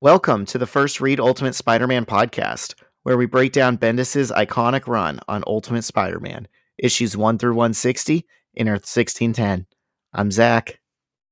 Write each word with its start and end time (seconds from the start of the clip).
Welcome 0.00 0.46
to 0.46 0.58
the 0.58 0.66
First 0.66 1.00
Read 1.00 1.20
Ultimate 1.20 1.54
Spider 1.54 1.86
Man 1.86 2.06
podcast, 2.06 2.74
where 3.02 3.18
we 3.18 3.26
break 3.26 3.52
down 3.52 3.76
Bendis' 3.78 4.32
iconic 4.34 4.86
run 4.86 5.20
on 5.28 5.44
Ultimate 5.46 5.82
Spider 5.82 6.20
Man, 6.20 6.48
issues 6.78 7.16
1 7.16 7.38
through 7.38 7.54
160 7.54 8.26
in 8.54 8.68
Earth 8.68 8.86
1610. 8.88 9.66
I'm 10.14 10.30
Zach. 10.30 10.80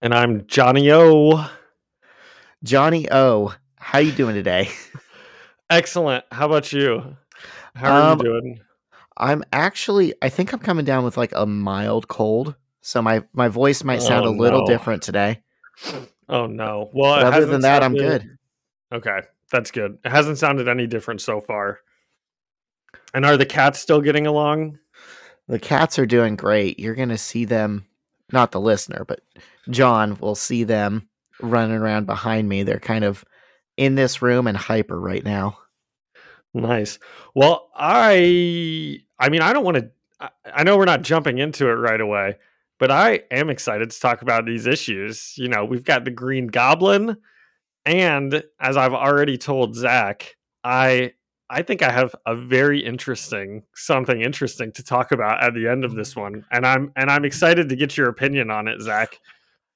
And 0.02 0.14
I'm 0.14 0.46
Johnny 0.46 0.90
O. 0.92 1.48
Johnny 2.62 3.10
O, 3.10 3.54
how 3.76 4.00
you 4.00 4.12
doing 4.12 4.34
today? 4.34 4.68
Excellent. 5.70 6.24
How 6.30 6.46
about 6.46 6.72
you? 6.72 7.16
How 7.74 7.94
are 7.94 8.12
Um, 8.12 8.18
you 8.18 8.24
doing? 8.24 8.60
I'm 9.16 9.42
actually, 9.52 10.14
I 10.22 10.28
think 10.28 10.52
I'm 10.52 10.60
coming 10.60 10.84
down 10.84 11.04
with 11.04 11.16
like 11.16 11.32
a 11.34 11.46
mild 11.46 12.08
cold, 12.08 12.54
so 12.82 13.00
my, 13.00 13.24
my 13.32 13.48
voice 13.48 13.82
might 13.82 14.02
sound 14.02 14.26
Oh, 14.26 14.30
a 14.30 14.36
little 14.36 14.60
no. 14.60 14.66
different 14.66 15.02
today. 15.02 15.42
Oh 16.28 16.46
no. 16.46 16.90
Well, 16.92 17.14
other 17.14 17.46
than 17.46 17.62
that, 17.62 17.82
I'm 17.82 17.94
good. 17.94 18.37
Okay, 18.92 19.20
that's 19.50 19.70
good. 19.70 19.98
It 20.04 20.10
hasn't 20.10 20.38
sounded 20.38 20.68
any 20.68 20.86
different 20.86 21.20
so 21.20 21.40
far. 21.40 21.80
And 23.12 23.24
are 23.24 23.36
the 23.36 23.46
cats 23.46 23.78
still 23.78 24.00
getting 24.00 24.26
along? 24.26 24.78
The 25.46 25.58
cats 25.58 25.98
are 25.98 26.06
doing 26.06 26.36
great. 26.36 26.78
You're 26.78 26.94
going 26.94 27.08
to 27.08 27.18
see 27.18 27.44
them, 27.44 27.86
not 28.32 28.52
the 28.52 28.60
listener, 28.60 29.04
but 29.06 29.20
John 29.70 30.16
will 30.18 30.34
see 30.34 30.64
them 30.64 31.08
running 31.40 31.76
around 31.76 32.06
behind 32.06 32.48
me. 32.48 32.62
They're 32.62 32.80
kind 32.80 33.04
of 33.04 33.24
in 33.76 33.94
this 33.94 34.20
room 34.20 34.46
and 34.46 34.56
hyper 34.56 35.00
right 35.00 35.24
now. 35.24 35.58
Nice. 36.54 36.98
Well, 37.34 37.70
I 37.74 39.00
I 39.18 39.28
mean, 39.28 39.42
I 39.42 39.52
don't 39.52 39.64
want 39.64 39.76
to 39.76 39.90
I, 40.20 40.28
I 40.52 40.62
know 40.64 40.76
we're 40.76 40.84
not 40.84 41.02
jumping 41.02 41.38
into 41.38 41.68
it 41.68 41.74
right 41.74 42.00
away, 42.00 42.36
but 42.78 42.90
I 42.90 43.20
am 43.30 43.50
excited 43.50 43.90
to 43.90 44.00
talk 44.00 44.22
about 44.22 44.46
these 44.46 44.66
issues. 44.66 45.34
You 45.36 45.48
know, 45.48 45.64
we've 45.64 45.84
got 45.84 46.04
the 46.04 46.10
Green 46.10 46.48
Goblin 46.48 47.16
and 47.88 48.44
as 48.60 48.76
I've 48.76 48.92
already 48.92 49.38
told 49.38 49.74
Zach, 49.74 50.36
I 50.62 51.12
I 51.50 51.62
think 51.62 51.82
I 51.82 51.90
have 51.90 52.14
a 52.26 52.36
very 52.36 52.84
interesting 52.84 53.62
something 53.74 54.20
interesting 54.20 54.70
to 54.72 54.84
talk 54.84 55.10
about 55.10 55.42
at 55.42 55.54
the 55.54 55.66
end 55.66 55.84
of 55.84 55.94
this 55.94 56.14
one. 56.14 56.44
And 56.52 56.66
I'm 56.66 56.92
and 56.96 57.10
I'm 57.10 57.24
excited 57.24 57.70
to 57.70 57.76
get 57.76 57.96
your 57.96 58.08
opinion 58.10 58.50
on 58.50 58.68
it, 58.68 58.80
Zach. 58.82 59.18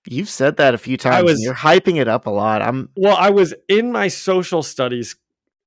You've 0.07 0.29
said 0.29 0.59
that 0.59 0.75
a 0.75 0.79
few 0.79 0.99
times. 0.99 1.25
was- 1.25 1.41
you're 1.43 1.55
hyping 1.55 1.97
it 1.97 2.09
up 2.09 2.27
a 2.27 2.31
lot. 2.31 2.61
I'm 2.61 2.91
Well, 2.97 3.17
I 3.17 3.31
was 3.31 3.55
in 3.69 3.91
my 3.93 4.09
social 4.09 4.63
studies 4.63 5.17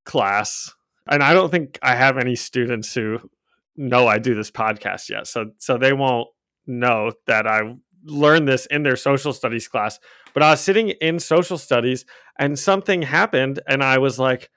class, 0.03 0.71
and 1.09 1.23
I 1.23 1.33
don't 1.33 1.49
think 1.49 1.79
I 1.81 1.95
have 1.95 2.19
any 2.19 2.35
students 2.35 2.93
who 2.93 3.31
know 3.75 4.07
I 4.07 4.19
do 4.19 4.35
this 4.35 4.51
podcast 4.51 5.09
yet. 5.09 5.25
So 5.25 5.51
so 5.57 5.79
they 5.79 5.93
won't 5.93 6.27
know 6.67 7.13
that 7.25 7.47
I 7.47 7.75
learned 8.03 8.47
this 8.47 8.67
in 8.67 8.83
their 8.83 8.95
social 8.95 9.33
studies 9.33 9.67
class. 9.67 9.99
But 10.36 10.44
I 10.44 10.52
was 10.52 10.61
sitting 10.61 10.89
in 10.89 11.17
social 11.17 11.58
studies 11.58 12.05
and 12.38 12.59
something 12.59 13.02
happened 13.02 13.61
and 13.67 13.81
I 13.83 13.97
was 13.97 14.19
like, 14.19 14.52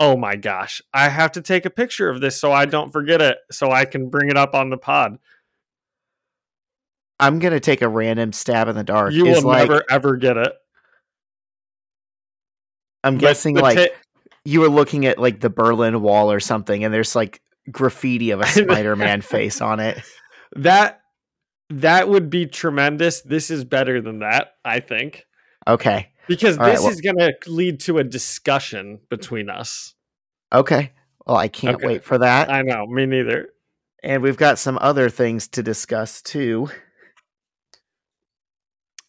"Oh 0.00 0.16
my 0.16 0.34
gosh, 0.34 0.82
I 0.92 1.08
have 1.10 1.30
to 1.32 1.42
take 1.42 1.64
a 1.66 1.70
picture 1.70 2.08
of 2.08 2.20
this 2.20 2.40
so 2.40 2.50
I 2.50 2.64
don't 2.64 2.90
forget 2.92 3.20
it 3.22 3.36
so 3.52 3.70
I 3.70 3.84
can 3.84 4.08
bring 4.08 4.30
it 4.30 4.36
up 4.36 4.54
on 4.54 4.70
the 4.70 4.78
pod." 4.78 5.18
I'm 7.20 7.38
gonna 7.40 7.60
take 7.60 7.82
a 7.82 7.88
random 7.88 8.32
stab 8.32 8.68
in 8.68 8.74
the 8.76 8.84
dark. 8.84 9.12
You 9.12 9.24
will 9.26 9.42
like 9.42 9.68
never 9.68 9.84
ever 9.90 10.16
get 10.16 10.36
it. 10.36 10.52
I'm 13.04 13.14
But 13.16 13.20
guessing 13.20 13.56
like 13.56 13.76
ta- 13.76 13.94
you 14.44 14.60
were 14.60 14.68
looking 14.68 15.06
at 15.06 15.18
like 15.18 15.40
the 15.40 15.50
Berlin 15.50 16.00
Wall 16.00 16.32
or 16.32 16.40
something, 16.40 16.84
and 16.84 16.92
there's 16.92 17.14
like 17.14 17.40
graffiti 17.70 18.30
of 18.30 18.40
a 18.40 18.46
Spider-Man 18.46 19.20
face 19.20 19.60
on 19.60 19.78
it. 19.80 20.00
that 20.56 20.97
that 21.70 22.08
would 22.08 22.30
be 22.30 22.46
tremendous. 22.46 23.20
This 23.22 23.50
is 23.50 23.64
better 23.64 24.00
than 24.00 24.20
that, 24.20 24.54
I 24.64 24.80
think. 24.80 25.24
Okay, 25.66 26.10
Because 26.26 26.56
All 26.58 26.64
right, 26.64 26.72
this 26.72 26.82
well- 26.82 26.92
is 26.92 27.00
going 27.00 27.16
to 27.18 27.32
lead 27.46 27.80
to 27.80 27.98
a 27.98 28.04
discussion 28.04 29.00
between 29.10 29.48
us. 29.50 29.94
okay. 30.52 30.92
Well, 31.26 31.36
I 31.36 31.48
can't 31.48 31.76
Okay. 31.76 31.86
wait 31.86 32.04
for 32.04 32.16
that. 32.18 32.50
I 32.50 32.62
know, 32.62 32.86
me 32.86 33.04
neither. 33.04 33.50
And 34.02 34.22
we've 34.22 34.38
got 34.38 34.58
some 34.58 34.78
other 34.80 35.10
things 35.10 35.46
to 35.48 35.62
discuss 35.62 36.22
too. 36.22 36.70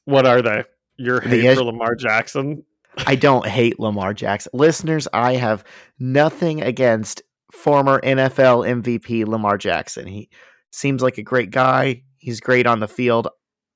What 0.06 0.26
are 0.26 0.42
they? 0.42 0.64
Your 0.98 1.20
The 1.22 1.30
hate 1.30 1.46
ed- 1.46 1.56
for 1.58 1.64
Lamar 1.64 1.96
Jackson? 1.96 2.66
I 3.08 3.16
don't 3.16 3.46
hate 3.48 3.80
Lamar 3.80 4.14
Jackson. 4.14 4.52
Listeners, 4.54 5.08
I 5.14 5.36
have 5.36 5.64
nothing 6.00 6.62
against 6.62 7.22
former 7.54 8.02
NFL 8.04 8.66
MVP 8.68 9.26
Lamar 9.26 9.58
Jackson. 9.58 10.06
He 10.08 10.30
seems 10.72 11.02
like 11.02 11.18
a 11.18 11.24
great 11.24 11.52
guy. 11.52 12.04
He's 12.20 12.40
great 12.40 12.68
on 12.68 12.80
the 12.80 12.88
field. 12.88 13.28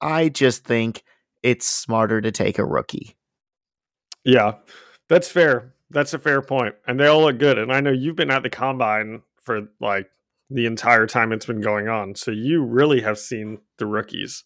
I 0.01 0.29
just 0.29 0.63
think 0.65 1.03
it's 1.41 1.65
smarter 1.65 2.21
to 2.21 2.31
take 2.31 2.59
a 2.59 2.65
rookie. 2.65 3.15
Yeah, 4.23 4.53
that's 5.09 5.27
fair. 5.27 5.73
That's 5.89 6.13
a 6.13 6.19
fair 6.19 6.41
point. 6.41 6.75
And 6.87 6.99
they 6.99 7.07
all 7.07 7.21
look 7.21 7.37
good. 7.39 7.57
And 7.57 7.71
I 7.71 7.79
know 7.81 7.91
you've 7.91 8.15
been 8.15 8.31
at 8.31 8.43
the 8.43 8.49
combine 8.49 9.21
for 9.41 9.67
like 9.79 10.09
the 10.49 10.65
entire 10.65 11.07
time 11.07 11.31
it's 11.31 11.45
been 11.45 11.61
going 11.61 11.87
on. 11.87 12.15
So 12.15 12.31
you 12.31 12.63
really 12.63 13.01
have 13.01 13.17
seen 13.19 13.59
the 13.77 13.85
rookies. 13.85 14.43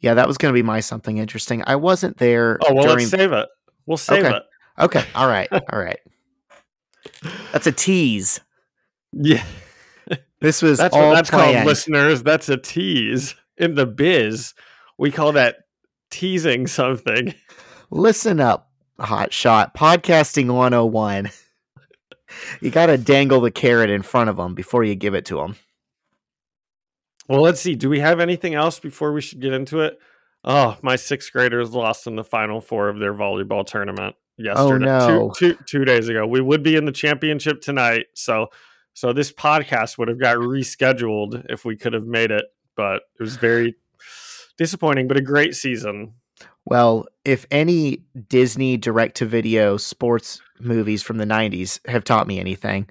Yeah, 0.00 0.14
that 0.14 0.26
was 0.28 0.36
going 0.38 0.52
to 0.52 0.56
be 0.58 0.62
my 0.62 0.80
something 0.80 1.18
interesting. 1.18 1.62
I 1.66 1.76
wasn't 1.76 2.18
there 2.18 2.58
Oh, 2.62 2.74
well, 2.74 2.84
during 2.84 2.98
let's 2.98 3.10
save 3.10 3.32
it. 3.32 3.48
We'll 3.86 3.96
save 3.96 4.24
Okay. 4.24 4.36
it. 4.36 4.42
Okay, 4.78 5.04
all 5.14 5.28
right. 5.28 5.48
All 5.52 5.60
right. 5.78 6.00
That's 7.52 7.66
a 7.66 7.72
tease. 7.72 8.40
Yeah. 9.12 9.44
This 10.44 10.60
was 10.60 10.76
That's 10.76 10.94
all 10.94 11.08
what 11.08 11.14
that's 11.14 11.30
planned. 11.30 11.54
called, 11.54 11.66
listeners. 11.66 12.22
That's 12.22 12.50
a 12.50 12.58
tease. 12.58 13.34
In 13.56 13.76
the 13.76 13.86
biz, 13.86 14.52
we 14.98 15.10
call 15.10 15.32
that 15.32 15.60
teasing 16.10 16.66
something. 16.66 17.32
Listen 17.90 18.40
up, 18.40 18.70
hot 19.00 19.32
shot. 19.32 19.74
Podcasting 19.74 20.52
101. 20.52 21.30
you 22.60 22.70
got 22.70 22.86
to 22.86 22.98
dangle 22.98 23.40
the 23.40 23.50
carrot 23.50 23.88
in 23.88 24.02
front 24.02 24.28
of 24.28 24.36
them 24.36 24.54
before 24.54 24.84
you 24.84 24.94
give 24.94 25.14
it 25.14 25.24
to 25.26 25.36
them. 25.36 25.56
Well, 27.26 27.40
let's 27.40 27.62
see. 27.62 27.74
Do 27.74 27.88
we 27.88 28.00
have 28.00 28.20
anything 28.20 28.54
else 28.54 28.78
before 28.78 29.14
we 29.14 29.22
should 29.22 29.40
get 29.40 29.54
into 29.54 29.80
it? 29.80 29.98
Oh, 30.44 30.76
my 30.82 30.96
sixth 30.96 31.32
graders 31.32 31.70
lost 31.70 32.06
in 32.06 32.16
the 32.16 32.24
final 32.24 32.60
four 32.60 32.90
of 32.90 32.98
their 32.98 33.14
volleyball 33.14 33.64
tournament 33.64 34.14
oh, 34.14 34.42
yesterday. 34.42 34.90
Oh, 34.90 35.08
no. 35.08 35.32
Two, 35.38 35.54
two, 35.54 35.64
two 35.64 35.84
days 35.86 36.10
ago. 36.10 36.26
We 36.26 36.42
would 36.42 36.62
be 36.62 36.76
in 36.76 36.84
the 36.84 36.92
championship 36.92 37.62
tonight. 37.62 38.08
So 38.12 38.48
so 38.94 39.12
this 39.12 39.32
podcast 39.32 39.98
would 39.98 40.08
have 40.08 40.20
got 40.20 40.36
rescheduled 40.36 41.44
if 41.48 41.64
we 41.64 41.76
could 41.76 41.92
have 41.92 42.06
made 42.06 42.30
it, 42.30 42.46
but 42.76 43.02
it 43.18 43.22
was 43.22 43.36
very 43.36 43.74
disappointing, 44.56 45.08
but 45.08 45.16
a 45.16 45.22
great 45.22 45.54
season. 45.54 46.14
Well, 46.64 47.06
if 47.24 47.44
any 47.50 48.04
Disney 48.28 48.76
direct 48.76 49.16
to 49.18 49.26
video 49.26 49.76
sports 49.76 50.40
movies 50.60 51.02
from 51.02 51.18
the 51.18 51.26
90s 51.26 51.86
have 51.88 52.04
taught 52.04 52.26
me 52.26 52.40
anything, 52.40 52.88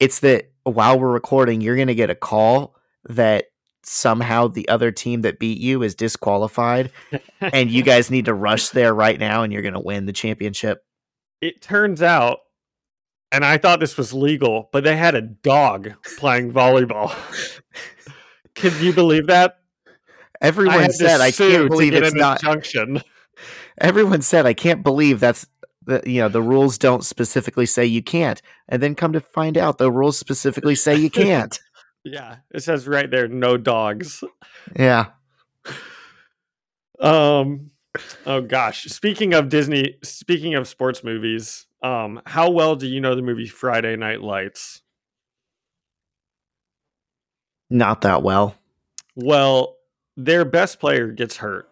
it's 0.00 0.20
that 0.20 0.50
while 0.64 0.98
we're 0.98 1.12
recording, 1.12 1.60
you're 1.60 1.76
going 1.76 1.88
to 1.88 1.94
get 1.94 2.10
a 2.10 2.14
call 2.14 2.74
that 3.08 3.46
somehow 3.82 4.48
the 4.48 4.68
other 4.68 4.90
team 4.90 5.20
that 5.22 5.38
beat 5.38 5.58
you 5.58 5.82
is 5.82 5.94
disqualified 5.94 6.90
and 7.40 7.70
you 7.70 7.82
guys 7.84 8.10
need 8.10 8.24
to 8.24 8.34
rush 8.34 8.70
there 8.70 8.94
right 8.94 9.20
now 9.20 9.42
and 9.42 9.52
you're 9.52 9.62
going 9.62 9.74
to 9.74 9.80
win 9.80 10.06
the 10.06 10.12
championship. 10.12 10.82
it 11.42 11.60
turns 11.60 12.00
out, 12.00 12.38
and 13.34 13.44
I 13.44 13.58
thought 13.58 13.80
this 13.80 13.96
was 13.96 14.14
legal, 14.14 14.68
but 14.72 14.84
they 14.84 14.96
had 14.96 15.16
a 15.16 15.20
dog 15.20 15.92
playing 16.18 16.52
volleyball. 16.52 17.12
Can 18.54 18.72
you 18.80 18.92
believe 18.92 19.26
that? 19.26 19.58
Everyone 20.40 20.84
to 20.84 20.92
said 20.92 21.20
I 21.20 21.32
can't 21.32 21.68
believe 21.68 21.94
it's 21.94 22.12
an 22.12 22.18
not 22.18 22.42
injunction. 22.42 23.02
everyone 23.80 24.22
said 24.22 24.46
I 24.46 24.52
can't 24.52 24.84
believe 24.84 25.18
that's 25.18 25.46
the 25.84 26.02
you 26.06 26.20
know 26.20 26.28
the 26.28 26.42
rules 26.42 26.78
don't 26.78 27.04
specifically 27.04 27.66
say 27.66 27.84
you 27.84 28.02
can't 28.02 28.40
and 28.68 28.82
then 28.82 28.94
come 28.94 29.12
to 29.12 29.20
find 29.20 29.58
out 29.58 29.78
the 29.78 29.90
rules 29.90 30.18
specifically 30.18 30.74
say 30.74 30.94
you 30.96 31.10
can't. 31.10 31.58
Yeah, 32.06 32.36
it 32.52 32.62
says 32.62 32.86
right 32.86 33.10
there, 33.10 33.28
no 33.28 33.56
dogs. 33.56 34.22
yeah. 34.76 35.06
Um, 37.00 37.70
oh 38.26 38.42
gosh. 38.42 38.84
Speaking 38.84 39.32
of 39.32 39.48
Disney, 39.48 39.96
speaking 40.02 40.54
of 40.54 40.68
sports 40.68 41.02
movies, 41.02 41.66
um, 41.84 42.22
how 42.24 42.50
well 42.50 42.76
do 42.76 42.86
you 42.86 43.00
know 43.00 43.14
the 43.14 43.22
movie 43.22 43.46
Friday 43.46 43.94
Night 43.94 44.22
Lights? 44.22 44.80
Not 47.68 48.00
that 48.00 48.22
well. 48.22 48.56
Well, 49.14 49.76
their 50.16 50.46
best 50.46 50.80
player 50.80 51.08
gets 51.08 51.36
hurt 51.36 51.68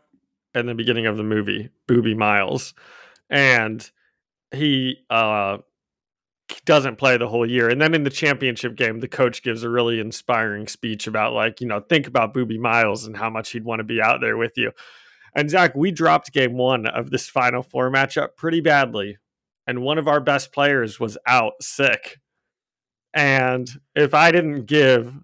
in 0.54 0.66
the 0.66 0.74
beginning 0.74 1.06
of 1.06 1.16
the 1.16 1.22
movie, 1.22 1.70
Boobie 1.88 2.16
Miles, 2.16 2.74
and 3.30 3.90
he 4.52 4.98
uh 5.08 5.58
doesn't 6.66 6.96
play 6.96 7.16
the 7.16 7.28
whole 7.28 7.48
year. 7.48 7.70
And 7.70 7.80
then 7.80 7.94
in 7.94 8.04
the 8.04 8.10
championship 8.10 8.76
game, 8.76 9.00
the 9.00 9.08
coach 9.08 9.42
gives 9.42 9.62
a 9.62 9.70
really 9.70 9.98
inspiring 9.98 10.68
speech 10.68 11.06
about 11.06 11.32
like, 11.32 11.62
you 11.62 11.66
know, 11.66 11.80
think 11.80 12.06
about 12.06 12.34
Boobie 12.34 12.58
Miles 12.58 13.06
and 13.06 13.16
how 13.16 13.30
much 13.30 13.52
he'd 13.52 13.64
want 13.64 13.80
to 13.80 13.84
be 13.84 14.02
out 14.02 14.20
there 14.20 14.36
with 14.36 14.52
you. 14.56 14.72
And 15.34 15.48
Zach, 15.48 15.74
we 15.74 15.90
dropped 15.90 16.32
game 16.34 16.58
one 16.58 16.86
of 16.86 17.10
this 17.10 17.30
final 17.30 17.62
four 17.62 17.90
matchup 17.90 18.36
pretty 18.36 18.60
badly. 18.60 19.16
And 19.72 19.80
one 19.80 19.96
of 19.96 20.06
our 20.06 20.20
best 20.20 20.52
players 20.52 21.00
was 21.00 21.16
out 21.26 21.54
sick. 21.62 22.18
And 23.14 23.66
if 23.94 24.12
I 24.12 24.30
didn't 24.30 24.66
give 24.66 25.14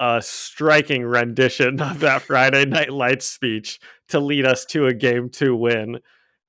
a 0.00 0.20
striking 0.20 1.04
rendition 1.04 1.80
of 1.80 2.00
that 2.00 2.22
Friday 2.26 2.64
Night 2.64 2.92
Lights 2.92 3.26
speech 3.26 3.78
to 4.08 4.18
lead 4.18 4.46
us 4.46 4.64
to 4.64 4.86
a 4.86 4.94
game 4.94 5.30
two 5.30 5.54
win. 5.54 6.00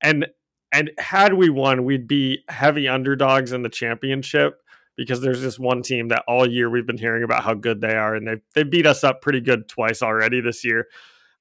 And 0.01 0.25
and 0.73 0.89
had 0.97 1.35
we 1.35 1.51
won, 1.51 1.85
we'd 1.85 2.07
be 2.07 2.39
heavy 2.49 2.87
underdogs 2.87 3.51
in 3.51 3.61
the 3.61 3.69
championship 3.69 4.59
because 4.97 5.21
there's 5.21 5.43
this 5.43 5.59
one 5.59 5.83
team 5.83 6.07
that 6.07 6.23
all 6.27 6.49
year 6.49 6.67
we've 6.67 6.87
been 6.87 6.97
hearing 6.97 7.21
about 7.23 7.43
how 7.43 7.53
good 7.53 7.79
they 7.79 7.93
are, 7.93 8.15
and 8.15 8.27
they 8.27 8.37
they 8.55 8.63
beat 8.63 8.87
us 8.87 9.03
up 9.03 9.21
pretty 9.21 9.39
good 9.39 9.69
twice 9.69 10.01
already 10.01 10.41
this 10.41 10.65
year. 10.65 10.87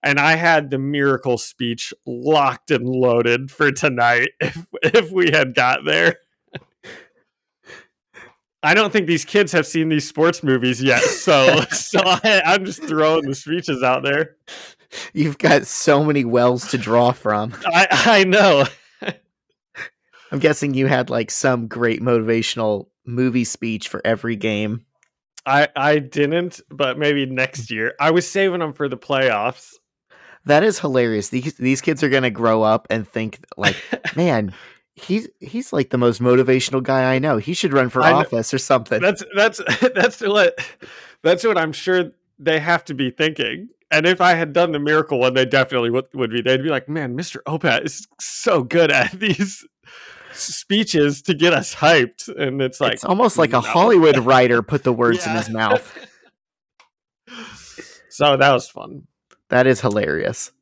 And 0.04 0.20
I 0.20 0.36
had 0.36 0.70
the 0.70 0.78
miracle 0.78 1.38
speech 1.38 1.92
locked 2.06 2.70
and 2.70 2.86
loaded 2.86 3.50
for 3.50 3.72
tonight 3.72 4.28
if 4.40 4.66
if 4.82 5.10
we 5.10 5.30
had 5.32 5.54
got 5.54 5.84
there. 5.84 6.18
I 8.62 8.72
don't 8.72 8.92
think 8.92 9.06
these 9.06 9.26
kids 9.26 9.52
have 9.52 9.66
seen 9.66 9.90
these 9.90 10.08
sports 10.08 10.42
movies 10.42 10.82
yet, 10.82 11.02
so 11.02 11.60
so 11.70 12.00
I, 12.02 12.42
I'm 12.44 12.64
just 12.64 12.82
throwing 12.82 13.26
the 13.26 13.34
speeches 13.34 13.82
out 13.82 14.04
there. 14.04 14.36
You've 15.12 15.38
got 15.38 15.66
so 15.66 16.04
many 16.04 16.24
wells 16.24 16.68
to 16.70 16.78
draw 16.78 17.12
from. 17.12 17.54
I 17.66 17.86
I 17.90 18.24
know. 18.24 18.66
I'm 20.32 20.38
guessing 20.38 20.74
you 20.74 20.86
had 20.86 21.10
like 21.10 21.30
some 21.30 21.68
great 21.68 22.00
motivational 22.00 22.88
movie 23.06 23.44
speech 23.44 23.88
for 23.88 24.00
every 24.04 24.36
game. 24.36 24.84
I 25.46 25.68
I 25.76 25.98
didn't, 25.98 26.60
but 26.70 26.98
maybe 26.98 27.26
next 27.26 27.70
year. 27.70 27.94
I 28.00 28.10
was 28.10 28.28
saving 28.28 28.60
them 28.60 28.72
for 28.72 28.88
the 28.88 28.96
playoffs. 28.96 29.74
That 30.46 30.62
is 30.62 30.78
hilarious. 30.78 31.28
These 31.28 31.54
these 31.54 31.80
kids 31.80 32.02
are 32.02 32.08
gonna 32.08 32.30
grow 32.30 32.62
up 32.62 32.86
and 32.90 33.08
think 33.08 33.38
like, 33.56 33.76
man, 34.16 34.52
he's 34.94 35.28
he's 35.40 35.72
like 35.72 35.90
the 35.90 35.98
most 35.98 36.20
motivational 36.20 36.82
guy 36.82 37.14
I 37.14 37.18
know. 37.18 37.38
He 37.38 37.54
should 37.54 37.72
run 37.72 37.88
for 37.88 38.02
I 38.02 38.10
know. 38.10 38.18
office 38.18 38.52
or 38.54 38.58
something. 38.58 39.00
That's 39.00 39.24
that's 39.34 39.60
that's 39.94 40.20
what 40.20 40.58
that's 41.22 41.44
what 41.44 41.58
I'm 41.58 41.72
sure 41.72 42.12
they 42.38 42.60
have 42.60 42.84
to 42.86 42.94
be 42.94 43.10
thinking. 43.10 43.68
And 43.90 44.06
if 44.06 44.20
I 44.20 44.34
had 44.34 44.52
done 44.52 44.72
the 44.72 44.78
miracle 44.78 45.20
one, 45.20 45.34
they 45.34 45.44
definitely 45.44 45.90
would, 45.90 46.06
would 46.14 46.30
be. 46.30 46.42
They'd 46.42 46.62
be 46.62 46.68
like, 46.68 46.88
"Man, 46.88 47.16
Mr. 47.16 47.36
Opat 47.46 47.84
is 47.84 48.08
so 48.18 48.62
good 48.62 48.90
at 48.90 49.12
these 49.18 49.64
speeches 50.32 51.22
to 51.22 51.34
get 51.34 51.52
us 51.52 51.74
hyped." 51.74 52.28
And 52.28 52.60
it's 52.60 52.80
like 52.80 52.94
it's 52.94 53.04
almost 53.04 53.38
like 53.38 53.52
a. 53.52 53.60
Hollywood 53.60 54.18
writer 54.18 54.62
put 54.62 54.84
the 54.84 54.92
words 54.92 55.26
in 55.26 55.32
his 55.34 55.48
mouth. 55.48 55.96
so 58.08 58.36
that 58.36 58.52
was 58.52 58.68
fun. 58.68 59.06
That 59.50 59.66
is 59.66 59.80
hilarious. 59.80 60.52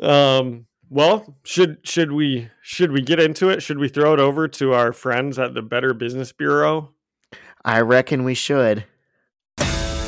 Um, 0.00 0.66
well, 0.90 1.36
should 1.44 1.78
should 1.82 2.12
we 2.12 2.50
should 2.62 2.92
we 2.92 3.00
get 3.00 3.20
into 3.20 3.48
it? 3.48 3.62
Should 3.62 3.78
we 3.78 3.88
throw 3.88 4.12
it 4.12 4.20
over 4.20 4.48
to 4.48 4.72
our 4.72 4.92
friends 4.92 5.38
at 5.38 5.54
the 5.54 5.62
Better 5.62 5.94
Business 5.94 6.32
Bureau? 6.32 6.90
I 7.64 7.80
reckon 7.80 8.24
we 8.24 8.34
should. 8.34 8.84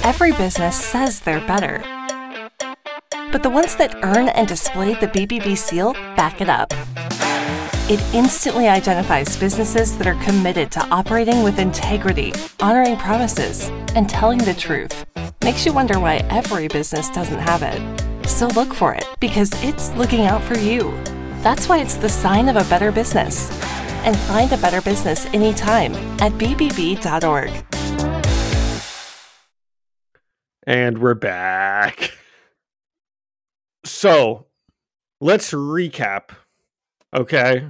Every 0.02 0.32
business 0.32 0.76
says 0.76 1.20
they're 1.20 1.44
better. 1.46 1.82
But 3.32 3.42
the 3.42 3.50
ones 3.50 3.76
that 3.76 3.96
earn 4.04 4.28
and 4.28 4.46
display 4.46 4.94
the 4.94 5.08
BBB 5.08 5.56
seal 5.56 5.94
back 6.14 6.40
it 6.40 6.48
up. 6.48 6.72
It 7.88 8.02
instantly 8.12 8.66
identifies 8.66 9.36
businesses 9.36 9.96
that 9.96 10.08
are 10.08 10.20
committed 10.24 10.72
to 10.72 10.84
operating 10.86 11.44
with 11.44 11.60
integrity, 11.60 12.32
honoring 12.58 12.96
promises, 12.96 13.68
and 13.94 14.10
telling 14.10 14.38
the 14.38 14.54
truth. 14.54 15.06
Makes 15.40 15.64
you 15.64 15.72
wonder 15.72 16.00
why 16.00 16.16
every 16.28 16.66
business 16.66 17.08
doesn't 17.10 17.38
have 17.38 17.62
it. 17.62 18.28
So 18.28 18.48
look 18.48 18.74
for 18.74 18.92
it 18.92 19.04
because 19.20 19.52
it's 19.62 19.92
looking 19.92 20.22
out 20.22 20.42
for 20.42 20.58
you. 20.58 20.90
That's 21.44 21.68
why 21.68 21.78
it's 21.78 21.94
the 21.94 22.08
sign 22.08 22.48
of 22.48 22.56
a 22.56 22.68
better 22.68 22.90
business. 22.90 23.52
And 24.04 24.16
find 24.16 24.50
a 24.50 24.56
better 24.56 24.82
business 24.82 25.26
anytime 25.26 25.94
at 26.20 26.32
bbb.org. 26.32 27.52
And 30.66 30.98
we're 30.98 31.14
back. 31.14 32.14
So 33.84 34.46
let's 35.20 35.52
recap. 35.52 36.30
Okay. 37.14 37.68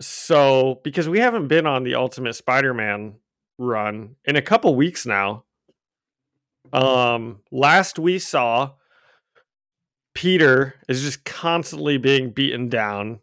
So, 0.00 0.80
because 0.82 1.08
we 1.08 1.20
haven't 1.20 1.48
been 1.48 1.66
on 1.66 1.84
the 1.84 1.94
Ultimate 1.94 2.34
Spider 2.34 2.74
Man 2.74 3.16
run 3.58 4.16
in 4.24 4.36
a 4.36 4.42
couple 4.42 4.74
weeks 4.74 5.06
now. 5.06 5.44
Um, 6.72 7.40
last 7.50 7.98
we 7.98 8.18
saw, 8.18 8.72
Peter 10.14 10.74
is 10.88 11.02
just 11.02 11.24
constantly 11.24 11.98
being 11.98 12.30
beaten 12.30 12.68
down. 12.68 13.20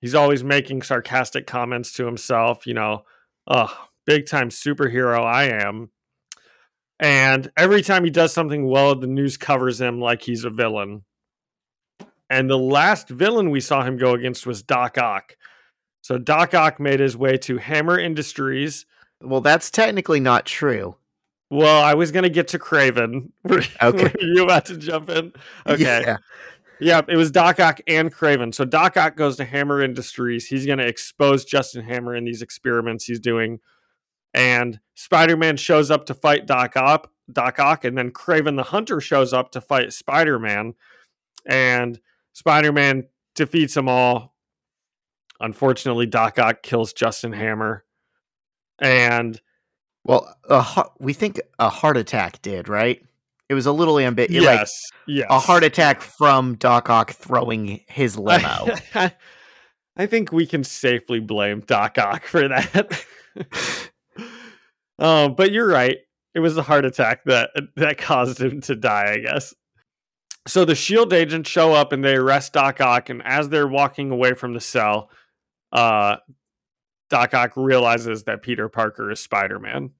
He's 0.00 0.14
always 0.14 0.42
making 0.42 0.82
sarcastic 0.82 1.46
comments 1.46 1.92
to 1.94 2.06
himself, 2.06 2.66
you 2.66 2.74
know, 2.74 3.04
oh, 3.46 3.88
big 4.06 4.26
time 4.26 4.48
superhero 4.48 5.22
I 5.22 5.44
am. 5.44 5.90
And 6.98 7.50
every 7.56 7.82
time 7.82 8.04
he 8.04 8.10
does 8.10 8.32
something 8.32 8.68
well, 8.68 8.94
the 8.94 9.06
news 9.06 9.36
covers 9.36 9.80
him 9.80 10.00
like 10.00 10.22
he's 10.22 10.44
a 10.44 10.50
villain. 10.50 11.02
And 12.32 12.48
the 12.48 12.56
last 12.56 13.10
villain 13.10 13.50
we 13.50 13.60
saw 13.60 13.84
him 13.84 13.98
go 13.98 14.14
against 14.14 14.46
was 14.46 14.62
Doc 14.62 14.96
Ock. 14.96 15.36
So 16.00 16.16
Doc 16.16 16.54
Ock 16.54 16.80
made 16.80 16.98
his 16.98 17.14
way 17.14 17.36
to 17.36 17.58
Hammer 17.58 17.98
Industries. 17.98 18.86
Well, 19.20 19.42
that's 19.42 19.70
technically 19.70 20.18
not 20.18 20.46
true. 20.46 20.96
Well, 21.50 21.84
I 21.84 21.92
was 21.92 22.10
going 22.10 22.22
to 22.22 22.30
get 22.30 22.48
to 22.48 22.58
Kraven. 22.58 23.32
Okay. 23.82 24.14
you 24.18 24.44
about 24.44 24.64
to 24.66 24.78
jump 24.78 25.10
in? 25.10 25.34
Okay. 25.66 25.82
Yeah. 25.82 26.16
Yeah, 26.80 27.02
it 27.06 27.16
was 27.16 27.30
Doc 27.30 27.60
Ock 27.60 27.82
and 27.86 28.10
Kraven. 28.12 28.54
So 28.54 28.64
Doc 28.64 28.96
Ock 28.96 29.14
goes 29.14 29.36
to 29.36 29.44
Hammer 29.44 29.82
Industries. 29.82 30.46
He's 30.46 30.64
going 30.64 30.78
to 30.78 30.86
expose 30.86 31.44
Justin 31.44 31.84
Hammer 31.84 32.16
in 32.16 32.24
these 32.24 32.40
experiments 32.40 33.04
he's 33.04 33.20
doing. 33.20 33.60
And 34.32 34.80
Spider 34.94 35.36
Man 35.36 35.58
shows 35.58 35.90
up 35.90 36.06
to 36.06 36.14
fight 36.14 36.46
Doc 36.46 36.78
Ock, 36.78 37.10
Doc 37.30 37.58
Ock, 37.58 37.84
and 37.84 37.96
then 37.96 38.10
Kraven 38.10 38.56
the 38.56 38.62
Hunter 38.62 39.02
shows 39.02 39.34
up 39.34 39.52
to 39.52 39.60
fight 39.60 39.92
Spider 39.92 40.38
Man. 40.38 40.72
And 41.44 42.00
Spider 42.32 42.72
Man 42.72 43.06
defeats 43.34 43.74
them 43.74 43.88
all. 43.88 44.34
Unfortunately, 45.40 46.06
Doc 46.06 46.38
Ock 46.38 46.62
kills 46.62 46.92
Justin 46.92 47.32
Hammer. 47.32 47.84
And 48.80 49.40
Well, 50.04 50.34
a, 50.48 50.84
we 50.98 51.12
think 51.12 51.40
a 51.58 51.68
heart 51.68 51.96
attack 51.96 52.42
did, 52.42 52.68
right? 52.68 53.02
It 53.48 53.54
was 53.54 53.66
a 53.66 53.72
little 53.72 53.98
ambitious. 53.98 54.36
Like 54.36 54.60
yes, 54.60 54.72
yes. 55.06 55.26
a 55.28 55.38
heart 55.38 55.62
attack 55.62 56.00
from 56.00 56.54
Doc 56.54 56.88
Ock 56.88 57.10
throwing 57.12 57.80
his 57.86 58.16
limo. 58.18 58.68
I, 58.94 59.12
I 59.96 60.06
think 60.06 60.32
we 60.32 60.46
can 60.46 60.64
safely 60.64 61.20
blame 61.20 61.60
Doc 61.60 61.98
Ock 61.98 62.24
for 62.24 62.48
that. 62.48 63.04
um, 64.98 65.34
but 65.34 65.52
you're 65.52 65.68
right. 65.68 65.98
It 66.34 66.40
was 66.40 66.56
a 66.56 66.62
heart 66.62 66.86
attack 66.86 67.24
that 67.24 67.50
that 67.76 67.98
caused 67.98 68.40
him 68.40 68.62
to 68.62 68.74
die, 68.74 69.12
I 69.12 69.18
guess. 69.18 69.54
So 70.46 70.64
the 70.64 70.74
Shield 70.74 71.12
agents 71.12 71.48
show 71.48 71.72
up 71.72 71.92
and 71.92 72.04
they 72.04 72.16
arrest 72.16 72.52
Doc 72.52 72.80
Ock, 72.80 73.10
and 73.10 73.22
as 73.24 73.48
they're 73.48 73.68
walking 73.68 74.10
away 74.10 74.34
from 74.34 74.54
the 74.54 74.60
cell, 74.60 75.08
uh, 75.70 76.16
Doc 77.10 77.34
Ock 77.34 77.52
realizes 77.56 78.24
that 78.24 78.42
Peter 78.42 78.68
Parker 78.68 79.10
is 79.10 79.20
Spider 79.20 79.58
Man. 79.58 79.90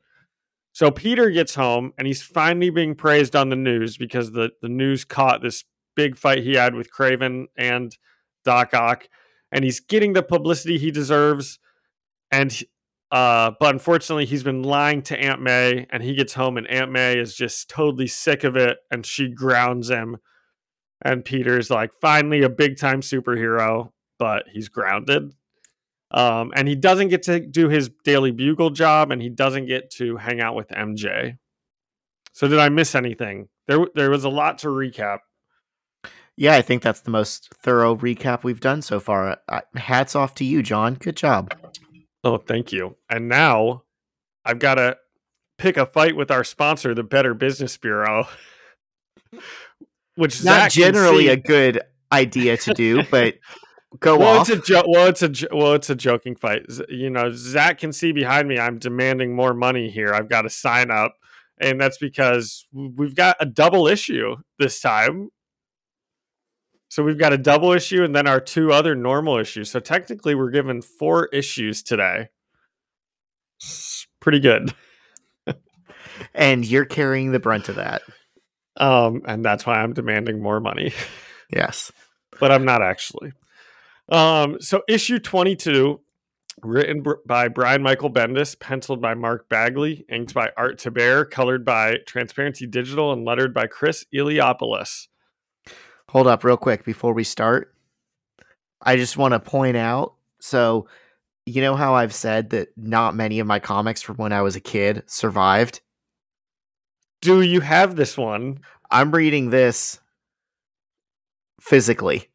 So 0.72 0.90
Peter 0.90 1.30
gets 1.30 1.54
home 1.54 1.92
and 1.98 2.06
he's 2.06 2.22
finally 2.22 2.70
being 2.70 2.94
praised 2.94 3.36
on 3.36 3.50
the 3.50 3.56
news 3.56 3.98
because 3.98 4.32
the, 4.32 4.50
the 4.62 4.70
news 4.70 5.04
caught 5.04 5.42
this 5.42 5.64
big 5.94 6.16
fight 6.16 6.42
he 6.42 6.54
had 6.54 6.74
with 6.74 6.90
Kraven 6.90 7.46
and 7.56 7.96
Doc 8.44 8.74
Ock, 8.74 9.08
and 9.52 9.64
he's 9.64 9.80
getting 9.80 10.14
the 10.14 10.22
publicity 10.22 10.78
he 10.78 10.90
deserves. 10.90 11.58
And 12.30 12.58
uh, 13.12 13.52
but 13.60 13.74
unfortunately, 13.74 14.24
he's 14.24 14.42
been 14.42 14.62
lying 14.62 15.02
to 15.02 15.20
Aunt 15.20 15.42
May, 15.42 15.86
and 15.90 16.02
he 16.02 16.14
gets 16.14 16.32
home, 16.32 16.56
and 16.56 16.66
Aunt 16.68 16.90
May 16.90 17.18
is 17.18 17.34
just 17.34 17.68
totally 17.68 18.06
sick 18.06 18.42
of 18.42 18.56
it, 18.56 18.78
and 18.90 19.04
she 19.04 19.28
grounds 19.28 19.90
him. 19.90 20.16
And 21.04 21.24
Peter's 21.24 21.70
like, 21.70 21.92
finally, 22.00 22.42
a 22.42 22.48
big 22.48 22.78
time 22.78 23.00
superhero, 23.00 23.90
but 24.18 24.44
he's 24.52 24.68
grounded. 24.68 25.34
Um, 26.12 26.52
and 26.54 26.68
he 26.68 26.76
doesn't 26.76 27.08
get 27.08 27.22
to 27.24 27.40
do 27.40 27.68
his 27.68 27.90
Daily 28.04 28.30
Bugle 28.30 28.70
job, 28.70 29.10
and 29.10 29.20
he 29.20 29.28
doesn't 29.30 29.66
get 29.66 29.90
to 29.92 30.16
hang 30.16 30.40
out 30.40 30.54
with 30.54 30.68
MJ. 30.68 31.38
So, 32.32 32.46
did 32.48 32.58
I 32.58 32.68
miss 32.68 32.94
anything? 32.94 33.48
There, 33.66 33.86
there 33.94 34.10
was 34.10 34.24
a 34.24 34.28
lot 34.28 34.58
to 34.58 34.68
recap. 34.68 35.18
yeah, 36.36 36.54
I 36.54 36.62
think 36.62 36.82
that's 36.82 37.00
the 37.00 37.10
most 37.10 37.52
thorough 37.62 37.96
recap 37.96 38.42
we've 38.44 38.60
done 38.60 38.82
so 38.82 39.00
far. 39.00 39.38
Uh, 39.48 39.60
hats 39.74 40.14
off 40.14 40.34
to 40.36 40.44
you, 40.44 40.62
John. 40.62 40.94
Good 40.94 41.16
job. 41.16 41.54
Oh, 42.24 42.38
thank 42.38 42.72
you. 42.72 42.96
And 43.10 43.28
now 43.28 43.84
I've 44.44 44.58
got 44.58 44.74
to 44.76 44.96
pick 45.58 45.76
a 45.76 45.86
fight 45.86 46.16
with 46.16 46.30
our 46.30 46.44
sponsor, 46.44 46.94
the 46.94 47.02
Better 47.02 47.34
Business 47.34 47.76
Bureau, 47.76 48.26
which 50.16 50.36
is 50.36 50.44
Not 50.44 50.60
Zach 50.60 50.72
generally 50.72 51.28
a 51.28 51.36
good 51.36 51.80
idea 52.10 52.56
to 52.58 52.74
do, 52.74 53.02
but 53.10 53.34
go 54.00 54.18
well, 54.18 54.38
off. 54.38 54.48
it's 54.48 54.58
a 54.58 54.72
jo- 54.72 54.84
well, 54.86 55.06
it's 55.06 55.22
a 55.22 55.28
jo- 55.28 55.48
well, 55.52 55.74
it's 55.74 55.90
a 55.90 55.94
joking 55.94 56.36
fight. 56.36 56.62
You 56.88 57.10
know, 57.10 57.30
Zach 57.30 57.78
can 57.78 57.92
see 57.92 58.12
behind 58.12 58.48
me. 58.48 58.58
I'm 58.58 58.78
demanding 58.78 59.34
more 59.34 59.54
money 59.54 59.90
here. 59.90 60.12
I've 60.12 60.28
got 60.28 60.42
to 60.42 60.50
sign 60.50 60.90
up, 60.90 61.14
and 61.60 61.80
that's 61.80 61.98
because 61.98 62.66
we've 62.72 63.14
got 63.14 63.36
a 63.40 63.46
double 63.46 63.86
issue 63.86 64.36
this 64.58 64.80
time. 64.80 65.30
So 66.92 67.02
we've 67.02 67.18
got 67.18 67.32
a 67.32 67.38
double 67.38 67.72
issue 67.72 68.04
and 68.04 68.14
then 68.14 68.26
our 68.26 68.38
two 68.38 68.70
other 68.70 68.94
normal 68.94 69.38
issues. 69.38 69.70
So 69.70 69.80
technically, 69.80 70.34
we're 70.34 70.50
given 70.50 70.82
four 70.82 71.24
issues 71.32 71.82
today. 71.82 72.28
It's 73.58 74.06
pretty 74.20 74.40
good. 74.40 74.74
and 76.34 76.66
you're 76.66 76.84
carrying 76.84 77.32
the 77.32 77.40
brunt 77.40 77.70
of 77.70 77.76
that. 77.76 78.02
Um, 78.76 79.22
and 79.26 79.44
that's 79.44 79.66
why 79.66 79.74
I'm 79.74 79.92
demanding 79.92 80.40
more 80.40 80.60
money, 80.60 80.92
Yes. 81.52 81.92
but 82.40 82.50
I'm 82.50 82.64
not 82.64 82.82
actually. 82.82 83.32
Um, 84.08 84.60
so 84.60 84.82
issue 84.88 85.18
22, 85.18 86.00
written 86.62 87.04
by 87.26 87.48
Brian 87.48 87.82
Michael 87.82 88.10
Bendis, 88.10 88.58
penciled 88.58 89.00
by 89.00 89.14
Mark 89.14 89.48
Bagley, 89.48 90.04
inked 90.08 90.34
by 90.34 90.50
Art 90.56 90.80
Thibert, 90.80 91.30
colored 91.30 91.64
by 91.64 91.98
Transparency 92.06 92.66
Digital, 92.66 93.12
and 93.12 93.24
lettered 93.24 93.52
by 93.54 93.66
Chris 93.66 94.04
Eliopoulos. 94.14 95.08
Hold 96.08 96.26
up, 96.26 96.44
real 96.44 96.56
quick, 96.56 96.84
before 96.84 97.14
we 97.14 97.24
start. 97.24 97.74
I 98.80 98.96
just 98.96 99.16
want 99.16 99.32
to 99.32 99.40
point 99.40 99.76
out. 99.76 100.14
So, 100.40 100.88
you 101.46 101.60
know 101.62 101.74
how 101.74 101.94
I've 101.94 102.14
said 102.14 102.50
that 102.50 102.68
not 102.76 103.14
many 103.14 103.38
of 103.40 103.46
my 103.46 103.58
comics 103.58 104.02
from 104.02 104.16
when 104.16 104.32
I 104.32 104.42
was 104.42 104.56
a 104.56 104.60
kid 104.60 105.02
survived. 105.06 105.80
Do 107.22 107.40
you 107.42 107.60
have 107.60 107.96
this 107.96 108.16
one? 108.18 108.60
I'm 108.90 109.10
reading 109.12 109.50
this 109.50 109.98
physically. 111.60 112.28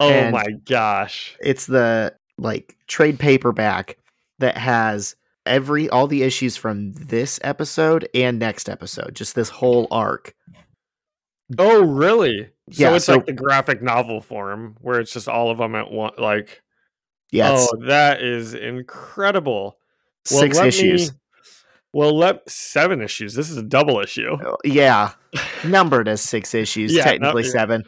Oh 0.00 0.10
And- 0.10 0.32
my 0.32 0.46
gosh. 0.64 1.36
It's 1.40 1.66
the 1.66 2.14
like 2.38 2.76
trade 2.86 3.18
paperback 3.18 3.96
that 4.38 4.56
has 4.56 5.16
every 5.46 5.88
all 5.90 6.06
the 6.06 6.22
issues 6.22 6.56
from 6.56 6.92
this 6.94 7.38
episode 7.42 8.08
and 8.14 8.38
next 8.38 8.68
episode, 8.68 9.14
just 9.14 9.34
this 9.34 9.48
whole 9.48 9.86
arc. 9.90 10.34
Oh, 11.58 11.82
really? 11.84 12.48
Yeah, 12.68 12.88
So 12.90 12.94
it's 12.94 13.04
so- 13.06 13.12
like 13.16 13.26
the 13.26 13.32
graphic 13.32 13.82
novel 13.82 14.20
form 14.20 14.76
where 14.80 15.00
it's 15.00 15.12
just 15.12 15.28
all 15.28 15.50
of 15.50 15.58
them 15.58 15.74
at 15.74 15.90
one. 15.90 16.12
Like, 16.18 16.62
Yeah, 17.30 17.50
oh, 17.56 17.68
that 17.86 18.22
is 18.22 18.54
incredible. 18.54 19.78
Well, 20.30 20.40
six 20.40 20.58
issues. 20.58 21.12
me- 21.12 21.18
well, 21.94 22.16
let 22.16 22.48
seven 22.50 23.00
issues. 23.00 23.34
This 23.34 23.48
is 23.48 23.56
a 23.56 23.62
double 23.62 24.00
issue. 24.00 24.36
Oh, 24.44 24.56
Yeah, 24.64 25.12
numbered 25.64 26.08
as 26.08 26.20
six 26.20 26.54
issues, 26.54 26.92
Yeah, 26.92 27.04
technically 27.04 27.44
yeah. 27.44 27.50
seven. 27.50 27.82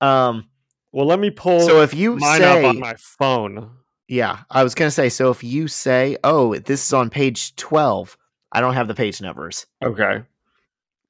Um, 0.00 0.48
Well, 0.92 1.06
let 1.06 1.18
me 1.18 1.30
pull 1.30 1.60
so 1.60 1.80
if 1.82 1.94
you 1.94 2.16
mine 2.16 2.40
say, 2.40 2.64
up 2.64 2.68
on 2.70 2.78
my 2.80 2.94
phone. 2.98 3.70
yeah, 4.08 4.40
I 4.50 4.62
was 4.62 4.74
gonna 4.74 4.90
say, 4.90 5.08
so 5.08 5.30
if 5.30 5.42
you 5.42 5.68
say, 5.68 6.16
oh, 6.24 6.54
this 6.56 6.86
is 6.86 6.92
on 6.92 7.08
page 7.10 7.56
twelve, 7.56 8.16
I 8.52 8.60
don't 8.60 8.74
have 8.74 8.88
the 8.88 8.94
page 8.94 9.20
numbers. 9.20 9.66
Okay. 9.84 10.22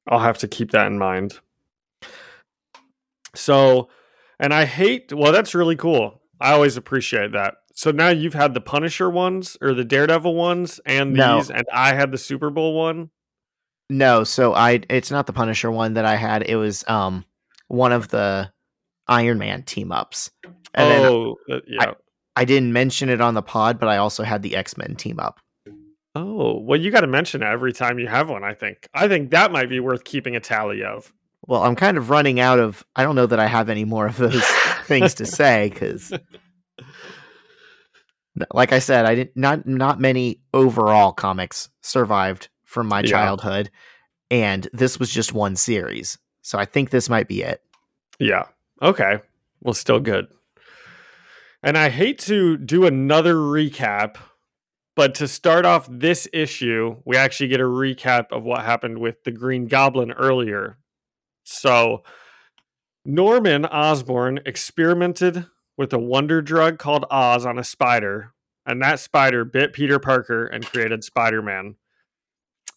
I'll 0.08 0.18
have 0.20 0.38
to 0.38 0.48
keep 0.48 0.70
that 0.72 0.86
in 0.86 0.98
mind. 0.98 1.38
So, 3.34 3.88
and 4.40 4.52
I 4.54 4.64
hate, 4.64 5.12
well, 5.12 5.32
that's 5.32 5.54
really 5.54 5.76
cool. 5.76 6.22
I 6.40 6.52
always 6.52 6.76
appreciate 6.76 7.32
that. 7.32 7.54
So 7.78 7.92
now 7.92 8.08
you've 8.08 8.34
had 8.34 8.54
the 8.54 8.60
Punisher 8.60 9.08
ones 9.08 9.56
or 9.60 9.72
the 9.72 9.84
Daredevil 9.84 10.34
ones 10.34 10.80
and 10.84 11.12
No. 11.12 11.36
these, 11.36 11.48
and 11.48 11.64
I 11.72 11.94
had 11.94 12.10
the 12.10 12.18
Super 12.18 12.50
Bowl 12.50 12.74
one. 12.74 13.10
No, 13.88 14.24
so 14.24 14.52
I 14.52 14.80
it's 14.90 15.12
not 15.12 15.28
the 15.28 15.32
Punisher 15.32 15.70
one 15.70 15.94
that 15.94 16.04
I 16.04 16.16
had. 16.16 16.42
It 16.42 16.56
was 16.56 16.82
um 16.88 17.24
one 17.68 17.92
of 17.92 18.08
the 18.08 18.50
Iron 19.06 19.38
Man 19.38 19.62
team 19.62 19.92
ups. 19.92 20.32
And 20.74 20.90
then 20.90 21.04
oh, 21.04 21.36
uh, 21.48 21.60
yeah. 21.68 21.92
I 22.34 22.44
didn't 22.44 22.72
mention 22.72 23.10
it 23.10 23.20
on 23.20 23.34
the 23.34 23.42
pod, 23.42 23.78
but 23.78 23.88
I 23.88 23.98
also 23.98 24.24
had 24.24 24.42
the 24.42 24.56
X 24.56 24.76
Men 24.76 24.96
team 24.96 25.20
up. 25.20 25.38
oh, 26.16 26.58
well, 26.58 26.80
you 26.80 26.90
got 26.90 27.02
to 27.02 27.06
mention 27.06 27.44
it 27.44 27.46
every 27.46 27.72
time 27.72 28.00
you 28.00 28.08
have 28.08 28.28
one, 28.28 28.42
I 28.42 28.54
think. 28.54 28.88
I 28.92 29.06
think 29.06 29.30
that 29.30 29.52
might 29.52 29.68
be 29.68 29.78
worth 29.78 30.02
keeping 30.02 30.34
a 30.34 30.40
tally 30.40 30.82
of. 30.82 31.12
Well, 31.46 31.62
I'm 31.62 31.76
kind 31.76 31.96
of 31.96 32.10
running 32.10 32.40
out 32.40 32.58
of. 32.58 32.84
I 32.96 33.04
don't 33.04 33.14
know 33.14 33.26
that 33.26 33.38
I 33.38 33.46
have 33.46 33.68
any 33.68 33.84
more 33.84 34.08
of 34.08 34.16
those 34.16 34.44
things 34.86 35.14
to 35.14 35.26
say 35.26 35.70
because, 35.72 36.12
like 38.52 38.72
I 38.72 38.78
said, 38.78 39.04
I 39.06 39.14
didn't 39.14 39.36
not 39.36 39.66
not 39.66 40.00
many 40.00 40.40
overall 40.54 41.12
comics 41.12 41.68
survived 41.82 42.48
from 42.64 42.86
my 42.86 43.00
Yeah. 43.00 43.10
childhood, 43.10 43.70
and 44.30 44.68
this 44.72 44.98
was 44.98 45.10
just 45.10 45.32
one 45.32 45.56
series. 45.56 46.18
So 46.42 46.58
I 46.58 46.64
think 46.64 46.90
this 46.90 47.08
might 47.08 47.28
be 47.28 47.42
it. 47.42 47.62
Yeah. 48.18 48.44
Okay. 48.82 49.20
Well, 49.60 49.74
still 49.74 50.00
good. 50.00 50.28
And 51.62 51.76
I 51.76 51.88
hate 51.88 52.18
to 52.20 52.56
do 52.56 52.86
another 52.86 53.34
recap, 53.34 54.16
but 54.94 55.14
to 55.16 55.26
start 55.28 55.66
off 55.66 55.88
this 55.90 56.28
issue, 56.32 56.96
we 57.04 57.16
actually 57.16 57.48
get 57.48 57.60
a 57.60 57.64
recap 57.64 58.26
of 58.30 58.44
what 58.44 58.64
happened 58.64 58.98
with 58.98 59.24
the 59.24 59.32
Green 59.32 59.66
Goblin 59.66 60.12
earlier. 60.12 60.78
So, 61.44 62.02
Norman 63.04 63.64
Osborn 63.64 64.40
experimented 64.46 65.46
with 65.78 65.92
a 65.92 65.98
wonder 65.98 66.42
drug 66.42 66.78
called 66.78 67.06
Oz 67.10 67.46
on 67.46 67.58
a 67.58 67.64
spider, 67.64 68.34
and 68.66 68.82
that 68.82 69.00
spider 69.00 69.44
bit 69.44 69.72
Peter 69.72 69.98
Parker 69.98 70.44
and 70.44 70.66
created 70.66 71.04
Spider 71.04 71.40
Man. 71.40 71.76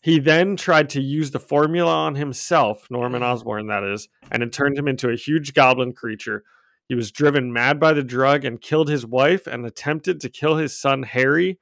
He 0.02 0.20
then 0.20 0.56
tried 0.56 0.90
to 0.92 1.02
use 1.02 1.32
the 1.32 1.40
formula 1.40 1.94
on 1.94 2.16
himself, 2.16 2.88
Norman 2.90 3.24
Osborn, 3.24 3.68
that 3.68 3.84
is, 3.84 4.08
and 4.32 4.42
it 4.42 4.54
turned 4.54 4.78
him 4.78 4.88
into 4.88 5.10
a 5.10 5.18
huge 5.18 5.54
goblin 5.54 5.94
creature. 5.94 6.44
He 6.88 6.96
was 6.96 7.12
driven 7.12 7.52
mad 7.52 7.80
by 7.80 7.94
the 7.94 8.04
drug 8.04 8.46
and 8.46 8.62
killed 8.62 8.90
his 8.90 9.06
wife 9.06 9.48
and 9.48 9.66
attempted 9.66 10.20
to 10.22 10.30
kill 10.30 10.58
his 10.58 10.80
son 10.80 11.04
Harry. 11.04 11.60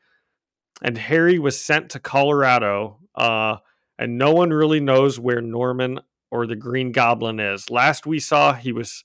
And 0.81 0.97
Harry 0.97 1.37
was 1.37 1.59
sent 1.59 1.89
to 1.91 1.99
Colorado. 1.99 2.99
Uh, 3.13 3.57
and 3.97 4.17
no 4.17 4.33
one 4.33 4.51
really 4.51 4.79
knows 4.79 5.19
where 5.19 5.41
Norman 5.41 5.99
or 6.31 6.47
the 6.47 6.55
Green 6.55 6.91
Goblin 6.91 7.39
is. 7.39 7.69
Last 7.69 8.05
we 8.05 8.19
saw, 8.19 8.53
he 8.53 8.71
was 8.71 9.03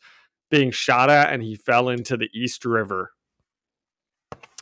being 0.50 0.70
shot 0.70 1.10
at 1.10 1.32
and 1.32 1.42
he 1.42 1.54
fell 1.54 1.88
into 1.88 2.16
the 2.16 2.28
East 2.34 2.64
River. 2.64 3.12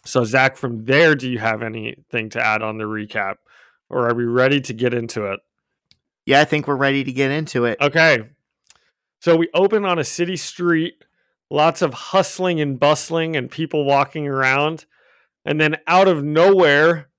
So, 0.04 0.24
Zach, 0.24 0.56
from 0.56 0.84
there, 0.84 1.14
do 1.14 1.30
you 1.30 1.38
have 1.38 1.62
anything 1.62 2.30
to 2.30 2.44
add 2.44 2.62
on 2.62 2.78
the 2.78 2.84
recap? 2.84 3.36
Or 3.88 4.08
are 4.08 4.14
we 4.14 4.24
ready 4.24 4.60
to 4.62 4.72
get 4.72 4.94
into 4.94 5.26
it? 5.26 5.40
Yeah, 6.24 6.40
I 6.40 6.44
think 6.44 6.66
we're 6.66 6.76
ready 6.76 7.04
to 7.04 7.12
get 7.12 7.30
into 7.30 7.64
it. 7.66 7.78
Okay. 7.80 8.22
So 9.20 9.36
we 9.36 9.48
open 9.54 9.84
on 9.84 9.98
a 9.98 10.04
city 10.04 10.36
street, 10.36 11.04
lots 11.50 11.82
of 11.82 11.94
hustling 11.94 12.60
and 12.60 12.80
bustling 12.80 13.36
and 13.36 13.50
people 13.50 13.84
walking 13.84 14.26
around. 14.26 14.86
And 15.44 15.60
then 15.60 15.76
out 15.86 16.08
of 16.08 16.24
nowhere, 16.24 17.10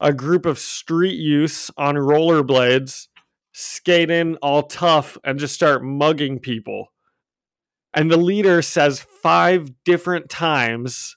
a 0.00 0.12
group 0.12 0.46
of 0.46 0.58
street 0.58 1.18
youths 1.18 1.70
on 1.76 1.94
rollerblades 1.94 3.08
skate 3.52 4.10
in 4.10 4.36
all 4.36 4.64
tough 4.64 5.16
and 5.24 5.38
just 5.38 5.54
start 5.54 5.82
mugging 5.82 6.38
people. 6.38 6.92
And 7.96 8.10
the 8.10 8.16
leader 8.18 8.62
says 8.62 9.00
five 9.00 9.70
different 9.84 10.28
times, 10.28 11.16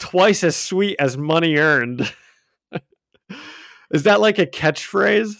twice 0.00 0.42
as 0.42 0.56
sweet 0.56 0.96
as 0.98 1.16
money 1.16 1.56
earned. 1.58 2.12
Is 3.90 4.04
that 4.04 4.20
like 4.20 4.38
a 4.38 4.46
catchphrase? 4.46 5.34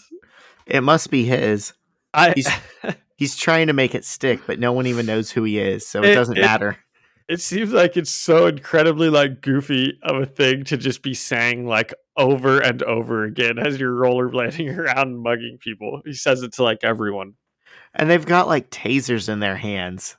It 0.65 0.81
must 0.81 1.09
be 1.11 1.25
his. 1.25 1.73
I 2.13 2.31
He's- 2.35 2.61
He's 3.17 3.37
trying 3.37 3.67
to 3.67 3.73
make 3.73 3.95
it 3.95 4.03
stick, 4.03 4.41
but 4.45 4.59
no 4.59 4.73
one 4.73 4.87
even 4.87 5.05
knows 5.05 5.31
who 5.31 5.43
he 5.45 5.57
is, 5.57 5.87
so 5.87 6.03
it, 6.03 6.09
It- 6.09 6.15
doesn't 6.15 6.37
it- 6.37 6.41
matter. 6.41 6.77
it 7.29 7.39
seems 7.39 7.71
like 7.71 7.95
it's 7.95 8.11
so 8.11 8.45
incredibly 8.47 9.09
like 9.09 9.41
goofy 9.41 9.97
of 10.03 10.21
a 10.21 10.25
thing 10.25 10.65
to 10.65 10.75
just 10.77 11.01
be 11.01 11.13
saying 11.13 11.65
like 11.65 11.93
over 12.17 12.59
and 12.59 12.83
over 12.83 13.23
again 13.23 13.57
as 13.57 13.79
you're 13.79 13.93
rollerblading 13.97 14.77
around 14.77 15.07
and 15.07 15.19
mugging 15.19 15.57
people. 15.61 16.01
He 16.05 16.11
says 16.13 16.43
it 16.43 16.53
to 16.55 16.63
like 16.63 16.79
everyone. 16.83 17.33
And 17.93 18.09
they've 18.09 18.25
got 18.25 18.47
like 18.49 18.69
tasers 18.69 19.29
in 19.29 19.39
their 19.39 19.55
hands, 19.55 20.17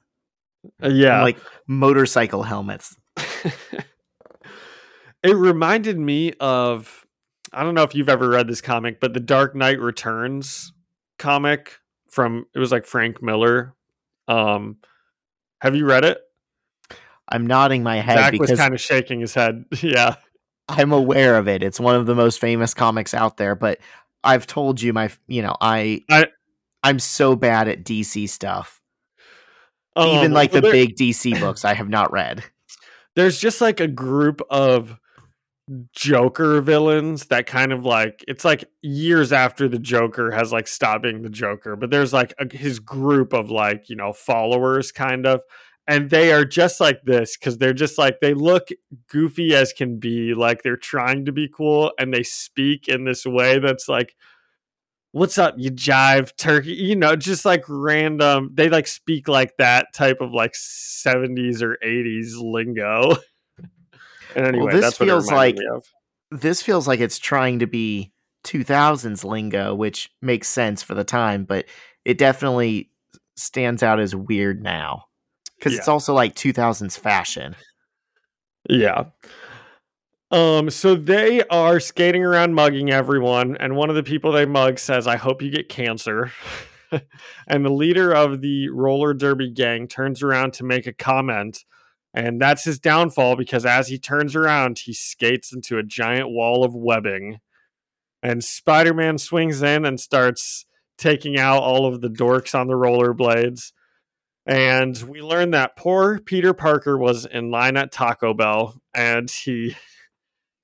Uh, 0.82 0.87
and, 0.87 0.96
yeah. 0.96 1.23
like 1.23 1.38
motorcycle 1.66 2.42
helmets. 2.42 2.96
it 5.23 5.35
reminded 5.35 5.99
me 5.99 6.32
of 6.40 7.06
I 7.52 7.62
don't 7.62 7.75
know 7.75 7.82
if 7.82 7.94
you've 7.94 8.08
ever 8.08 8.28
read 8.28 8.49
this 8.49 8.61
comic, 8.61 9.00
but 9.00 9.14
the 9.14 9.20
Dark 9.20 9.54
Knight 9.54 9.80
Returns 9.80 10.73
comic 11.18 11.78
from 12.08 12.46
it 12.54 12.58
was 12.58 12.73
like 12.73 12.85
Frank 12.87 13.23
Miller. 13.23 13.75
Um 14.28 14.76
have 15.61 15.75
you 15.75 15.87
read 15.87 16.04
it? 16.04 16.18
I'm 17.28 17.46
nodding 17.46 17.82
my 17.82 17.96
head 17.96 18.18
Zach 18.18 18.35
was 18.38 18.52
kind 18.52 18.75
of 18.75 18.80
shaking 18.80 19.20
his 19.20 19.35
head. 19.35 19.64
yeah. 19.82 20.16
I'm 20.68 20.92
aware 20.92 21.37
of 21.38 21.49
it. 21.49 21.62
It's 21.62 21.80
one 21.80 21.94
of 21.94 22.06
the 22.06 22.14
most 22.14 22.40
famous 22.40 22.75
comics 22.75 23.14
out 23.14 23.37
there, 23.37 23.54
but 23.54 23.78
I've 24.25 24.46
told 24.46 24.80
you 24.82 24.92
my, 24.92 25.11
you 25.28 25.42
know, 25.42 25.56
I, 25.61 26.02
I- 26.11 26.26
I'm 26.82 26.99
so 26.99 27.35
bad 27.35 27.68
at 27.68 27.85
DC 27.85 28.28
stuff. 28.28 28.75
Even 29.96 30.26
Um, 30.26 30.32
like 30.32 30.52
the 30.52 30.60
there- 30.60 30.72
big 30.72 30.96
DC 30.96 31.38
books 31.40 31.64
I 31.64 31.74
have 31.74 31.88
not 31.88 32.12
read. 32.12 32.44
there's 33.16 33.38
just 33.40 33.60
like 33.60 33.80
a 33.80 33.88
group 33.88 34.42
of 34.50 34.96
Joker 35.92 36.60
villains 36.60 37.26
that 37.26 37.46
kind 37.46 37.72
of 37.72 37.84
like 37.84 38.24
it's 38.28 38.44
like 38.44 38.64
years 38.82 39.32
after 39.32 39.68
the 39.68 39.80
Joker 39.80 40.30
has 40.30 40.52
like 40.52 40.68
stopped 40.68 41.02
being 41.02 41.22
the 41.22 41.28
Joker, 41.30 41.74
but 41.74 41.90
there's 41.90 42.12
like 42.12 42.32
a, 42.38 42.54
his 42.56 42.78
group 42.78 43.32
of 43.32 43.50
like 43.50 43.88
you 43.88 43.96
know 43.96 44.12
followers 44.12 44.92
kind 44.92 45.26
of, 45.26 45.40
and 45.88 46.08
they 46.10 46.32
are 46.32 46.44
just 46.44 46.80
like 46.80 47.00
this 47.04 47.36
because 47.36 47.58
they're 47.58 47.72
just 47.72 47.98
like 47.98 48.20
they 48.20 48.32
look 48.32 48.68
goofy 49.10 49.56
as 49.56 49.72
can 49.72 49.98
be, 49.98 50.34
like 50.34 50.62
they're 50.62 50.76
trying 50.76 51.24
to 51.24 51.32
be 51.32 51.48
cool, 51.48 51.90
and 51.98 52.14
they 52.14 52.22
speak 52.22 52.86
in 52.88 53.04
this 53.04 53.24
way 53.26 53.58
that's 53.58 53.88
like. 53.88 54.14
What's 55.16 55.38
up, 55.38 55.54
you 55.56 55.70
jive 55.70 56.37
turkey? 56.37 56.75
You 56.75 56.94
know, 56.94 57.16
just 57.16 57.46
like 57.46 57.64
random. 57.68 58.50
They 58.52 58.68
like 58.68 58.87
speak 58.87 59.28
like 59.28 59.56
that 59.56 59.94
type 59.94 60.20
of 60.20 60.35
like 60.35 60.52
70s 60.52 61.62
or 61.62 61.78
80s 61.82 62.35
lingo. 62.37 63.16
And 64.35 64.49
anyway, 64.49 64.73
this 64.73 64.82
that's 64.82 64.99
feels 64.99 65.30
like- 65.32 65.56
This 66.30 66.61
feels 66.61 66.87
like 66.87 67.00
it's 67.00 67.18
trying 67.18 67.61
to 67.61 67.66
be 67.66 68.12
2000s 68.44 69.25
lingo, 69.25 69.75
which 69.75 70.11
makes 70.20 70.49
sense 70.49 70.82
for 70.82 70.94
the 70.94 71.04
time, 71.04 71.44
but 71.44 71.64
it 72.04 72.18
definitely 72.18 72.90
stands 73.37 73.82
out 73.82 73.99
as 73.99 74.14
weird 74.14 74.62
now. 74.62 75.04
Because 75.56 75.73
it's 75.78 75.88
also 75.88 76.12
like 76.12 76.35
2000s 76.35 76.99
fashion. 76.99 77.56
Yeah. 78.68 79.04
Um, 80.30 80.71
so 80.71 80.97
they 80.97 81.42
are 81.45 81.78
skating 81.78 82.25
around 82.25 82.54
mugging 82.54 82.90
everyone, 82.90 83.56
and 83.59 83.76
one 83.76 83.90
of 83.90 83.97
the 83.97 84.02
people 84.02 84.33
they 84.33 84.47
mug 84.47 84.78
says, 84.78 85.06
I 85.06 85.16
hope 85.16 85.40
you 85.40 85.50
get 85.50 85.68
cancer. 85.68 86.33
and 87.47 87.64
the 87.64 87.71
leader 87.71 88.12
of 88.12 88.40
the 88.40 88.68
roller 88.71 89.14
derby 89.14 89.50
gang 89.50 89.87
turns 89.87 90.23
around 90.23 90.52
to 90.54 90.64
make 90.64 90.87
a 90.87 90.92
comment, 90.92 91.64
and 92.12 92.40
that's 92.40 92.64
his 92.64 92.80
downfall 92.80 93.37
because 93.37 93.64
as 93.64 93.88
he 93.88 93.99
turns 93.99 94.35
around, 94.35 94.80
he 94.80 94.92
skates 94.92 95.52
into 95.52 95.78
a 95.78 95.85
giant 95.85 96.30
wall 96.30 96.64
of 96.64 96.75
webbing. 96.75 97.38
And 98.23 98.42
Spider 98.42 98.95
Man 98.95 99.18
swings 99.18 99.62
in 99.62 99.85
and 99.85 100.00
starts 100.00 100.64
taking 100.99 101.38
out 101.38 101.62
all 101.62 101.87
of 101.87 102.00
the 102.00 102.09
dorks 102.09 102.59
on 102.59 102.66
the 102.66 102.75
rollerblades. 102.75 103.73
And 104.47 104.97
we 105.09 105.21
learn 105.21 105.50
that 105.50 105.76
poor 105.76 106.18
Peter 106.18 106.54
Parker 106.54 106.97
was 106.97 107.26
in 107.26 107.50
line 107.50 107.76
at 107.76 107.92
Taco 107.92 108.33
Bell 108.33 108.80
and 108.95 109.30
he 109.30 109.76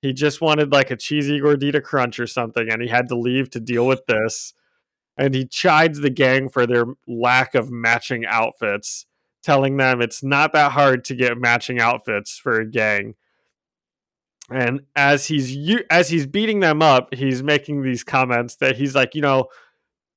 he 0.03 0.13
just 0.13 0.41
wanted 0.41 0.73
like 0.73 0.91
a 0.91 0.97
cheesy 0.97 1.41
gordita 1.41 1.83
crunch 1.83 2.19
or 2.19 2.27
something 2.27 2.69
and 2.69 2.83
he 2.83 2.89
had 2.89 3.09
to 3.09 3.15
leave 3.15 3.49
to 3.51 3.61
deal 3.61 3.87
with 3.87 4.05
this. 4.07 4.53
And 5.17 5.33
he 5.35 5.47
chides 5.47 6.01
the 6.01 6.11
gang 6.11 6.49
for 6.49 6.67
their 6.67 6.87
lack 7.07 7.55
of 7.55 7.71
matching 7.71 8.27
outfits, 8.27 9.07
telling 9.43 9.77
them 9.77 10.03
it's 10.03 10.23
not 10.23 10.53
that 10.55 10.73
hard 10.73 11.05
to 11.05 11.15
get 11.15 11.39
matching 11.39 11.81
outfits 11.81 12.37
for 12.37 12.61
a 12.61 12.69
gang. 12.69 13.15
And 14.51 14.81
as 14.97 15.27
he's 15.27 15.57
as 15.89 16.09
he's 16.09 16.27
beating 16.27 16.61
them 16.61 16.83
up, 16.83 17.15
he's 17.15 17.43
making 17.43 17.83
these 17.83 18.03
comments 18.03 18.57
that 18.57 18.77
he's 18.77 18.95
like, 18.95 19.15
you 19.15 19.23
know, 19.23 19.49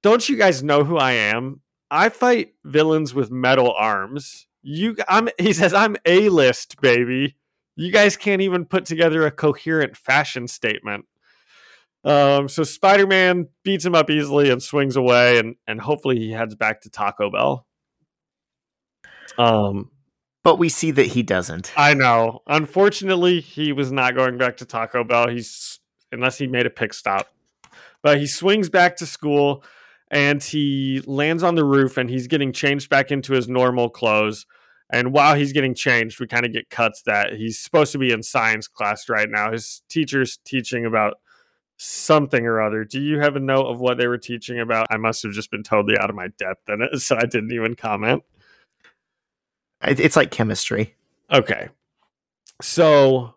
don't 0.01 0.27
you 0.27 0.35
guys 0.35 0.63
know 0.63 0.83
who 0.83 0.97
I 0.97 1.11
am? 1.11 1.61
I 1.91 2.09
fight 2.09 2.53
villains 2.63 3.13
with 3.13 3.29
metal 3.29 3.71
arms. 3.71 4.47
You, 4.63 4.95
I'm. 5.07 5.29
He 5.37 5.53
says 5.53 5.73
I'm 5.73 5.95
a 6.05 6.29
list, 6.29 6.81
baby. 6.81 7.35
You 7.75 7.91
guys 7.91 8.15
can't 8.15 8.41
even 8.41 8.65
put 8.65 8.85
together 8.85 9.25
a 9.25 9.31
coherent 9.31 9.97
fashion 9.97 10.47
statement. 10.47 11.05
Um, 12.03 12.47
so 12.47 12.63
Spider 12.63 13.07
Man 13.07 13.47
beats 13.63 13.85
him 13.85 13.95
up 13.95 14.09
easily 14.09 14.49
and 14.49 14.61
swings 14.61 14.95
away, 14.95 15.39
and 15.39 15.55
and 15.67 15.81
hopefully 15.81 16.19
he 16.19 16.31
heads 16.31 16.55
back 16.55 16.81
to 16.81 16.89
Taco 16.89 17.31
Bell. 17.31 17.65
Um, 19.37 19.91
but 20.43 20.59
we 20.59 20.69
see 20.69 20.91
that 20.91 21.07
he 21.07 21.23
doesn't. 21.23 21.73
I 21.75 21.95
know. 21.95 22.41
Unfortunately, 22.45 23.39
he 23.41 23.73
was 23.73 23.91
not 23.91 24.15
going 24.15 24.37
back 24.37 24.57
to 24.57 24.65
Taco 24.65 25.03
Bell. 25.03 25.27
He's 25.27 25.79
unless 26.11 26.37
he 26.37 26.47
made 26.47 26.67
a 26.67 26.69
pick 26.69 26.93
stop. 26.93 27.27
But 28.03 28.19
he 28.19 28.27
swings 28.27 28.69
back 28.69 28.97
to 28.97 29.07
school 29.07 29.63
and 30.11 30.43
he 30.43 31.01
lands 31.07 31.41
on 31.41 31.55
the 31.55 31.65
roof 31.65 31.97
and 31.97 32.09
he's 32.09 32.27
getting 32.27 32.53
changed 32.53 32.89
back 32.89 33.11
into 33.11 33.33
his 33.33 33.49
normal 33.49 33.89
clothes. 33.89 34.45
And 34.91 35.13
while 35.13 35.35
he's 35.35 35.51
getting 35.51 35.73
changed, 35.73 36.19
we 36.19 36.27
kind 36.27 36.45
of 36.45 36.53
get 36.53 36.69
cuts 36.69 37.01
that 37.03 37.33
he's 37.33 37.59
supposed 37.59 37.91
to 37.93 37.97
be 37.97 38.11
in 38.11 38.21
science 38.21 38.67
class 38.67 39.09
right 39.09 39.29
now. 39.29 39.51
His 39.51 39.81
teacher's 39.89 40.37
teaching 40.45 40.85
about 40.85 41.15
something 41.77 42.45
or 42.45 42.61
other. 42.61 42.83
Do 42.83 43.01
you 43.01 43.19
have 43.19 43.35
a 43.35 43.39
note 43.39 43.65
of 43.65 43.79
what 43.79 43.97
they 43.97 44.07
were 44.07 44.17
teaching 44.17 44.59
about? 44.59 44.87
I 44.91 44.97
must 44.97 45.23
have 45.23 45.31
just 45.31 45.51
been 45.51 45.63
totally 45.63 45.97
out 45.97 46.09
of 46.09 46.15
my 46.15 46.27
depth 46.37 46.69
in 46.69 46.81
it, 46.81 46.99
so 47.01 47.15
I 47.15 47.25
didn't 47.25 47.51
even 47.51 47.75
comment. 47.75 48.23
It's 49.81 50.15
like 50.15 50.31
chemistry. 50.31 50.95
Okay. 51.31 51.69
So 52.61 53.34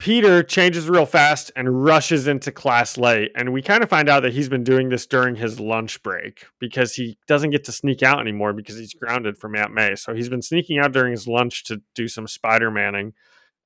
Peter 0.00 0.42
changes 0.42 0.88
real 0.88 1.04
fast 1.04 1.52
and 1.54 1.84
rushes 1.84 2.26
into 2.26 2.50
class 2.50 2.96
late. 2.96 3.30
And 3.36 3.52
we 3.52 3.60
kind 3.60 3.82
of 3.82 3.90
find 3.90 4.08
out 4.08 4.22
that 4.22 4.32
he's 4.32 4.48
been 4.48 4.64
doing 4.64 4.88
this 4.88 5.06
during 5.06 5.36
his 5.36 5.60
lunch 5.60 6.02
break 6.02 6.46
because 6.58 6.94
he 6.94 7.18
doesn't 7.28 7.50
get 7.50 7.64
to 7.64 7.72
sneak 7.72 8.02
out 8.02 8.18
anymore 8.18 8.54
because 8.54 8.78
he's 8.78 8.94
grounded 8.94 9.36
from 9.36 9.54
Aunt 9.54 9.74
May. 9.74 9.94
So 9.96 10.14
he's 10.14 10.30
been 10.30 10.40
sneaking 10.40 10.78
out 10.78 10.92
during 10.92 11.12
his 11.12 11.28
lunch 11.28 11.64
to 11.64 11.82
do 11.94 12.08
some 12.08 12.26
Spider 12.26 12.70
Manning. 12.70 13.12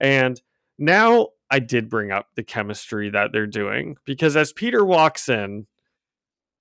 And 0.01 0.43
now 0.77 1.29
I 1.53 1.61
did 1.61 1.89
bring 1.89 2.11
up 2.11 2.27
the 2.35 2.43
chemistry 2.43 3.11
that 3.11 3.31
they're 3.31 3.47
doing 3.47 3.95
because 4.05 4.37
as 4.37 4.53
Peter 4.53 4.85
walks 4.85 5.29
in, 5.29 5.69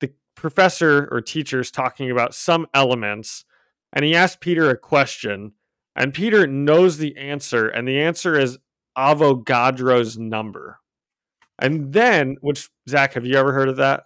the 0.01 0.13
professor 0.36 1.09
or 1.12 1.19
teacher 1.19 1.59
is 1.59 1.71
talking 1.71 2.12
about 2.12 2.36
some 2.36 2.67
elements 2.75 3.43
and 3.91 4.05
he 4.05 4.13
asks 4.13 4.38
Peter 4.39 4.69
a 4.69 4.77
question. 4.77 5.53
And 5.95 6.13
Peter 6.13 6.47
knows 6.47 6.97
the 6.97 7.15
answer, 7.17 7.67
and 7.67 7.88
the 7.88 8.01
answer 8.01 8.38
is 8.38 8.57
Avogadro's 8.97 10.17
number. 10.17 10.79
And 11.60 11.93
then, 11.93 12.38
which 12.41 12.69
Zach, 12.89 13.13
have 13.13 13.25
you 13.25 13.36
ever 13.36 13.53
heard 13.53 13.69
of 13.69 13.77
that? 13.77 14.03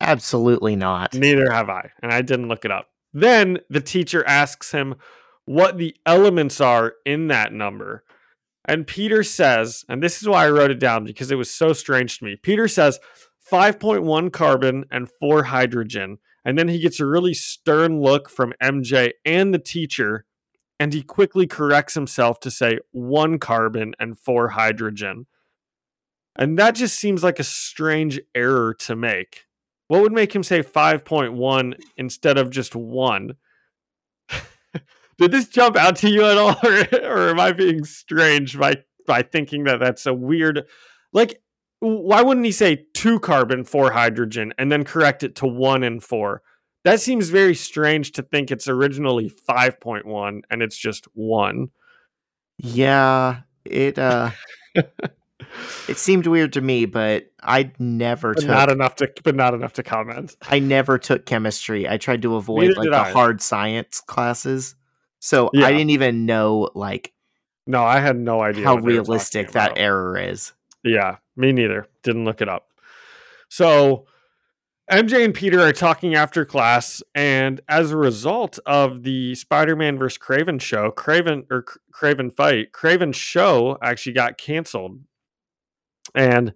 Absolutely 0.00 0.76
not. 0.76 1.14
Neither 1.14 1.50
have 1.50 1.68
I, 1.68 1.90
and 2.02 2.12
I 2.12 2.22
didn't 2.22 2.48
look 2.48 2.64
it 2.64 2.70
up. 2.70 2.86
Then 3.12 3.58
the 3.68 3.80
teacher 3.80 4.24
asks 4.26 4.70
him 4.70 4.94
what 5.44 5.78
the 5.78 5.96
elements 6.06 6.60
are 6.60 6.94
in 7.04 7.28
that 7.28 7.52
number. 7.52 8.04
And 8.64 8.86
Peter 8.86 9.22
says, 9.22 9.84
and 9.88 10.02
this 10.02 10.20
is 10.20 10.28
why 10.28 10.44
I 10.44 10.50
wrote 10.50 10.70
it 10.70 10.78
down 10.78 11.04
because 11.04 11.30
it 11.30 11.36
was 11.36 11.50
so 11.50 11.72
strange 11.72 12.18
to 12.18 12.24
me. 12.24 12.36
Peter 12.40 12.68
says 12.68 13.00
5.1 13.50 14.30
carbon 14.32 14.84
and 14.90 15.08
4 15.20 15.44
hydrogen. 15.44 16.18
And 16.44 16.58
then 16.58 16.68
he 16.68 16.78
gets 16.78 17.00
a 17.00 17.06
really 17.06 17.34
stern 17.34 18.00
look 18.00 18.28
from 18.28 18.52
MJ 18.62 19.12
and 19.24 19.52
the 19.52 19.58
teacher 19.58 20.26
and 20.80 20.92
he 20.92 21.02
quickly 21.02 21.46
corrects 21.46 21.94
himself 21.94 22.40
to 22.40 22.50
say 22.50 22.78
one 22.92 23.38
carbon 23.38 23.94
and 23.98 24.18
four 24.18 24.50
hydrogen. 24.50 25.26
And 26.36 26.58
that 26.58 26.76
just 26.76 26.98
seems 26.98 27.24
like 27.24 27.40
a 27.40 27.44
strange 27.44 28.20
error 28.34 28.74
to 28.74 28.94
make. 28.94 29.46
What 29.88 30.02
would 30.02 30.12
make 30.12 30.34
him 30.34 30.42
say 30.42 30.62
5.1 30.62 31.74
instead 31.96 32.38
of 32.38 32.50
just 32.50 32.76
one? 32.76 33.34
Did 35.18 35.32
this 35.32 35.48
jump 35.48 35.76
out 35.76 35.96
to 35.96 36.10
you 36.10 36.24
at 36.24 36.38
all, 36.38 36.56
or, 36.62 36.86
or 37.02 37.30
am 37.30 37.40
I 37.40 37.52
being 37.52 37.84
strange 37.84 38.58
by 38.58 38.76
by 39.06 39.22
thinking 39.22 39.64
that 39.64 39.80
that's 39.80 40.04
a 40.04 40.12
weird, 40.12 40.66
like, 41.14 41.40
why 41.80 42.20
wouldn't 42.20 42.44
he 42.44 42.52
say 42.52 42.84
two 42.92 43.18
carbon, 43.18 43.64
four 43.64 43.92
hydrogen, 43.92 44.52
and 44.58 44.70
then 44.70 44.84
correct 44.84 45.22
it 45.22 45.34
to 45.36 45.46
one 45.46 45.82
and 45.82 46.04
four? 46.04 46.42
That 46.88 47.02
seems 47.02 47.28
very 47.28 47.54
strange 47.54 48.12
to 48.12 48.22
think 48.22 48.50
it's 48.50 48.66
originally 48.66 49.28
5.1 49.28 50.40
and 50.50 50.62
it's 50.62 50.76
just 50.76 51.04
1. 51.12 51.68
Yeah, 52.56 53.40
it 53.66 53.98
uh 53.98 54.30
it 54.74 55.98
seemed 55.98 56.26
weird 56.26 56.54
to 56.54 56.62
me, 56.62 56.86
but 56.86 57.30
I 57.42 57.72
never 57.78 58.32
but 58.32 58.40
took 58.40 58.48
not 58.48 58.72
enough 58.72 58.96
to 58.96 59.12
but 59.22 59.34
not 59.36 59.52
enough 59.52 59.74
to 59.74 59.82
comment. 59.82 60.34
I 60.48 60.60
never 60.60 60.96
took 60.96 61.26
chemistry. 61.26 61.86
I 61.86 61.98
tried 61.98 62.22
to 62.22 62.36
avoid 62.36 62.68
Neither 62.68 62.80
like 62.80 62.90
the 62.90 62.96
I. 62.96 63.10
hard 63.10 63.42
science 63.42 64.00
classes. 64.00 64.74
So 65.20 65.50
yeah. 65.52 65.66
I 65.66 65.72
didn't 65.72 65.90
even 65.90 66.24
know 66.24 66.70
like 66.74 67.12
No, 67.66 67.84
I 67.84 68.00
had 68.00 68.16
no 68.18 68.40
idea 68.40 68.64
how 68.64 68.76
realistic 68.76 69.52
that 69.52 69.74
error 69.76 70.18
is. 70.18 70.54
Yeah, 70.82 71.18
me 71.36 71.52
neither. 71.52 71.86
Didn't 72.02 72.24
look 72.24 72.40
it 72.40 72.48
up. 72.48 72.68
So 73.50 74.06
MJ 74.90 75.22
and 75.22 75.34
Peter 75.34 75.60
are 75.60 75.72
talking 75.72 76.14
after 76.14 76.46
class, 76.46 77.02
and 77.14 77.60
as 77.68 77.90
a 77.90 77.96
result 77.96 78.58
of 78.64 79.02
the 79.02 79.34
Spider-Man 79.34 79.98
vs. 79.98 80.18
Kraven 80.18 80.60
show, 80.60 80.90
Kraven 80.90 81.44
or 81.50 81.64
Kraven 81.92 82.34
fight, 82.34 82.72
Kraven's 82.72 83.16
show 83.16 83.76
actually 83.82 84.14
got 84.14 84.38
canceled, 84.38 85.00
and 86.14 86.54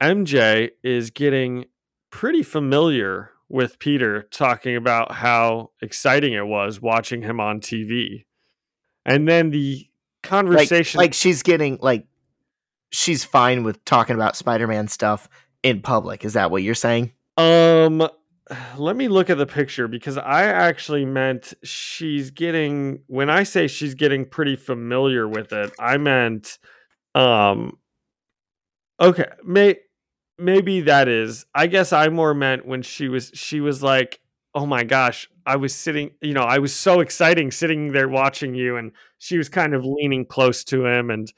MJ 0.00 0.70
is 0.84 1.10
getting 1.10 1.64
pretty 2.10 2.44
familiar 2.44 3.30
with 3.48 3.80
Peter, 3.80 4.28
talking 4.30 4.76
about 4.76 5.12
how 5.12 5.70
exciting 5.82 6.34
it 6.34 6.46
was 6.46 6.80
watching 6.80 7.22
him 7.22 7.40
on 7.40 7.60
TV, 7.60 8.26
and 9.04 9.26
then 9.26 9.50
the 9.50 9.88
conversation, 10.22 10.98
like, 10.98 11.08
like 11.08 11.14
she's 11.14 11.42
getting 11.42 11.78
like 11.82 12.06
she's 12.92 13.24
fine 13.24 13.64
with 13.64 13.84
talking 13.84 14.14
about 14.14 14.36
Spider-Man 14.36 14.86
stuff 14.86 15.28
in 15.64 15.82
public. 15.82 16.24
Is 16.24 16.34
that 16.34 16.52
what 16.52 16.62
you're 16.62 16.76
saying? 16.76 17.12
Um, 17.36 18.06
let 18.76 18.96
me 18.96 19.08
look 19.08 19.30
at 19.30 19.38
the 19.38 19.46
picture 19.46 19.88
because 19.88 20.18
I 20.18 20.44
actually 20.44 21.04
meant 21.06 21.54
she's 21.64 22.30
getting 22.30 23.02
when 23.06 23.30
I 23.30 23.44
say 23.44 23.66
she's 23.66 23.94
getting 23.94 24.24
pretty 24.26 24.56
familiar 24.56 25.26
with 25.28 25.52
it, 25.52 25.72
I 25.78 25.96
meant 25.96 26.58
um 27.14 27.78
okay, 29.00 29.26
may 29.44 29.76
maybe 30.38 30.82
that 30.82 31.08
is. 31.08 31.46
I 31.54 31.66
guess 31.66 31.92
I 31.92 32.08
more 32.08 32.34
meant 32.34 32.66
when 32.66 32.82
she 32.82 33.08
was 33.08 33.30
she 33.34 33.60
was 33.60 33.82
like, 33.82 34.20
"Oh 34.54 34.66
my 34.66 34.84
gosh, 34.84 35.28
I 35.46 35.56
was 35.56 35.74
sitting, 35.74 36.12
you 36.22 36.34
know, 36.34 36.42
I 36.42 36.58
was 36.58 36.74
so 36.74 37.00
exciting 37.00 37.50
sitting 37.50 37.92
there 37.92 38.08
watching 38.08 38.54
you 38.54 38.76
and 38.76 38.92
she 39.18 39.38
was 39.38 39.48
kind 39.48 39.74
of 39.74 39.84
leaning 39.84 40.26
close 40.26 40.64
to 40.66 40.86
him 40.86 41.10
and 41.10 41.32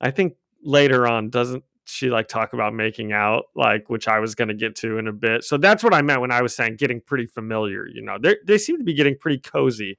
I 0.00 0.10
think 0.12 0.34
later 0.64 1.06
on 1.08 1.30
doesn't 1.30 1.64
she 1.86 2.10
like 2.10 2.28
talk 2.28 2.52
about 2.52 2.74
making 2.74 3.12
out 3.12 3.44
like 3.54 3.88
which 3.88 4.08
i 4.08 4.18
was 4.18 4.34
going 4.34 4.48
to 4.48 4.54
get 4.54 4.74
to 4.74 4.98
in 4.98 5.08
a 5.08 5.12
bit. 5.12 5.44
So 5.44 5.56
that's 5.56 5.82
what 5.82 5.94
i 5.94 6.02
meant 6.02 6.20
when 6.20 6.32
i 6.32 6.42
was 6.42 6.54
saying 6.54 6.76
getting 6.76 7.00
pretty 7.00 7.26
familiar 7.26 7.86
you 7.86 8.02
know? 8.02 8.18
They 8.20 8.36
they 8.44 8.58
seem 8.58 8.78
to 8.78 8.84
be 8.84 8.94
getting 8.94 9.16
pretty 9.18 9.38
cozy. 9.38 9.98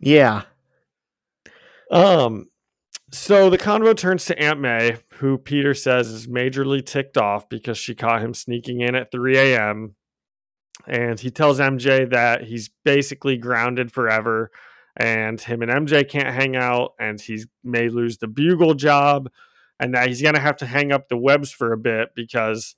Yeah. 0.00 0.42
Um 1.90 2.48
so 3.10 3.48
the 3.50 3.58
convo 3.58 3.96
turns 3.96 4.26
to 4.26 4.38
aunt 4.38 4.60
may 4.60 4.96
who 5.14 5.38
peter 5.38 5.74
says 5.74 6.08
is 6.08 6.26
majorly 6.26 6.84
ticked 6.84 7.16
off 7.16 7.48
because 7.48 7.78
she 7.78 7.94
caught 7.94 8.22
him 8.22 8.34
sneaking 8.34 8.80
in 8.80 8.94
at 8.94 9.10
3 9.10 9.36
a.m 9.38 9.94
and 10.86 11.18
he 11.18 11.30
tells 11.30 11.58
mj 11.58 12.10
that 12.10 12.44
he's 12.44 12.70
basically 12.84 13.36
grounded 13.36 13.90
forever 13.90 14.50
and 14.98 15.40
him 15.40 15.62
and 15.62 15.70
MJ 15.70 16.08
can't 16.08 16.34
hang 16.34 16.56
out, 16.56 16.94
and 16.98 17.20
he 17.20 17.44
may 17.62 17.88
lose 17.88 18.18
the 18.18 18.26
bugle 18.26 18.74
job, 18.74 19.30
and 19.80 19.94
that 19.94 20.08
he's 20.08 20.22
gonna 20.22 20.40
have 20.40 20.56
to 20.58 20.66
hang 20.66 20.92
up 20.92 21.08
the 21.08 21.16
webs 21.16 21.50
for 21.50 21.72
a 21.72 21.78
bit 21.78 22.10
because 22.14 22.74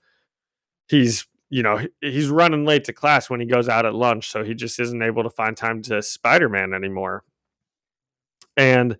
he's 0.88 1.26
you 1.48 1.62
know 1.62 1.80
he's 2.00 2.28
running 2.28 2.64
late 2.64 2.84
to 2.84 2.92
class 2.92 3.28
when 3.28 3.40
he 3.40 3.46
goes 3.46 3.68
out 3.68 3.86
at 3.86 3.94
lunch, 3.94 4.30
so 4.30 4.44
he 4.44 4.54
just 4.54 4.78
isn't 4.80 5.02
able 5.02 5.22
to 5.22 5.30
find 5.30 5.56
time 5.56 5.82
to 5.82 6.02
Spider 6.02 6.48
Man 6.48 6.72
anymore. 6.74 7.24
And 8.56 8.98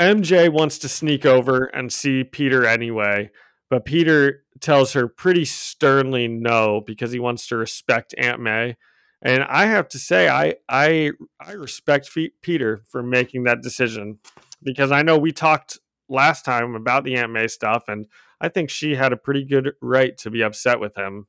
MJ 0.00 0.52
wants 0.52 0.78
to 0.78 0.88
sneak 0.88 1.26
over 1.26 1.64
and 1.64 1.92
see 1.92 2.22
Peter 2.24 2.64
anyway, 2.64 3.30
but 3.70 3.84
Peter 3.84 4.44
tells 4.60 4.92
her 4.92 5.08
pretty 5.08 5.44
sternly 5.44 6.28
no 6.28 6.80
because 6.80 7.12
he 7.12 7.18
wants 7.18 7.46
to 7.48 7.56
respect 7.56 8.14
Aunt 8.18 8.40
May. 8.40 8.76
And 9.20 9.42
I 9.44 9.66
have 9.66 9.88
to 9.88 9.98
say, 9.98 10.28
I 10.28 10.54
I 10.68 11.12
I 11.40 11.52
respect 11.52 12.08
F- 12.16 12.30
Peter 12.42 12.82
for 12.88 13.02
making 13.02 13.44
that 13.44 13.62
decision 13.62 14.18
because 14.62 14.92
I 14.92 15.02
know 15.02 15.18
we 15.18 15.32
talked 15.32 15.78
last 16.08 16.44
time 16.44 16.74
about 16.74 17.04
the 17.04 17.16
Aunt 17.16 17.32
May 17.32 17.48
stuff, 17.48 17.84
and 17.88 18.06
I 18.40 18.48
think 18.48 18.70
she 18.70 18.94
had 18.94 19.12
a 19.12 19.16
pretty 19.16 19.44
good 19.44 19.72
right 19.80 20.16
to 20.18 20.30
be 20.30 20.42
upset 20.42 20.80
with 20.80 20.96
him. 20.96 21.26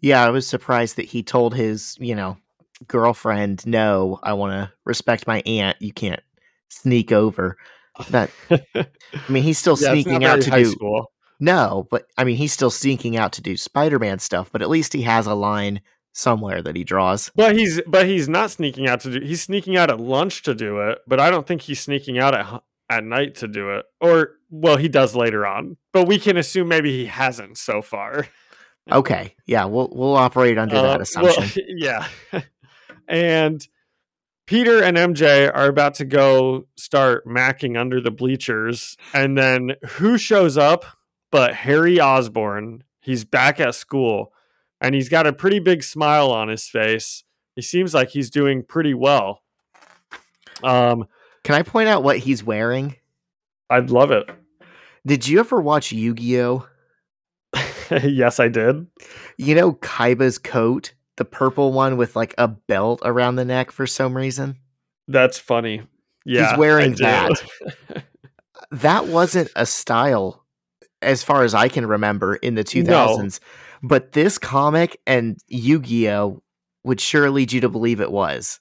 Yeah, 0.00 0.24
I 0.24 0.30
was 0.30 0.46
surprised 0.46 0.96
that 0.96 1.06
he 1.06 1.22
told 1.22 1.54
his, 1.54 1.96
you 2.00 2.14
know, 2.14 2.36
girlfriend, 2.86 3.66
"No, 3.66 4.18
I 4.22 4.32
want 4.32 4.52
to 4.52 4.72
respect 4.84 5.26
my 5.26 5.40
aunt. 5.46 5.76
You 5.80 5.92
can't 5.92 6.20
sneak 6.68 7.12
over." 7.12 7.56
That 8.10 8.30
I 8.50 8.86
mean, 9.28 9.42
he's 9.42 9.58
still 9.58 9.76
Yeah, 9.80 9.92
sneaking 9.92 10.24
out 10.24 10.40
to 10.42 10.50
do 10.50 10.64
school. 10.66 11.12
no, 11.40 11.86
but 11.90 12.06
I 12.16 12.24
mean, 12.24 12.36
he's 12.36 12.52
still 12.52 12.70
sneaking 12.70 13.16
out 13.16 13.32
to 13.34 13.42
do 13.42 13.56
Spider-Man 13.56 14.18
stuff. 14.20 14.50
But 14.52 14.62
at 14.62 14.68
least 14.70 14.92
he 14.92 15.02
has 15.02 15.26
a 15.26 15.34
line 15.34 15.80
somewhere 16.12 16.62
that 16.62 16.74
he 16.76 16.84
draws. 16.84 17.30
But 17.36 17.56
he's 17.56 17.80
but 17.86 18.06
he's 18.06 18.28
not 18.28 18.50
sneaking 18.50 18.88
out 18.88 19.00
to 19.00 19.18
do. 19.20 19.24
He's 19.26 19.42
sneaking 19.42 19.76
out 19.76 19.90
at 19.90 20.00
lunch 20.00 20.42
to 20.42 20.54
do 20.54 20.80
it. 20.80 20.98
But 21.06 21.20
I 21.20 21.30
don't 21.30 21.46
think 21.46 21.62
he's 21.62 21.80
sneaking 21.80 22.18
out 22.18 22.34
at 22.34 22.62
at 22.90 23.04
night 23.04 23.36
to 23.36 23.48
do 23.48 23.70
it. 23.70 23.84
Or 24.00 24.32
well, 24.50 24.76
he 24.76 24.88
does 24.88 25.14
later 25.14 25.46
on. 25.46 25.76
But 25.92 26.06
we 26.06 26.18
can 26.18 26.36
assume 26.36 26.68
maybe 26.68 26.92
he 26.92 27.06
hasn't 27.06 27.58
so 27.58 27.82
far. 27.82 28.26
Okay, 28.90 29.34
yeah, 29.44 29.66
we'll 29.66 29.90
we'll 29.92 30.16
operate 30.16 30.56
under 30.56 30.76
Uh, 30.76 30.80
that 30.96 31.06
well, 31.16 31.26
assumption. 31.26 31.62
yeah. 31.76 32.08
and 33.06 33.68
Peter 34.46 34.82
and 34.82 34.96
MJ 34.96 35.54
are 35.54 35.66
about 35.66 35.92
to 35.96 36.06
go 36.06 36.66
start 36.78 37.26
macking 37.26 37.78
under 37.78 38.00
the 38.00 38.10
bleachers. 38.10 38.96
And 39.12 39.36
then 39.36 39.72
who 39.86 40.16
shows 40.16 40.56
up 40.56 40.86
but 41.30 41.52
Harry 41.54 42.00
Osborn? 42.00 42.82
He's 43.02 43.26
back 43.26 43.60
at 43.60 43.74
school 43.74 44.32
and 44.80 44.94
he's 44.94 45.10
got 45.10 45.26
a 45.26 45.34
pretty 45.34 45.58
big 45.58 45.82
smile 45.84 46.30
on 46.30 46.48
his 46.48 46.66
face. 46.66 47.24
He 47.56 47.60
seems 47.60 47.92
like 47.92 48.08
he's 48.08 48.30
doing 48.30 48.62
pretty 48.62 48.94
well. 48.94 49.42
Um, 50.62 51.06
Can 51.48 51.54
I 51.54 51.62
point 51.62 51.88
out 51.88 52.02
what 52.02 52.18
he's 52.18 52.44
wearing? 52.44 52.94
I'd 53.70 53.88
love 53.88 54.10
it. 54.10 54.28
Did 55.06 55.26
you 55.26 55.40
ever 55.40 55.62
watch 55.62 55.90
Yu-Gi-Oh? 55.92 56.68
yes, 58.04 58.38
I 58.38 58.48
did. 58.48 58.86
You 59.38 59.54
know 59.54 59.72
Kaiba's 59.72 60.36
coat, 60.36 60.92
the 61.16 61.24
purple 61.24 61.72
one 61.72 61.96
with 61.96 62.14
like 62.14 62.34
a 62.36 62.48
belt 62.48 63.00
around 63.02 63.36
the 63.36 63.46
neck 63.46 63.70
for 63.70 63.86
some 63.86 64.14
reason. 64.14 64.58
That's 65.06 65.38
funny. 65.38 65.84
Yeah, 66.26 66.50
He's 66.50 66.58
wearing 66.58 66.96
that. 66.96 67.42
That 68.70 69.06
wasn't 69.06 69.50
a 69.56 69.64
style 69.64 70.44
as 71.00 71.22
far 71.22 71.44
as 71.44 71.54
I 71.54 71.68
can 71.68 71.86
remember 71.86 72.36
in 72.36 72.56
the 72.56 72.64
2000s. 72.64 73.40
But 73.82 74.12
this 74.12 74.36
comic 74.36 75.00
and 75.06 75.38
Yu-Gi-Oh 75.46 76.42
would 76.84 77.00
sure 77.00 77.30
lead 77.30 77.52
you 77.52 77.62
to 77.62 77.70
believe 77.70 78.02
it 78.02 78.12
was. 78.12 78.60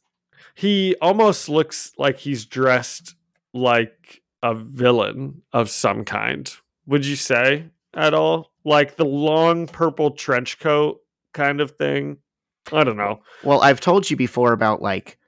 He 0.58 0.96
almost 1.04 1.50
looks 1.50 1.92
like 2.00 2.18
he's 2.18 2.48
dressed 2.48 3.14
like 3.54 4.24
a 4.42 4.56
villain 4.56 5.44
of 5.54 5.70
some 5.70 6.04
kind. 6.04 6.52
Would 6.88 7.06
you 7.06 7.16
say 7.16 7.66
at 7.94 8.16
all? 8.16 8.52
Like 8.66 8.96
the 8.96 9.06
long 9.06 9.68
purple 9.68 10.12
trench 10.12 10.60
coat 10.60 11.00
kind 11.32 11.62
of 11.62 11.72
thing? 11.78 12.18
I 12.72 12.84
don't 12.84 12.98
know. 12.98 13.22
Well, 13.44 13.62
I've 13.62 13.80
told 13.80 14.10
you 14.10 14.18
before 14.18 14.52
about 14.52 14.82
like 14.82 15.20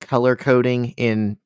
color 0.00 0.36
coding 0.36 0.94
in 0.96 1.36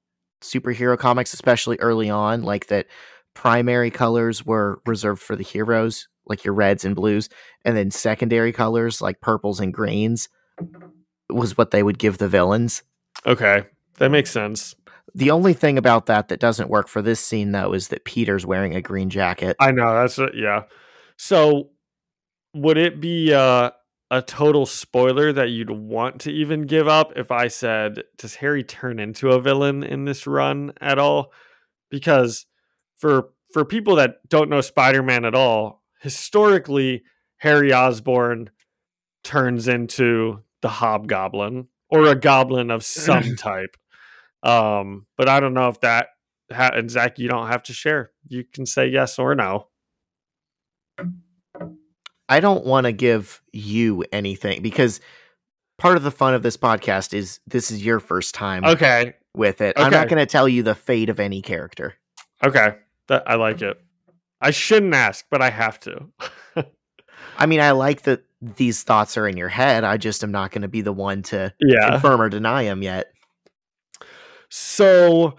superhero 0.40 0.96
comics, 0.96 1.34
especially 1.34 1.80
early 1.80 2.10
on, 2.10 2.42
like 2.42 2.68
that 2.68 2.86
primary 3.34 3.90
colors 3.90 4.46
were 4.46 4.80
reserved 4.86 5.20
for 5.20 5.34
the 5.34 5.42
heroes, 5.42 6.06
like 6.26 6.44
your 6.44 6.54
reds 6.54 6.84
and 6.84 6.94
blues, 6.94 7.28
and 7.64 7.76
then 7.76 7.90
secondary 7.90 8.52
colors 8.52 9.02
like 9.02 9.20
purples 9.20 9.58
and 9.58 9.74
greens 9.74 10.28
was 11.28 11.58
what 11.58 11.72
they 11.72 11.82
would 11.82 11.98
give 11.98 12.18
the 12.18 12.28
villains. 12.28 12.84
Okay. 13.26 13.64
That 13.98 14.10
makes 14.10 14.30
sense. 14.30 14.74
The 15.14 15.30
only 15.30 15.54
thing 15.54 15.76
about 15.76 16.06
that 16.06 16.28
that 16.28 16.40
doesn't 16.40 16.70
work 16.70 16.88
for 16.88 17.02
this 17.02 17.20
scene 17.20 17.52
though 17.52 17.72
is 17.72 17.88
that 17.88 18.04
Peter's 18.04 18.46
wearing 18.46 18.74
a 18.74 18.82
green 18.82 19.10
jacket. 19.10 19.56
I 19.60 19.72
know 19.72 19.92
that's 19.92 20.18
a, 20.18 20.28
yeah. 20.34 20.62
So 21.16 21.70
would 22.54 22.78
it 22.78 23.00
be 23.00 23.32
uh, 23.32 23.70
a 24.10 24.22
total 24.22 24.66
spoiler 24.66 25.32
that 25.32 25.50
you'd 25.50 25.70
want 25.70 26.20
to 26.22 26.32
even 26.32 26.62
give 26.62 26.88
up 26.88 27.12
if 27.16 27.30
I 27.30 27.48
said 27.48 28.02
does 28.18 28.36
Harry 28.36 28.64
turn 28.64 28.98
into 28.98 29.30
a 29.30 29.40
villain 29.40 29.82
in 29.82 30.04
this 30.04 30.26
run 30.26 30.72
at 30.80 30.98
all? 30.98 31.32
Because 31.90 32.46
for 32.96 33.30
for 33.52 33.64
people 33.64 33.96
that 33.96 34.16
don't 34.28 34.48
know 34.48 34.60
Spider-Man 34.60 35.24
at 35.24 35.34
all, 35.34 35.82
historically 36.00 37.02
Harry 37.38 37.72
Osborn 37.72 38.50
turns 39.24 39.66
into 39.66 40.42
the 40.62 40.68
Hobgoblin 40.68 41.66
or 41.90 42.06
a 42.06 42.14
goblin 42.14 42.70
of 42.70 42.84
some 42.84 43.36
type. 43.36 43.76
Um, 44.42 45.06
but 45.18 45.28
I 45.28 45.40
don't 45.40 45.54
know 45.54 45.68
if 45.68 45.80
that 45.80 46.08
ha- 46.52 46.70
and 46.74 46.90
Zach, 46.90 47.18
you 47.18 47.28
don't 47.28 47.48
have 47.48 47.62
to 47.64 47.72
share. 47.72 48.10
You 48.28 48.44
can 48.44 48.64
say 48.66 48.86
yes 48.88 49.18
or 49.18 49.34
no. 49.34 49.66
I 52.28 52.40
don't 52.40 52.64
want 52.64 52.84
to 52.84 52.92
give 52.92 53.42
you 53.52 54.04
anything 54.12 54.62
because 54.62 55.00
part 55.78 55.96
of 55.96 56.02
the 56.02 56.10
fun 56.10 56.34
of 56.34 56.42
this 56.42 56.56
podcast 56.56 57.12
is 57.12 57.40
this 57.46 57.70
is 57.70 57.84
your 57.84 57.98
first 57.98 58.34
time 58.34 58.64
Okay. 58.64 59.14
with 59.34 59.60
it. 59.60 59.74
I'm 59.76 59.90
not 59.90 60.08
going 60.08 60.20
to 60.20 60.26
tell 60.26 60.48
you 60.48 60.62
the 60.62 60.74
fate 60.74 61.08
of 61.08 61.18
any 61.18 61.42
character. 61.42 61.94
Okay. 62.44 62.76
That 63.08 63.24
I 63.28 63.34
like 63.34 63.60
it. 63.62 63.80
I 64.40 64.52
shouldn't 64.52 64.94
ask, 64.94 65.26
but 65.30 65.42
I 65.42 65.50
have 65.50 65.80
to. 65.80 66.06
I 67.36 67.46
mean, 67.46 67.60
I 67.60 67.72
like 67.72 68.02
that 68.02 68.22
these 68.40 68.82
thoughts 68.82 69.16
are 69.16 69.28
in 69.28 69.36
your 69.36 69.48
head. 69.48 69.84
I 69.84 69.96
just 69.96 70.24
am 70.24 70.32
not 70.32 70.50
going 70.50 70.62
to 70.62 70.68
be 70.68 70.80
the 70.80 70.92
one 70.92 71.22
to 71.24 71.52
yeah. 71.60 71.90
confirm 71.90 72.20
or 72.20 72.28
deny 72.28 72.64
them 72.64 72.82
yet. 72.82 73.12
So 74.48 75.36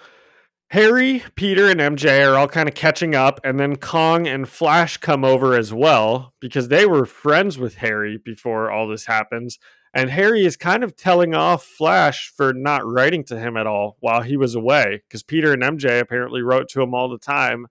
Harry, 0.72 1.24
Peter, 1.36 1.70
and 1.70 1.82
MJ 1.82 2.26
are 2.26 2.38
all 2.38 2.48
kind 2.48 2.70
of 2.70 2.76
catching 2.76 3.14
up, 3.14 3.42
and 3.44 3.60
then 3.60 3.76
Kong 3.76 4.26
and 4.26 4.48
Flash 4.48 4.96
come 4.98 5.26
over 5.26 5.54
as 5.54 5.74
well 5.74 6.34
because 6.40 6.70
they 6.70 6.86
were 6.86 7.06
friends 7.06 7.58
with 7.58 7.76
Harry 7.76 8.18
before 8.18 8.72
all 8.72 8.88
this 8.88 9.06
happens. 9.06 9.60
And 9.94 10.10
Harry 10.10 10.46
is 10.46 10.56
kind 10.56 10.86
of 10.86 10.96
telling 10.96 11.36
off 11.36 11.66
Flash 11.66 12.32
for 12.34 12.54
not 12.54 12.86
writing 12.86 13.26
to 13.26 13.38
him 13.38 13.58
at 13.58 13.68
all 13.68 13.98
while 14.00 14.22
he 14.22 14.38
was 14.38 14.56
away 14.56 15.02
because 15.06 15.24
Peter 15.24 15.52
and 15.52 15.62
MJ 15.62 16.00
apparently 16.00 16.42
wrote 16.42 16.70
to 16.70 16.82
him 16.82 16.94
all 16.94 17.10
the 17.10 17.18
time. 17.18 17.68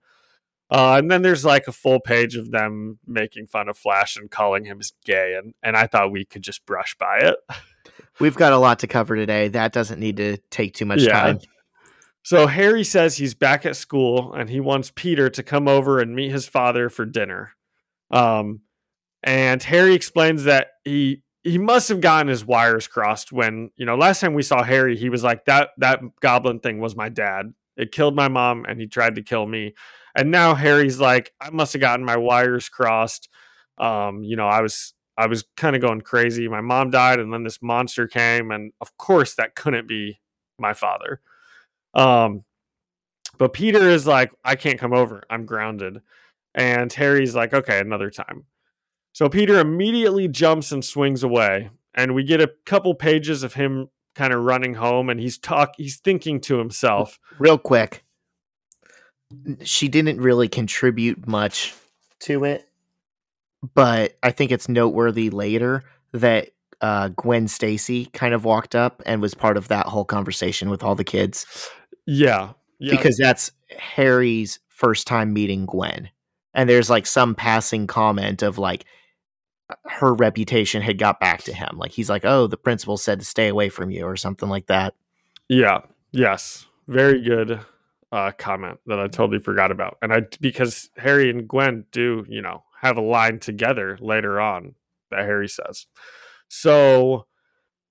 Uh, 0.71 0.95
and 0.97 1.11
then 1.11 1.21
there's 1.21 1.43
like 1.43 1.67
a 1.67 1.71
full 1.73 1.99
page 1.99 2.37
of 2.37 2.49
them 2.49 2.97
making 3.05 3.45
fun 3.45 3.67
of 3.67 3.77
Flash 3.77 4.15
and 4.15 4.31
calling 4.31 4.63
him 4.63 4.79
gay, 5.05 5.35
and 5.37 5.53
and 5.61 5.75
I 5.75 5.85
thought 5.85 6.11
we 6.11 6.23
could 6.23 6.41
just 6.43 6.65
brush 6.65 6.95
by 6.97 7.19
it. 7.19 7.35
We've 8.19 8.35
got 8.35 8.53
a 8.53 8.57
lot 8.57 8.79
to 8.79 8.87
cover 8.87 9.15
today. 9.15 9.49
That 9.49 9.73
doesn't 9.73 9.99
need 9.99 10.17
to 10.17 10.37
take 10.49 10.73
too 10.73 10.85
much 10.85 11.01
Yeah. 11.01 11.21
time. 11.21 11.39
So 12.23 12.45
Harry 12.45 12.83
says 12.83 13.17
he's 13.17 13.33
back 13.33 13.65
at 13.65 13.75
school 13.75 14.33
and 14.33 14.47
he 14.47 14.59
wants 14.59 14.91
Peter 14.93 15.29
to 15.31 15.41
come 15.41 15.67
over 15.67 15.99
and 15.99 16.15
meet 16.15 16.31
his 16.31 16.47
father 16.47 16.87
for 16.89 17.03
dinner. 17.03 17.53
Um, 18.11 18.61
and 19.23 19.61
Harry 19.63 19.95
explains 19.95 20.43
that 20.43 20.67
he 20.85 21.23
he 21.43 21.57
must 21.57 21.89
have 21.89 21.99
gotten 21.99 22.27
his 22.27 22.45
wires 22.45 22.87
crossed 22.87 23.31
when 23.31 23.71
you 23.75 23.85
know 23.85 23.95
last 23.95 24.21
time 24.21 24.35
we 24.35 24.43
saw 24.43 24.61
Harry, 24.63 24.95
he 24.95 25.09
was 25.09 25.23
like 25.23 25.45
that 25.45 25.69
that 25.79 26.01
goblin 26.21 26.59
thing 26.59 26.79
was 26.79 26.95
my 26.95 27.09
dad. 27.09 27.53
It 27.75 27.91
killed 27.91 28.15
my 28.15 28.27
mom 28.27 28.65
and 28.67 28.79
he 28.79 28.87
tried 28.87 29.15
to 29.15 29.23
kill 29.23 29.47
me. 29.47 29.73
And 30.15 30.31
now 30.31 30.55
Harry's 30.55 30.99
like, 30.99 31.33
I 31.39 31.49
must 31.49 31.73
have 31.73 31.81
gotten 31.81 32.05
my 32.05 32.17
wires 32.17 32.69
crossed. 32.69 33.29
Um, 33.77 34.23
you 34.23 34.35
know, 34.35 34.47
I 34.47 34.61
was 34.61 34.93
I 35.17 35.27
was 35.27 35.43
kind 35.57 35.75
of 35.75 35.81
going 35.81 36.01
crazy. 36.01 36.47
My 36.47 36.61
mom 36.61 36.89
died, 36.89 37.19
and 37.19 37.33
then 37.33 37.43
this 37.43 37.61
monster 37.61 38.07
came, 38.07 38.51
and 38.51 38.73
of 38.81 38.97
course 38.97 39.35
that 39.35 39.55
couldn't 39.55 39.87
be 39.87 40.19
my 40.57 40.73
father. 40.73 41.21
Um, 41.93 42.43
but 43.37 43.53
Peter 43.53 43.89
is 43.89 44.07
like, 44.07 44.31
I 44.43 44.55
can't 44.55 44.79
come 44.79 44.93
over. 44.93 45.23
I'm 45.29 45.45
grounded. 45.45 46.01
And 46.53 46.91
Harry's 46.93 47.35
like, 47.35 47.53
okay, 47.53 47.79
another 47.79 48.09
time. 48.09 48.45
So 49.13 49.29
Peter 49.29 49.59
immediately 49.59 50.27
jumps 50.27 50.71
and 50.71 50.83
swings 50.83 51.23
away, 51.23 51.69
and 51.93 52.15
we 52.15 52.23
get 52.23 52.41
a 52.41 52.51
couple 52.65 52.93
pages 52.95 53.43
of 53.43 53.53
him 53.53 53.89
kind 54.15 54.33
of 54.33 54.43
running 54.43 54.75
home, 54.75 55.09
and 55.09 55.19
he's 55.19 55.37
talk 55.37 55.73
he's 55.77 55.97
thinking 55.97 56.39
to 56.41 56.57
himself. 56.57 57.19
Real 57.39 57.57
quick, 57.57 58.03
she 59.63 59.87
didn't 59.87 60.19
really 60.21 60.47
contribute 60.47 61.27
much 61.27 61.75
to 62.21 62.43
it, 62.43 62.67
but 63.73 64.17
I 64.23 64.31
think 64.31 64.51
it's 64.51 64.69
noteworthy 64.69 65.29
later 65.29 65.83
that 66.13 66.49
uh, 66.81 67.09
Gwen 67.09 67.47
Stacy 67.47 68.05
kind 68.07 68.33
of 68.33 68.43
walked 68.43 68.75
up 68.75 69.01
and 69.05 69.21
was 69.21 69.33
part 69.33 69.57
of 69.57 69.67
that 69.67 69.85
whole 69.85 70.05
conversation 70.05 70.69
with 70.69 70.83
all 70.83 70.95
the 70.95 71.03
kids 71.03 71.45
Yeah. 72.07 72.53
Yeah. 72.79 72.95
because 72.95 73.17
that's 73.17 73.51
Harry's 73.77 74.59
first 74.69 75.05
time 75.05 75.31
meeting 75.31 75.65
Gwen. 75.67 76.09
And 76.53 76.67
there's 76.69 76.89
like 76.89 77.05
some 77.05 77.35
passing 77.35 77.85
comment 77.87 78.41
of 78.41 78.57
like 78.57 78.85
her 79.85 80.13
reputation 80.13 80.81
had 80.81 80.97
got 80.97 81.19
back 81.19 81.43
to 81.43 81.53
him. 81.53 81.77
Like 81.77 81.91
he's 81.91 82.09
like, 82.09 82.25
"Oh, 82.25 82.47
the 82.47 82.57
principal 82.57 82.97
said 82.97 83.19
to 83.19 83.25
stay 83.25 83.47
away 83.47 83.69
from 83.69 83.89
you" 83.89 84.03
or 84.05 84.17
something 84.17 84.49
like 84.49 84.65
that. 84.65 84.95
Yeah. 85.47 85.81
Yes. 86.11 86.65
Very 86.87 87.21
good 87.21 87.61
uh, 88.11 88.31
comment 88.37 88.79
that 88.87 88.99
I 88.99 89.07
totally 89.07 89.39
forgot 89.39 89.71
about. 89.71 89.97
And 90.01 90.11
I 90.13 90.21
because 90.39 90.89
Harry 90.97 91.29
and 91.29 91.47
Gwen 91.47 91.85
do, 91.91 92.25
you 92.27 92.41
know, 92.41 92.63
have 92.81 92.97
a 92.97 93.01
line 93.01 93.39
together 93.39 93.97
later 94.01 94.39
on 94.39 94.75
that 95.11 95.25
Harry 95.25 95.47
says. 95.47 95.87
So 96.47 97.27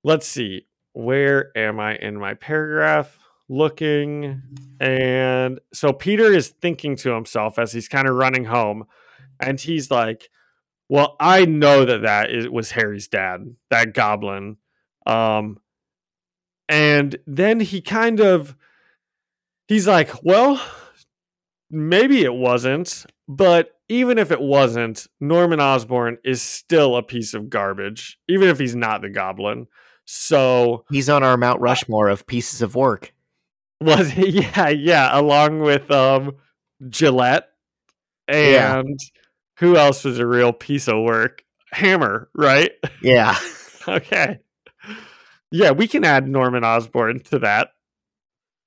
let's 0.05 0.27
see. 0.27 0.67
Where 0.93 1.57
am 1.57 1.79
I 1.81 1.97
in 1.97 2.19
my 2.19 2.35
paragraph? 2.35 3.19
Looking. 3.49 4.43
And 4.81 5.61
so 5.73 5.93
Peter 5.93 6.33
is 6.33 6.49
thinking 6.49 6.97
to 6.97 7.15
himself 7.15 7.59
as 7.59 7.73
he's 7.73 7.89
kind 7.89 8.09
of 8.09 8.17
running 8.17 8.45
home. 8.45 8.85
And 9.39 9.59
he's 9.59 9.91
like, 9.91 10.29
well, 10.89 11.17
I 11.21 11.45
know 11.45 11.85
that 11.85 12.03
that 12.03 12.31
is, 12.31 12.49
was 12.49 12.73
Harry's 12.73 13.09
dad, 13.09 13.55
that 13.71 13.95
goblin. 13.95 14.57
Um, 15.07 15.59
and 16.69 17.17
then 17.27 17.61
he 17.61 17.81
kind 17.81 18.21
of 18.21 18.57
he's 19.71 19.87
like, 19.87 20.11
well, 20.25 20.61
maybe 21.71 22.23
it 22.25 22.35
wasn't, 22.35 23.07
but 23.29 23.71
even 23.89 24.19
if 24.19 24.33
it 24.33 24.41
wasn't, 24.41 25.07
Norman 25.21 25.61
Osborn 25.61 26.19
is 26.25 26.43
still 26.43 26.97
a 26.97 27.03
piece 27.05 27.35
of 27.35 27.49
garbage, 27.49 28.19
even 28.29 28.49
if 28.49 28.59
he's 28.59 28.75
not 28.75 29.01
the 29.01 29.09
goblin. 29.09 29.69
So 30.07 30.85
He's 30.91 31.09
on 31.09 31.23
our 31.23 31.37
Mount 31.37 31.61
Rushmore 31.61 32.09
of 32.09 32.27
pieces 32.27 32.63
of 32.63 32.75
work. 32.75 33.13
was 33.81 34.13
yeah, 34.17 34.69
yeah, 34.71 35.17
along 35.19 35.61
with 35.61 35.89
um 35.91 36.33
Gillette 36.89 37.49
and 38.27 38.51
Yeah. 38.53 38.83
who 39.61 39.77
else 39.77 40.03
was 40.05 40.19
a 40.19 40.27
real 40.27 40.53
piece 40.53 40.89
of 40.89 40.97
work? 41.03 41.45
Hammer, 41.73 42.29
right? 42.35 42.73
Yeah. 43.03 43.39
okay. 43.87 44.39
Yeah, 45.53 45.71
we 45.73 45.87
can 45.89 46.05
add 46.05 46.29
Norman 46.29 46.65
Osborn 46.65 47.21
to 47.25 47.39
that. 47.41 47.71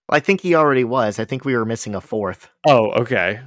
I 0.10 0.20
think 0.20 0.42
he 0.42 0.56
already 0.56 0.84
was. 0.84 1.20
I 1.20 1.26
think 1.26 1.46
we 1.46 1.56
were 1.56 1.66
missing 1.66 1.96
a 1.96 2.02
fourth. 2.02 2.50
Oh, 2.68 2.92
okay. 2.92 3.40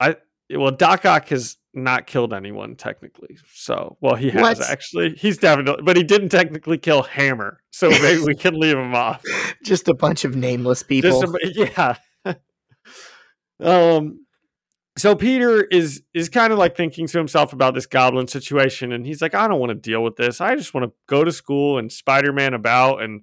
I 0.00 0.16
well, 0.50 0.70
Doc 0.70 1.04
Ock 1.04 1.28
has 1.28 1.56
not 1.74 2.06
killed 2.06 2.32
anyone 2.32 2.74
technically. 2.74 3.38
So, 3.52 3.96
well, 4.00 4.14
he 4.14 4.30
has 4.30 4.58
What? 4.58 4.70
actually. 4.70 5.14
He's 5.16 5.38
definitely, 5.38 5.82
but 5.82 5.96
he 5.96 6.02
didn't 6.02 6.30
technically 6.30 6.78
kill 6.78 7.02
Hammer. 7.02 7.60
So 7.70 7.90
maybe 8.02 8.22
we 8.22 8.34
can 8.34 8.58
leave 8.58 8.76
him 8.76 8.94
off. 8.94 9.22
Just 9.62 9.88
a 9.88 9.94
bunch 9.94 10.24
of 10.24 10.34
nameless 10.34 10.82
people. 10.82 11.20
Just 11.20 11.58
a, 11.58 11.96
yeah. 12.24 12.34
um. 13.60 14.22
So 14.98 15.14
Peter 15.14 15.62
is 15.62 16.02
is 16.14 16.30
kind 16.30 16.54
of 16.54 16.58
like 16.58 16.74
thinking 16.74 17.06
to 17.06 17.18
himself 17.18 17.52
about 17.52 17.74
this 17.74 17.84
goblin 17.84 18.28
situation, 18.28 18.92
and 18.92 19.06
he's 19.06 19.20
like, 19.20 19.34
I 19.34 19.46
don't 19.46 19.60
want 19.60 19.70
to 19.70 19.74
deal 19.74 20.02
with 20.02 20.16
this. 20.16 20.40
I 20.40 20.56
just 20.56 20.72
want 20.72 20.86
to 20.86 20.92
go 21.06 21.22
to 21.22 21.32
school 21.32 21.78
and 21.78 21.92
Spider 21.92 22.32
Man 22.32 22.54
about, 22.54 23.02
and 23.02 23.20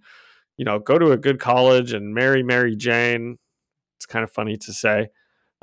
you 0.58 0.66
know, 0.66 0.80
go 0.80 0.98
to 1.00 1.12
a 1.12 1.18
good 1.18 1.40
college 1.40 1.94
and 1.94 2.14
marry 2.14 2.44
Mary 2.44 2.76
Jane. 2.76 3.38
It's 3.98 4.06
kind 4.06 4.24
of 4.24 4.32
funny 4.32 4.58
to 4.58 4.74
say. 4.74 5.08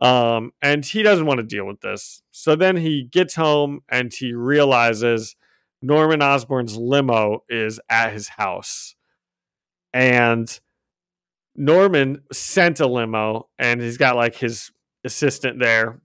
Um, 0.00 0.52
and 0.62 0.84
he 0.84 1.02
doesn't 1.02 1.26
want 1.26 1.38
to 1.38 1.46
deal 1.46 1.66
with 1.66 1.80
this. 1.80 2.22
So 2.30 2.56
then 2.56 2.76
he 2.76 3.04
gets 3.04 3.34
home 3.34 3.80
and 3.88 4.12
he 4.12 4.32
realizes 4.32 5.36
Norman 5.82 6.22
Osborn's 6.22 6.76
limo 6.76 7.44
is 7.48 7.80
at 7.90 8.12
his 8.12 8.28
house. 8.28 8.94
And 9.92 10.58
Norman 11.54 12.22
sent 12.32 12.80
a 12.80 12.86
limo 12.86 13.48
and 13.58 13.80
he's 13.82 13.98
got 13.98 14.16
like 14.16 14.36
his 14.36 14.70
assistant 15.04 15.58
there. 15.60 16.00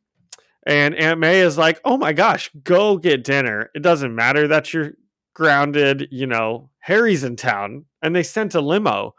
And 0.68 0.96
Aunt 0.96 1.20
May 1.20 1.42
is 1.42 1.58
like, 1.58 1.80
oh 1.86 1.98
my 1.98 2.12
gosh, 2.12 2.50
go 2.64 2.98
get 2.98 3.24
dinner. 3.24 3.70
It 3.76 3.84
doesn't 3.84 4.14
matter 4.14 4.48
that 4.48 4.74
you're 4.74 4.94
grounded, 5.36 6.08
you 6.10 6.26
know, 6.26 6.72
Harry's 6.80 7.24
in 7.24 7.36
town. 7.36 7.86
And 8.02 8.16
they 8.16 8.24
sent 8.24 8.56
a 8.56 8.62
limo. 8.62 9.14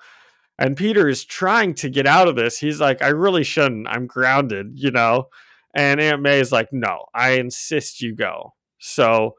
And 0.58 0.76
Peter 0.76 1.08
is 1.08 1.24
trying 1.24 1.74
to 1.74 1.90
get 1.90 2.06
out 2.06 2.26
of 2.26 2.34
this. 2.34 2.58
He's 2.58 2.80
like, 2.80 3.02
I 3.02 3.08
really 3.08 3.44
shouldn't. 3.44 3.86
I'm 3.88 4.06
grounded, 4.06 4.72
you 4.74 4.90
know? 4.90 5.28
And 5.74 6.00
Aunt 6.00 6.22
May 6.22 6.40
is 6.40 6.50
like, 6.50 6.72
no, 6.72 7.04
I 7.14 7.32
insist 7.32 8.00
you 8.00 8.14
go. 8.14 8.54
So 8.78 9.34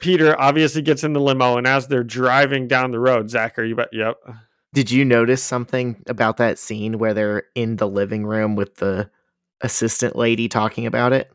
Peter 0.00 0.40
obviously 0.40 0.82
gets 0.82 1.02
in 1.02 1.12
the 1.12 1.20
limo. 1.20 1.58
And 1.58 1.66
as 1.66 1.88
they're 1.88 2.04
driving 2.04 2.68
down 2.68 2.92
the 2.92 3.00
road, 3.00 3.28
Zach, 3.28 3.58
are 3.58 3.64
you, 3.64 3.74
bet? 3.74 3.88
yep. 3.92 4.16
Did 4.72 4.92
you 4.92 5.04
notice 5.04 5.42
something 5.42 6.00
about 6.06 6.36
that 6.36 6.56
scene 6.56 6.98
where 6.98 7.12
they're 7.12 7.44
in 7.56 7.76
the 7.76 7.88
living 7.88 8.24
room 8.24 8.54
with 8.54 8.76
the 8.76 9.10
assistant 9.60 10.14
lady 10.14 10.48
talking 10.48 10.86
about 10.86 11.12
it? 11.12 11.32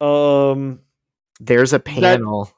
Um, 0.00 0.80
There's 1.38 1.72
a 1.72 1.80
panel. 1.80 2.50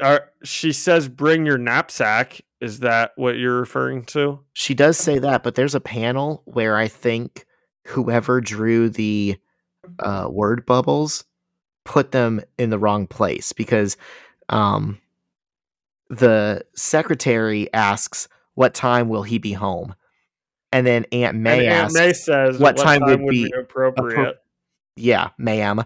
are, 0.00 0.30
she 0.42 0.72
says, 0.72 1.08
bring 1.08 1.44
your 1.44 1.58
knapsack. 1.58 2.40
Is 2.60 2.80
that 2.80 3.12
what 3.16 3.36
you're 3.36 3.60
referring 3.60 4.04
to? 4.06 4.40
She 4.54 4.74
does 4.74 4.96
say 4.96 5.18
that, 5.18 5.42
but 5.42 5.54
there's 5.54 5.74
a 5.74 5.80
panel 5.80 6.42
where 6.46 6.76
I 6.76 6.88
think 6.88 7.44
whoever 7.86 8.40
drew 8.40 8.88
the 8.88 9.36
uh, 9.98 10.28
word 10.30 10.64
bubbles 10.64 11.24
put 11.84 12.12
them 12.12 12.40
in 12.58 12.70
the 12.70 12.78
wrong 12.78 13.06
place 13.06 13.52
because 13.52 13.96
um, 14.48 14.98
the 16.08 16.64
secretary 16.74 17.72
asks, 17.74 18.28
"What 18.54 18.74
time 18.74 19.08
will 19.08 19.22
he 19.22 19.38
be 19.38 19.52
home?" 19.52 19.94
And 20.72 20.86
then 20.86 21.04
Aunt 21.12 21.36
May 21.36 21.66
and 21.66 21.74
Aunt 21.74 21.94
May 21.94 22.12
says, 22.12 22.58
what 22.58 22.76
time 22.76 23.02
would 23.04 23.28
be 23.28 23.52
appropriate? 23.56 24.36
"Yeah, 24.96 25.30
ma'am." 25.38 25.84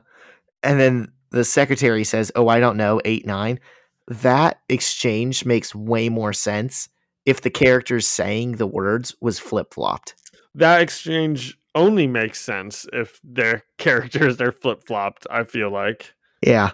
And 0.62 0.80
then 0.80 1.12
the 1.30 1.44
secretary 1.44 2.04
says, 2.04 2.32
"Oh, 2.36 2.48
I 2.48 2.60
don't 2.60 2.76
know, 2.76 3.00
eight 3.04 3.26
nine." 3.26 3.60
That 4.08 4.60
exchange 4.68 5.44
makes 5.44 5.74
way 5.74 6.08
more 6.08 6.32
sense 6.32 6.88
if 7.26 7.42
the 7.42 7.50
characters 7.50 8.06
saying 8.06 8.52
the 8.56 8.66
words 8.66 9.14
was 9.20 9.38
flip 9.38 9.72
flopped. 9.74 10.14
that 10.54 10.80
exchange 10.80 11.56
only 11.76 12.06
makes 12.08 12.40
sense 12.40 12.86
if 12.92 13.20
their 13.22 13.62
characters 13.78 14.40
are 14.40 14.52
flip 14.52 14.82
flopped. 14.86 15.26
I 15.30 15.44
feel 15.44 15.70
like. 15.70 16.12
Yeah. 16.44 16.72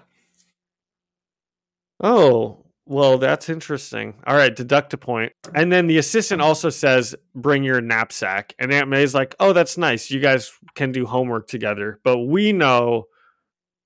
Oh, 2.03 2.65
well, 2.87 3.19
that's 3.19 3.49
interesting. 3.49 4.15
All 4.27 4.37
right, 4.37 4.55
deduct 4.55 4.95
a 4.95 4.97
point. 4.99 5.33
And 5.55 5.73
then 5.73 5.87
the 5.89 5.99
assistant 5.99 6.41
also 6.41 6.71
says, 6.71 7.15
bring 7.35 7.65
your 7.65 7.81
knapsack. 7.81 8.55
And 8.59 8.73
Aunt 8.73 8.89
May's 8.89 9.15
like, 9.15 9.35
oh, 9.41 9.53
that's 9.53 9.77
nice. 9.77 10.11
You 10.11 10.21
guys 10.21 10.53
can 10.75 10.93
do 10.93 11.05
homework 11.07 11.49
together. 11.49 11.99
But 12.05 12.19
we 12.19 12.53
know 12.53 13.07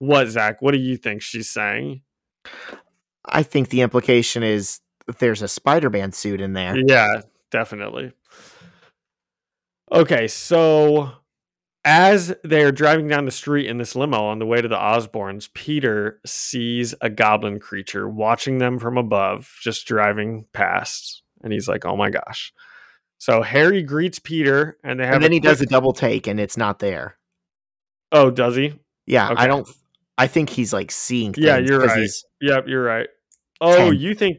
what, 0.00 0.28
Zach? 0.28 0.60
What 0.60 0.72
do 0.72 0.78
you 0.78 0.96
think 0.96 1.22
she's 1.22 1.48
saying? 1.48 2.02
I 3.24 3.42
think 3.44 3.68
the 3.68 3.82
implication 3.82 4.42
is 4.42 4.80
there's 5.18 5.42
a 5.42 5.48
Spider-Man 5.48 6.12
suit 6.12 6.40
in 6.40 6.54
there. 6.54 6.74
Yeah, 6.76 7.20
definitely. 7.50 8.12
Okay, 9.92 10.26
so 10.26 11.12
as 11.84 12.34
they're 12.42 12.72
driving 12.72 13.08
down 13.08 13.24
the 13.24 13.30
street 13.30 13.66
in 13.66 13.78
this 13.78 13.94
limo 13.94 14.24
on 14.24 14.38
the 14.38 14.46
way 14.46 14.60
to 14.60 14.68
the 14.68 14.76
Osborns, 14.76 15.52
Peter 15.52 16.20
sees 16.24 16.94
a 17.00 17.10
goblin 17.10 17.60
creature 17.60 18.08
watching 18.08 18.58
them 18.58 18.78
from 18.78 18.96
above, 18.96 19.54
just 19.60 19.86
driving 19.86 20.46
past. 20.52 21.22
And 21.42 21.52
he's 21.52 21.68
like, 21.68 21.84
oh 21.84 21.96
my 21.96 22.10
gosh. 22.10 22.52
So 23.18 23.42
Harry 23.42 23.82
greets 23.82 24.18
Peter 24.18 24.78
and 24.82 24.98
they 24.98 25.04
have 25.04 25.16
And 25.16 25.24
then 25.24 25.32
he 25.32 25.40
does 25.40 25.60
a 25.60 25.66
double 25.66 25.92
take 25.92 26.26
and 26.26 26.40
it's 26.40 26.56
not 26.56 26.78
there. 26.78 27.16
Oh, 28.12 28.30
does 28.30 28.56
he? 28.56 28.74
Yeah, 29.06 29.30
Okay. 29.30 29.42
I 29.42 29.46
don't 29.46 29.68
I 30.18 30.26
think 30.26 30.50
he's 30.50 30.72
like 30.72 30.90
seeing 30.90 31.32
things. 31.32 31.46
Yeah, 31.46 31.58
you're 31.58 31.80
right. 31.80 32.10
Yep, 32.40 32.64
you're 32.66 32.82
right. 32.82 33.08
Oh, 33.60 33.90
Ten. 33.90 33.98
you 33.98 34.14
think 34.14 34.38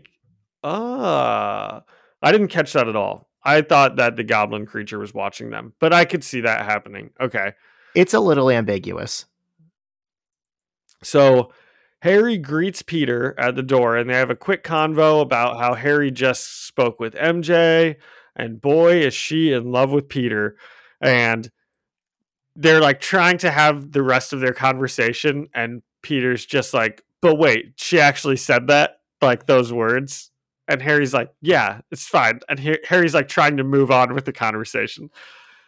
ah 0.64 1.82
I 2.22 2.32
didn't 2.32 2.50
catch 2.50 2.74
that 2.74 2.88
at 2.88 2.96
all. 2.96 3.30
I 3.44 3.62
thought 3.62 3.96
that 3.96 4.16
the 4.16 4.24
goblin 4.24 4.66
creature 4.66 5.00
was 5.00 5.14
watching 5.14 5.50
them, 5.50 5.74
but 5.80 5.94
I 5.94 6.06
could 6.06 6.24
see 6.24 6.42
that 6.42 6.66
happening. 6.66 7.10
Okay. 7.20 7.54
It's 7.96 8.14
a 8.14 8.20
little 8.20 8.50
ambiguous. 8.50 9.26
So 11.04 11.52
Harry 12.02 12.38
greets 12.38 12.82
Peter 12.82 13.36
at 13.40 13.56
the 13.56 13.64
door 13.64 13.98
and 13.98 14.10
they 14.10 14.16
have 14.16 14.30
a 14.30 14.36
quick 14.36 14.64
convo 14.64 15.22
about 15.22 15.58
how 15.60 15.74
Harry 15.74 16.12
just 16.12 16.68
spoke 16.68 17.00
with 17.00 17.16
MJ 17.16 17.96
and 18.36 18.62
boy 18.62 19.00
is 19.02 19.14
she 19.14 19.52
in 19.52 19.72
love 19.72 19.92
with 19.92 20.10
Peter 20.10 20.56
and 21.02 21.50
they're 22.56 22.82
like 22.82 23.00
trying 23.00 23.38
to 23.38 23.52
have 23.52 23.92
the 23.92 24.04
rest 24.04 24.34
of 24.34 24.40
their 24.40 24.54
conversation 24.54 25.48
and 25.54 25.82
Peter's 26.02 26.46
just 26.46 26.74
like 26.74 27.04
but 27.22 27.38
wait 27.38 27.74
she 27.76 28.00
actually 28.00 28.38
said 28.38 28.68
that 28.68 29.00
like 29.22 29.46
those 29.46 29.72
words 29.72 30.32
and 30.68 30.82
Harry's 30.82 31.14
like 31.14 31.32
yeah 31.42 31.82
it's 31.92 32.08
fine 32.08 32.40
and 32.50 32.60
Harry's 32.88 33.14
like 33.14 33.28
trying 33.28 33.58
to 33.58 33.64
move 33.64 33.92
on 33.92 34.14
with 34.14 34.26
the 34.26 34.34
conversation 34.34 35.10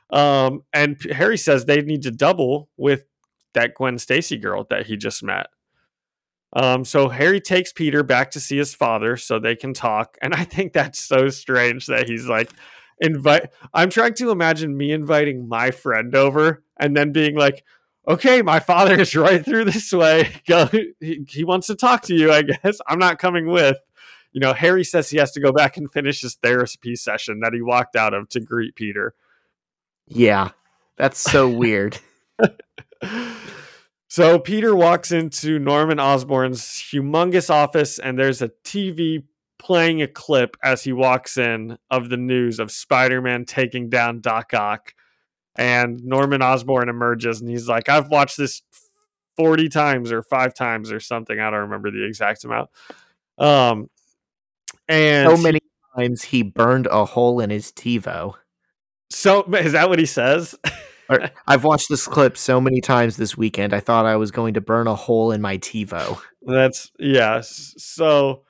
um 0.09 0.63
and 0.73 0.97
Harry 1.11 1.37
says 1.37 1.65
they 1.65 1.81
need 1.81 2.01
to 2.03 2.11
double 2.11 2.69
with 2.77 3.05
that 3.53 3.75
Gwen 3.75 3.97
Stacy 3.97 4.37
girl 4.37 4.65
that 4.69 4.85
he 4.87 4.97
just 4.97 5.23
met. 5.23 5.47
Um, 6.55 6.85
so 6.85 7.09
Harry 7.09 7.41
takes 7.41 7.71
Peter 7.71 8.03
back 8.03 8.31
to 8.31 8.39
see 8.39 8.57
his 8.57 8.75
father 8.75 9.17
so 9.17 9.39
they 9.39 9.55
can 9.55 9.73
talk. 9.73 10.17
And 10.21 10.33
I 10.33 10.43
think 10.43 10.73
that's 10.73 10.99
so 10.99 11.29
strange 11.29 11.87
that 11.87 12.07
he's 12.07 12.27
like, 12.27 12.51
invite. 12.99 13.49
I'm 13.73 13.89
trying 13.89 14.13
to 14.15 14.29
imagine 14.29 14.77
me 14.77 14.91
inviting 14.91 15.47
my 15.47 15.71
friend 15.71 16.15
over 16.15 16.63
and 16.83 16.97
then 16.97 17.13
being 17.13 17.35
like, 17.35 17.63
okay, 18.07 18.41
my 18.41 18.59
father 18.59 18.99
is 18.99 19.15
right 19.15 19.43
through 19.43 19.65
this 19.65 19.91
way. 19.93 20.35
Go, 20.47 20.65
he, 20.99 21.25
he 21.27 21.43
wants 21.43 21.67
to 21.67 21.75
talk 21.75 22.01
to 22.03 22.15
you, 22.15 22.31
I 22.31 22.43
guess. 22.43 22.79
I'm 22.87 22.99
not 22.99 23.19
coming 23.19 23.47
with. 23.47 23.77
You 24.33 24.41
know, 24.41 24.53
Harry 24.53 24.83
says 24.83 25.09
he 25.09 25.17
has 25.17 25.31
to 25.33 25.39
go 25.39 25.51
back 25.51 25.77
and 25.77 25.91
finish 25.91 26.21
his 26.21 26.35
therapy 26.35 26.95
session 26.95 27.39
that 27.41 27.53
he 27.53 27.61
walked 27.61 27.95
out 27.95 28.13
of 28.13 28.27
to 28.29 28.39
greet 28.39 28.75
Peter. 28.75 29.13
Yeah, 30.07 30.49
that's 30.97 31.19
so 31.19 31.47
weird. 31.57 31.99
so 34.07 34.39
Peter 34.39 34.75
walks 34.75 35.11
into 35.11 35.59
Norman 35.59 35.99
Osborn's 35.99 36.63
humongous 36.63 37.49
office, 37.49 37.99
and 37.99 38.19
there's 38.19 38.41
a 38.41 38.49
TV 38.65 39.23
playing 39.59 40.01
a 40.01 40.07
clip 40.07 40.57
as 40.61 40.83
he 40.83 40.91
walks 40.91 41.37
in 41.37 41.77
of 41.89 42.09
the 42.09 42.17
news 42.17 42.59
of 42.59 42.71
Spider-Man 42.71 43.45
taking 43.45 43.87
down 43.87 44.19
Doc 44.19 44.53
Ock. 44.53 44.93
And 45.55 46.03
Norman 46.03 46.41
Osborn 46.41 46.89
emerges, 46.89 47.41
and 47.41 47.49
he's 47.49 47.67
like, 47.67 47.89
"I've 47.89 48.09
watched 48.09 48.37
this 48.37 48.61
40 49.37 49.69
times 49.69 50.11
or 50.11 50.23
five 50.23 50.53
times 50.53 50.91
or 50.91 50.99
something. 50.99 51.39
I 51.39 51.49
don't 51.51 51.61
remember 51.61 51.91
the 51.91 52.05
exact 52.05 52.43
amount." 52.43 52.69
Um, 53.37 53.89
and 54.87 55.29
so 55.29 55.41
many 55.41 55.59
times 55.95 56.23
he 56.23 56.43
burned 56.43 56.87
a 56.87 57.05
hole 57.05 57.39
in 57.39 57.49
his 57.49 57.71
TiVo. 57.71 58.33
So 59.09 59.43
is 59.53 59.73
that 59.73 59.89
what 59.89 59.99
he 59.99 60.05
says? 60.05 60.55
I've 61.47 61.63
watched 61.63 61.89
this 61.89 62.07
clip 62.07 62.37
so 62.37 62.59
many 62.59 62.81
times 62.81 63.17
this 63.17 63.37
weekend. 63.37 63.73
I 63.73 63.79
thought 63.79 64.05
I 64.05 64.15
was 64.15 64.31
going 64.31 64.55
to 64.55 64.61
burn 64.61 64.87
a 64.87 64.95
hole 64.95 65.31
in 65.31 65.41
my 65.41 65.57
TiVo. 65.57 66.19
That's 66.41 66.91
yes. 66.97 67.75
So 67.77 68.43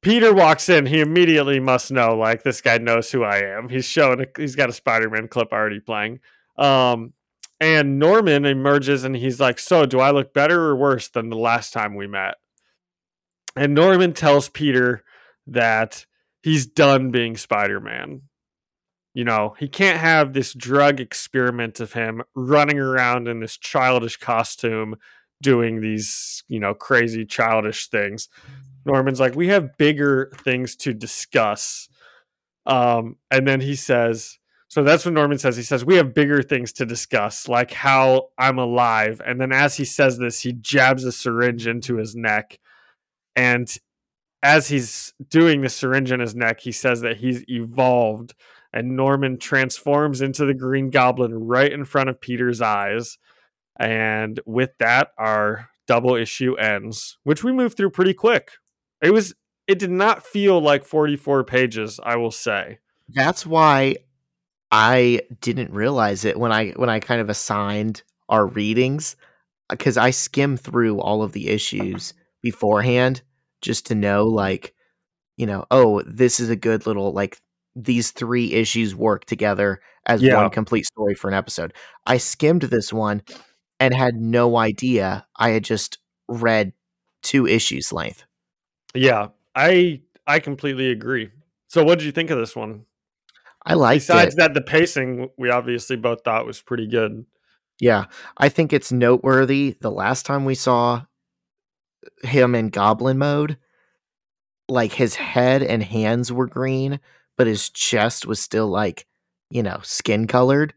Peter 0.00 0.32
walks 0.32 0.68
in. 0.68 0.86
He 0.86 1.00
immediately 1.00 1.60
must 1.60 1.90
know, 1.90 2.16
like 2.16 2.42
this 2.42 2.60
guy 2.60 2.78
knows 2.78 3.10
who 3.10 3.24
I 3.24 3.38
am. 3.38 3.68
He's 3.68 3.84
showing. 3.84 4.20
A, 4.20 4.26
he's 4.36 4.54
got 4.54 4.68
a 4.68 4.72
Spider-Man 4.72 5.28
clip 5.28 5.52
already 5.52 5.80
playing. 5.80 6.20
Um, 6.56 7.12
and 7.60 7.98
Norman 7.98 8.44
emerges 8.44 9.02
and 9.04 9.16
he's 9.16 9.40
like, 9.40 9.58
"So, 9.58 9.84
do 9.84 9.98
I 9.98 10.10
look 10.12 10.32
better 10.32 10.60
or 10.60 10.76
worse 10.76 11.08
than 11.08 11.28
the 11.28 11.36
last 11.36 11.72
time 11.72 11.94
we 11.96 12.06
met?" 12.06 12.36
And 13.56 13.74
Norman 13.74 14.12
tells 14.12 14.48
Peter 14.48 15.02
that 15.48 16.06
he's 16.42 16.66
done 16.66 17.10
being 17.10 17.36
Spider-Man. 17.36 18.22
You 19.14 19.24
know, 19.24 19.56
he 19.58 19.66
can't 19.66 19.98
have 19.98 20.32
this 20.32 20.54
drug 20.54 21.00
experiment 21.00 21.80
of 21.80 21.94
him 21.94 22.22
running 22.36 22.78
around 22.78 23.26
in 23.26 23.40
this 23.40 23.56
childish 23.56 24.16
costume 24.16 24.94
doing 25.42 25.80
these, 25.80 26.44
you 26.46 26.60
know, 26.60 26.74
crazy 26.74 27.24
childish 27.24 27.88
things. 27.88 28.28
Norman's 28.84 29.20
like, 29.20 29.34
we 29.34 29.48
have 29.48 29.76
bigger 29.76 30.30
things 30.36 30.76
to 30.76 30.94
discuss. 30.94 31.88
Um, 32.66 33.16
and 33.30 33.46
then 33.46 33.60
he 33.60 33.74
says, 33.74 34.38
so 34.68 34.84
that's 34.84 35.06
what 35.06 35.14
Norman 35.14 35.38
says. 35.38 35.56
He 35.56 35.62
says, 35.62 35.84
We 35.84 35.96
have 35.96 36.12
bigger 36.12 36.42
things 36.42 36.74
to 36.74 36.86
discuss, 36.86 37.48
like 37.48 37.72
how 37.72 38.28
I'm 38.36 38.58
alive. 38.58 39.22
And 39.24 39.40
then 39.40 39.50
as 39.50 39.76
he 39.76 39.86
says 39.86 40.18
this, 40.18 40.42
he 40.42 40.52
jabs 40.52 41.04
a 41.04 41.12
syringe 41.12 41.66
into 41.66 41.96
his 41.96 42.14
neck. 42.14 42.58
And 43.34 43.74
as 44.42 44.68
he's 44.68 45.14
doing 45.30 45.62
the 45.62 45.70
syringe 45.70 46.12
in 46.12 46.20
his 46.20 46.34
neck, 46.34 46.60
he 46.60 46.72
says 46.72 47.00
that 47.00 47.16
he's 47.16 47.48
evolved. 47.48 48.34
And 48.70 48.94
Norman 48.94 49.38
transforms 49.38 50.20
into 50.20 50.44
the 50.44 50.52
Green 50.52 50.90
Goblin 50.90 51.32
right 51.34 51.72
in 51.72 51.86
front 51.86 52.10
of 52.10 52.20
Peter's 52.20 52.60
eyes. 52.60 53.16
And 53.80 54.38
with 54.44 54.76
that, 54.78 55.12
our 55.16 55.70
double 55.86 56.14
issue 56.14 56.56
ends, 56.56 57.16
which 57.24 57.42
we 57.42 57.52
moved 57.52 57.78
through 57.78 57.90
pretty 57.90 58.12
quick. 58.12 58.50
It 59.02 59.12
was 59.12 59.34
it 59.66 59.78
did 59.78 59.90
not 59.90 60.24
feel 60.24 60.60
like 60.60 60.84
44 60.84 61.44
pages, 61.44 62.00
I 62.02 62.16
will 62.16 62.30
say. 62.30 62.78
That's 63.10 63.44
why 63.44 63.96
I 64.72 65.20
didn't 65.40 65.72
realize 65.72 66.24
it 66.24 66.38
when 66.38 66.52
I 66.52 66.70
when 66.70 66.90
I 66.90 67.00
kind 67.00 67.20
of 67.20 67.28
assigned 67.28 68.02
our 68.28 68.46
readings 68.46 69.16
uh, 69.70 69.74
because 69.74 69.96
I 69.96 70.10
skimmed 70.10 70.60
through 70.60 71.00
all 71.00 71.22
of 71.22 71.32
the 71.32 71.48
issues 71.48 72.14
beforehand 72.42 73.22
just 73.60 73.86
to 73.86 73.94
know 73.94 74.26
like 74.26 74.74
you 75.36 75.46
know, 75.46 75.64
oh, 75.70 76.02
this 76.02 76.40
is 76.40 76.50
a 76.50 76.56
good 76.56 76.84
little 76.84 77.12
like 77.12 77.40
these 77.76 78.10
three 78.10 78.52
issues 78.52 78.94
work 78.94 79.24
together 79.24 79.80
as 80.04 80.20
yeah. 80.20 80.34
one 80.34 80.50
complete 80.50 80.84
story 80.84 81.14
for 81.14 81.28
an 81.28 81.34
episode. 81.34 81.72
I 82.06 82.16
skimmed 82.16 82.62
this 82.62 82.92
one 82.92 83.22
and 83.78 83.94
had 83.94 84.16
no 84.16 84.56
idea 84.56 85.26
I 85.36 85.50
had 85.50 85.62
just 85.62 85.98
read 86.28 86.72
two 87.22 87.46
issues 87.46 87.92
length. 87.92 88.24
Yeah, 88.94 89.28
I 89.54 90.02
I 90.26 90.38
completely 90.40 90.90
agree. 90.90 91.30
So, 91.68 91.84
what 91.84 91.98
did 91.98 92.06
you 92.06 92.12
think 92.12 92.30
of 92.30 92.38
this 92.38 92.56
one? 92.56 92.84
I 93.64 93.74
like. 93.74 93.96
Besides 93.96 94.34
it. 94.34 94.38
that, 94.38 94.54
the 94.54 94.62
pacing 94.62 95.28
we 95.36 95.50
obviously 95.50 95.96
both 95.96 96.22
thought 96.24 96.46
was 96.46 96.60
pretty 96.60 96.86
good. 96.86 97.26
Yeah, 97.80 98.06
I 98.36 98.48
think 98.48 98.72
it's 98.72 98.90
noteworthy. 98.90 99.76
The 99.80 99.90
last 99.90 100.26
time 100.26 100.44
we 100.44 100.54
saw 100.54 101.02
him 102.22 102.54
in 102.54 102.70
Goblin 102.70 103.18
mode, 103.18 103.58
like 104.68 104.92
his 104.92 105.14
head 105.14 105.62
and 105.62 105.82
hands 105.82 106.32
were 106.32 106.46
green, 106.46 107.00
but 107.36 107.46
his 107.46 107.70
chest 107.70 108.26
was 108.26 108.40
still 108.40 108.68
like, 108.68 109.06
you 109.50 109.62
know, 109.62 109.78
skin 109.82 110.26
colored 110.26 110.74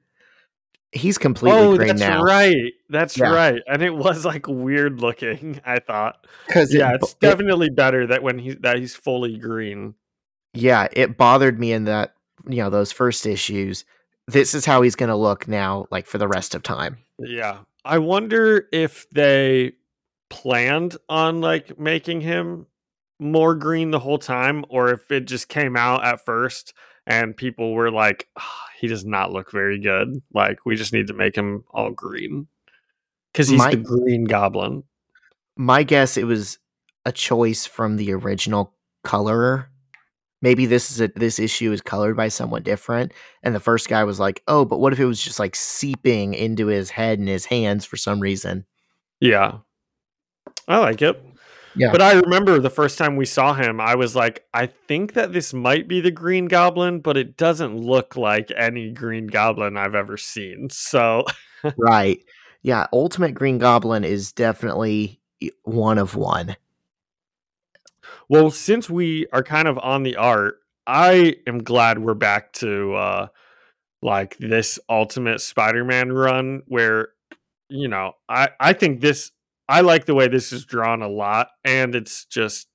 he's 0.91 1.17
completely 1.17 1.59
oh, 1.59 1.75
green 1.75 1.89
that's 1.89 1.99
now. 1.99 2.21
Right, 2.21 2.73
that's 2.89 3.17
yeah. 3.17 3.33
right, 3.33 3.61
and 3.67 3.81
it 3.81 3.95
was 3.95 4.25
like 4.25 4.47
weird 4.47 5.01
looking. 5.01 5.61
I 5.65 5.79
thought 5.79 6.25
because 6.47 6.73
yeah, 6.73 6.91
it, 6.91 6.99
it's 7.01 7.13
definitely 7.15 7.67
it, 7.67 7.75
better 7.75 8.07
that 8.07 8.23
when 8.23 8.39
he 8.39 8.53
that 8.55 8.77
he's 8.77 8.95
fully 8.95 9.37
green. 9.37 9.95
Yeah, 10.53 10.87
it 10.91 11.17
bothered 11.17 11.59
me 11.59 11.71
in 11.71 11.85
that 11.85 12.15
you 12.47 12.57
know 12.57 12.69
those 12.69 12.91
first 12.91 13.25
issues. 13.25 13.85
This 14.27 14.53
is 14.53 14.65
how 14.65 14.81
he's 14.81 14.95
going 14.95 15.09
to 15.09 15.15
look 15.15 15.47
now, 15.47 15.87
like 15.91 16.05
for 16.05 16.17
the 16.17 16.27
rest 16.27 16.55
of 16.55 16.63
time. 16.63 16.97
Yeah, 17.19 17.59
I 17.83 17.97
wonder 17.97 18.67
if 18.71 19.09
they 19.09 19.73
planned 20.29 20.97
on 21.09 21.41
like 21.41 21.79
making 21.79 22.21
him 22.21 22.67
more 23.19 23.55
green 23.55 23.91
the 23.91 23.99
whole 23.99 24.17
time, 24.17 24.65
or 24.69 24.89
if 24.89 25.11
it 25.11 25.25
just 25.25 25.47
came 25.47 25.75
out 25.75 26.03
at 26.03 26.23
first 26.23 26.73
and 27.07 27.35
people 27.35 27.73
were 27.73 27.91
like, 27.91 28.27
oh, 28.39 28.59
he 28.79 28.87
does 28.87 29.05
not 29.05 29.31
look 29.31 29.51
very 29.51 29.79
good. 29.79 30.21
Like, 30.33 30.65
we 30.65 30.75
just 30.75 30.93
need 30.93 31.07
to 31.07 31.13
make 31.13 31.35
him 31.35 31.63
all 31.71 31.91
green 31.91 32.47
because 33.31 33.47
he's 33.47 33.57
my, 33.57 33.71
the 33.71 33.77
green 33.77 34.25
goblin. 34.25 34.83
My 35.55 35.83
guess 35.83 36.17
it 36.17 36.25
was 36.25 36.57
a 37.05 37.11
choice 37.11 37.65
from 37.65 37.97
the 37.97 38.13
original 38.13 38.73
colorer. 39.03 39.69
Maybe 40.43 40.65
this 40.65 40.89
is 40.89 41.01
a 41.01 41.07
this 41.15 41.37
issue 41.37 41.71
is 41.71 41.81
colored 41.81 42.17
by 42.17 42.29
someone 42.29 42.63
different, 42.63 43.11
and 43.43 43.53
the 43.53 43.59
first 43.59 43.87
guy 43.87 44.03
was 44.03 44.19
like, 44.19 44.41
"Oh, 44.47 44.65
but 44.65 44.79
what 44.79 44.91
if 44.91 44.99
it 44.99 45.05
was 45.05 45.21
just 45.21 45.37
like 45.37 45.55
seeping 45.55 46.33
into 46.33 46.65
his 46.65 46.89
head 46.89 47.19
and 47.19 47.27
his 47.27 47.45
hands 47.45 47.85
for 47.85 47.95
some 47.95 48.19
reason?" 48.19 48.65
Yeah, 49.19 49.59
I 50.67 50.79
like 50.79 51.03
it. 51.03 51.23
Yeah. 51.75 51.91
But 51.91 52.01
I 52.01 52.13
remember 52.13 52.59
the 52.59 52.69
first 52.69 52.97
time 52.97 53.15
we 53.15 53.25
saw 53.25 53.53
him, 53.53 53.79
I 53.79 53.95
was 53.95 54.15
like, 54.15 54.45
I 54.53 54.67
think 54.67 55.13
that 55.13 55.33
this 55.33 55.53
might 55.53 55.87
be 55.87 56.01
the 56.01 56.11
Green 56.11 56.45
Goblin, 56.45 56.99
but 56.99 57.17
it 57.17 57.37
doesn't 57.37 57.77
look 57.77 58.15
like 58.15 58.51
any 58.55 58.91
Green 58.91 59.27
Goblin 59.27 59.77
I've 59.77 59.95
ever 59.95 60.17
seen. 60.17 60.69
So, 60.69 61.25
right. 61.77 62.19
Yeah. 62.61 62.87
Ultimate 62.91 63.33
Green 63.33 63.57
Goblin 63.57 64.03
is 64.03 64.31
definitely 64.31 65.19
one 65.63 65.97
of 65.97 66.15
one. 66.15 66.57
Well, 68.29 68.51
since 68.51 68.89
we 68.89 69.27
are 69.33 69.43
kind 69.43 69.67
of 69.67 69.77
on 69.79 70.03
the 70.03 70.15
art, 70.15 70.59
I 70.87 71.37
am 71.47 71.63
glad 71.63 71.99
we're 71.99 72.13
back 72.13 72.53
to 72.53 72.95
uh 72.95 73.27
like 74.01 74.35
this 74.37 74.79
ultimate 74.89 75.41
Spider-Man 75.41 76.11
run 76.11 76.63
where 76.67 77.09
you 77.69 77.87
know, 77.87 78.13
I 78.27 78.49
I 78.59 78.73
think 78.73 79.01
this 79.01 79.31
I 79.71 79.81
like 79.81 80.05
the 80.05 80.13
way 80.13 80.27
this 80.27 80.51
is 80.51 80.65
drawn 80.65 81.01
a 81.01 81.07
lot, 81.07 81.47
and 81.63 81.95
it's 81.95 82.25
just 82.25 82.67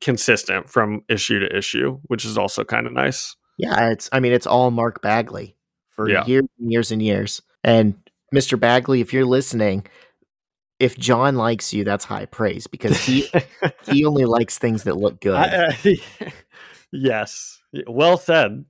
consistent 0.00 0.68
from 0.68 1.02
issue 1.08 1.40
to 1.40 1.56
issue, 1.56 1.98
which 2.04 2.24
is 2.24 2.38
also 2.38 2.62
kind 2.62 2.86
of 2.86 2.92
nice. 2.92 3.34
Yeah, 3.58 3.90
it's 3.90 4.08
I 4.12 4.20
mean 4.20 4.32
it's 4.32 4.46
all 4.46 4.70
Mark 4.70 5.02
Bagley 5.02 5.56
for 5.90 6.08
yeah. 6.08 6.24
years 6.24 6.44
and 6.60 6.70
years 6.70 6.92
and 6.92 7.02
years. 7.02 7.42
And 7.64 7.96
Mr. 8.32 8.58
Bagley, 8.58 9.00
if 9.00 9.12
you're 9.12 9.24
listening, 9.24 9.86
if 10.78 10.96
John 10.96 11.34
likes 11.34 11.74
you, 11.74 11.82
that's 11.82 12.04
high 12.04 12.26
praise 12.26 12.68
because 12.68 13.04
he 13.04 13.28
he 13.90 14.04
only 14.04 14.24
likes 14.24 14.56
things 14.56 14.84
that 14.84 14.96
look 14.96 15.20
good. 15.20 15.34
I, 15.34 15.74
uh, 15.88 16.30
yes, 16.92 17.60
well 17.88 18.18
said. 18.18 18.64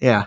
Yeah. 0.00 0.26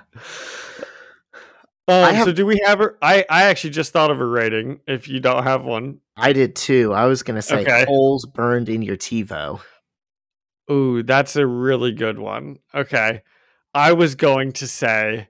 Um, 1.87 2.15
have, 2.15 2.25
so 2.25 2.31
do 2.31 2.45
we 2.45 2.59
have 2.65 2.79
her? 2.79 2.97
I 3.01 3.25
I 3.29 3.43
actually 3.43 3.69
just 3.69 3.93
thought 3.93 4.09
of 4.09 4.19
a 4.19 4.25
rating. 4.25 4.79
If 4.87 5.07
you 5.07 5.19
don't 5.19 5.43
have 5.43 5.65
one, 5.65 5.99
I 6.17 6.33
did 6.33 6.55
too. 6.55 6.93
I 6.93 7.05
was 7.05 7.21
gonna 7.21 7.43
say 7.43 7.61
okay. 7.61 7.85
holes 7.87 8.25
burned 8.25 8.69
in 8.69 8.81
your 8.81 8.97
TiVo. 8.97 9.61
Ooh, 10.71 11.03
that's 11.03 11.35
a 11.35 11.45
really 11.45 11.91
good 11.91 12.17
one. 12.17 12.57
Okay, 12.73 13.21
I 13.75 13.93
was 13.93 14.15
going 14.15 14.53
to 14.53 14.67
say, 14.67 15.27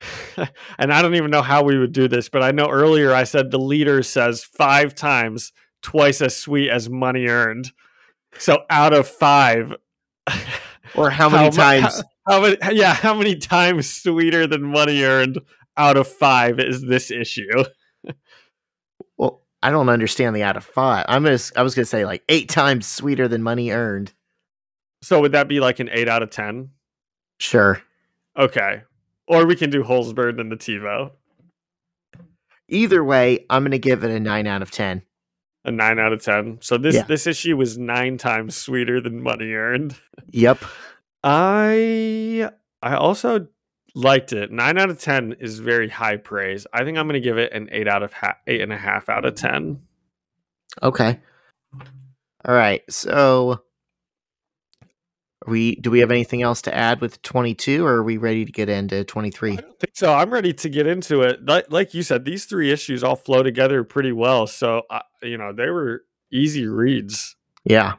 and 0.78 0.92
I 0.92 1.02
don't 1.02 1.14
even 1.14 1.30
know 1.30 1.42
how 1.42 1.62
we 1.62 1.78
would 1.78 1.92
do 1.92 2.08
this, 2.08 2.28
but 2.28 2.42
I 2.42 2.50
know 2.50 2.68
earlier 2.68 3.14
I 3.14 3.22
said 3.22 3.50
the 3.50 3.58
leader 3.58 4.02
says 4.02 4.42
five 4.42 4.96
times 4.96 5.52
twice 5.82 6.20
as 6.20 6.36
sweet 6.36 6.68
as 6.68 6.90
money 6.90 7.26
earned. 7.26 7.70
So 8.38 8.64
out 8.70 8.92
of 8.92 9.06
five, 9.06 9.72
or 10.96 11.10
how 11.10 11.28
many 11.28 11.44
mu- 11.44 11.56
times? 11.56 12.02
How, 12.26 12.32
how 12.32 12.40
many? 12.40 12.56
Yeah, 12.72 12.94
how 12.94 13.14
many 13.14 13.36
times 13.36 13.88
sweeter 13.88 14.48
than 14.48 14.62
money 14.62 15.04
earned 15.04 15.38
out 15.76 15.96
of 15.96 16.06
five 16.08 16.58
is 16.60 16.82
this 16.82 17.10
issue? 17.10 17.48
Well, 19.16 19.42
I 19.62 19.70
don't 19.70 19.88
understand 19.88 20.34
the 20.34 20.42
out 20.42 20.56
of 20.56 20.64
five. 20.64 21.04
I'm 21.08 21.22
gonna. 21.22 21.38
I 21.54 21.62
was 21.62 21.74
gonna 21.74 21.84
say 21.84 22.04
like 22.04 22.22
eight 22.28 22.48
times 22.48 22.86
sweeter 22.86 23.28
than 23.28 23.42
money 23.42 23.70
earned. 23.70 24.12
So 25.02 25.20
would 25.20 25.32
that 25.32 25.48
be 25.48 25.60
like 25.60 25.78
an 25.80 25.88
eight 25.92 26.08
out 26.08 26.22
of 26.22 26.30
ten? 26.30 26.70
Sure. 27.38 27.80
Okay, 28.36 28.82
or 29.28 29.46
we 29.46 29.54
can 29.54 29.70
do 29.70 29.82
holes 29.82 30.12
burned 30.12 30.40
and 30.40 30.50
the 30.50 30.56
TiVo, 30.56 31.12
Either 32.68 33.04
way, 33.04 33.44
I'm 33.50 33.62
gonna 33.62 33.78
give 33.78 34.02
it 34.02 34.10
a 34.10 34.18
nine 34.18 34.46
out 34.46 34.62
of 34.62 34.70
ten. 34.70 35.02
a 35.64 35.70
nine 35.70 35.98
out 36.00 36.12
of 36.12 36.22
ten. 36.24 36.58
So 36.60 36.78
this 36.78 36.94
Yeah. 36.96 37.02
this 37.04 37.26
issue 37.26 37.56
was 37.56 37.76
nine 37.78 38.16
times 38.18 38.56
sweeter 38.56 39.00
than 39.00 39.22
money 39.22 39.52
earned. 39.52 39.94
Yep. 40.32 40.58
I 41.22 42.50
I 42.82 42.94
also 42.96 43.46
liked 43.94 44.32
it. 44.32 44.50
Nine 44.50 44.78
out 44.78 44.90
of 44.90 45.00
ten 45.00 45.36
is 45.40 45.58
very 45.58 45.88
high 45.88 46.16
praise. 46.16 46.66
I 46.72 46.84
think 46.84 46.98
I'm 46.98 47.06
going 47.06 47.20
to 47.20 47.20
give 47.20 47.38
it 47.38 47.52
an 47.52 47.68
eight 47.72 47.88
out 47.88 48.02
of 48.02 48.12
ha- 48.12 48.38
eight 48.46 48.60
and 48.60 48.72
a 48.72 48.76
half 48.76 49.08
out 49.08 49.24
of 49.24 49.34
ten. 49.34 49.82
Okay. 50.82 51.20
All 52.44 52.54
right. 52.54 52.82
So, 52.90 53.62
we 55.46 55.76
do 55.76 55.90
we 55.90 56.00
have 56.00 56.10
anything 56.10 56.42
else 56.42 56.62
to 56.62 56.74
add 56.74 57.00
with 57.00 57.20
22, 57.22 57.84
or 57.84 57.96
are 57.96 58.02
we 58.02 58.16
ready 58.16 58.44
to 58.44 58.52
get 58.52 58.68
into 58.68 59.04
23? 59.04 59.52
I 59.52 59.56
don't 59.56 59.80
think 59.80 59.92
so. 59.94 60.12
I'm 60.12 60.30
ready 60.30 60.52
to 60.52 60.68
get 60.68 60.86
into 60.86 61.22
it. 61.22 61.44
Like, 61.44 61.66
like 61.70 61.94
you 61.94 62.02
said, 62.02 62.24
these 62.24 62.44
three 62.46 62.70
issues 62.70 63.04
all 63.04 63.16
flow 63.16 63.42
together 63.42 63.84
pretty 63.84 64.12
well. 64.12 64.46
So 64.46 64.82
uh, 64.90 65.00
you 65.22 65.36
know 65.36 65.52
they 65.52 65.68
were 65.68 66.04
easy 66.32 66.66
reads. 66.66 67.36
Yeah. 67.64 67.94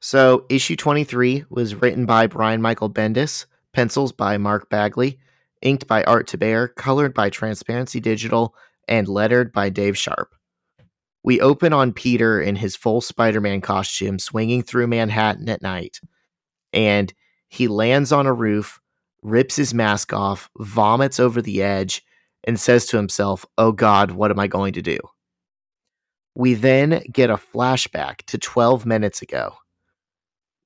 So, 0.00 0.44
issue 0.50 0.76
23 0.76 1.44
was 1.48 1.76
written 1.76 2.04
by 2.04 2.26
Brian 2.26 2.60
Michael 2.60 2.90
Bendis, 2.90 3.46
pencils 3.74 4.12
by 4.12 4.38
Mark 4.38 4.70
Bagley, 4.70 5.18
inked 5.60 5.86
by 5.86 6.02
Art 6.04 6.28
Thibert, 6.28 6.76
colored 6.76 7.12
by 7.12 7.28
Transparency 7.28 8.00
Digital, 8.00 8.54
and 8.88 9.08
lettered 9.08 9.52
by 9.52 9.68
Dave 9.68 9.98
Sharpe. 9.98 10.34
We 11.22 11.40
open 11.40 11.72
on 11.72 11.92
Peter 11.92 12.40
in 12.40 12.56
his 12.56 12.76
full 12.76 13.00
Spider 13.00 13.40
Man 13.40 13.60
costume 13.60 14.18
swinging 14.18 14.62
through 14.62 14.86
Manhattan 14.86 15.48
at 15.48 15.62
night. 15.62 16.00
And 16.72 17.12
he 17.48 17.66
lands 17.66 18.12
on 18.12 18.26
a 18.26 18.32
roof, 18.32 18.80
rips 19.22 19.56
his 19.56 19.72
mask 19.72 20.12
off, 20.12 20.50
vomits 20.58 21.18
over 21.18 21.40
the 21.40 21.62
edge, 21.62 22.02
and 22.44 22.60
says 22.60 22.84
to 22.86 22.98
himself, 22.98 23.46
Oh 23.56 23.72
God, 23.72 24.10
what 24.10 24.30
am 24.30 24.38
I 24.38 24.46
going 24.46 24.74
to 24.74 24.82
do? 24.82 24.98
We 26.34 26.54
then 26.54 27.02
get 27.10 27.30
a 27.30 27.36
flashback 27.36 28.18
to 28.26 28.38
12 28.38 28.84
minutes 28.84 29.22
ago. 29.22 29.54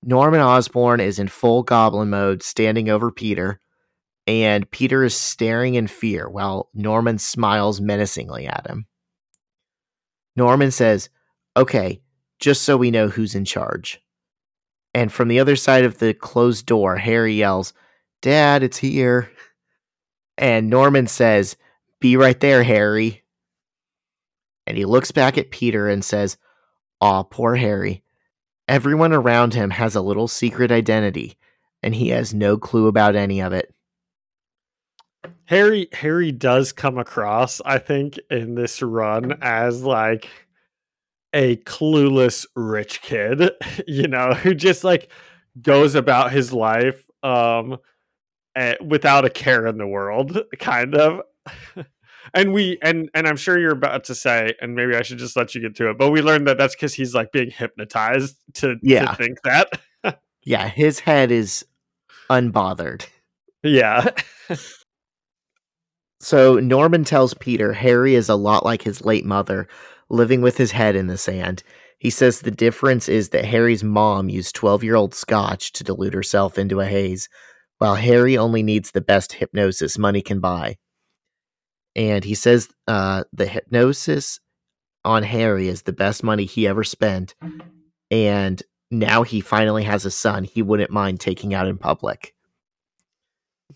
Norman 0.02 0.40
Osborn 0.40 1.00
is 1.00 1.18
in 1.18 1.28
full 1.28 1.62
goblin 1.62 2.10
mode, 2.10 2.42
standing 2.42 2.88
over 2.88 3.10
Peter, 3.10 3.60
and 4.26 4.70
Peter 4.70 5.04
is 5.04 5.16
staring 5.16 5.74
in 5.74 5.86
fear 5.86 6.28
while 6.28 6.70
Norman 6.74 7.18
smiles 7.18 7.80
menacingly 7.80 8.46
at 8.46 8.66
him. 8.66 8.86
Norman 10.36 10.70
says, 10.70 11.08
Okay, 11.56 12.00
just 12.38 12.62
so 12.62 12.76
we 12.76 12.90
know 12.90 13.08
who's 13.08 13.34
in 13.34 13.44
charge. 13.44 14.00
And 14.94 15.12
from 15.12 15.28
the 15.28 15.40
other 15.40 15.56
side 15.56 15.84
of 15.84 15.98
the 15.98 16.14
closed 16.14 16.66
door, 16.66 16.96
Harry 16.96 17.34
yells, 17.34 17.72
Dad, 18.22 18.62
it's 18.62 18.78
here. 18.78 19.30
And 20.36 20.70
Norman 20.70 21.06
says, 21.08 21.56
Be 22.00 22.16
right 22.16 22.38
there, 22.38 22.62
Harry. 22.62 23.24
And 24.66 24.76
he 24.76 24.84
looks 24.84 25.10
back 25.10 25.36
at 25.38 25.50
Peter 25.50 25.88
and 25.88 26.04
says, 26.04 26.36
Aw, 27.00 27.24
poor 27.24 27.56
Harry. 27.56 28.04
Everyone 28.68 29.14
around 29.14 29.54
him 29.54 29.70
has 29.70 29.94
a 29.94 30.02
little 30.02 30.28
secret 30.28 30.70
identity, 30.70 31.38
and 31.82 31.94
he 31.94 32.10
has 32.10 32.34
no 32.34 32.58
clue 32.58 32.86
about 32.86 33.16
any 33.16 33.40
of 33.40 33.52
it. 33.52 33.74
Harry 35.46 35.88
Harry 35.94 36.30
does 36.30 36.72
come 36.72 36.98
across, 36.98 37.62
I 37.64 37.78
think, 37.78 38.18
in 38.30 38.54
this 38.54 38.82
run 38.82 39.38
as 39.40 39.82
like 39.82 40.28
a 41.32 41.56
clueless 41.56 42.46
rich 42.54 43.00
kid, 43.00 43.50
you 43.86 44.06
know, 44.06 44.32
who 44.32 44.54
just 44.54 44.84
like 44.84 45.10
goes 45.62 45.94
about 45.94 46.30
his 46.30 46.52
life 46.52 47.02
um 47.22 47.78
eh, 48.54 48.74
without 48.84 49.24
a 49.24 49.30
care 49.30 49.66
in 49.66 49.78
the 49.78 49.86
world, 49.86 50.38
kind 50.58 50.94
of. 50.94 51.22
and 52.34 52.52
we 52.52 52.78
and 52.82 53.08
and 53.14 53.26
I'm 53.26 53.36
sure 53.36 53.58
you're 53.58 53.72
about 53.72 54.04
to 54.04 54.14
say, 54.14 54.54
and 54.60 54.74
maybe 54.74 54.94
I 54.94 55.02
should 55.02 55.18
just 55.18 55.36
let 55.36 55.54
you 55.54 55.60
get 55.60 55.74
to 55.76 55.90
it, 55.90 55.98
but 55.98 56.10
we 56.10 56.22
learned 56.22 56.46
that 56.48 56.58
that's 56.58 56.74
because 56.74 56.94
he's 56.94 57.14
like 57.14 57.32
being 57.32 57.50
hypnotized 57.50 58.36
to, 58.54 58.76
Yeah. 58.82 59.06
to 59.06 59.16
think 59.16 59.38
that. 59.44 59.80
Yeah, 60.44 60.68
his 60.68 61.00
head 61.00 61.30
is 61.30 61.64
unbothered. 62.30 63.06
yeah. 63.62 64.08
So 66.20 66.58
Norman 66.58 67.04
tells 67.04 67.34
Peter 67.34 67.72
Harry 67.72 68.14
is 68.14 68.28
a 68.28 68.34
lot 68.34 68.64
like 68.64 68.82
his 68.82 69.04
late 69.04 69.24
mother, 69.24 69.68
living 70.10 70.40
with 70.40 70.56
his 70.56 70.72
head 70.72 70.96
in 70.96 71.06
the 71.06 71.18
sand. 71.18 71.62
He 71.98 72.10
says 72.10 72.40
the 72.40 72.50
difference 72.50 73.08
is 73.08 73.28
that 73.30 73.44
Harry's 73.44 73.84
mom 73.84 74.28
used 74.28 74.54
12 74.54 74.82
year 74.84 74.94
old 74.96 75.14
scotch 75.14 75.72
to 75.72 75.84
dilute 75.84 76.14
herself 76.14 76.58
into 76.58 76.80
a 76.80 76.86
haze, 76.86 77.28
while 77.78 77.94
Harry 77.96 78.36
only 78.36 78.62
needs 78.62 78.90
the 78.90 79.00
best 79.00 79.34
hypnosis 79.34 79.98
money 79.98 80.22
can 80.22 80.40
buy. 80.40 80.76
And 81.98 82.22
he 82.22 82.36
says 82.36 82.68
uh, 82.86 83.24
the 83.32 83.46
hypnosis 83.46 84.38
on 85.04 85.24
Harry 85.24 85.66
is 85.66 85.82
the 85.82 85.92
best 85.92 86.22
money 86.22 86.44
he 86.44 86.68
ever 86.68 86.84
spent. 86.84 87.34
And 88.08 88.62
now 88.92 89.24
he 89.24 89.40
finally 89.40 89.82
has 89.82 90.04
a 90.04 90.10
son 90.10 90.44
he 90.44 90.62
wouldn't 90.62 90.92
mind 90.92 91.18
taking 91.18 91.54
out 91.54 91.66
in 91.66 91.76
public. 91.76 92.34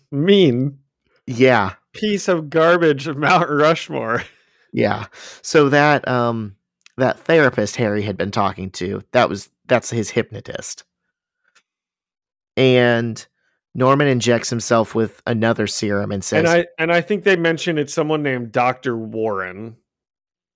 mean 0.09 0.79
Yeah, 1.27 1.73
piece 1.93 2.29
of 2.29 2.49
garbage 2.49 3.07
of 3.07 3.17
Mount 3.17 3.49
Rushmore. 3.49 4.23
Yeah. 4.75 5.05
So 5.43 5.69
that 5.69 6.07
um 6.07 6.55
that 6.97 7.19
therapist 7.19 7.75
Harry 7.75 8.01
had 8.01 8.17
been 8.17 8.31
talking 8.31 8.71
to, 8.71 9.03
that 9.11 9.29
was 9.29 9.51
that's 9.67 9.91
his 9.91 10.09
hypnotist. 10.09 10.83
And 12.57 13.23
Norman 13.75 14.07
injects 14.07 14.49
himself 14.49 14.93
with 14.93 15.21
another 15.25 15.65
serum 15.67 16.11
and 16.11 16.23
says, 16.23 16.39
and 16.39 16.47
I 16.47 16.65
and 16.77 16.91
I 16.91 17.01
think 17.01 17.23
they 17.23 17.35
mentioned 17.35 17.79
it's 17.79 17.93
someone 17.93 18.21
named 18.21 18.51
Doctor 18.51 18.95
Warren. 18.95 19.75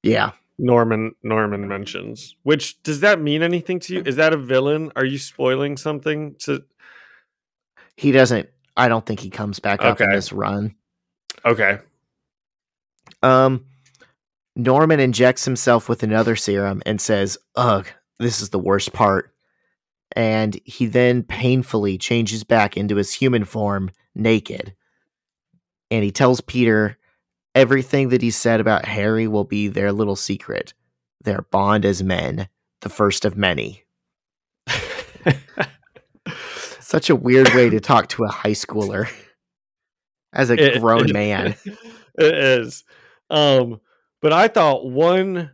"Yeah, 0.03 0.31
Norman 0.59 1.15
Norman 1.23 1.67
mentions. 1.67 2.35
Which 2.43 2.81
does 2.83 2.99
that 2.99 3.19
mean 3.19 3.41
anything 3.41 3.79
to 3.81 3.95
you? 3.95 4.03
Is 4.05 4.17
that 4.17 4.33
a 4.33 4.37
villain? 4.37 4.91
Are 4.95 5.05
you 5.05 5.17
spoiling 5.17 5.77
something? 5.77 6.35
To 6.41 6.63
he 7.95 8.11
doesn't 8.11 8.47
I 8.75 8.87
don't 8.87 9.05
think 9.05 9.19
he 9.19 9.31
comes 9.31 9.59
back 9.59 9.81
up 9.83 9.99
in 9.99 10.07
Okay. 10.07 10.15
this 10.15 10.31
run." 10.31 10.75
okay, 11.45 11.79
Um 13.23 13.65
Norman 14.55 14.99
injects 14.99 15.45
himself 15.45 15.87
with 15.89 16.01
another 16.03 16.35
serum 16.35 16.81
and 16.85 16.99
says, 17.01 17.37
"Ugh, 17.55 17.85
this 18.19 18.41
is 18.41 18.49
the 18.49 18.59
worst 18.59 18.93
part." 18.93 19.33
And 20.15 20.59
he 20.65 20.85
then 20.85 21.23
painfully 21.23 21.97
changes 21.97 22.43
back 22.43 22.77
into 22.77 22.95
his 22.95 23.13
human 23.13 23.43
form, 23.43 23.91
naked. 24.15 24.73
And 25.91 26.03
he 26.03 26.11
tells 26.11 26.41
Peter 26.41 26.97
everything 27.55 28.09
that 28.09 28.21
he 28.21 28.31
said 28.31 28.59
about 28.59 28.85
Harry 28.85 29.27
will 29.27 29.43
be 29.43 29.67
their 29.67 29.91
little 29.91 30.15
secret, 30.15 30.73
their 31.23 31.41
bond 31.51 31.85
as 31.85 32.01
men, 32.03 32.47
the 32.81 32.89
first 32.89 33.25
of 33.25 33.35
many. 33.37 33.83
Such 36.79 37.09
a 37.09 37.15
weird 37.15 37.53
way 37.53 37.69
to 37.69 37.79
talk 37.79 38.07
to 38.09 38.23
a 38.23 38.29
high 38.29 38.51
schooler 38.51 39.09
as 40.33 40.49
a 40.49 40.75
It- 40.75 40.81
grown 40.81 41.09
it- 41.09 41.13
man. 41.13 41.55
it 41.65 42.35
is. 42.35 42.83
Um, 43.29 43.81
but 44.21 44.31
I 44.33 44.47
thought 44.47 44.85
one, 44.89 45.51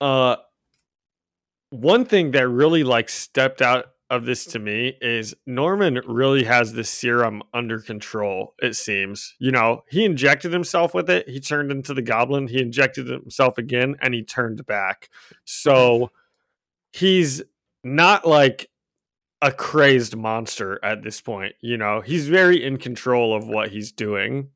uh, 0.00 0.36
one 1.72 2.04
thing 2.04 2.32
that 2.32 2.48
really 2.48 2.84
like 2.84 3.08
stepped 3.08 3.62
out 3.62 3.86
of 4.10 4.26
this 4.26 4.44
to 4.44 4.58
me 4.58 4.98
is 5.00 5.34
Norman 5.46 5.98
really 6.06 6.44
has 6.44 6.74
this 6.74 6.90
serum 6.90 7.42
under 7.54 7.80
control. 7.80 8.54
It 8.60 8.76
seems, 8.76 9.34
you 9.38 9.50
know, 9.50 9.84
he 9.88 10.04
injected 10.04 10.52
himself 10.52 10.92
with 10.92 11.08
it. 11.08 11.26
He 11.26 11.40
turned 11.40 11.72
into 11.72 11.94
the 11.94 12.02
goblin. 12.02 12.48
He 12.48 12.60
injected 12.60 13.08
himself 13.08 13.56
again, 13.56 13.96
and 14.02 14.12
he 14.12 14.22
turned 14.22 14.66
back. 14.66 15.08
So 15.46 16.10
he's 16.92 17.42
not 17.82 18.26
like 18.26 18.68
a 19.40 19.50
crazed 19.50 20.14
monster 20.14 20.78
at 20.84 21.02
this 21.02 21.22
point. 21.22 21.54
You 21.62 21.78
know, 21.78 22.02
he's 22.02 22.28
very 22.28 22.62
in 22.62 22.76
control 22.76 23.34
of 23.34 23.48
what 23.48 23.70
he's 23.70 23.92
doing. 23.92 24.50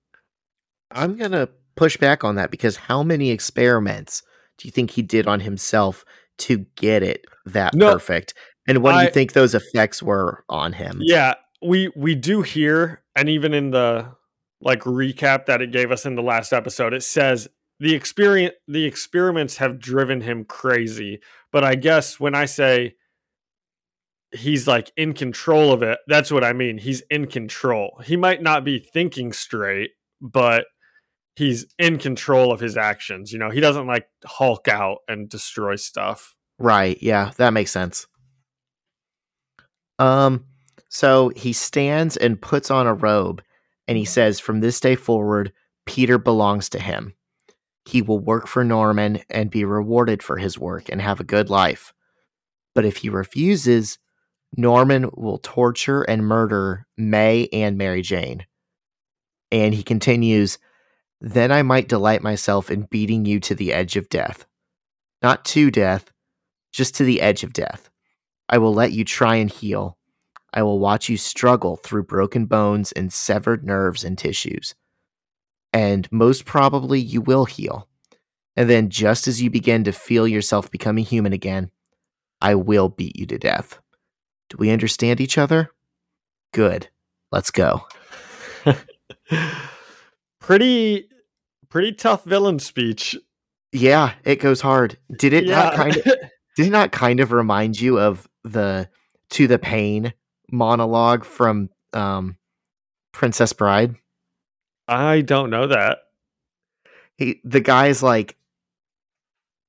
I'm 0.91 1.17
gonna 1.17 1.49
push 1.77 1.97
back 1.97 2.25
on 2.25 2.35
that 2.35 2.51
because 2.51 2.77
how 2.77 3.03
many 3.03 3.31
experiments 3.31 4.23
do 4.59 4.69
you 4.69 4.73
think 4.73 4.91
he 4.91 5.03
did 5.03 5.27
on 5.27 5.41
himself 5.41 6.05
to 6.39 6.67
get 6.77 7.03
it 7.03 7.25
that 7.47 7.75
No, 7.75 7.93
perfect? 7.93 8.35
And 8.69 8.83
what 8.83 8.97
do 8.97 9.05
you 9.05 9.11
think 9.11 9.33
those 9.33 9.55
effects 9.55 10.03
were 10.03 10.45
on 10.49 10.73
him? 10.73 11.01
Yeah, 11.03 11.35
we 11.63 11.91
we 11.95 12.15
do 12.15 12.43
hear, 12.43 13.03
and 13.15 13.29
even 13.29 13.55
in 13.55 13.71
the 13.71 14.13
like 14.61 14.81
recap 14.81 15.47
that 15.47 15.63
it 15.63 15.71
gave 15.71 15.91
us 15.91 16.05
in 16.05 16.17
the 16.17 16.23
last 16.23 16.53
episode, 16.53 16.93
it 16.93 17.03
says 17.03 17.49
the 17.79 17.95
experience 17.95 18.55
the 18.67 18.85
experiments 18.85 19.59
have 19.59 19.79
driven 19.79 20.21
him 20.21 20.45
crazy. 20.45 21.21
But 21.53 21.65
I 21.65 21.75
guess 21.75 22.19
when 22.19 22.35
I 22.35 22.47
say 22.47 22.97
he's 24.33 24.67
like 24.67 24.91
in 24.97 25.13
control 25.13 25.73
of 25.73 25.83
it, 25.83 25.99
that's 26.07 26.31
what 26.31 26.45
I 26.45 26.53
mean. 26.53 26.79
He's 26.79 27.03
in 27.11 27.27
control. 27.27 28.01
He 28.05 28.17
might 28.17 28.43
not 28.43 28.65
be 28.65 28.79
thinking 28.79 29.33
straight, 29.33 29.91
but 30.21 30.67
he's 31.37 31.67
in 31.79 31.99
control 31.99 32.51
of 32.51 32.61
his 32.61 32.77
actions. 32.77 33.33
You 33.33 33.39
know, 33.39 33.51
he 33.51 33.61
doesn't 33.61 33.87
like 33.87 34.09
Hulk 34.25 34.69
out 34.69 34.99
and 35.07 35.29
destroy 35.29 35.77
stuff. 35.77 36.35
Right. 36.59 36.99
Yeah, 37.01 37.33
that 37.37 37.53
makes 37.53 37.71
sense. 37.71 38.07
Um, 39.99 40.45
so 40.89 41.31
he 41.37 41.53
stands 41.53 42.17
and 42.17 42.41
puts 42.41 42.71
on 42.71 42.87
a 42.87 42.95
robe 42.95 43.43
and 43.87 43.97
he 43.97 44.05
says, 44.05 44.41
From 44.41 44.61
this 44.61 44.81
day 44.81 44.97
forward, 44.97 45.53
Peter 45.85 46.19
belongs 46.19 46.69
to 46.71 46.81
him. 46.81 47.15
He 47.85 48.03
will 48.03 48.19
work 48.19 48.49
for 48.49 48.65
Norman 48.65 49.21
and 49.31 49.51
be 49.51 49.65
rewarded 49.65 50.23
for 50.23 50.39
his 50.39 50.59
work 50.59 50.89
and 50.89 51.01
have 51.01 51.21
a 51.21 51.25
good 51.25 51.51
life. 51.51 51.93
But 52.75 52.85
if 52.85 52.97
he 52.97 53.09
refuses, 53.09 53.99
Norman 54.57 55.09
will 55.15 55.39
torture 55.39 56.03
and 56.03 56.27
murder 56.27 56.87
May 56.97 57.49
and 57.53 57.79
Mary 57.79 58.03
Jane. 58.03 58.47
And 59.53 59.73
he 59.73 59.83
continues, 59.83 60.59
Then 61.21 61.51
I 61.51 61.63
might 61.63 61.89
delight 61.89 62.23
myself 62.23 62.71
in 62.71 62.83
beating 62.83 63.25
you 63.25 63.41
to 63.41 63.55
the 63.55 63.73
edge 63.73 63.97
of 63.97 64.09
death. 64.09 64.47
Not 65.23 65.45
to 65.47 65.71
death, 65.71 66.13
just 66.73 66.95
to 66.97 67.05
the 67.05 67.21
edge 67.21 67.43
of 67.43 67.53
death. 67.53 67.91
I 68.49 68.59
will 68.59 68.75
let 68.75 68.93
you 68.93 69.05
try 69.05 69.37
and 69.37 69.51
heal. 69.51 69.97
I 70.53 70.63
will 70.63 70.79
watch 70.79 71.09
you 71.09 71.17
struggle 71.17 71.77
through 71.77 72.05
broken 72.05 72.47
bones 72.47 72.93
and 72.93 73.13
severed 73.13 73.65
nerves 73.65 74.05
and 74.05 74.17
tissues. 74.17 74.75
And 75.73 76.11
most 76.13 76.45
probably 76.45 77.01
you 77.01 77.21
will 77.21 77.45
heal. 77.45 77.89
And 78.57 78.71
then, 78.71 78.89
just 78.89 79.29
as 79.29 79.43
you 79.43 79.51
begin 79.51 79.85
to 79.85 79.93
feel 79.93 80.27
yourself 80.27 80.71
becoming 80.71 81.05
human 81.05 81.35
again, 81.35 81.71
I 82.41 82.55
will 82.55 82.89
beat 82.89 83.17
you 83.17 83.27
to 83.27 83.39
death. 83.39 83.79
Do 84.49 84.57
we 84.59 84.71
understand 84.71 85.21
each 85.21 85.37
other? 85.37 85.71
Good. 86.53 86.89
Let's 87.31 87.51
go. 87.51 87.87
pretty 90.47 91.09
pretty 91.69 91.93
tough 91.93 92.25
villain 92.25 92.59
speech. 92.59 93.17
Yeah, 93.73 94.13
it 94.25 94.37
goes 94.37 94.61
hard. 94.61 94.97
Did 95.19 95.33
it 95.33 95.45
yeah. 95.45 95.57
not 95.57 95.75
kind 95.75 95.97
of 95.97 96.05
did 96.57 96.67
it 96.69 96.71
not 96.71 96.93
kind 96.93 97.21
of 97.21 97.33
remind 97.33 97.81
you 97.81 97.99
of 97.99 98.29
the 98.45 98.89
to 99.31 99.49
the 99.49 99.59
pain 99.59 100.15
monologue 100.51 101.25
from 101.25 101.69
um 101.93 102.37
Princess 103.13 103.53
Bride? 103.53 103.97
I 104.87 105.23
don't 105.23 105.51
know 105.51 105.67
that. 105.67 105.99
He 107.19 107.41
the 107.45 107.61
guy's 107.61 108.03
like 108.03 108.37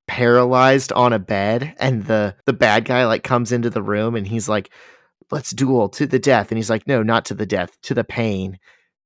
paralyzed 0.08 0.94
on 0.94 1.12
a 1.12 1.20
bed 1.20 1.76
and 1.80 2.06
the 2.06 2.36
the 2.46 2.54
bad 2.54 2.86
guy 2.86 3.06
like 3.06 3.24
comes 3.24 3.52
into 3.52 3.70
the 3.70 3.82
room 3.82 4.16
and 4.16 4.28
he's 4.28 4.48
like 4.48 4.70
let's 5.32 5.52
duel 5.52 5.90
to 5.90 6.06
the 6.06 6.20
death 6.20 6.50
and 6.50 6.58
he's 6.58 6.70
like 6.70 6.88
no 6.88 7.04
not 7.04 7.26
to 7.26 7.34
the 7.34 7.46
death 7.46 7.78
to 7.82 7.94
the 7.94 8.06
pain 8.06 8.58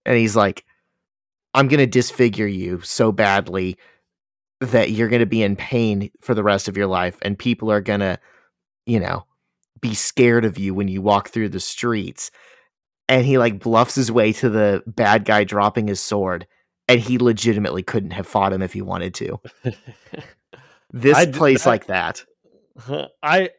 and 0.05 0.15
he's 0.15 0.35
like 0.35 0.63
i'm 1.53 1.67
going 1.67 1.79
to 1.79 1.87
disfigure 1.87 2.47
you 2.47 2.81
so 2.81 3.11
badly 3.11 3.77
that 4.59 4.91
you're 4.91 5.09
going 5.09 5.21
to 5.21 5.25
be 5.25 5.43
in 5.43 5.55
pain 5.55 6.11
for 6.21 6.33
the 6.33 6.43
rest 6.43 6.67
of 6.67 6.77
your 6.77 6.87
life 6.87 7.17
and 7.21 7.37
people 7.37 7.71
are 7.71 7.81
going 7.81 7.99
to 7.99 8.19
you 8.85 8.99
know 8.99 9.25
be 9.79 9.93
scared 9.93 10.45
of 10.45 10.57
you 10.57 10.73
when 10.73 10.87
you 10.87 11.01
walk 11.01 11.29
through 11.29 11.49
the 11.49 11.59
streets 11.59 12.29
and 13.09 13.25
he 13.25 13.37
like 13.37 13.59
bluffs 13.59 13.95
his 13.95 14.11
way 14.11 14.31
to 14.31 14.49
the 14.49 14.83
bad 14.85 15.25
guy 15.25 15.43
dropping 15.43 15.87
his 15.87 15.99
sword 15.99 16.45
and 16.87 16.99
he 16.99 17.17
legitimately 17.17 17.81
couldn't 17.81 18.11
have 18.11 18.27
fought 18.27 18.53
him 18.53 18.61
if 18.61 18.73
he 18.73 18.81
wanted 18.81 19.13
to 19.13 19.39
this 20.91 21.17
I, 21.17 21.25
plays 21.31 21.65
like 21.65 21.87
that. 21.87 22.23
I 23.23 23.51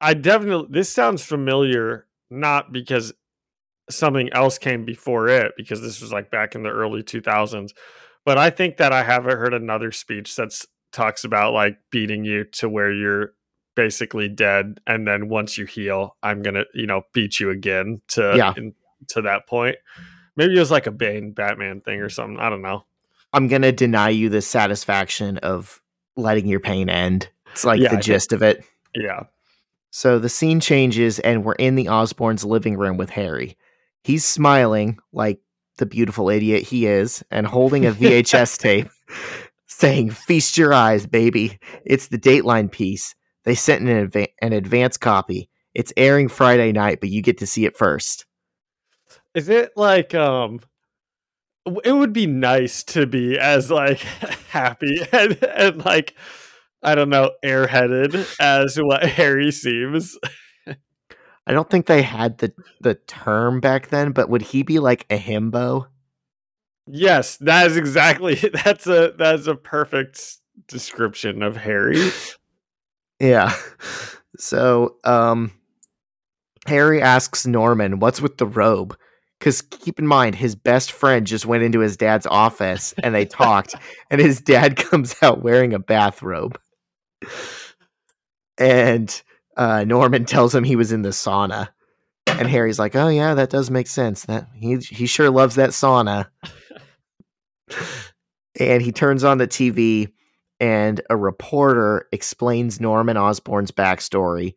I 0.00 0.14
definitely 0.14 0.68
this 0.70 0.90
sounds 0.90 1.24
familiar 1.24 2.06
not 2.30 2.72
because 2.72 3.12
something 3.90 4.30
else 4.32 4.58
came 4.58 4.84
before 4.84 5.28
it 5.28 5.52
because 5.56 5.80
this 5.80 6.00
was 6.00 6.12
like 6.12 6.30
back 6.30 6.54
in 6.54 6.62
the 6.62 6.70
early 6.70 7.02
2000s 7.02 7.70
but 8.24 8.36
I 8.36 8.50
think 8.50 8.76
that 8.76 8.92
I 8.92 9.02
haven't 9.02 9.38
heard 9.38 9.54
another 9.54 9.90
speech 9.92 10.36
that 10.36 10.52
talks 10.92 11.24
about 11.24 11.54
like 11.54 11.78
beating 11.90 12.24
you 12.24 12.44
to 12.44 12.68
where 12.68 12.92
you're 12.92 13.32
basically 13.74 14.28
dead 14.28 14.80
and 14.86 15.06
then 15.06 15.28
once 15.28 15.56
you 15.56 15.64
heal 15.64 16.16
I'm 16.22 16.42
going 16.42 16.54
to 16.54 16.64
you 16.74 16.86
know 16.86 17.02
beat 17.12 17.40
you 17.40 17.50
again 17.50 18.02
to 18.08 18.34
yeah. 18.36 18.54
in, 18.56 18.74
to 19.08 19.22
that 19.22 19.46
point. 19.46 19.76
Maybe 20.36 20.56
it 20.56 20.60
was 20.60 20.70
like 20.70 20.86
a 20.86 20.92
Bane 20.92 21.32
Batman 21.32 21.80
thing 21.80 22.00
or 22.00 22.08
something, 22.08 22.38
I 22.38 22.48
don't 22.50 22.62
know. 22.62 22.84
I'm 23.32 23.48
going 23.48 23.62
to 23.62 23.72
deny 23.72 24.10
you 24.10 24.28
the 24.28 24.40
satisfaction 24.40 25.38
of 25.38 25.82
letting 26.16 26.46
your 26.46 26.60
pain 26.60 26.88
end. 26.88 27.28
It's 27.52 27.64
like 27.64 27.80
yeah, 27.80 27.94
the 27.94 28.00
gist 28.00 28.32
of 28.32 28.42
it. 28.42 28.64
Yeah. 28.94 29.24
So 29.90 30.18
the 30.18 30.28
scene 30.28 30.60
changes, 30.60 31.18
and 31.18 31.44
we're 31.44 31.54
in 31.54 31.74
the 31.74 31.86
Osborns' 31.86 32.44
living 32.44 32.76
room 32.76 32.96
with 32.96 33.10
Harry. 33.10 33.56
He's 34.02 34.24
smiling 34.24 34.98
like 35.12 35.40
the 35.78 35.86
beautiful 35.86 36.28
idiot 36.28 36.62
he 36.64 36.86
is, 36.86 37.22
and 37.30 37.46
holding 37.46 37.86
a 37.86 37.92
VHS 37.92 38.58
tape, 38.60 38.88
saying, 39.66 40.10
"Feast 40.10 40.58
your 40.58 40.72
eyes, 40.72 41.06
baby! 41.06 41.58
It's 41.84 42.08
the 42.08 42.18
Dateline 42.18 42.70
piece. 42.70 43.14
They 43.44 43.54
sent 43.54 43.88
an, 43.88 44.08
adva- 44.08 44.32
an 44.42 44.52
advance 44.52 44.96
copy. 44.96 45.48
It's 45.74 45.92
airing 45.96 46.28
Friday 46.28 46.72
night, 46.72 47.00
but 47.00 47.10
you 47.10 47.22
get 47.22 47.38
to 47.38 47.46
see 47.46 47.64
it 47.64 47.76
first. 47.76 48.26
Is 49.34 49.48
it 49.48 49.72
like 49.76 50.14
um 50.14 50.60
it 51.84 51.92
would 51.92 52.12
be 52.12 52.26
nice 52.26 52.82
to 52.82 53.06
be 53.06 53.38
as 53.38 53.70
like 53.70 54.00
happy 54.50 55.00
and, 55.12 55.42
and 55.44 55.84
like 55.84 56.14
I 56.82 56.94
don't 56.94 57.10
know, 57.10 57.32
airheaded 57.44 58.36
as 58.40 58.76
what 58.76 59.04
Harry 59.04 59.50
seems. 59.50 60.16
I 61.48 61.52
don't 61.52 61.68
think 61.68 61.86
they 61.86 62.02
had 62.02 62.38
the 62.38 62.52
the 62.80 62.94
term 62.94 63.60
back 63.60 63.88
then, 63.88 64.12
but 64.12 64.28
would 64.28 64.42
he 64.42 64.62
be 64.62 64.78
like 64.78 65.06
a 65.10 65.18
himbo? 65.18 65.86
Yes, 66.86 67.38
that 67.38 67.66
is 67.66 67.76
exactly 67.76 68.34
that's 68.64 68.86
a 68.86 69.14
that's 69.18 69.46
a 69.46 69.54
perfect 69.54 70.36
description 70.68 71.42
of 71.42 71.56
Harry. 71.56 72.10
yeah. 73.20 73.54
So, 74.36 74.96
um 75.04 75.52
Harry 76.66 77.00
asks 77.00 77.46
Norman, 77.46 77.98
"What's 77.98 78.20
with 78.20 78.36
the 78.36 78.46
robe?" 78.46 78.96
because 79.38 79.62
keep 79.62 79.98
in 79.98 80.06
mind 80.06 80.34
his 80.34 80.54
best 80.54 80.92
friend 80.92 81.26
just 81.26 81.46
went 81.46 81.62
into 81.62 81.78
his 81.80 81.96
dad's 81.96 82.26
office 82.26 82.92
and 83.02 83.14
they 83.14 83.24
talked 83.24 83.74
and 84.10 84.20
his 84.20 84.40
dad 84.40 84.76
comes 84.76 85.14
out 85.22 85.42
wearing 85.42 85.72
a 85.72 85.78
bathrobe 85.78 86.58
and 88.58 89.22
uh, 89.58 89.84
norman 89.84 90.24
tells 90.26 90.54
him 90.54 90.64
he 90.64 90.76
was 90.76 90.92
in 90.92 91.02
the 91.02 91.10
sauna 91.10 91.68
and 92.26 92.48
harry's 92.48 92.78
like 92.78 92.96
oh 92.96 93.08
yeah 93.08 93.34
that 93.34 93.50
does 93.50 93.70
make 93.70 93.86
sense 93.86 94.24
that 94.24 94.48
he, 94.54 94.76
he 94.76 95.06
sure 95.06 95.30
loves 95.30 95.56
that 95.56 95.70
sauna 95.70 96.26
and 98.58 98.82
he 98.82 98.92
turns 98.92 99.24
on 99.24 99.38
the 99.38 99.48
tv 99.48 100.12
and 100.60 101.00
a 101.10 101.16
reporter 101.16 102.08
explains 102.12 102.80
norman 102.80 103.16
osborn's 103.16 103.70
backstory 103.70 104.54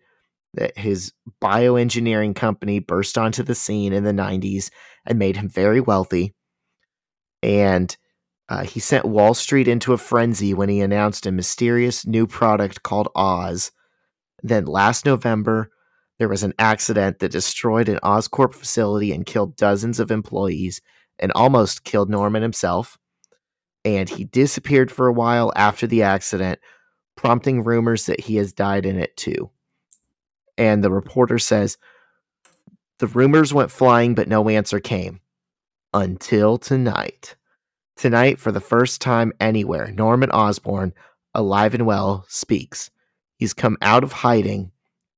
that 0.53 0.77
his 0.77 1.13
bioengineering 1.41 2.35
company 2.35 2.79
burst 2.79 3.17
onto 3.17 3.43
the 3.43 3.55
scene 3.55 3.93
in 3.93 4.03
the 4.03 4.11
90s 4.11 4.69
and 5.05 5.17
made 5.17 5.37
him 5.37 5.49
very 5.49 5.79
wealthy. 5.79 6.33
And 7.41 7.95
uh, 8.49 8.63
he 8.63 8.79
sent 8.79 9.05
Wall 9.05 9.33
Street 9.33 9.67
into 9.67 9.93
a 9.93 9.97
frenzy 9.97 10.53
when 10.53 10.69
he 10.69 10.81
announced 10.81 11.25
a 11.25 11.31
mysterious 11.31 12.05
new 12.05 12.27
product 12.27 12.83
called 12.83 13.09
Oz. 13.15 13.71
Then 14.43 14.65
last 14.65 15.05
November, 15.05 15.71
there 16.19 16.29
was 16.29 16.43
an 16.43 16.53
accident 16.59 17.19
that 17.19 17.31
destroyed 17.31 17.89
an 17.89 17.99
Oscorp 18.03 18.53
facility 18.53 19.11
and 19.11 19.25
killed 19.25 19.55
dozens 19.55 19.99
of 19.99 20.11
employees 20.11 20.81
and 21.19 21.31
almost 21.33 21.83
killed 21.83 22.09
Norman 22.09 22.41
himself. 22.41 22.97
And 23.83 24.07
he 24.07 24.25
disappeared 24.25 24.91
for 24.91 25.07
a 25.07 25.13
while 25.13 25.51
after 25.55 25.87
the 25.87 26.03
accident, 26.03 26.59
prompting 27.15 27.63
rumors 27.63 28.05
that 28.05 28.21
he 28.21 28.35
has 28.35 28.53
died 28.53 28.85
in 28.85 28.99
it 28.99 29.15
too 29.17 29.49
and 30.61 30.83
the 30.83 30.91
reporter 30.91 31.39
says 31.39 31.77
the 32.99 33.07
rumors 33.07 33.51
went 33.51 33.71
flying, 33.71 34.13
but 34.13 34.27
no 34.27 34.47
answer 34.47 34.79
came 34.79 35.21
until 35.91 36.59
tonight. 36.59 37.35
Tonight, 37.95 38.37
for 38.37 38.51
the 38.51 38.61
first 38.61 39.01
time 39.01 39.33
anywhere, 39.39 39.91
Norman 39.91 40.29
Osborn, 40.29 40.93
alive 41.33 41.73
and 41.73 41.87
well, 41.87 42.25
speaks. 42.27 42.91
He's 43.41 43.55
come 43.55 43.75
out 43.81 44.03
of 44.03 44.11
hiding, 44.11 44.71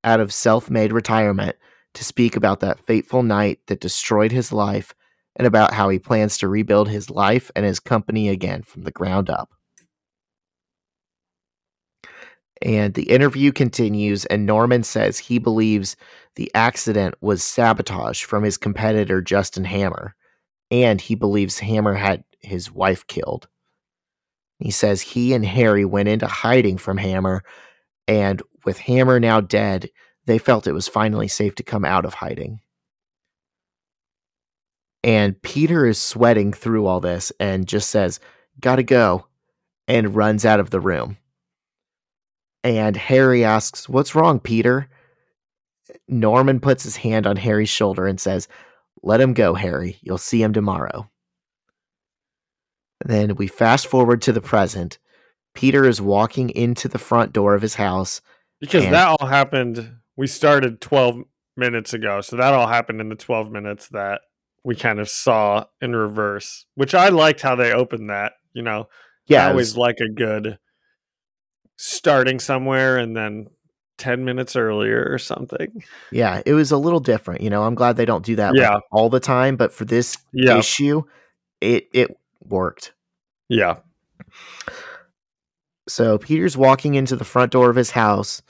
out 0.05 0.21
of 0.21 0.32
self 0.32 0.69
made 0.69 0.93
retirement, 0.93 1.57
to 1.93 2.05
speak 2.05 2.38
about 2.38 2.61
that 2.61 2.80
fateful 2.80 3.21
night 3.21 3.59
that 3.67 3.82
destroyed 3.82 4.32
his 4.32 4.53
life 4.53 4.95
and 5.36 5.45
about 5.45 5.74
how 5.74 5.89
he 5.89 5.99
plans 5.99 6.38
to 6.38 6.47
rebuild 6.47 6.88
his 6.88 7.09
life 7.09 7.51
and 7.53 7.65
his 7.65 7.82
company 7.82 8.30
again 8.30 8.63
from 8.63 8.84
the 8.84 8.91
ground 8.91 9.30
up. 9.30 9.49
And 12.61 12.93
the 12.93 13.09
interview 13.09 13.51
continues, 13.51 14.24
and 14.28 14.45
Norman 14.45 14.84
says 14.84 15.19
he 15.19 15.38
believes 15.38 15.97
the 16.36 16.49
accident 16.55 17.15
was 17.19 17.43
sabotage 17.43 18.24
from 18.24 18.43
his 18.45 18.55
competitor, 18.55 19.21
Justin 19.21 19.65
Hammer, 19.65 20.15
and 20.71 21.01
he 21.01 21.15
believes 21.15 21.59
Hammer 21.59 21.95
had 21.95 22.24
his 22.39 22.71
wife 22.71 23.05
killed. 23.07 23.49
He 24.59 24.71
says 24.71 25.01
he 25.01 25.34
and 25.34 25.45
Harry 25.45 25.84
went 25.84 26.07
into 26.07 26.28
hiding 26.28 26.78
from 26.78 26.95
Hammer, 26.95 27.43
and 28.08 28.41
with 28.66 28.80
Hammer 28.80 29.20
now 29.20 29.41
dead, 29.41 29.89
they 30.26 30.38
felt 30.38 30.68
it 30.68 30.74
was 30.74 30.88
finally 30.88 31.28
safe 31.28 31.56
to 31.56 31.64
come 31.64 31.86
out 31.86 32.06
of 32.06 32.16
hiding. 32.16 32.60
And 35.04 35.41
Peter 35.41 35.86
is 35.86 35.99
sweating 35.99 36.54
through 36.54 36.86
all 36.86 37.01
this 37.01 37.32
and 37.39 37.68
just 37.68 37.89
says, 37.89 38.20
Gotta 38.60 38.84
go, 38.84 39.28
and 39.88 40.16
runs 40.16 40.45
out 40.45 40.62
of 40.62 40.70
the 40.70 40.80
room. 40.80 41.18
And 42.64 42.95
Harry 42.95 43.43
asks, 43.43 43.89
What's 43.89 44.16
wrong, 44.16 44.39
Peter? 44.39 44.88
Norman 46.08 46.60
puts 46.60 46.84
his 46.84 46.95
hand 46.95 47.28
on 47.28 47.36
Harry's 47.36 47.70
shoulder 47.70 48.08
and 48.08 48.20
says, 48.20 48.47
Let 49.01 49.20
him 49.20 49.34
go, 49.34 49.54
Harry. 49.54 49.97
You'll 50.01 50.18
see 50.18 50.41
him 50.41 50.54
tomorrow. 50.54 51.10
Then 53.04 53.36
we 53.36 53.47
fast 53.47 53.88
forward 53.88 54.22
to 54.22 54.32
the 54.32 54.41
present. 54.41 54.97
Peter 55.54 55.86
is 55.86 56.01
walking 56.01 56.49
into 56.49 56.88
the 56.88 56.97
front 56.99 57.34
door 57.34 57.54
of 57.56 57.62
his 57.62 57.76
house. 57.76 58.22
Because 58.60 58.86
And- 58.86 58.93
that 58.93 59.08
all 59.20 59.28
happened. 59.28 59.97
We 60.16 60.28
started 60.28 60.82
12 60.82 61.18
minutes 61.58 61.93
ago. 61.93 62.22
So 62.22 62.36
that 62.38 62.54
all 62.54 62.68
happened 62.68 63.01
in 63.01 63.10
the 63.10 63.16
12 63.16 63.51
minutes 63.51 63.89
that 63.89 64.22
we 64.64 64.76
kind 64.76 64.99
of 64.99 65.10
saw 65.10 65.66
in 65.82 65.95
reverse, 65.95 66.66
which 66.76 66.95
I 66.95 67.10
liked 67.10 67.41
how 67.41 67.56
they 67.56 67.74
opened 67.74 68.10
that. 68.10 68.34
You 68.54 68.62
know, 68.64 68.88
Yeah, 69.28 69.45
I 69.45 69.49
always 69.49 69.72
was- 69.74 69.78
like 69.78 69.99
a 69.99 70.10
good 70.10 70.58
starting 71.78 72.39
somewhere 72.39 72.97
and 72.97 73.16
then 73.16 73.47
10 73.97 74.24
minutes 74.26 74.56
earlier 74.56 75.06
or 75.10 75.18
something. 75.18 75.84
yeah, 76.12 76.41
it 76.45 76.54
was 76.54 76.72
a 76.72 76.78
little 76.78 76.99
different. 76.99 77.41
You 77.41 77.49
know, 77.49 77.64
I'm 77.64 77.76
glad 77.76 77.95
they 77.97 78.06
don't 78.06 78.26
do 78.26 78.36
that 78.38 78.54
like, 78.54 78.62
Yeah. 78.62 78.80
all 78.91 79.10
the 79.10 79.20
time, 79.20 79.56
but 79.56 79.74
for 79.74 79.86
this 79.86 80.18
Yeah. 80.34 80.58
issue, 80.58 81.04
it 81.62 81.88
it 81.93 82.16
worked. 82.41 82.93
Yeah. 83.49 83.78
So 85.88 86.17
Peter's 86.17 86.57
walking 86.57 86.95
into 86.95 87.15
the 87.15 87.25
front 87.25 87.51
door 87.51 87.69
of 87.69 87.75
his 87.75 87.91
house. 87.91 88.41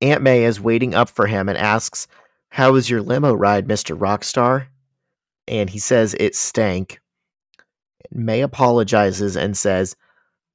Aunt 0.00 0.22
May 0.22 0.44
is 0.44 0.60
waiting 0.60 0.94
up 0.94 1.08
for 1.08 1.26
him 1.26 1.48
and 1.48 1.58
asks, 1.58 2.06
How 2.50 2.72
was 2.72 2.88
your 2.88 3.02
limo 3.02 3.34
ride, 3.34 3.66
Mr. 3.66 3.98
Rockstar? 3.98 4.66
And 5.48 5.68
he 5.68 5.78
says 5.78 6.14
it 6.18 6.34
stank. 6.34 7.00
May 8.12 8.40
apologizes 8.40 9.36
and 9.36 9.56
says, 9.56 9.96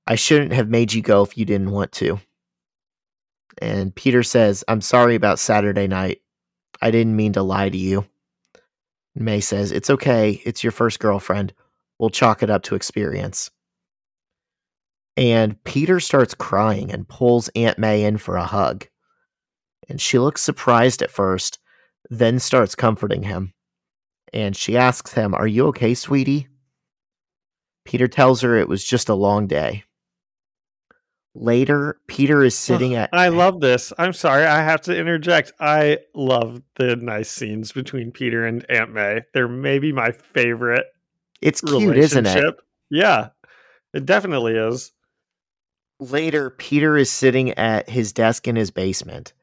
I 0.08 0.16
shouldn't 0.16 0.54
have 0.54 0.70
made 0.70 0.94
you 0.94 1.02
go 1.02 1.24
if 1.24 1.38
you 1.38 1.46
didn't 1.46 1.72
want 1.72 1.92
to. 1.94 2.20
And 3.62 3.96
Peter 3.96 4.24
says, 4.24 4.64
I'm 4.68 4.82
sorry 4.82 5.16
about 5.16 5.40
Saturday 5.40 5.88
night. 5.88 6.22
I 6.82 6.92
didn't 6.92 7.16
mean 7.16 7.34
to 7.34 7.44
lie 7.44 7.70
to 7.70 7.78
you. 7.78 8.06
May 9.16 9.40
says, 9.40 9.72
It's 9.72 9.90
okay. 9.90 10.42
It's 10.46 10.64
your 10.64 10.72
first 10.72 11.00
girlfriend. 11.00 11.54
We'll 12.00 12.10
chalk 12.10 12.44
it 12.44 12.50
up 12.50 12.64
to 12.64 12.76
experience. 12.76 13.50
And 15.18 15.62
Peter 15.64 16.00
starts 16.00 16.34
crying 16.34 16.92
and 16.92 17.08
pulls 17.08 17.50
Aunt 17.50 17.80
May 17.80 18.04
in 18.04 18.18
for 18.18 18.36
a 18.36 18.46
hug. 18.46 18.88
And 19.88 20.02
she 20.02 20.20
looks 20.20 20.42
surprised 20.42 21.02
at 21.02 21.12
first, 21.12 21.60
then 22.10 22.40
starts 22.40 22.76
comforting 22.76 23.24
him. 23.24 23.54
And 24.34 24.56
she 24.56 24.76
asks 24.76 25.14
him, 25.14 25.34
Are 25.34 25.48
you 25.48 25.68
okay, 25.68 25.94
sweetie? 25.94 26.48
Peter 27.86 28.08
tells 28.08 28.42
her 28.42 28.58
it 28.58 28.68
was 28.68 28.84
just 28.84 29.10
a 29.10 29.14
long 29.14 29.48
day. 29.48 29.84
Later, 31.38 32.00
Peter 32.08 32.44
is 32.44 32.58
sitting 32.58 32.96
at. 32.96 33.10
I 33.12 33.28
love 33.28 33.60
this. 33.60 33.92
I'm 33.98 34.14
sorry, 34.14 34.46
I 34.46 34.64
have 34.64 34.82
to 34.82 34.98
interject. 34.98 35.52
I 35.60 36.00
love 36.14 36.62
the 36.78 36.96
nice 36.96 37.30
scenes 37.30 37.74
between 37.74 38.12
Peter 38.12 38.46
and 38.46 38.66
Aunt 38.70 38.94
May. 38.94 39.22
They're 39.34 39.50
maybe 39.50 39.92
my 39.92 40.12
favorite 40.12 40.86
It's 41.42 41.60
cute, 41.60 41.98
isn't 41.98 42.26
it? 42.26 42.56
Yeah, 42.90 43.30
it 43.94 44.06
definitely 44.06 44.56
is. 44.56 44.94
Later, 46.12 46.52
Peter 46.52 46.98
is 46.98 47.10
sitting 47.10 47.52
at 47.52 47.90
his 47.90 48.14
desk 48.14 48.48
in 48.48 48.56
his 48.56 48.70
basement, 48.70 49.34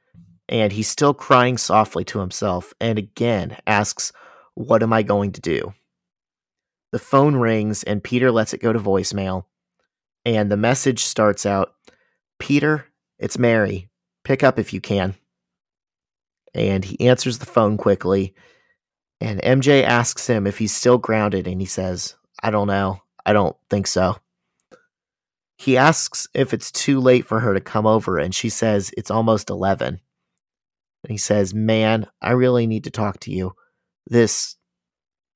and 0.49 0.73
he's 0.73 0.89
still 0.89 1.13
crying 1.13 1.59
softly 1.59 2.05
to 2.05 2.21
himself, 2.21 2.73
and 2.81 2.99
again 2.99 3.57
asks, 3.67 4.13
What 4.55 4.83
am 4.83 4.93
I 4.93 5.03
going 5.03 5.33
to 5.33 5.41
do? 5.41 5.75
The 6.93 7.01
phone 7.01 7.37
rings, 7.37 7.83
and 7.83 8.05
Peter 8.05 8.31
lets 8.31 8.55
it 8.55 8.63
go 8.63 8.73
to 8.73 8.79
voicemail, 8.79 9.47
and 10.25 10.51
the 10.51 10.57
message 10.57 11.03
starts 11.03 11.47
out 11.47 11.75
Peter, 12.39 12.87
it's 13.19 13.39
Mary. 13.39 13.89
Pick 14.25 14.45
up 14.45 14.59
if 14.59 14.73
you 14.73 14.81
can. 14.81 15.17
And 16.55 16.85
he 16.85 17.09
answers 17.09 17.39
the 17.39 17.47
phone 17.47 17.77
quickly, 17.77 18.35
and 19.21 19.41
MJ 19.43 19.83
asks 19.83 20.29
him 20.29 20.47
if 20.47 20.59
he's 20.59 20.75
still 20.75 20.99
grounded, 20.99 21.49
and 21.49 21.61
he 21.61 21.67
says, 21.67 22.15
I 22.41 22.51
don't 22.51 22.69
know. 22.69 23.03
I 23.27 23.33
don't 23.33 23.57
think 23.69 23.89
so. 23.89 24.17
He 25.63 25.77
asks 25.77 26.27
if 26.35 26.53
it's 26.53 26.73
too 26.73 26.99
late 26.99 27.25
for 27.25 27.39
her 27.39 27.55
to 27.55 27.61
come 27.61 27.87
over, 27.87 28.19
and 28.19 28.35
she 28.35 28.49
says 28.49 28.93
it's 28.97 29.13
almost 29.13 29.49
11. 29.49 30.01
And 31.05 31.11
he 31.11 31.17
says, 31.17 31.55
Man, 31.55 32.09
I 32.21 32.33
really 32.33 32.67
need 32.67 32.83
to 32.83 32.91
talk 32.91 33.21
to 33.21 33.31
you. 33.31 33.53
This, 34.09 34.57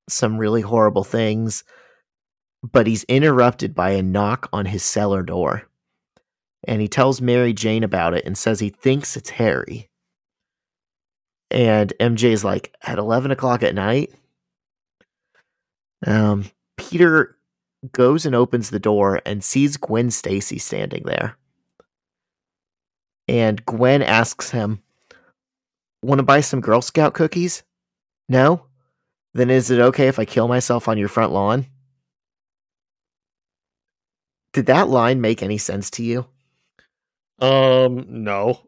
some 0.08 0.36
really 0.36 0.62
horrible 0.62 1.04
things. 1.04 1.62
But 2.60 2.88
he's 2.88 3.04
interrupted 3.04 3.72
by 3.72 3.90
a 3.90 4.02
knock 4.02 4.48
on 4.52 4.66
his 4.66 4.82
cellar 4.82 5.22
door. 5.22 5.68
And 6.66 6.80
he 6.80 6.88
tells 6.88 7.20
Mary 7.20 7.52
Jane 7.52 7.84
about 7.84 8.14
it 8.14 8.24
and 8.24 8.36
says 8.36 8.58
he 8.58 8.70
thinks 8.70 9.16
it's 9.16 9.30
Harry. 9.30 9.90
And 11.52 11.92
MJ's 12.00 12.42
like, 12.42 12.74
At 12.82 12.98
11 12.98 13.30
o'clock 13.30 13.62
at 13.62 13.76
night? 13.76 14.12
Um, 16.04 16.46
Peter 16.76 17.35
goes 17.92 18.26
and 18.26 18.34
opens 18.34 18.70
the 18.70 18.78
door 18.78 19.20
and 19.24 19.42
sees 19.42 19.76
Gwen 19.76 20.10
Stacy 20.10 20.58
standing 20.58 21.02
there. 21.04 21.36
And 23.28 23.64
Gwen 23.66 24.02
asks 24.02 24.50
him, 24.50 24.82
Want 26.02 26.18
to 26.18 26.24
buy 26.24 26.40
some 26.40 26.60
Girl 26.60 26.80
Scout 26.80 27.14
cookies? 27.14 27.62
No? 28.28 28.66
Then 29.34 29.50
is 29.50 29.70
it 29.70 29.80
okay 29.80 30.08
if 30.08 30.18
I 30.18 30.24
kill 30.24 30.48
myself 30.48 30.88
on 30.88 30.98
your 30.98 31.08
front 31.08 31.32
lawn? 31.32 31.66
Did 34.52 34.66
that 34.66 34.88
line 34.88 35.20
make 35.20 35.42
any 35.42 35.58
sense 35.58 35.90
to 35.90 36.02
you? 36.02 36.26
Um, 37.40 38.06
no, 38.08 38.62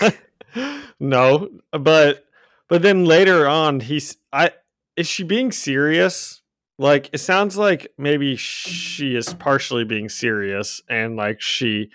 no, 1.00 1.48
but 1.70 2.24
but 2.68 2.82
then 2.82 3.04
later 3.04 3.46
on, 3.46 3.78
he's 3.78 4.16
I 4.32 4.50
is 4.96 5.06
she 5.06 5.22
being 5.22 5.52
serious? 5.52 6.39
Like 6.80 7.10
it 7.12 7.18
sounds 7.18 7.58
like 7.58 7.92
maybe 7.98 8.36
she 8.36 9.14
is 9.14 9.34
partially 9.34 9.84
being 9.84 10.08
serious, 10.08 10.80
and 10.88 11.14
like 11.14 11.42
she 11.42 11.90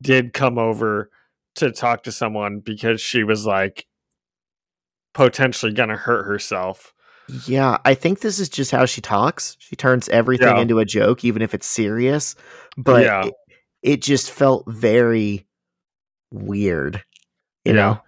did 0.00 0.32
come 0.32 0.58
over 0.58 1.10
to 1.56 1.72
talk 1.72 2.04
to 2.04 2.12
someone 2.12 2.60
because 2.60 3.00
she 3.00 3.24
was 3.24 3.44
like 3.44 3.86
potentially 5.12 5.72
gonna 5.72 5.96
hurt 5.96 6.24
herself. 6.24 6.94
Yeah, 7.46 7.78
I 7.84 7.94
think 7.94 8.20
this 8.20 8.38
is 8.38 8.48
just 8.48 8.70
how 8.70 8.86
she 8.86 9.00
talks. 9.00 9.56
She 9.58 9.74
turns 9.74 10.08
everything 10.08 10.56
Yeah. 10.56 10.62
into 10.62 10.78
a 10.78 10.84
joke, 10.84 11.24
even 11.24 11.42
if 11.42 11.52
it's 11.52 11.66
serious. 11.66 12.36
But 12.76 13.02
Yeah. 13.04 13.24
it, 13.26 13.34
it 13.82 14.02
just 14.02 14.30
felt 14.30 14.64
very 14.68 15.46
weird. 16.30 17.02
You 17.64 17.72
know? 17.74 18.00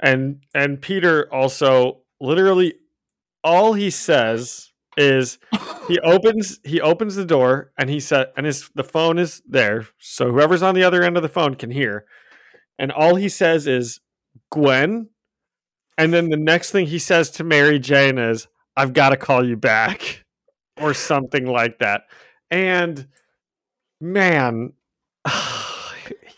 and 0.00 0.42
and 0.54 0.80
Peter 0.80 1.28
also 1.32 2.02
literally 2.20 2.74
all 3.44 3.72
he 3.74 3.90
says 3.90 4.71
is 4.96 5.38
he 5.88 5.98
opens 6.00 6.60
he 6.64 6.80
opens 6.80 7.14
the 7.14 7.24
door 7.24 7.72
and 7.78 7.88
he 7.88 8.00
said 8.00 8.32
and 8.36 8.46
his 8.46 8.68
the 8.74 8.84
phone 8.84 9.18
is 9.18 9.42
there. 9.46 9.86
So 9.98 10.30
whoever's 10.30 10.62
on 10.62 10.74
the 10.74 10.84
other 10.84 11.02
end 11.02 11.16
of 11.16 11.22
the 11.22 11.28
phone 11.28 11.54
can 11.54 11.70
hear. 11.70 12.04
And 12.78 12.92
all 12.92 13.14
he 13.14 13.28
says 13.28 13.66
is 13.66 14.00
Gwen? 14.50 15.08
And 15.98 16.12
then 16.12 16.30
the 16.30 16.36
next 16.36 16.70
thing 16.70 16.86
he 16.86 16.98
says 16.98 17.30
to 17.32 17.44
Mary 17.44 17.78
Jane 17.78 18.18
is 18.18 18.48
I've 18.76 18.92
got 18.92 19.10
to 19.10 19.16
call 19.16 19.46
you 19.46 19.56
back 19.56 20.24
or 20.80 20.94
something 20.94 21.46
like 21.46 21.78
that. 21.78 22.02
And 22.50 23.06
man 24.00 24.72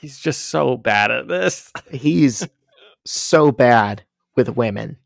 he's 0.00 0.18
just 0.18 0.46
so 0.46 0.76
bad 0.76 1.10
at 1.10 1.28
this. 1.28 1.72
He's 1.90 2.46
so 3.04 3.50
bad 3.50 4.04
with 4.36 4.56
women. 4.56 4.98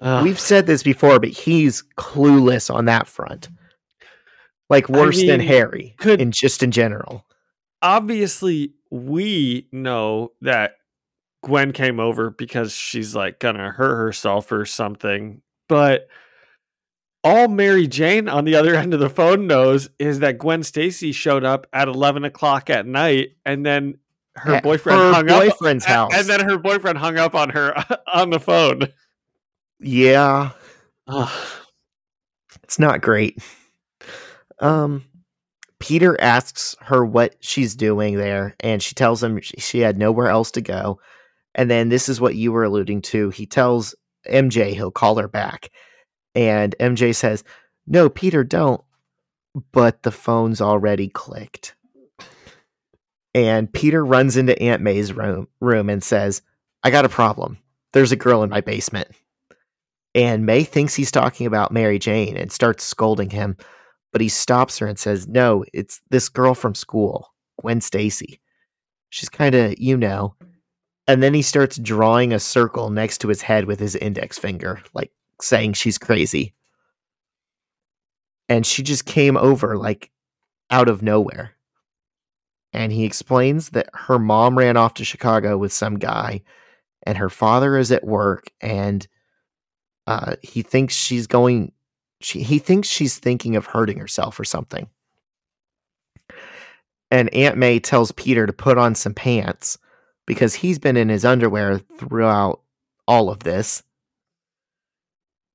Ugh. 0.00 0.22
We've 0.24 0.40
said 0.40 0.66
this 0.66 0.82
before, 0.82 1.18
but 1.20 1.28
he's 1.30 1.82
clueless 1.96 2.72
on 2.72 2.84
that 2.86 3.06
front. 3.06 3.48
Like 4.70 4.88
worse 4.88 5.18
than 5.18 5.38
mean, 5.40 5.48
Harry, 5.48 5.94
could- 5.98 6.20
in 6.20 6.32
just 6.32 6.62
in 6.62 6.70
general. 6.70 7.24
obviously 7.82 8.72
we 8.90 9.68
know 9.72 10.32
that 10.40 10.76
Gwen 11.44 11.72
came 11.72 12.00
over 12.00 12.30
because 12.30 12.72
she's 12.72 13.14
like 13.14 13.38
gonna 13.38 13.70
hurt 13.70 13.96
herself 13.96 14.50
or 14.50 14.64
something, 14.64 15.42
but 15.68 16.08
all 17.22 17.48
Mary 17.48 17.86
Jane 17.86 18.28
on 18.28 18.44
the 18.44 18.54
other 18.56 18.74
end 18.74 18.94
of 18.94 19.00
the 19.00 19.10
phone 19.10 19.46
knows 19.46 19.90
is 19.98 20.20
that 20.20 20.38
Gwen 20.38 20.62
Stacy 20.62 21.12
showed 21.12 21.44
up 21.44 21.66
at 21.72 21.86
eleven 21.88 22.24
o'clock 22.24 22.70
at 22.70 22.86
night, 22.86 23.36
and 23.44 23.64
then 23.66 23.98
her 24.36 24.54
At 24.56 24.62
boyfriend 24.62 24.98
her 24.98 25.12
hung 25.12 25.30
up, 25.30 25.42
boyfriend's 25.42 25.84
a- 25.84 25.88
house. 25.88 26.12
and 26.14 26.26
then 26.26 26.40
her 26.40 26.56
boyfriend 26.58 26.98
hung 26.98 27.18
up 27.18 27.34
on 27.34 27.50
her 27.50 27.74
on 28.12 28.30
the 28.30 28.40
phone. 28.40 28.88
Yeah, 29.80 30.50
Ugh. 31.06 31.46
it's 32.62 32.78
not 32.78 33.00
great. 33.00 33.38
Um, 34.60 35.04
Peter 35.78 36.18
asks 36.20 36.74
her 36.80 37.04
what 37.04 37.36
she's 37.40 37.74
doing 37.74 38.16
there, 38.16 38.54
and 38.60 38.82
she 38.82 38.94
tells 38.94 39.22
him 39.22 39.40
she 39.40 39.80
had 39.80 39.98
nowhere 39.98 40.28
else 40.28 40.50
to 40.52 40.60
go. 40.60 40.98
And 41.54 41.70
then 41.70 41.88
this 41.88 42.08
is 42.08 42.20
what 42.20 42.36
you 42.36 42.52
were 42.52 42.64
alluding 42.64 43.02
to. 43.02 43.30
He 43.30 43.46
tells 43.46 43.94
MJ 44.26 44.72
he'll 44.72 44.90
call 44.90 45.16
her 45.18 45.28
back. 45.28 45.70
And 46.34 46.74
MJ 46.80 47.14
says, 47.14 47.44
No, 47.86 48.08
Peter, 48.08 48.42
don't. 48.44 48.82
But 49.72 50.02
the 50.02 50.10
phone's 50.10 50.60
already 50.60 51.08
clicked. 51.08 51.76
And 53.34 53.72
Peter 53.72 54.04
runs 54.04 54.36
into 54.36 54.60
Aunt 54.60 54.82
May's 54.82 55.12
room, 55.12 55.48
room 55.60 55.90
and 55.90 56.02
says, 56.02 56.42
I 56.82 56.90
got 56.90 57.04
a 57.04 57.10
problem. 57.10 57.58
There's 57.92 58.12
a 58.12 58.16
girl 58.16 58.42
in 58.42 58.50
my 58.50 58.60
basement. 58.60 59.08
And 60.14 60.46
May 60.46 60.62
thinks 60.62 60.94
he's 60.94 61.10
talking 61.10 61.46
about 61.46 61.72
Mary 61.72 61.98
Jane 61.98 62.36
and 62.36 62.52
starts 62.52 62.84
scolding 62.84 63.30
him, 63.30 63.56
but 64.12 64.20
he 64.20 64.28
stops 64.28 64.78
her 64.78 64.86
and 64.86 64.98
says, 64.98 65.26
No, 65.26 65.64
it's 65.72 66.00
this 66.10 66.28
girl 66.28 66.54
from 66.54 66.74
school, 66.74 67.32
Gwen 67.60 67.80
Stacy. 67.80 68.40
She's 69.10 69.28
kind 69.28 69.54
of, 69.54 69.78
you 69.78 69.96
know. 69.96 70.34
And 71.06 71.22
then 71.22 71.34
he 71.34 71.42
starts 71.42 71.76
drawing 71.76 72.32
a 72.32 72.40
circle 72.40 72.90
next 72.90 73.18
to 73.18 73.28
his 73.28 73.42
head 73.42 73.66
with 73.66 73.78
his 73.78 73.96
index 73.96 74.38
finger, 74.38 74.80
like 74.94 75.12
saying 75.40 75.74
she's 75.74 75.98
crazy. 75.98 76.54
And 78.48 78.64
she 78.64 78.82
just 78.82 79.04
came 79.04 79.36
over, 79.36 79.76
like 79.76 80.10
out 80.70 80.88
of 80.88 81.02
nowhere. 81.02 81.52
And 82.72 82.92
he 82.92 83.04
explains 83.04 83.70
that 83.70 83.88
her 83.92 84.18
mom 84.18 84.58
ran 84.58 84.76
off 84.76 84.94
to 84.94 85.04
Chicago 85.04 85.58
with 85.58 85.72
some 85.72 85.98
guy, 85.98 86.42
and 87.04 87.18
her 87.18 87.28
father 87.28 87.76
is 87.76 87.92
at 87.92 88.04
work, 88.04 88.50
and 88.60 89.06
uh, 90.06 90.36
he 90.42 90.62
thinks 90.62 90.94
she's 90.94 91.26
going. 91.26 91.72
She, 92.20 92.42
he 92.42 92.58
thinks 92.58 92.88
she's 92.88 93.18
thinking 93.18 93.56
of 93.56 93.66
hurting 93.66 93.98
herself 93.98 94.38
or 94.38 94.44
something. 94.44 94.88
And 97.10 97.32
Aunt 97.34 97.56
May 97.56 97.78
tells 97.78 98.12
Peter 98.12 98.46
to 98.46 98.52
put 98.52 98.78
on 98.78 98.94
some 98.94 99.14
pants 99.14 99.78
because 100.26 100.54
he's 100.54 100.78
been 100.78 100.96
in 100.96 101.08
his 101.08 101.24
underwear 101.24 101.78
throughout 101.78 102.60
all 103.06 103.30
of 103.30 103.40
this. 103.40 103.82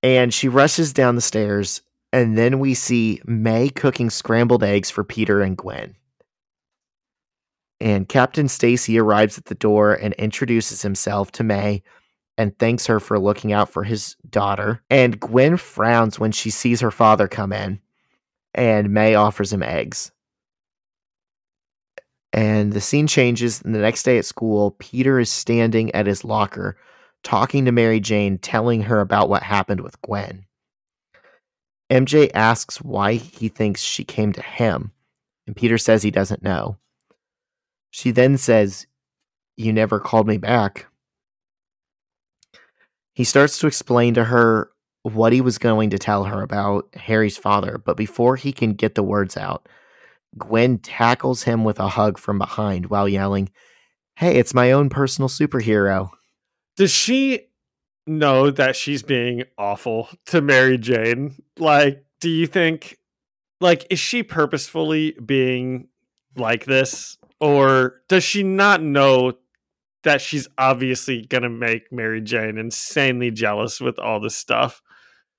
And 0.02 0.34
she 0.34 0.48
rushes 0.48 0.94
down 0.94 1.16
the 1.16 1.22
stairs, 1.22 1.82
and 2.14 2.38
then 2.38 2.60
we 2.60 2.74
see 2.74 3.22
May 3.26 3.70
cooking 3.70 4.10
scrambled 4.10 4.64
eggs 4.64 4.90
for 4.90 5.04
Peter 5.04 5.42
and 5.42 5.58
Gwen. 5.58 5.96
And 7.82 8.08
Captain 8.08 8.48
Stacy 8.48 8.98
arrives 9.00 9.38
at 9.38 9.46
the 9.46 9.56
door 9.56 9.94
and 9.94 10.14
introduces 10.16 10.82
himself 10.82 11.32
to 11.34 11.44
May 11.44 11.82
and 12.40 12.58
thanks 12.58 12.88
her 12.88 13.02
for 13.02 13.20
looking 13.20 13.52
out 13.52 13.68
for 13.70 13.84
his 13.84 14.16
daughter. 14.30 14.82
And 14.90 15.20
Gwen 15.20 15.58
frowns 15.58 16.22
when 16.22 16.32
she 16.32 16.50
sees 16.50 16.80
her 16.80 16.90
father 16.90 17.28
come 17.28 17.52
in, 17.52 17.82
and 18.54 18.94
May 18.94 19.14
offers 19.14 19.52
him 19.52 19.62
eggs. 19.62 20.14
And 22.32 22.72
the 22.72 22.80
scene 22.80 23.08
changes, 23.08 23.62
and 23.62 23.76
the 23.76 23.80
next 23.80 24.04
day 24.04 24.18
at 24.18 24.24
school, 24.24 24.72
Peter 24.80 25.20
is 25.20 25.30
standing 25.30 25.94
at 25.94 26.08
his 26.08 26.24
locker 26.24 26.78
talking 27.24 27.66
to 27.66 27.74
Mary 27.74 28.00
Jane, 28.00 28.38
telling 28.38 28.84
her 28.84 29.02
about 29.02 29.28
what 29.28 29.44
happened 29.44 29.82
with 29.82 30.02
Gwen. 30.02 30.46
MJ 31.92 32.32
asks 32.34 32.82
why 32.82 33.16
he 33.16 33.50
thinks 33.50 33.82
she 33.82 34.06
came 34.06 34.32
to 34.32 34.42
him, 34.42 34.94
and 35.46 35.58
Peter 35.58 35.78
says 35.78 36.04
he 36.04 36.12
doesn't 36.12 36.42
know. 36.42 36.78
She 37.90 38.12
then 38.12 38.38
says, 38.38 38.88
You 39.58 39.74
never 39.74 40.00
called 40.00 40.26
me 40.26 40.38
back. 40.38 40.89
He 43.20 43.26
starts 43.26 43.60
to 43.60 43.68
explain 43.68 44.14
to 44.14 44.24
her 44.24 44.72
what 45.02 45.34
he 45.34 45.42
was 45.42 45.58
going 45.58 45.90
to 45.90 46.00
tell 46.00 46.24
her 46.24 46.42
about 46.42 46.88
Harry's 46.96 47.36
father, 47.36 47.78
but 47.78 47.98
before 47.98 48.38
he 48.38 48.54
can 48.54 48.72
get 48.72 48.96
the 48.96 49.04
words 49.04 49.36
out, 49.36 49.68
Gwen 50.38 50.78
tackles 50.78 51.44
him 51.44 51.66
with 51.66 51.82
a 51.82 51.90
hug 51.90 52.18
from 52.18 52.38
behind 52.38 52.86
while 52.86 53.10
yelling, 53.10 53.50
Hey, 54.16 54.38
it's 54.38 54.54
my 54.54 54.72
own 54.72 54.88
personal 54.88 55.28
superhero. 55.28 56.12
Does 56.78 56.92
she 56.92 57.48
know 58.08 58.52
that 58.52 58.78
she's 58.78 59.04
being 59.04 59.44
awful 59.58 60.08
to 60.28 60.40
Mary 60.40 60.78
Jane? 60.78 61.44
Like, 61.58 62.06
do 62.22 62.30
you 62.30 62.48
think, 62.48 63.00
like, 63.60 63.86
is 63.90 64.00
she 64.00 64.24
purposefully 64.24 65.12
being 65.26 65.90
like 66.38 66.64
this? 66.64 67.18
Or 67.42 68.02
does 68.08 68.24
she 68.24 68.44
not 68.44 68.82
know 68.82 69.34
that 70.04 70.22
she's 70.22 70.48
obviously 70.58 71.26
going 71.26 71.44
to 71.44 71.50
make 71.50 71.92
Mary 71.92 72.22
Jane 72.22 72.58
insanely 72.58 73.32
jealous 73.32 73.82
with 73.82 74.00
all 74.00 74.20
this 74.20 74.36
stuff. 74.36 74.82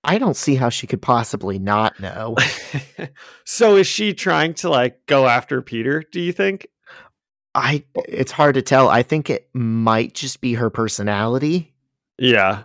I 0.02 0.18
don't 0.18 0.36
see 0.36 0.54
how 0.54 0.70
she 0.70 0.86
could 0.86 1.02
possibly 1.02 1.58
not 1.58 2.00
know. 2.00 2.36
so 3.44 3.76
is 3.76 3.86
she 3.86 4.14
trying 4.14 4.54
to 4.54 4.70
like 4.70 5.04
go 5.06 5.26
after 5.26 5.60
Peter, 5.60 6.02
do 6.10 6.20
you 6.20 6.32
think? 6.32 6.68
I 7.54 7.84
it's 8.06 8.32
hard 8.32 8.54
to 8.54 8.62
tell. 8.62 8.88
I 8.88 9.02
think 9.02 9.28
it 9.28 9.48
might 9.52 10.14
just 10.14 10.40
be 10.40 10.54
her 10.54 10.70
personality. 10.70 11.74
Yeah. 12.18 12.62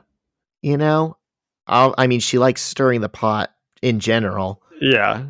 You 0.62 0.78
know? 0.78 1.18
I'll, 1.68 1.96
I 1.98 2.08
mean 2.08 2.20
she 2.20 2.38
likes 2.38 2.62
stirring 2.62 3.02
the 3.02 3.10
pot 3.10 3.52
in 3.82 4.00
general. 4.00 4.62
Yeah. 4.80 5.24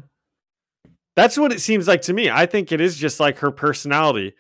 That's 1.16 1.38
what 1.38 1.54
it 1.54 1.62
seems 1.62 1.88
like 1.88 2.02
to 2.04 2.14
me. 2.14 2.30
I 2.30 2.46
think 2.46 2.72
it 2.72 2.82
is 2.82 2.98
just 2.98 3.20
like 3.20 3.40
her 3.40 3.52
personality 3.52 4.36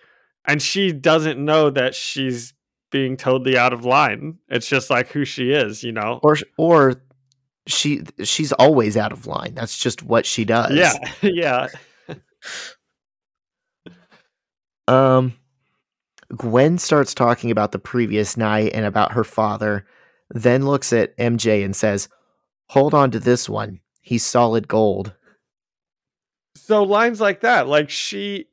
and 0.47 0.61
she 0.61 0.91
doesn't 0.91 1.43
know 1.43 1.69
that 1.69 1.95
she's 1.95 2.53
being 2.91 3.17
totally 3.17 3.57
out 3.57 3.73
of 3.73 3.85
line. 3.85 4.37
It's 4.47 4.67
just 4.67 4.89
like 4.89 5.09
who 5.09 5.25
she 5.25 5.51
is, 5.51 5.83
you 5.83 5.91
know. 5.91 6.19
Or 6.23 6.37
or 6.57 6.95
she 7.67 8.03
she's 8.23 8.51
always 8.53 8.95
out 8.95 9.11
of 9.11 9.27
line. 9.27 9.55
That's 9.55 9.77
just 9.77 10.03
what 10.03 10.25
she 10.25 10.45
does. 10.45 10.73
Yeah. 10.73 10.93
yeah. 11.21 11.67
um 14.87 15.33
Gwen 16.35 16.77
starts 16.77 17.13
talking 17.13 17.51
about 17.51 17.71
the 17.71 17.79
previous 17.79 18.37
night 18.37 18.71
and 18.73 18.85
about 18.85 19.11
her 19.11 19.23
father, 19.23 19.85
then 20.29 20.65
looks 20.65 20.91
at 20.91 21.15
MJ 21.17 21.63
and 21.63 21.75
says, 21.75 22.09
"Hold 22.69 22.93
on 22.93 23.11
to 23.11 23.19
this 23.19 23.47
one. 23.47 23.79
He's 24.01 24.25
solid 24.25 24.67
gold." 24.67 25.13
So 26.55 26.83
lines 26.83 27.21
like 27.21 27.41
that, 27.41 27.67
like 27.67 27.89
she 27.89 28.47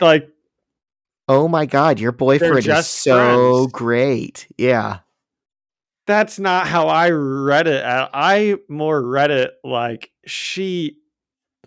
like 0.00 0.28
oh 1.28 1.48
my 1.48 1.66
god 1.66 1.98
your 1.98 2.12
boyfriend 2.12 2.66
is 2.66 2.86
so 2.86 3.52
friends. 3.52 3.72
great 3.72 4.48
yeah 4.58 4.98
that's 6.06 6.38
not 6.38 6.66
how 6.66 6.88
i 6.88 7.10
read 7.10 7.66
it 7.66 7.82
i 7.84 8.56
more 8.68 9.02
read 9.02 9.30
it 9.30 9.54
like 9.64 10.10
she 10.26 10.96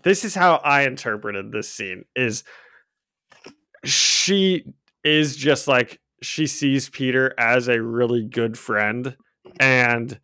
this 0.02 0.24
is 0.24 0.34
how 0.34 0.56
i 0.56 0.82
interpreted 0.82 1.50
this 1.50 1.68
scene 1.68 2.04
is 2.14 2.44
she 3.84 4.64
is 5.04 5.36
just 5.36 5.66
like 5.66 6.00
she 6.22 6.46
sees 6.46 6.88
peter 6.88 7.34
as 7.38 7.68
a 7.68 7.82
really 7.82 8.24
good 8.24 8.58
friend 8.58 9.16
and 9.58 10.20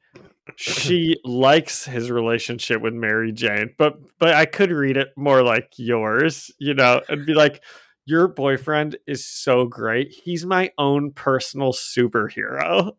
she 0.57 1.17
likes 1.25 1.85
his 1.85 2.11
relationship 2.11 2.81
with 2.81 2.95
Mary 2.95 3.33
Jane, 3.33 3.75
but 3.79 3.99
but 4.19 4.35
I 4.35 4.45
could 4.45 4.71
read 4.71 4.97
it 4.97 5.09
more 5.17 5.43
like 5.43 5.73
yours, 5.77 6.51
you 6.59 6.75
know, 6.75 7.01
and 7.09 7.27
be 7.27 7.35
like, 7.35 7.63
your 8.07 8.29
boyfriend 8.29 8.97
is 9.07 9.27
so 9.27 9.67
great. 9.67 10.11
He's 10.11 10.45
my 10.45 10.71
own 10.79 11.13
personal 11.13 11.73
superhero. 11.73 12.93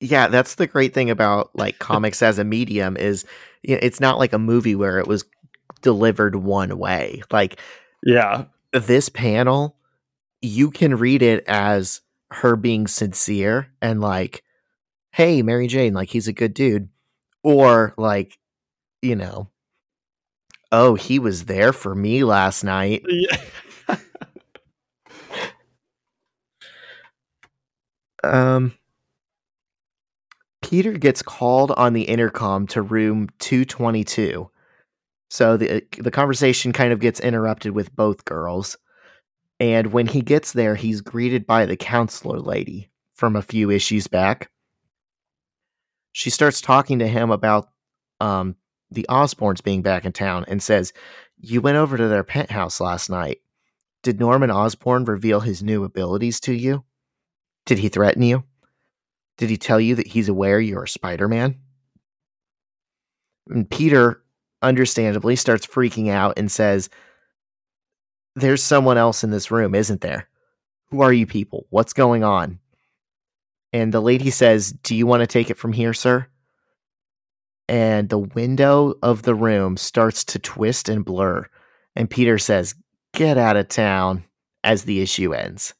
Yeah, 0.00 0.28
that's 0.28 0.54
the 0.54 0.66
great 0.66 0.94
thing 0.94 1.10
about 1.10 1.50
like 1.54 1.78
comics 1.80 2.22
as 2.22 2.38
a 2.38 2.44
medium 2.44 2.96
is 2.96 3.24
you 3.62 3.74
know, 3.74 3.80
it's 3.82 4.00
not 4.00 4.18
like 4.18 4.32
a 4.32 4.38
movie 4.38 4.76
where 4.76 4.98
it 4.98 5.06
was 5.06 5.24
delivered 5.82 6.36
one 6.36 6.78
way. 6.78 7.22
Like 7.30 7.60
yeah, 8.04 8.44
this 8.72 9.08
panel 9.08 9.74
you 10.40 10.70
can 10.70 10.96
read 10.96 11.22
it 11.22 11.44
as 11.48 12.00
her 12.30 12.56
being 12.56 12.86
sincere 12.86 13.72
and 13.80 14.00
like 14.00 14.42
hey, 15.18 15.42
Mary 15.42 15.66
Jane, 15.66 15.94
like 15.94 16.08
he's 16.10 16.28
a 16.28 16.32
good 16.32 16.54
dude. 16.54 16.88
Or 17.42 17.92
like, 17.98 18.38
you 19.02 19.16
know, 19.16 19.50
oh, 20.70 20.94
he 20.94 21.18
was 21.18 21.46
there 21.46 21.72
for 21.72 21.94
me 21.94 22.22
last 22.22 22.62
night. 22.62 23.02
Yeah. 23.08 23.36
um 28.24 28.72
Peter 30.62 30.92
gets 30.92 31.22
called 31.22 31.72
on 31.72 31.94
the 31.94 32.02
intercom 32.02 32.66
to 32.68 32.82
room 32.82 33.28
222. 33.40 34.48
So 35.30 35.56
the 35.56 35.82
the 35.98 36.12
conversation 36.12 36.72
kind 36.72 36.92
of 36.92 37.00
gets 37.00 37.18
interrupted 37.18 37.72
with 37.72 37.94
both 37.96 38.24
girls. 38.24 38.76
And 39.58 39.92
when 39.92 40.06
he 40.06 40.20
gets 40.20 40.52
there, 40.52 40.76
he's 40.76 41.00
greeted 41.00 41.44
by 41.44 41.66
the 41.66 41.76
counselor 41.76 42.38
lady 42.38 42.88
from 43.16 43.34
a 43.34 43.42
few 43.42 43.68
issues 43.68 44.06
back 44.06 44.48
she 46.12 46.30
starts 46.30 46.60
talking 46.60 46.98
to 46.98 47.08
him 47.08 47.30
about 47.30 47.68
um, 48.20 48.56
the 48.90 49.06
Osborns 49.08 49.62
being 49.62 49.82
back 49.82 50.04
in 50.04 50.12
town 50.12 50.44
and 50.48 50.62
says, 50.62 50.92
You 51.38 51.60
went 51.60 51.76
over 51.76 51.96
to 51.96 52.08
their 52.08 52.24
penthouse 52.24 52.80
last 52.80 53.10
night. 53.10 53.38
Did 54.02 54.20
Norman 54.20 54.50
Osborn 54.50 55.04
reveal 55.04 55.40
his 55.40 55.62
new 55.62 55.84
abilities 55.84 56.40
to 56.40 56.52
you? 56.52 56.84
Did 57.66 57.78
he 57.78 57.88
threaten 57.88 58.22
you? 58.22 58.44
Did 59.36 59.50
he 59.50 59.56
tell 59.56 59.80
you 59.80 59.94
that 59.96 60.06
he's 60.06 60.28
aware 60.28 60.60
you're 60.60 60.84
a 60.84 60.88
Spider 60.88 61.28
Man? 61.28 61.56
And 63.48 63.68
Peter 63.68 64.22
understandably, 64.62 65.36
starts 65.36 65.66
freaking 65.66 66.10
out 66.10 66.38
and 66.38 66.50
says, 66.50 66.88
There's 68.34 68.62
someone 68.62 68.98
else 68.98 69.24
in 69.24 69.30
this 69.30 69.50
room, 69.50 69.74
isn't 69.74 70.00
there? 70.00 70.28
Who 70.90 71.00
are 71.00 71.12
you 71.12 71.26
people? 71.26 71.66
What's 71.70 71.92
going 71.92 72.24
on? 72.24 72.58
And 73.72 73.92
the 73.92 74.00
lady 74.00 74.30
says, 74.30 74.72
Do 74.72 74.94
you 74.94 75.06
want 75.06 75.20
to 75.20 75.26
take 75.26 75.50
it 75.50 75.58
from 75.58 75.72
here, 75.72 75.92
sir? 75.92 76.26
And 77.68 78.08
the 78.08 78.18
window 78.18 78.94
of 79.02 79.22
the 79.22 79.34
room 79.34 79.76
starts 79.76 80.24
to 80.26 80.38
twist 80.38 80.88
and 80.88 81.04
blur. 81.04 81.46
And 81.94 82.08
Peter 82.08 82.38
says, 82.38 82.74
Get 83.12 83.36
out 83.36 83.56
of 83.56 83.68
town 83.68 84.24
as 84.64 84.84
the 84.84 85.00
issue 85.00 85.34
ends. 85.34 85.74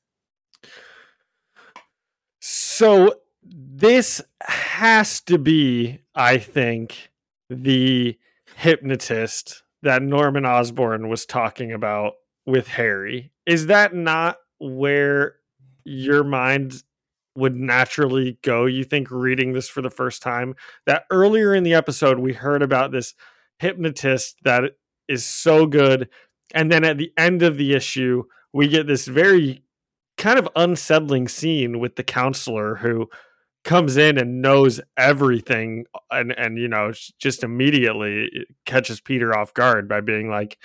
So 2.41 3.15
this 3.43 4.21
has 4.43 5.21
to 5.23 5.39
be, 5.39 6.01
I 6.15 6.39
think, 6.39 7.11
the 7.49 8.19
hypnotist 8.57 9.63
that 9.83 10.03
Norman 10.03 10.45
Osborn 10.45 11.09
was 11.09 11.25
talking 11.25 11.73
about 11.73 12.15
with 12.47 12.69
Harry. 12.69 13.31
Is 13.47 13.67
that 13.67 13.95
not 13.95 14.39
where 14.59 15.37
your 15.85 16.25
mind 16.25 16.83
would 17.39 17.57
naturally 17.57 18.39
go? 18.43 18.67
You 18.67 18.85
think 18.85 19.11
reading 19.11 19.53
this 19.53 19.69
for 19.69 19.81
the 19.81 19.91
first 19.91 20.23
time 20.23 20.55
that 20.87 21.05
earlier 21.11 21.55
in 21.55 21.63
the 21.63 21.75
episode 21.75 22.19
we 22.19 22.33
heard 22.33 22.63
about 22.63 22.93
this 22.93 23.15
hypnotist 23.59 24.37
that 24.45 24.65
is 25.09 25.25
so 25.25 25.67
good 25.67 26.09
and 26.55 26.71
then 26.71 26.85
at 26.85 26.99
the 26.99 27.13
end 27.17 27.43
of 27.43 27.57
the 27.57 27.75
issue 27.75 28.23
we 28.53 28.69
get 28.69 28.87
this 28.87 29.07
very 29.07 29.63
kind 30.17 30.39
of 30.39 30.49
unsettling 30.57 31.29
scene 31.29 31.79
with 31.79 31.97
the 31.97 32.05
counselor 32.05 32.77
who 32.77 33.09
comes 33.65 33.97
in 33.97 34.19
and 34.19 34.41
knows 34.41 34.81
everything 34.97 35.85
and 36.11 36.33
and 36.39 36.59
you 36.59 36.69
know 36.69 36.93
just 37.19 37.43
immediately 37.45 38.31
eh, 38.35 38.43
catches 38.65 39.01
Peter 39.01 39.37
off 39.37 39.53
guard 39.55 39.89
by 39.89 40.01
being 40.01 40.29
like 40.29 40.59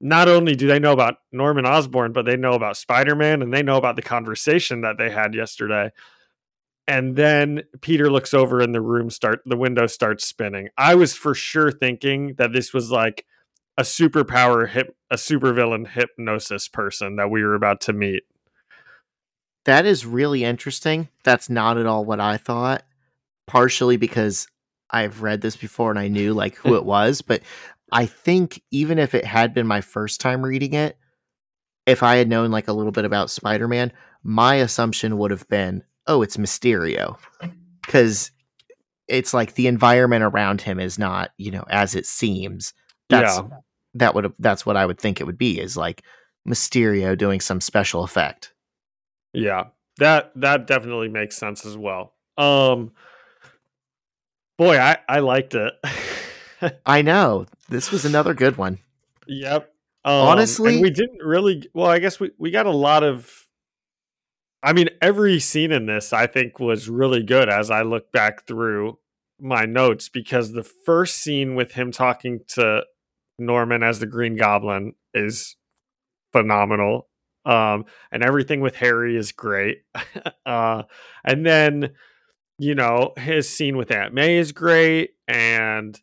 not 0.00 0.28
only 0.28 0.54
do 0.54 0.66
they 0.66 0.78
know 0.78 0.92
about 0.92 1.16
Norman 1.32 1.66
Osborn 1.66 2.12
but 2.12 2.24
they 2.24 2.36
know 2.36 2.52
about 2.52 2.76
Spider-Man 2.76 3.42
and 3.42 3.52
they 3.52 3.62
know 3.62 3.76
about 3.76 3.96
the 3.96 4.02
conversation 4.02 4.80
that 4.82 4.98
they 4.98 5.10
had 5.10 5.34
yesterday 5.34 5.90
and 6.86 7.14
then 7.16 7.62
Peter 7.80 8.10
looks 8.10 8.34
over 8.34 8.60
and 8.60 8.74
the 8.74 8.80
room 8.80 9.10
start 9.10 9.40
the 9.44 9.56
window 9.56 9.86
starts 9.86 10.26
spinning 10.26 10.68
I 10.76 10.94
was 10.94 11.14
for 11.14 11.34
sure 11.34 11.70
thinking 11.70 12.34
that 12.38 12.52
this 12.52 12.72
was 12.72 12.90
like 12.90 13.26
a 13.76 13.82
superpower 13.82 14.68
hip 14.68 14.96
a 15.10 15.16
supervillain 15.16 15.88
hypnosis 15.88 16.68
person 16.68 17.16
that 17.16 17.30
we 17.30 17.42
were 17.42 17.54
about 17.54 17.80
to 17.82 17.92
meet 17.92 18.24
that 19.64 19.84
is 19.86 20.06
really 20.06 20.44
interesting. 20.44 21.08
That's 21.24 21.50
not 21.50 21.78
at 21.78 21.86
all 21.86 22.04
what 22.04 22.20
I 22.20 22.36
thought. 22.36 22.82
Partially 23.46 23.96
because 23.96 24.46
I've 24.90 25.22
read 25.22 25.40
this 25.40 25.56
before 25.56 25.90
and 25.90 25.98
I 25.98 26.08
knew 26.08 26.34
like 26.34 26.56
who 26.56 26.76
it 26.76 26.84
was, 26.84 27.22
but 27.22 27.42
I 27.92 28.06
think 28.06 28.62
even 28.70 28.98
if 28.98 29.14
it 29.14 29.24
had 29.24 29.54
been 29.54 29.66
my 29.66 29.80
first 29.80 30.20
time 30.20 30.42
reading 30.42 30.74
it, 30.74 30.96
if 31.86 32.02
I 32.02 32.16
had 32.16 32.28
known 32.28 32.50
like 32.50 32.68
a 32.68 32.72
little 32.72 32.92
bit 32.92 33.04
about 33.04 33.30
Spider-Man, 33.30 33.92
my 34.22 34.56
assumption 34.56 35.18
would 35.18 35.30
have 35.30 35.48
been, 35.48 35.82
"Oh, 36.06 36.22
it's 36.22 36.36
Mysterio." 36.36 37.18
Cuz 37.86 38.30
it's 39.08 39.34
like 39.34 39.54
the 39.54 39.66
environment 39.66 40.22
around 40.22 40.62
him 40.62 40.78
is 40.78 40.98
not, 40.98 41.32
you 41.36 41.50
know, 41.50 41.64
as 41.68 41.94
it 41.94 42.06
seems. 42.06 42.72
That's 43.08 43.38
yeah. 43.38 43.48
that 43.94 44.14
would 44.14 44.32
that's 44.38 44.64
what 44.64 44.76
I 44.76 44.86
would 44.86 44.98
think 44.98 45.20
it 45.20 45.24
would 45.24 45.38
be 45.38 45.58
is 45.60 45.76
like 45.76 46.02
Mysterio 46.48 47.18
doing 47.18 47.40
some 47.40 47.60
special 47.60 48.04
effect. 48.04 48.52
Yeah, 49.32 49.68
that 49.98 50.32
that 50.36 50.66
definitely 50.66 51.08
makes 51.08 51.36
sense 51.36 51.66
as 51.66 51.76
well. 51.76 52.14
Um, 52.38 52.92
boy, 54.56 54.78
I 54.78 54.98
I 55.08 55.18
liked 55.20 55.54
it. 55.54 55.74
I 56.86 57.02
know 57.02 57.46
this 57.70 57.90
was 57.90 58.04
another 58.04 58.34
good 58.34 58.56
one. 58.56 58.78
Yep. 59.26 59.72
Um, 60.04 60.12
Honestly, 60.12 60.80
we 60.80 60.90
didn't 60.90 61.22
really. 61.22 61.68
Well, 61.74 61.90
I 61.90 61.98
guess 61.98 62.20
we 62.20 62.30
we 62.38 62.50
got 62.50 62.66
a 62.66 62.70
lot 62.70 63.02
of. 63.02 63.30
I 64.62 64.74
mean, 64.74 64.90
every 65.00 65.40
scene 65.40 65.72
in 65.72 65.86
this 65.86 66.12
I 66.12 66.26
think 66.26 66.60
was 66.60 66.88
really 66.88 67.22
good 67.22 67.48
as 67.48 67.70
I 67.70 67.82
look 67.82 68.12
back 68.12 68.46
through 68.46 68.98
my 69.40 69.64
notes 69.64 70.10
because 70.10 70.52
the 70.52 70.62
first 70.62 71.16
scene 71.16 71.54
with 71.54 71.72
him 71.72 71.90
talking 71.92 72.40
to 72.48 72.82
Norman 73.38 73.82
as 73.82 74.00
the 74.00 74.06
Green 74.06 74.36
Goblin 74.36 74.94
is 75.14 75.56
phenomenal 76.32 77.08
um, 77.44 77.86
and 78.12 78.22
everything 78.22 78.60
with 78.60 78.76
Harry 78.76 79.16
is 79.16 79.32
great. 79.32 79.82
uh, 80.46 80.82
and 81.24 81.44
then, 81.44 81.90
you 82.58 82.74
know, 82.74 83.12
his 83.16 83.48
scene 83.48 83.76
with 83.76 83.90
Aunt 83.90 84.14
May 84.14 84.36
is 84.36 84.52
great, 84.52 85.10
and 85.26 85.98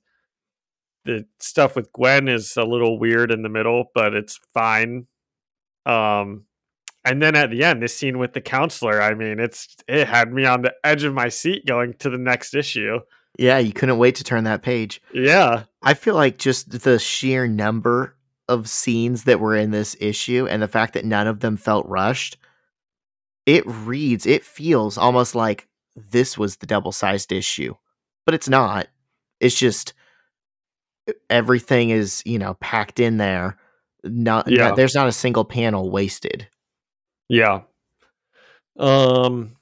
the 1.07 1.25
stuff 1.39 1.75
with 1.75 1.91
Gwen 1.93 2.27
is 2.27 2.55
a 2.57 2.63
little 2.63 2.99
weird 2.99 3.31
in 3.31 3.41
the 3.41 3.49
middle, 3.49 3.85
but 3.95 4.13
it's 4.13 4.39
fine. 4.53 5.07
Um, 5.85 6.45
and 7.03 7.21
then 7.21 7.35
at 7.35 7.49
the 7.49 7.63
end, 7.63 7.81
this 7.81 7.95
scene 7.95 8.19
with 8.19 8.33
the 8.33 8.41
counselor, 8.41 9.01
I 9.01 9.13
mean, 9.15 9.39
it's 9.39 9.75
it 9.87 10.07
had 10.07 10.31
me 10.31 10.45
on 10.45 10.61
the 10.61 10.73
edge 10.83 11.03
of 11.03 11.13
my 11.13 11.29
seat 11.29 11.65
going 11.65 11.93
to 11.99 12.09
the 12.09 12.17
next 12.17 12.53
issue. 12.53 12.99
Yeah, 13.39 13.59
you 13.59 13.71
couldn't 13.71 13.97
wait 13.97 14.15
to 14.15 14.23
turn 14.23 14.43
that 14.43 14.61
page. 14.61 15.01
Yeah. 15.13 15.63
I 15.81 15.93
feel 15.93 16.15
like 16.15 16.37
just 16.37 16.81
the 16.83 16.99
sheer 16.99 17.47
number 17.47 18.15
of 18.49 18.67
scenes 18.67 19.23
that 19.23 19.39
were 19.39 19.55
in 19.55 19.71
this 19.71 19.95
issue 19.99 20.47
and 20.49 20.61
the 20.61 20.67
fact 20.67 20.93
that 20.93 21.05
none 21.05 21.27
of 21.27 21.39
them 21.39 21.55
felt 21.55 21.87
rushed, 21.87 22.37
it 23.45 23.63
reads, 23.65 24.25
it 24.25 24.43
feels 24.43 24.97
almost 24.97 25.35
like 25.35 25.67
this 25.95 26.37
was 26.37 26.57
the 26.57 26.65
double 26.65 26.91
sized 26.91 27.31
issue, 27.31 27.73
but 28.25 28.35
it's 28.35 28.49
not. 28.49 28.87
It's 29.39 29.57
just 29.57 29.93
everything 31.29 31.89
is, 31.89 32.23
you 32.25 32.39
know, 32.39 32.55
packed 32.55 32.99
in 32.99 33.17
there. 33.17 33.57
Not, 34.03 34.47
yeah. 34.47 34.69
Not, 34.69 34.75
there's 34.75 34.95
not 34.95 35.07
a 35.07 35.11
single 35.11 35.45
panel 35.45 35.89
wasted. 35.89 36.47
Yeah. 37.29 37.61
Um, 38.77 39.57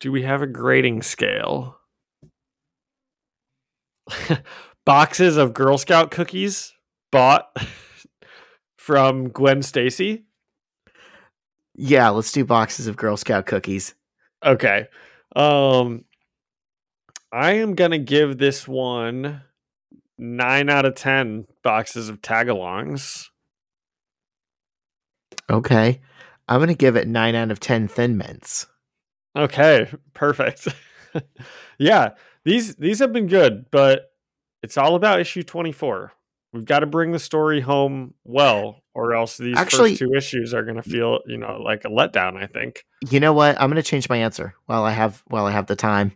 do 0.00 0.12
we 0.12 0.22
have 0.22 0.42
a 0.42 0.46
grading 0.46 1.02
scale? 1.02 1.78
Boxes 4.84 5.36
of 5.36 5.54
Girl 5.54 5.78
Scout 5.78 6.10
cookies 6.10 6.72
bought 7.10 7.50
from 8.78 9.30
Gwen 9.30 9.62
Stacy? 9.62 10.26
Yeah, 11.74 12.08
let's 12.10 12.32
do 12.32 12.44
boxes 12.44 12.86
of 12.86 12.96
Girl 12.96 13.16
Scout 13.16 13.46
cookies. 13.46 13.94
Okay. 14.44 14.88
Um 15.34 16.04
I 17.32 17.54
am 17.54 17.74
going 17.74 17.90
to 17.90 17.98
give 17.98 18.38
this 18.38 18.66
one 18.66 19.42
9 20.18 20.70
out 20.70 20.84
of 20.84 20.94
10 20.94 21.46
boxes 21.62 22.08
of 22.08 22.22
tagalongs. 22.22 23.28
Okay. 25.48 26.00
I'm 26.48 26.58
going 26.58 26.68
to 26.68 26.74
give 26.74 26.96
it 26.96 27.08
9 27.08 27.34
out 27.34 27.50
of 27.50 27.60
10 27.60 27.88
thin 27.88 28.16
mints. 28.16 28.66
Okay, 29.36 29.90
perfect. 30.14 30.68
yeah, 31.78 32.10
these 32.44 32.76
these 32.76 33.00
have 33.00 33.12
been 33.12 33.26
good, 33.26 33.66
but 33.70 34.12
it's 34.62 34.78
all 34.78 34.94
about 34.94 35.20
issue 35.20 35.42
24 35.42 36.12
we've 36.56 36.64
got 36.64 36.80
to 36.80 36.86
bring 36.86 37.12
the 37.12 37.18
story 37.18 37.60
home 37.60 38.14
well, 38.24 38.82
or 38.94 39.14
else 39.14 39.36
these 39.36 39.56
Actually, 39.56 39.90
first 39.90 40.00
two 40.00 40.14
issues 40.14 40.54
are 40.54 40.64
going 40.64 40.76
to 40.76 40.82
feel, 40.82 41.20
you 41.26 41.36
know, 41.36 41.60
like 41.62 41.84
a 41.84 41.88
letdown. 41.88 42.42
I 42.42 42.46
think. 42.46 42.84
You 43.10 43.20
know 43.20 43.32
what? 43.32 43.60
I'm 43.60 43.70
going 43.70 43.82
to 43.82 43.88
change 43.88 44.08
my 44.08 44.16
answer 44.16 44.54
while 44.66 44.84
I 44.84 44.92
have 44.92 45.22
while 45.26 45.46
I 45.46 45.52
have 45.52 45.66
the 45.66 45.76
time. 45.76 46.12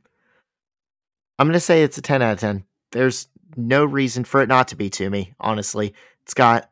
I'm 1.38 1.46
going 1.46 1.54
to 1.54 1.60
say 1.60 1.82
it's 1.82 1.96
a 1.96 2.02
10 2.02 2.20
out 2.20 2.32
of 2.34 2.40
10. 2.40 2.64
There's 2.92 3.28
no 3.56 3.84
reason 3.84 4.24
for 4.24 4.42
it 4.42 4.48
not 4.48 4.68
to 4.68 4.76
be 4.76 4.90
to 4.90 5.10
me. 5.10 5.34
Honestly, 5.40 5.94
it's 6.22 6.34
got 6.34 6.70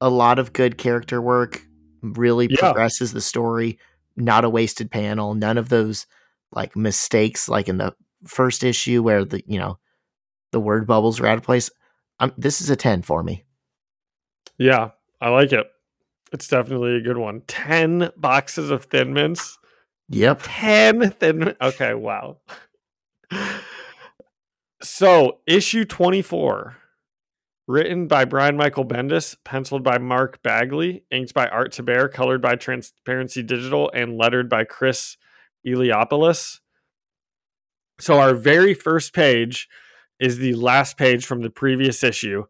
a 0.00 0.10
lot 0.10 0.38
of 0.38 0.52
good 0.52 0.78
character 0.78 1.20
work. 1.20 1.62
Really 2.02 2.48
yeah. 2.50 2.60
progresses 2.60 3.12
the 3.12 3.20
story. 3.20 3.78
Not 4.16 4.44
a 4.44 4.50
wasted 4.50 4.90
panel. 4.90 5.34
None 5.34 5.58
of 5.58 5.68
those 5.68 6.06
like 6.52 6.76
mistakes, 6.76 7.48
like 7.48 7.68
in 7.68 7.78
the 7.78 7.94
first 8.26 8.64
issue 8.64 9.02
where 9.02 9.24
the 9.24 9.42
you 9.46 9.58
know 9.58 9.78
the 10.52 10.60
word 10.60 10.86
bubbles 10.86 11.20
are 11.20 11.26
out 11.26 11.38
of 11.38 11.44
place. 11.44 11.70
I'm, 12.18 12.32
this 12.36 12.60
is 12.60 12.68
a 12.70 12.76
10 12.76 13.02
for 13.02 13.22
me. 13.22 13.44
Yeah, 14.58 14.90
I 15.20 15.30
like 15.30 15.52
it. 15.52 15.66
It's 16.32 16.48
definitely 16.48 16.96
a 16.96 17.00
good 17.00 17.16
one. 17.16 17.42
10 17.46 18.10
boxes 18.16 18.70
of 18.70 18.84
Thin 18.84 19.14
Mints. 19.14 19.58
Yep. 20.10 20.42
10 20.44 21.10
Thin 21.12 21.56
Okay, 21.60 21.94
wow. 21.94 22.38
So, 24.82 25.40
issue 25.46 25.84
24, 25.84 26.76
written 27.66 28.06
by 28.06 28.24
Brian 28.24 28.56
Michael 28.56 28.84
Bendis, 28.84 29.36
penciled 29.44 29.82
by 29.82 29.98
Mark 29.98 30.42
Bagley, 30.42 31.04
inked 31.10 31.34
by 31.34 31.48
Art 31.48 31.72
Thibert, 31.72 32.12
colored 32.12 32.40
by 32.40 32.56
Transparency 32.56 33.42
Digital, 33.42 33.90
and 33.94 34.16
lettered 34.16 34.48
by 34.48 34.64
Chris 34.64 35.16
Eliopoulos. 35.66 36.60
So, 37.98 38.18
our 38.18 38.34
very 38.34 38.74
first 38.74 39.12
page 39.12 39.68
is 40.18 40.38
the 40.38 40.54
last 40.54 40.96
page 40.96 41.26
from 41.26 41.42
the 41.42 41.50
previous 41.50 42.02
issue. 42.02 42.44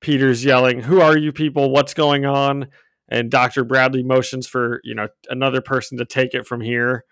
Peter's 0.00 0.44
yelling, 0.44 0.82
"Who 0.82 1.00
are 1.00 1.16
you 1.18 1.32
people? 1.32 1.70
What's 1.70 1.94
going 1.94 2.24
on?" 2.24 2.68
And 3.08 3.30
Dr. 3.30 3.64
Bradley 3.64 4.02
motions 4.02 4.46
for, 4.46 4.80
you 4.84 4.94
know, 4.94 5.08
another 5.28 5.60
person 5.60 5.98
to 5.98 6.04
take 6.04 6.34
it 6.34 6.46
from 6.46 6.60
here. 6.60 7.04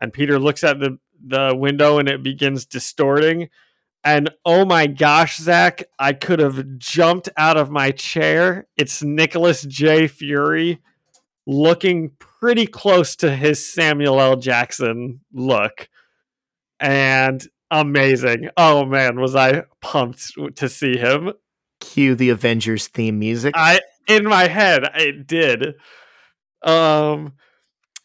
And 0.00 0.12
Peter 0.12 0.38
looks 0.38 0.64
at 0.64 0.80
the 0.80 0.98
the 1.26 1.54
window 1.56 1.98
and 1.98 2.08
it 2.08 2.22
begins 2.22 2.66
distorting 2.66 3.48
And 4.04 4.30
oh 4.44 4.66
my 4.66 4.86
gosh, 4.86 5.38
Zach, 5.38 5.84
I 5.98 6.12
could 6.12 6.38
have 6.38 6.78
jumped 6.78 7.30
out 7.38 7.56
of 7.56 7.70
my 7.70 7.90
chair. 7.90 8.66
It's 8.76 9.02
Nicholas 9.02 9.62
J. 9.62 10.08
Fury 10.08 10.80
looking 11.46 12.10
pretty 12.18 12.66
close 12.66 13.16
to 13.16 13.34
his 13.34 13.66
Samuel 13.66 14.20
L. 14.20 14.36
Jackson 14.36 15.20
look. 15.32 15.88
And 16.78 17.46
amazing. 17.70 18.50
Oh 18.56 18.84
man, 18.84 19.20
was 19.20 19.34
I 19.34 19.62
pumped 19.80 20.32
to 20.56 20.68
see 20.68 20.98
him. 20.98 21.32
Cue 21.80 22.14
the 22.14 22.30
Avengers 22.30 22.88
theme 22.88 23.18
music. 23.18 23.54
I 23.56 23.80
in 24.06 24.24
my 24.24 24.48
head, 24.48 24.84
it 24.96 25.26
did. 25.26 25.74
Um 26.62 27.32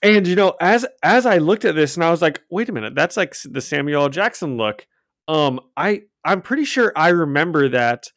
and 0.01 0.25
you 0.25 0.35
know, 0.35 0.55
as 0.61 0.85
as 1.03 1.25
I 1.25 1.39
looked 1.39 1.65
at 1.65 1.75
this 1.75 1.95
and 1.95 2.05
I 2.05 2.11
was 2.11 2.21
like, 2.21 2.41
wait 2.49 2.69
a 2.69 2.71
minute, 2.71 2.95
that's 2.95 3.17
like 3.17 3.35
the 3.43 3.61
Samuel 3.61 4.03
L. 4.03 4.09
Jackson 4.09 4.55
look. 4.55 4.87
Um, 5.29 5.59
I 5.77 6.01
I'm 6.25 6.41
pretty 6.41 6.65
sure 6.65 6.91
I 6.95 7.09
remember 7.09 7.69
that 7.69 8.07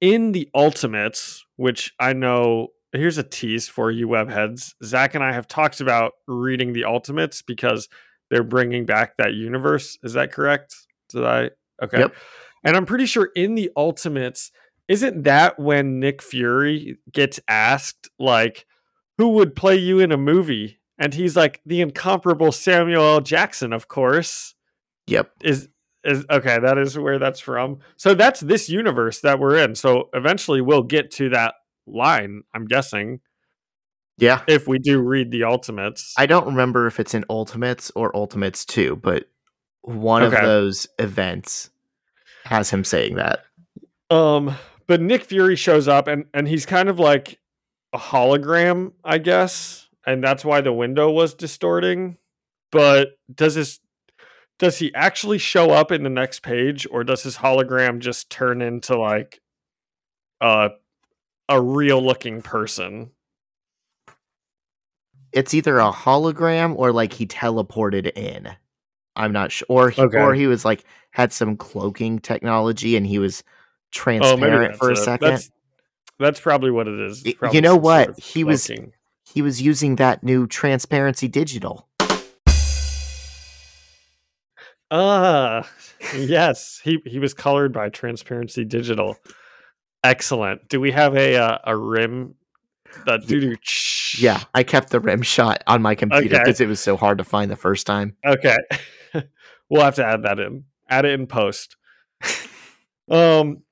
in 0.00 0.32
the 0.32 0.48
Ultimates, 0.54 1.44
which 1.56 1.92
I 1.98 2.12
know 2.12 2.68
here's 2.92 3.18
a 3.18 3.22
tease 3.22 3.68
for 3.68 3.90
you 3.90 4.06
webheads. 4.06 4.74
Zach 4.84 5.14
and 5.14 5.24
I 5.24 5.32
have 5.32 5.48
talked 5.48 5.80
about 5.80 6.12
reading 6.26 6.74
the 6.74 6.84
Ultimates 6.84 7.42
because 7.42 7.88
they're 8.30 8.44
bringing 8.44 8.84
back 8.84 9.16
that 9.16 9.32
universe. 9.32 9.98
Is 10.02 10.12
that 10.12 10.30
correct? 10.30 10.76
Did 11.08 11.24
I? 11.24 11.50
Okay. 11.82 12.00
Yep. 12.00 12.14
And 12.64 12.76
I'm 12.76 12.86
pretty 12.86 13.06
sure 13.06 13.30
in 13.34 13.54
the 13.54 13.70
Ultimates, 13.76 14.52
isn't 14.88 15.22
that 15.22 15.58
when 15.58 16.00
Nick 16.00 16.22
Fury 16.22 16.98
gets 17.10 17.40
asked 17.48 18.10
like, 18.18 18.66
"Who 19.16 19.30
would 19.30 19.56
play 19.56 19.76
you 19.76 20.00
in 20.00 20.12
a 20.12 20.18
movie?" 20.18 20.80
And 20.98 21.14
he's 21.14 21.34
like, 21.34 21.62
"The 21.64 21.80
incomparable 21.80 22.52
Samuel 22.52 23.02
L. 23.02 23.20
Jackson, 23.22 23.72
of 23.72 23.88
course." 23.88 24.54
Yep. 25.06 25.30
Is 25.42 25.68
is 26.04 26.24
okay. 26.30 26.58
That 26.58 26.78
is 26.78 26.98
where 26.98 27.18
that's 27.18 27.40
from. 27.40 27.78
So 27.96 28.14
that's 28.14 28.40
this 28.40 28.68
universe 28.68 29.20
that 29.20 29.38
we're 29.38 29.56
in. 29.56 29.74
So 29.74 30.08
eventually 30.14 30.60
we'll 30.60 30.82
get 30.82 31.10
to 31.12 31.30
that 31.30 31.54
line. 31.86 32.42
I'm 32.54 32.66
guessing. 32.66 33.20
Yeah. 34.16 34.42
If 34.48 34.66
we 34.66 34.78
do 34.78 35.00
read 35.00 35.30
the 35.30 35.44
Ultimates, 35.44 36.14
I 36.16 36.26
don't 36.26 36.46
remember 36.46 36.86
if 36.86 36.98
it's 36.98 37.14
in 37.14 37.24
Ultimates 37.30 37.92
or 37.94 38.14
Ultimates 38.16 38.64
Two, 38.64 38.96
but 38.96 39.28
one 39.82 40.22
okay. 40.22 40.36
of 40.36 40.42
those 40.42 40.88
events 40.98 41.70
has 42.44 42.70
him 42.70 42.84
saying 42.84 43.16
that. 43.16 43.44
Um, 44.10 44.56
but 44.86 45.00
Nick 45.00 45.22
Fury 45.24 45.56
shows 45.56 45.86
up 45.86 46.08
and 46.08 46.24
and 46.34 46.48
he's 46.48 46.66
kind 46.66 46.88
of 46.88 46.98
like 46.98 47.38
a 47.92 47.98
hologram, 47.98 48.92
I 49.04 49.18
guess, 49.18 49.88
and 50.06 50.22
that's 50.22 50.44
why 50.44 50.62
the 50.62 50.72
window 50.72 51.10
was 51.10 51.34
distorting. 51.34 52.16
But 52.72 53.18
does 53.32 53.54
this 53.54 53.80
does 54.58 54.78
he 54.78 54.92
actually 54.94 55.38
show 55.38 55.70
up 55.70 55.92
in 55.92 56.02
the 56.02 56.10
next 56.10 56.40
page 56.40 56.86
or 56.90 57.04
does 57.04 57.22
his 57.22 57.36
hologram 57.36 58.00
just 58.00 58.28
turn 58.30 58.60
into 58.60 58.98
like 58.98 59.40
a 60.40 60.70
a 61.48 61.60
real 61.60 62.04
looking 62.04 62.42
person? 62.42 63.10
It's 65.32 65.54
either 65.54 65.78
a 65.78 65.92
hologram 65.92 66.74
or 66.76 66.92
like 66.92 67.12
he 67.12 67.26
teleported 67.26 68.10
in. 68.16 68.48
I'm 69.14 69.32
not 69.32 69.52
sure 69.52 69.66
or 69.68 69.90
he, 69.90 70.02
okay. 70.02 70.18
or 70.18 70.34
he 70.34 70.46
was 70.46 70.64
like 70.64 70.84
had 71.10 71.32
some 71.32 71.56
cloaking 71.56 72.20
technology 72.20 72.96
and 72.96 73.06
he 73.06 73.18
was 73.18 73.42
oh, 73.46 73.50
transparent 73.92 74.74
oh, 74.74 74.76
for 74.78 74.90
a 74.90 74.92
it. 74.92 74.96
second. 74.96 75.28
That's, 75.28 75.50
that's 76.18 76.40
probably 76.40 76.70
what 76.70 76.88
it 76.88 76.98
is. 77.00 77.24
You 77.52 77.60
know 77.60 77.76
what 77.76 78.06
sort 78.06 78.18
of 78.18 78.24
he 78.24 78.44
was 78.44 78.70
he 79.24 79.42
was 79.42 79.60
using 79.60 79.96
that 79.96 80.22
new 80.22 80.46
transparency 80.46 81.28
digital 81.28 81.87
uh, 84.90 85.62
yes. 86.16 86.80
He 86.82 86.98
he 87.04 87.18
was 87.18 87.34
colored 87.34 87.72
by 87.72 87.88
Transparency 87.88 88.64
Digital. 88.64 89.16
Excellent. 90.04 90.68
Do 90.68 90.80
we 90.80 90.92
have 90.92 91.16
a 91.16 91.36
uh, 91.36 91.58
a 91.64 91.76
rim? 91.76 92.34
That 93.04 93.26
doo 93.26 93.54
Yeah, 94.16 94.42
I 94.54 94.62
kept 94.62 94.90
the 94.90 95.00
rim 95.00 95.20
shot 95.20 95.62
on 95.66 95.82
my 95.82 95.94
computer 95.94 96.38
because 96.38 96.56
okay. 96.56 96.64
it 96.64 96.68
was 96.68 96.80
so 96.80 96.96
hard 96.96 97.18
to 97.18 97.24
find 97.24 97.50
the 97.50 97.56
first 97.56 97.86
time. 97.86 98.16
Okay, 98.24 98.56
we'll 99.68 99.82
have 99.82 99.96
to 99.96 100.06
add 100.06 100.22
that 100.22 100.38
in. 100.38 100.64
Add 100.88 101.04
it 101.04 101.12
in 101.20 101.26
post. 101.26 101.76
um. 103.10 103.62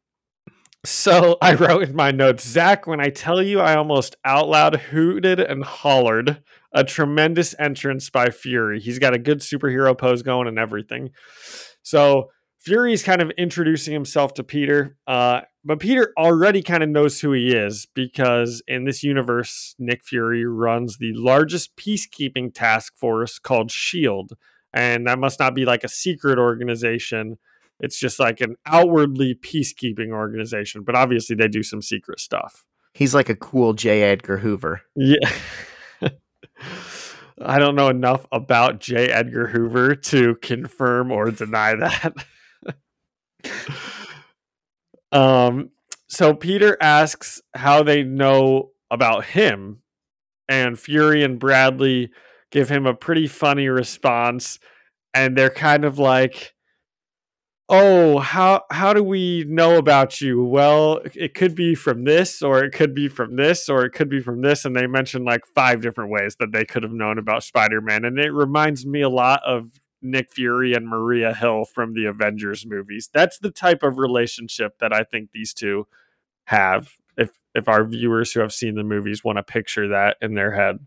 So 0.84 1.38
I 1.42 1.54
wrote 1.54 1.84
in 1.84 1.96
my 1.96 2.10
notes, 2.10 2.46
Zach, 2.46 2.86
when 2.86 3.00
I 3.00 3.08
tell 3.08 3.42
you 3.42 3.60
I 3.60 3.76
almost 3.76 4.16
out 4.24 4.48
loud 4.48 4.76
hooted 4.76 5.40
and 5.40 5.64
hollered 5.64 6.42
a 6.77 6.85
tremendous 6.85 7.55
entrance 7.59 8.11
by 8.11 8.29
Fury. 8.29 8.79
He's 8.79 8.99
got 8.99 9.14
a 9.14 9.18
good 9.18 9.41
superhero 9.41 9.97
pose 9.97 10.22
going 10.22 10.47
and 10.47 10.59
everything. 10.59 11.11
So 11.83 12.29
Fury's 12.61 13.03
kind 13.03 13.22
of 13.22 13.31
introducing 13.39 13.95
himself 13.95 14.35
to 14.35 14.45
Peter, 14.45 14.99
uh, 15.07 15.41
but 15.64 15.81
Peter 15.81 16.12
already 16.18 16.62
kind 16.62 16.83
of 16.83 16.91
knows 16.91 17.18
who 17.20 17.33
he 17.33 17.55
is 17.55 17.87
because 17.95 18.62
in 18.68 18.85
this 18.85 19.03
universe, 19.03 19.74
Nick 19.79 20.05
Fury 20.05 20.45
runs 20.45 20.99
the 20.99 21.12
largest 21.14 21.77
peacekeeping 21.77 22.53
task 22.53 22.95
force 22.95 23.39
called 23.39 23.70
SHIELD. 23.70 24.33
And 24.74 25.07
that 25.07 25.18
must 25.18 25.41
not 25.41 25.55
be 25.55 25.64
like 25.64 25.83
a 25.83 25.89
secret 25.89 26.39
organization. 26.39 27.39
It's 27.81 27.99
just 27.99 28.20
like 28.20 28.43
an 28.43 28.57
outwardly 28.66 29.35
peacekeeping 29.35 30.11
organization, 30.11 30.83
but 30.83 30.95
obviously 30.95 31.37
they 31.37 31.49
do 31.49 31.62
some 31.62 31.81
secret 31.81 32.20
stuff. 32.20 32.66
He's 32.93 33.14
like 33.14 33.31
a 33.31 33.37
cool 33.37 33.72
J. 33.72 34.03
Edgar 34.03 34.39
Hoover. 34.39 34.83
Yeah. 34.95 35.31
I 37.40 37.59
don't 37.59 37.74
know 37.74 37.88
enough 37.88 38.26
about 38.32 38.80
J. 38.80 39.11
Edgar 39.11 39.48
Hoover 39.48 39.94
to 39.94 40.36
confirm 40.36 41.12
or 41.12 41.30
deny 41.30 41.74
that. 41.74 42.14
um, 45.12 45.70
so 46.09 46.34
Peter 46.34 46.78
asks 46.80 47.42
how 47.54 47.82
they 47.82 48.02
know 48.02 48.70
about 48.90 49.26
him, 49.26 49.82
and 50.48 50.78
Fury 50.78 51.22
and 51.22 51.38
Bradley 51.38 52.11
give 52.50 52.70
him 52.70 52.86
a 52.86 52.94
pretty 52.94 53.26
funny 53.26 53.68
response, 53.68 54.59
and 55.12 55.36
they're 55.36 55.50
kind 55.50 55.84
of 55.84 55.98
like, 55.98 56.54
oh 57.68 58.18
how 58.18 58.62
how 58.70 58.92
do 58.92 59.02
we 59.02 59.44
know 59.48 59.76
about 59.76 60.20
you? 60.20 60.44
Well 60.44 61.00
it 61.14 61.34
could 61.34 61.54
be 61.54 61.74
from 61.74 62.04
this 62.04 62.42
or 62.42 62.62
it 62.64 62.72
could 62.72 62.94
be 62.94 63.08
from 63.08 63.36
this 63.36 63.68
or 63.68 63.84
it 63.84 63.90
could 63.90 64.08
be 64.08 64.20
from 64.20 64.42
this 64.42 64.64
and 64.64 64.76
they 64.76 64.86
mentioned 64.86 65.24
like 65.24 65.42
five 65.54 65.80
different 65.80 66.10
ways 66.10 66.36
that 66.36 66.52
they 66.52 66.64
could 66.64 66.82
have 66.82 66.92
known 66.92 67.18
about 67.18 67.42
spider-man 67.42 68.04
and 68.04 68.18
it 68.18 68.30
reminds 68.30 68.86
me 68.86 69.00
a 69.00 69.08
lot 69.08 69.40
of 69.44 69.80
nick 70.02 70.32
fury 70.32 70.74
and 70.74 70.86
maria 70.88 71.34
hill 71.34 71.64
from 71.64 71.94
the 71.94 72.04
avengers 72.04 72.64
movies. 72.66 73.10
That's 73.12 73.38
the 73.38 73.50
type 73.50 73.82
of 73.82 73.98
relationship 73.98 74.78
that 74.78 74.92
i 74.92 75.02
think 75.02 75.30
these 75.32 75.52
two 75.52 75.86
have 76.44 76.90
if 77.16 77.30
if 77.54 77.68
our 77.68 77.84
viewers 77.84 78.32
who 78.32 78.40
have 78.40 78.52
seen 78.52 78.76
the 78.76 78.84
movies 78.84 79.24
want 79.24 79.38
to 79.38 79.42
picture 79.42 79.88
that 79.88 80.16
in 80.20 80.34
their 80.34 80.52
head. 80.52 80.78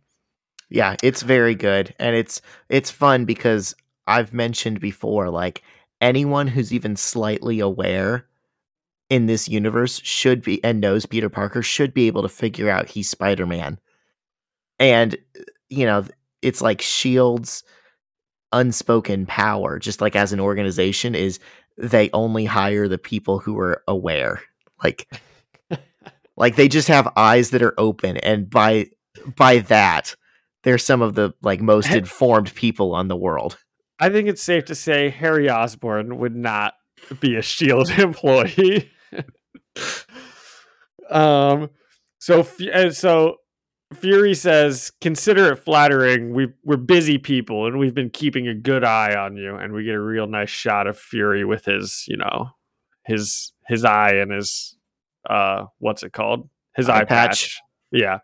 Yeah 0.69 0.95
it's 1.03 1.23
very 1.23 1.55
good 1.55 1.93
and 1.99 2.15
it's 2.15 2.41
it's 2.69 2.89
fun 2.89 3.25
because 3.25 3.75
i've 4.07 4.34
mentioned 4.34 4.80
before 4.80 5.30
like 5.30 5.61
anyone 6.02 6.47
who's 6.47 6.74
even 6.74 6.95
slightly 6.95 7.60
aware 7.60 8.26
in 9.10 9.26
this 9.26 9.50
universe 9.50 10.00
should 10.04 10.41
be 10.41 10.64
and 10.64 10.80
knows 10.80 11.06
Peter 11.06 11.30
Parker 11.30 11.62
should 11.62 11.93
be 11.93 12.08
able 12.08 12.22
to 12.22 12.30
figure 12.30 12.70
out 12.70 12.88
he's 12.88 13.10
Spider-Man. 13.10 13.80
And 14.78 15.18
you 15.70 15.86
know, 15.86 16.06
it's 16.41 16.62
like 16.62 16.82
Shield's 16.82 17.64
unspoken 18.52 19.28
power 19.28 19.78
just 19.78 20.02
like 20.02 20.16
as 20.16 20.34
an 20.34 20.39
organization 20.39 21.14
is 21.14 21.39
they 21.78 22.10
only 22.14 22.45
hire 22.45 22.88
the 22.88 22.97
people 22.97 23.39
who 23.39 23.58
are 23.60 23.84
aware. 23.88 24.41
Like 24.84 25.08
like 26.38 26.56
they 26.56 26.68
just 26.68 26.88
have 26.88 27.12
eyes 27.16 27.52
that 27.52 27.62
are 27.62 27.76
open 27.78 28.18
and 28.18 28.50
by 28.50 28.88
by 29.36 29.60
that 29.60 30.16
they're 30.64 30.78
some 30.78 31.02
of 31.02 31.16
the 31.16 31.34
like 31.41 31.62
most 31.62 31.91
informed 31.91 32.54
people 32.56 32.93
on 32.93 33.08
the 33.08 33.16
world. 33.16 33.58
I 34.00 34.10
think 34.10 34.30
it's 34.30 34.41
safe 34.41 34.66
to 34.66 34.76
say 34.76 35.10
Harry 35.10 35.50
Osborn 35.50 36.18
would 36.18 36.36
not 36.36 36.74
be 37.20 37.36
a 37.36 37.41
Shield 37.41 37.89
employee. 37.97 38.91
um, 41.10 41.70
so 42.20 42.43
so 42.91 43.38
Fury 43.93 44.36
says, 44.36 44.91
"Consider 45.02 45.54
it 45.54 45.58
flattering. 45.58 46.34
We 46.34 46.50
we're 46.64 46.78
busy 46.78 47.18
people, 47.18 47.66
and 47.66 47.80
we've 47.80 47.95
been 47.95 48.10
keeping 48.10 48.47
a 48.47 48.54
good 48.54 48.84
eye 48.84 49.16
on 49.16 49.36
you." 49.36 49.56
And 49.56 49.74
we 49.74 49.84
get 49.84 49.95
a 49.95 50.02
real 50.02 50.28
nice 50.28 50.50
shot 50.50 50.88
of 50.88 50.97
Fury 50.97 51.43
with 51.43 51.66
his, 51.66 52.06
you 52.08 52.18
know, 52.18 52.50
his 53.06 53.52
his 53.68 53.84
eye 53.84 54.14
and 54.14 54.32
his 54.32 54.76
uh, 55.30 55.66
what's 55.80 56.04
it 56.04 56.14
called? 56.14 56.50
His 56.76 56.88
eye, 56.88 57.00
eye 57.00 57.06
patch. 57.06 57.08
patch. 57.08 57.62
Yeah, 57.91 58.20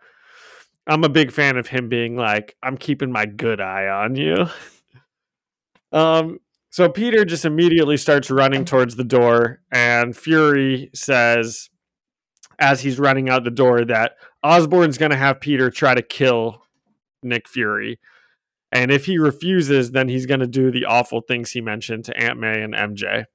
I'm 0.87 1.03
a 1.03 1.09
big 1.09 1.31
fan 1.31 1.57
of 1.57 1.67
him 1.67 1.89
being 1.89 2.15
like, 2.15 2.55
"I'm 2.61 2.77
keeping 2.77 3.11
my 3.11 3.25
good 3.25 3.59
eye 3.59 3.87
on 3.87 4.15
you." 4.15 4.47
Um, 5.95 6.39
so 6.69 6.89
Peter 6.89 7.23
just 7.23 7.45
immediately 7.45 7.95
starts 7.95 8.29
running 8.29 8.65
towards 8.65 8.97
the 8.97 9.05
door, 9.05 9.61
and 9.71 10.15
Fury 10.15 10.91
says, 10.93 11.69
as 12.59 12.81
he's 12.81 12.99
running 12.99 13.29
out 13.29 13.45
the 13.45 13.51
door, 13.51 13.85
that 13.85 14.17
Osborn's 14.43 14.97
going 14.97 15.11
to 15.11 15.17
have 15.17 15.39
Peter 15.39 15.69
try 15.71 15.95
to 15.95 16.01
kill 16.01 16.63
Nick 17.23 17.47
Fury. 17.47 17.99
And 18.73 18.91
if 18.91 19.05
he 19.05 19.17
refuses, 19.17 19.91
then 19.91 20.09
he's 20.09 20.25
going 20.25 20.41
to 20.41 20.47
do 20.47 20.69
the 20.69 20.83
awful 20.83 21.21
things 21.21 21.51
he 21.51 21.61
mentioned 21.61 22.03
to 22.05 22.17
Aunt 22.17 22.39
May 22.39 22.61
and 22.61 22.73
MJ. 22.73 23.25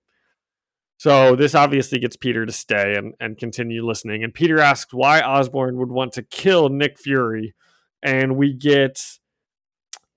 So 0.99 1.35
this 1.35 1.55
obviously 1.55 1.99
gets 1.99 2.17
Peter 2.17 2.45
to 2.45 2.53
stay 2.53 2.95
and, 2.95 3.15
and 3.21 3.39
continue 3.39 3.87
listening. 3.87 4.23
And 4.23 4.35
Peter 4.35 4.61
asks 4.61 4.93
why 4.93 5.23
Osborn 5.23 5.79
would 5.79 5.91
want 5.91 6.13
to 6.13 6.23
kill 6.23 6.69
Nick 6.69 6.99
Fury. 6.99 7.55
And 8.03 8.37
we 8.37 8.53
get 8.53 9.01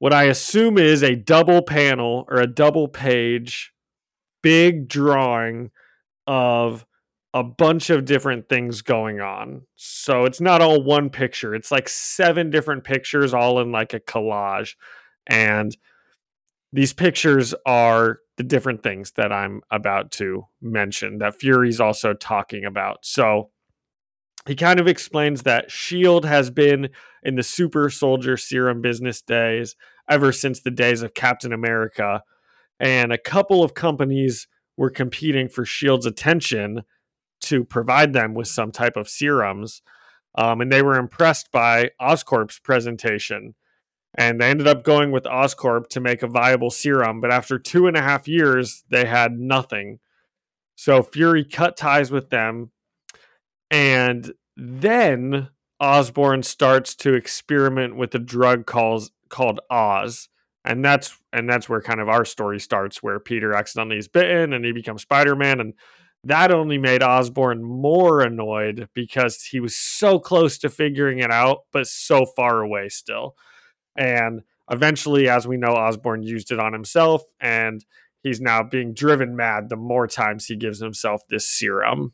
what 0.04 0.12
I 0.12 0.24
assume 0.24 0.78
is 0.78 1.02
a 1.02 1.16
double 1.16 1.62
panel 1.62 2.26
or 2.28 2.42
a 2.42 2.46
double 2.46 2.90
page, 2.90 3.72
big 4.42 4.90
drawing 4.90 5.72
of 6.28 6.86
a 7.34 7.42
bunch 7.42 7.90
of 7.90 8.04
different 8.04 8.50
things 8.50 8.82
going 8.82 9.22
on. 9.22 9.62
So 9.78 10.26
it's 10.26 10.42
not 10.42 10.62
all 10.62 10.84
one 10.84 11.10
picture. 11.10 11.56
It's 11.56 11.72
like 11.72 11.88
seven 11.88 12.50
different 12.50 12.84
pictures 12.84 13.34
all 13.34 13.62
in 13.62 13.72
like 13.72 13.94
a 13.94 14.00
collage. 14.02 14.76
And 15.26 15.78
these 16.74 16.92
pictures 16.92 17.56
are 17.66 18.20
the 18.36 18.44
different 18.44 18.84
things 18.84 19.12
that 19.12 19.32
I'm 19.32 19.62
about 19.72 20.12
to 20.14 20.48
mention 20.62 21.20
that 21.20 21.40
Fury's 21.40 21.80
also 21.80 22.14
talking 22.14 22.66
about. 22.66 23.06
So 23.06 23.52
he 24.48 24.56
kind 24.56 24.82
of 24.82 24.88
explains 24.90 25.44
that 25.44 25.68
S.H.I.E.L.D. 25.68 26.28
has 26.28 26.52
been 26.52 26.90
in 27.24 27.36
the 27.36 27.44
super 27.44 27.90
soldier 27.90 28.36
serum 28.36 28.82
business 28.82 29.22
days 29.22 29.78
ever 30.10 30.32
since 30.32 30.60
the 30.60 30.72
days 30.72 31.02
of 31.02 31.14
Captain 31.14 31.54
America. 31.54 32.24
And 32.80 33.12
a 33.12 33.18
couple 33.18 33.64
of 33.64 33.74
companies 33.74 34.48
were 34.78 34.90
competing 34.90 35.48
for 35.48 35.62
S.H.I.E.L.D.'s 35.62 36.06
attention 36.06 36.84
to 37.42 37.64
provide 37.64 38.14
them 38.14 38.34
with 38.34 38.48
some 38.48 38.72
type 38.72 38.96
of 38.96 39.10
serums. 39.10 39.82
Um, 40.36 40.62
and 40.62 40.72
they 40.72 40.82
were 40.82 40.98
impressed 40.98 41.52
by 41.52 41.92
Oscorp's 42.02 42.60
presentation 42.60 43.56
and 44.16 44.40
they 44.40 44.50
ended 44.50 44.68
up 44.68 44.84
going 44.84 45.12
with 45.12 45.24
Oscorp 45.24 45.88
to 45.90 46.00
make 46.00 46.22
a 46.22 46.28
viable 46.28 46.70
serum. 46.70 47.20
But 47.20 47.32
after 47.32 47.58
two 47.58 47.88
and 47.88 47.98
a 47.98 48.02
half 48.02 48.28
years, 48.28 48.84
they 48.90 49.06
had 49.06 49.40
nothing. 49.40 50.00
So 50.76 51.02
Fury 51.02 51.44
cut 51.44 51.78
ties 51.78 52.12
with 52.12 52.30
them, 52.30 52.72
and 53.72 54.34
then 54.56 55.50
Osborn 55.80 56.44
starts 56.44 56.96
to 56.96 57.14
experiment 57.14 57.96
with 57.96 58.14
a 58.16 58.20
drug 58.20 58.66
calls 58.66 59.12
called 59.34 59.60
Oz, 59.70 60.30
and 60.64 60.86
that's 60.86 61.18
and 61.34 61.50
that's 61.50 61.68
where 61.68 61.82
kind 61.82 62.00
of 62.00 62.08
our 62.08 62.24
story 62.24 62.60
starts, 62.60 63.02
where 63.02 63.20
Peter 63.20 63.54
accidentally 63.54 63.98
is 63.98 64.08
bitten 64.08 64.54
and 64.54 64.64
he 64.64 64.72
becomes 64.72 65.02
Spider 65.02 65.36
Man, 65.36 65.60
and 65.60 65.74
that 66.24 66.52
only 66.52 66.78
made 66.78 67.04
Osborn 67.04 67.64
more 67.64 68.22
annoyed 68.22 68.88
because 68.94 69.44
he 69.44 69.60
was 69.60 69.76
so 69.76 70.20
close 70.20 70.58
to 70.60 70.70
figuring 70.70 71.20
it 71.20 71.32
out, 71.32 71.64
but 71.74 71.88
so 71.88 72.26
far 72.26 72.62
away 72.62 72.88
still. 72.88 73.36
And 73.98 74.44
eventually, 74.72 75.28
as 75.28 75.46
we 75.46 75.58
know, 75.58 75.74
Osborn 75.74 76.24
used 76.24 76.52
it 76.52 76.60
on 76.60 76.72
himself, 76.72 77.24
and 77.42 77.84
he's 78.22 78.40
now 78.40 78.64
being 78.64 78.94
driven 78.94 79.36
mad 79.36 79.68
the 79.68 79.76
more 79.76 80.08
times 80.08 80.46
he 80.46 80.56
gives 80.56 80.80
himself 80.80 81.24
this 81.28 81.50
serum. 81.50 82.14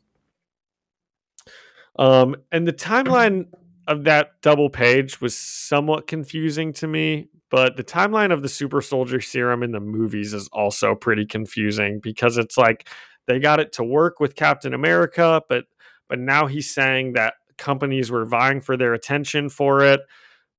Um, 1.98 2.36
and 2.50 2.66
the 2.66 2.72
timeline 2.90 3.46
of 3.90 4.04
that 4.04 4.40
double 4.42 4.70
page 4.70 5.20
was 5.20 5.36
somewhat 5.36 6.06
confusing 6.06 6.72
to 6.74 6.86
me, 6.86 7.28
but 7.50 7.76
the 7.76 7.84
timeline 7.84 8.32
of 8.32 8.42
the 8.42 8.48
super 8.48 8.80
soldier 8.80 9.20
serum 9.20 9.62
in 9.62 9.72
the 9.72 9.80
movies 9.80 10.32
is 10.34 10.48
also 10.52 10.94
pretty 10.94 11.26
confusing 11.26 12.00
because 12.02 12.38
it's 12.38 12.56
like 12.56 12.88
they 13.26 13.38
got 13.38 13.60
it 13.60 13.72
to 13.72 13.84
work 13.84 14.20
with 14.20 14.36
Captain 14.36 14.74
America, 14.74 15.42
but 15.48 15.64
but 16.08 16.18
now 16.18 16.46
he's 16.46 16.72
saying 16.72 17.14
that 17.14 17.34
companies 17.58 18.10
were 18.10 18.24
vying 18.24 18.60
for 18.60 18.76
their 18.76 18.94
attention 18.94 19.48
for 19.48 19.82
it 19.82 20.00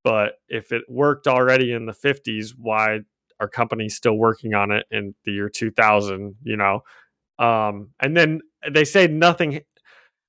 but 0.03 0.33
if 0.47 0.71
it 0.71 0.83
worked 0.89 1.27
already 1.27 1.71
in 1.73 1.85
the 1.85 1.93
50s, 1.93 2.53
why 2.57 3.01
are 3.39 3.47
companies 3.47 3.95
still 3.95 4.15
working 4.15 4.53
on 4.53 4.71
it 4.71 4.85
in 4.91 5.15
the 5.25 5.31
year 5.31 5.49
2000? 5.49 6.35
You 6.43 6.57
know, 6.57 6.81
um, 7.39 7.91
and 7.99 8.15
then 8.15 8.41
they 8.69 8.83
say 8.83 9.07
nothing, 9.07 9.61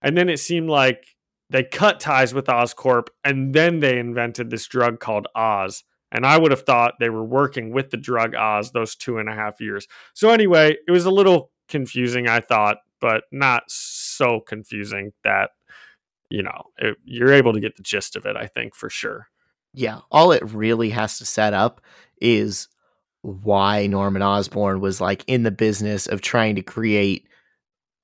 and 0.02 0.16
then 0.16 0.28
it 0.28 0.38
seemed 0.38 0.68
like 0.68 1.04
they 1.52 1.62
cut 1.62 2.00
ties 2.00 2.32
with 2.34 2.46
Oscorp, 2.46 3.08
and 3.22 3.54
then 3.54 3.80
they 3.80 3.98
invented 3.98 4.50
this 4.50 4.66
drug 4.66 5.00
called 5.00 5.28
Oz. 5.34 5.84
And 6.10 6.26
I 6.26 6.38
would 6.38 6.50
have 6.50 6.62
thought 6.62 6.94
they 6.98 7.10
were 7.10 7.24
working 7.24 7.72
with 7.72 7.90
the 7.90 7.96
drug 7.96 8.34
Oz 8.34 8.72
those 8.72 8.94
two 8.96 9.18
and 9.18 9.28
a 9.28 9.34
half 9.34 9.60
years. 9.60 9.86
So 10.14 10.30
anyway, 10.30 10.76
it 10.86 10.90
was 10.90 11.04
a 11.04 11.10
little 11.10 11.50
confusing, 11.68 12.26
I 12.28 12.40
thought, 12.40 12.78
but 13.00 13.24
not 13.32 13.64
so 13.68 14.40
confusing 14.40 15.12
that 15.24 15.50
you 16.30 16.42
know 16.42 16.62
it, 16.78 16.96
you're 17.04 17.32
able 17.32 17.52
to 17.52 17.60
get 17.60 17.76
the 17.76 17.82
gist 17.82 18.16
of 18.16 18.24
it. 18.26 18.36
I 18.36 18.46
think 18.46 18.74
for 18.74 18.88
sure. 18.90 19.28
Yeah, 19.74 20.00
all 20.10 20.32
it 20.32 20.42
really 20.44 20.90
has 20.90 21.18
to 21.18 21.26
set 21.26 21.54
up 21.54 21.80
is 22.20 22.68
why 23.22 23.86
Norman 23.86 24.22
Osborn 24.22 24.80
was 24.80 25.00
like 25.00 25.24
in 25.26 25.44
the 25.44 25.50
business 25.50 26.06
of 26.06 26.20
trying 26.20 26.56
to 26.56 26.62
create 26.62 27.26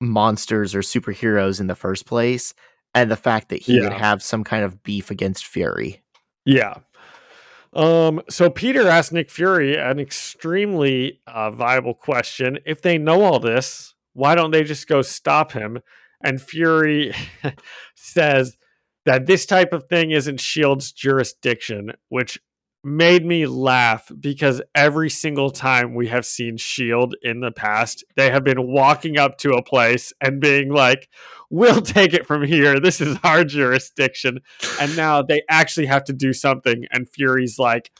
monsters 0.00 0.74
or 0.74 0.80
superheroes 0.80 1.60
in 1.60 1.66
the 1.66 1.74
first 1.74 2.06
place 2.06 2.54
and 2.94 3.10
the 3.10 3.16
fact 3.16 3.48
that 3.48 3.62
he 3.62 3.76
yeah. 3.76 3.84
would 3.84 3.92
have 3.92 4.22
some 4.22 4.44
kind 4.44 4.64
of 4.64 4.82
beef 4.82 5.10
against 5.10 5.46
Fury. 5.46 6.02
Yeah. 6.44 6.78
Um 7.72 8.22
so 8.30 8.48
Peter 8.48 8.88
asked 8.88 9.12
Nick 9.12 9.30
Fury 9.30 9.76
an 9.76 9.98
extremely 9.98 11.20
uh, 11.26 11.50
viable 11.50 11.94
question. 11.94 12.58
If 12.64 12.82
they 12.82 12.96
know 12.98 13.22
all 13.22 13.40
this, 13.40 13.94
why 14.14 14.34
don't 14.34 14.50
they 14.50 14.64
just 14.64 14.88
go 14.88 15.02
stop 15.02 15.52
him? 15.52 15.80
And 16.22 16.40
Fury 16.40 17.14
says 17.94 18.56
that 19.04 19.26
this 19.26 19.46
type 19.46 19.72
of 19.72 19.84
thing 19.88 20.10
isn't 20.10 20.40
Shield's 20.40 20.92
jurisdiction, 20.92 21.92
which 22.08 22.38
made 22.88 23.24
me 23.24 23.46
laugh 23.46 24.10
because 24.18 24.60
every 24.74 25.10
single 25.10 25.50
time 25.50 25.94
we 25.94 26.08
have 26.08 26.26
seen 26.26 26.56
Shield 26.56 27.14
in 27.22 27.40
the 27.40 27.52
past, 27.52 28.04
they 28.16 28.30
have 28.30 28.44
been 28.44 28.66
walking 28.66 29.18
up 29.18 29.38
to 29.38 29.50
a 29.50 29.62
place 29.62 30.12
and 30.20 30.40
being 30.40 30.72
like, 30.72 31.08
"We'll 31.50 31.82
take 31.82 32.14
it 32.14 32.26
from 32.26 32.44
here. 32.44 32.80
This 32.80 33.00
is 33.00 33.18
our 33.22 33.44
jurisdiction." 33.44 34.40
And 34.80 34.96
now 34.96 35.22
they 35.22 35.42
actually 35.48 35.86
have 35.86 36.04
to 36.04 36.12
do 36.12 36.32
something 36.32 36.86
and 36.90 37.08
Fury's 37.08 37.58
like, 37.58 37.90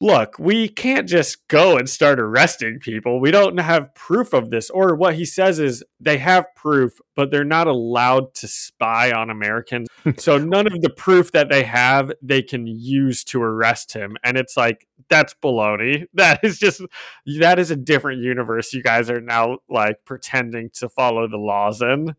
look, 0.00 0.38
we 0.38 0.68
can't 0.68 1.08
just 1.08 1.48
go 1.48 1.78
and 1.78 1.88
start 1.88 2.20
arresting 2.20 2.78
people. 2.80 3.18
We 3.18 3.30
don't 3.30 3.56
have 3.58 3.94
proof 3.94 4.34
of 4.34 4.50
this. 4.50 4.68
Or 4.70 4.94
what 4.94 5.14
he 5.14 5.24
says 5.24 5.58
is 5.58 5.82
they 6.00 6.18
have 6.18 6.44
proof, 6.54 7.00
but 7.14 7.30
they're 7.30 7.44
not 7.44 7.66
allowed 7.66 8.34
to 8.34 8.48
spy 8.48 9.10
on 9.10 9.30
Americans. 9.30 9.88
so 10.18 10.36
none 10.36 10.66
of 10.66 10.80
the 10.82 10.90
proof 10.90 11.32
that 11.32 11.48
they 11.48 11.62
have, 11.64 12.12
they 12.20 12.42
can 12.42 12.66
use 12.66 13.24
to 13.24 13.42
arrest 13.42 13.94
him. 13.94 14.16
And 14.22 14.36
it's 14.36 14.56
like, 14.56 14.86
that's 15.08 15.34
baloney. 15.42 16.04
That 16.14 16.40
is 16.42 16.58
just, 16.58 16.80
that 17.40 17.58
is 17.58 17.70
a 17.70 17.76
different 17.76 18.22
universe. 18.22 18.72
You 18.72 18.82
guys 18.82 19.10
are 19.10 19.20
now 19.20 19.58
like 19.68 20.04
pretending 20.04 20.70
to 20.74 20.88
follow 20.88 21.28
the 21.28 21.36
laws 21.36 21.82
in. 21.82 22.16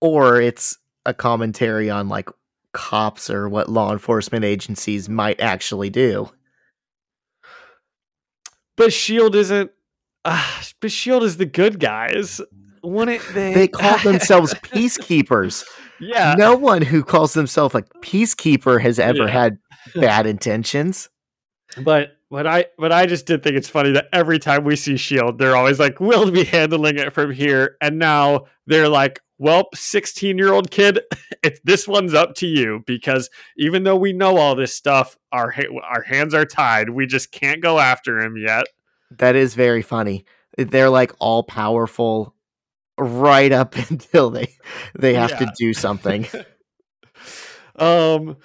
Or 0.00 0.40
it's 0.40 0.78
a 1.06 1.14
commentary 1.14 1.90
on 1.90 2.08
like 2.08 2.28
cops 2.72 3.30
or 3.30 3.48
what 3.48 3.68
law 3.68 3.92
enforcement 3.92 4.44
agencies 4.44 5.08
might 5.08 5.40
actually 5.40 5.90
do. 5.90 6.30
But 8.76 8.92
Shield 8.92 9.34
isn't. 9.34 9.70
Uh, 10.24 10.62
but 10.80 10.92
Shield 10.92 11.22
is 11.22 11.36
the 11.36 11.46
good 11.46 11.80
guys. 11.80 12.40
Wouldn't 12.82 13.22
they? 13.34 13.52
They 13.52 13.68
call 13.68 13.98
themselves 14.02 14.54
peacekeepers. 14.54 15.66
Yeah. 16.00 16.34
No 16.38 16.56
one 16.56 16.82
who 16.82 17.04
calls 17.04 17.34
themselves 17.34 17.74
a 17.74 17.82
peacekeeper 18.02 18.80
has 18.80 18.98
ever 18.98 19.24
yeah. 19.24 19.28
had 19.28 19.58
bad 19.94 20.26
intentions. 20.26 21.10
But 21.82 22.16
but 22.30 22.46
I 22.46 22.66
but 22.78 22.90
I 22.90 23.06
just 23.06 23.26
did 23.26 23.42
think 23.42 23.56
it's 23.56 23.68
funny 23.68 23.92
that 23.92 24.08
every 24.12 24.38
time 24.38 24.64
we 24.64 24.76
see 24.76 24.96
Shield, 24.96 25.38
they're 25.38 25.56
always 25.56 25.78
like, 25.78 26.00
"We'll 26.00 26.30
be 26.30 26.44
handling 26.44 26.96
it 26.96 27.12
from 27.12 27.30
here," 27.30 27.76
and 27.80 27.98
now 27.98 28.46
they're 28.66 28.88
like, 28.88 29.20
well, 29.40 29.70
16 29.74 30.36
year 30.36 30.52
old 30.52 30.70
kid, 30.70 31.00
if 31.42 31.62
this 31.62 31.88
one's 31.88 32.12
up 32.12 32.34
to 32.36 32.46
you 32.46 32.84
because 32.86 33.30
even 33.56 33.84
though 33.84 33.96
we 33.96 34.12
know 34.12 34.36
all 34.36 34.54
this 34.54 34.74
stuff, 34.74 35.16
our 35.32 35.52
our 35.82 36.02
hands 36.02 36.34
are 36.34 36.44
tied. 36.44 36.90
We 36.90 37.06
just 37.06 37.32
can't 37.32 37.62
go 37.62 37.78
after 37.78 38.20
him 38.20 38.36
yet. 38.36 38.66
That 39.16 39.36
is 39.36 39.54
very 39.54 39.80
funny. 39.80 40.26
They're 40.58 40.90
like 40.90 41.12
all 41.18 41.42
powerful 41.42 42.34
right 42.98 43.50
up 43.50 43.76
until 43.90 44.28
they 44.28 44.54
they 44.96 45.14
have 45.14 45.30
yeah. 45.30 45.38
to 45.38 45.52
do 45.58 45.72
something. 45.72 46.26
um 47.76 48.36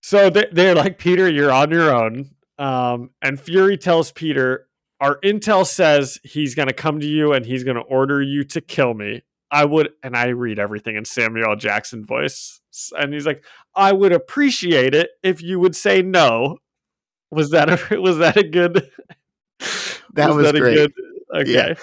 so 0.00 0.30
they, 0.30 0.46
they're 0.50 0.74
like 0.74 0.98
Peter, 0.98 1.28
you're 1.28 1.52
on 1.52 1.70
your 1.70 1.94
own. 1.94 2.30
Um 2.58 3.10
and 3.20 3.38
Fury 3.38 3.76
tells 3.76 4.12
Peter, 4.12 4.66
our 4.98 5.20
intel 5.20 5.66
says 5.66 6.18
he's 6.24 6.54
going 6.54 6.68
to 6.68 6.74
come 6.74 7.00
to 7.00 7.06
you 7.06 7.32
and 7.32 7.44
he's 7.44 7.64
going 7.64 7.76
to 7.76 7.82
order 7.82 8.22
you 8.22 8.44
to 8.44 8.60
kill 8.60 8.94
me. 8.94 9.22
I 9.50 9.64
would, 9.64 9.90
and 10.02 10.16
I 10.16 10.28
read 10.28 10.58
everything 10.58 10.96
in 10.96 11.04
Samuel 11.04 11.56
Jackson 11.56 12.04
voice, 12.04 12.60
and 12.98 13.12
he's 13.12 13.26
like, 13.26 13.42
I 13.74 13.92
would 13.92 14.12
appreciate 14.12 14.94
it 14.94 15.10
if 15.22 15.42
you 15.42 15.58
would 15.58 15.74
say 15.74 16.02
no. 16.02 16.58
Was 17.30 17.50
that 17.50 17.68
a 17.70 18.00
was 18.00 18.18
that 18.18 18.36
a 18.36 18.42
good? 18.42 18.90
That 20.14 20.28
was, 20.28 20.36
was 20.36 20.52
that 20.52 20.58
great. 20.58 20.74
Good, 20.76 20.92
okay. 21.34 21.74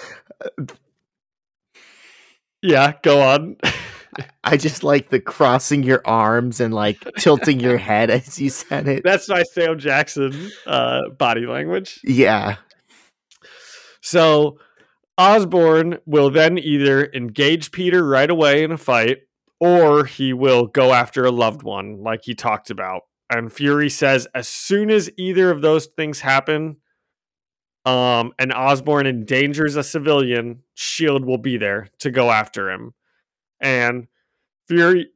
Yeah. 0.58 0.64
yeah, 2.62 2.92
go 3.02 3.20
on. 3.22 3.56
I 4.44 4.56
just 4.56 4.82
like 4.82 5.10
the 5.10 5.20
crossing 5.20 5.82
your 5.82 6.00
arms 6.04 6.60
and 6.60 6.72
like 6.72 6.98
tilting 7.18 7.60
your 7.60 7.76
head 7.76 8.10
as 8.10 8.40
you 8.40 8.50
said 8.50 8.88
it. 8.88 9.04
That's 9.04 9.28
my 9.28 9.42
Sam 9.42 9.78
Jackson 9.78 10.50
uh, 10.66 11.10
body 11.10 11.46
language. 11.46 12.00
Yeah. 12.02 12.56
So 14.00 14.58
Osborn 15.18 15.98
will 16.04 16.30
then 16.30 16.58
either 16.58 17.10
engage 17.12 17.72
Peter 17.72 18.06
right 18.06 18.30
away 18.30 18.62
in 18.62 18.72
a 18.72 18.78
fight 18.78 19.18
or 19.58 20.04
he 20.04 20.32
will 20.32 20.66
go 20.66 20.92
after 20.92 21.24
a 21.24 21.30
loved 21.30 21.62
one, 21.62 22.02
like 22.02 22.24
he 22.24 22.34
talked 22.34 22.70
about. 22.70 23.02
And 23.30 23.52
Fury 23.52 23.88
says 23.88 24.28
as 24.34 24.46
soon 24.46 24.90
as 24.90 25.10
either 25.16 25.50
of 25.50 25.62
those 25.62 25.86
things 25.86 26.20
happen, 26.20 26.76
um, 27.86 28.32
and 28.38 28.52
Osborn 28.52 29.06
endangers 29.06 29.76
a 29.76 29.82
civilian, 29.82 30.62
Shield 30.74 31.24
will 31.24 31.38
be 31.38 31.56
there 31.56 31.88
to 32.00 32.10
go 32.10 32.30
after 32.30 32.70
him. 32.70 32.94
And 33.60 34.08
Fury 34.68 35.08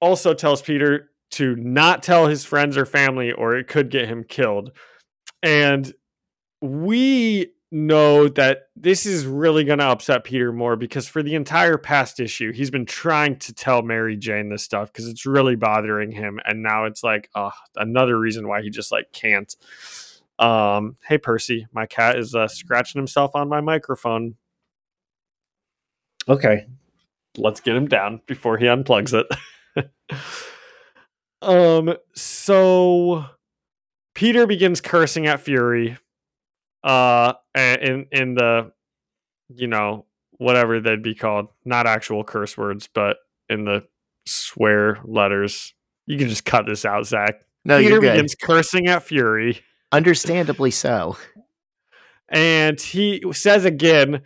also 0.00 0.32
tells 0.32 0.62
Peter 0.62 1.10
to 1.32 1.56
not 1.56 2.02
tell 2.02 2.28
his 2.28 2.44
friends 2.44 2.76
or 2.76 2.86
family, 2.86 3.32
or 3.32 3.56
it 3.56 3.66
could 3.66 3.90
get 3.90 4.08
him 4.08 4.24
killed. 4.24 4.70
And 5.42 5.92
we 6.60 7.48
know 7.74 8.28
that 8.28 8.68
this 8.76 9.04
is 9.04 9.26
really 9.26 9.64
going 9.64 9.80
to 9.80 9.84
upset 9.86 10.22
Peter 10.22 10.52
more 10.52 10.76
because 10.76 11.08
for 11.08 11.22
the 11.22 11.34
entire 11.34 11.76
past 11.76 12.20
issue, 12.20 12.52
he's 12.52 12.70
been 12.70 12.86
trying 12.86 13.36
to 13.40 13.52
tell 13.52 13.82
Mary 13.82 14.16
Jane 14.16 14.48
this 14.48 14.62
stuff 14.62 14.92
because 14.92 15.08
it's 15.08 15.26
really 15.26 15.56
bothering 15.56 16.12
him. 16.12 16.38
And 16.44 16.62
now 16.62 16.84
it's 16.84 17.02
like, 17.02 17.28
oh, 17.34 17.50
another 17.74 18.18
reason 18.18 18.46
why 18.46 18.62
he 18.62 18.70
just 18.70 18.92
like 18.92 19.12
can't. 19.12 19.54
Um, 20.38 20.96
hey 21.06 21.18
Percy, 21.18 21.66
my 21.72 21.86
cat 21.86 22.18
is 22.18 22.34
uh, 22.34 22.48
scratching 22.48 22.98
himself 22.98 23.32
on 23.34 23.48
my 23.48 23.60
microphone. 23.60 24.36
Okay, 26.28 26.66
let's 27.36 27.60
get 27.60 27.76
him 27.76 27.88
down 27.88 28.20
before 28.26 28.56
he 28.56 28.66
unplugs 28.66 29.14
it. 29.76 29.90
um, 31.42 31.96
so 32.14 33.26
Peter 34.14 34.46
begins 34.46 34.80
cursing 34.80 35.26
at 35.26 35.40
Fury 35.40 35.98
uh 36.84 37.32
in 37.56 38.06
in 38.12 38.34
the 38.34 38.70
you 39.48 39.66
know 39.66 40.06
whatever 40.38 40.80
they'd 40.80 41.02
be 41.02 41.14
called 41.14 41.48
not 41.64 41.86
actual 41.86 42.22
curse 42.22 42.56
words 42.56 42.88
but 42.92 43.16
in 43.48 43.64
the 43.64 43.84
swear 44.26 44.98
letters. 45.04 45.74
You 46.06 46.18
can 46.18 46.28
just 46.28 46.44
cut 46.44 46.66
this 46.66 46.84
out 46.84 47.06
zach. 47.06 47.40
No, 47.64 47.78
peter 47.78 47.90
you're 47.90 48.00
good. 48.00 48.12
begins 48.12 48.34
cursing 48.34 48.88
at 48.88 49.02
fury. 49.02 49.60
Understandably 49.92 50.70
so. 50.70 51.16
and 52.28 52.80
he 52.80 53.22
says 53.32 53.64
again 53.64 54.22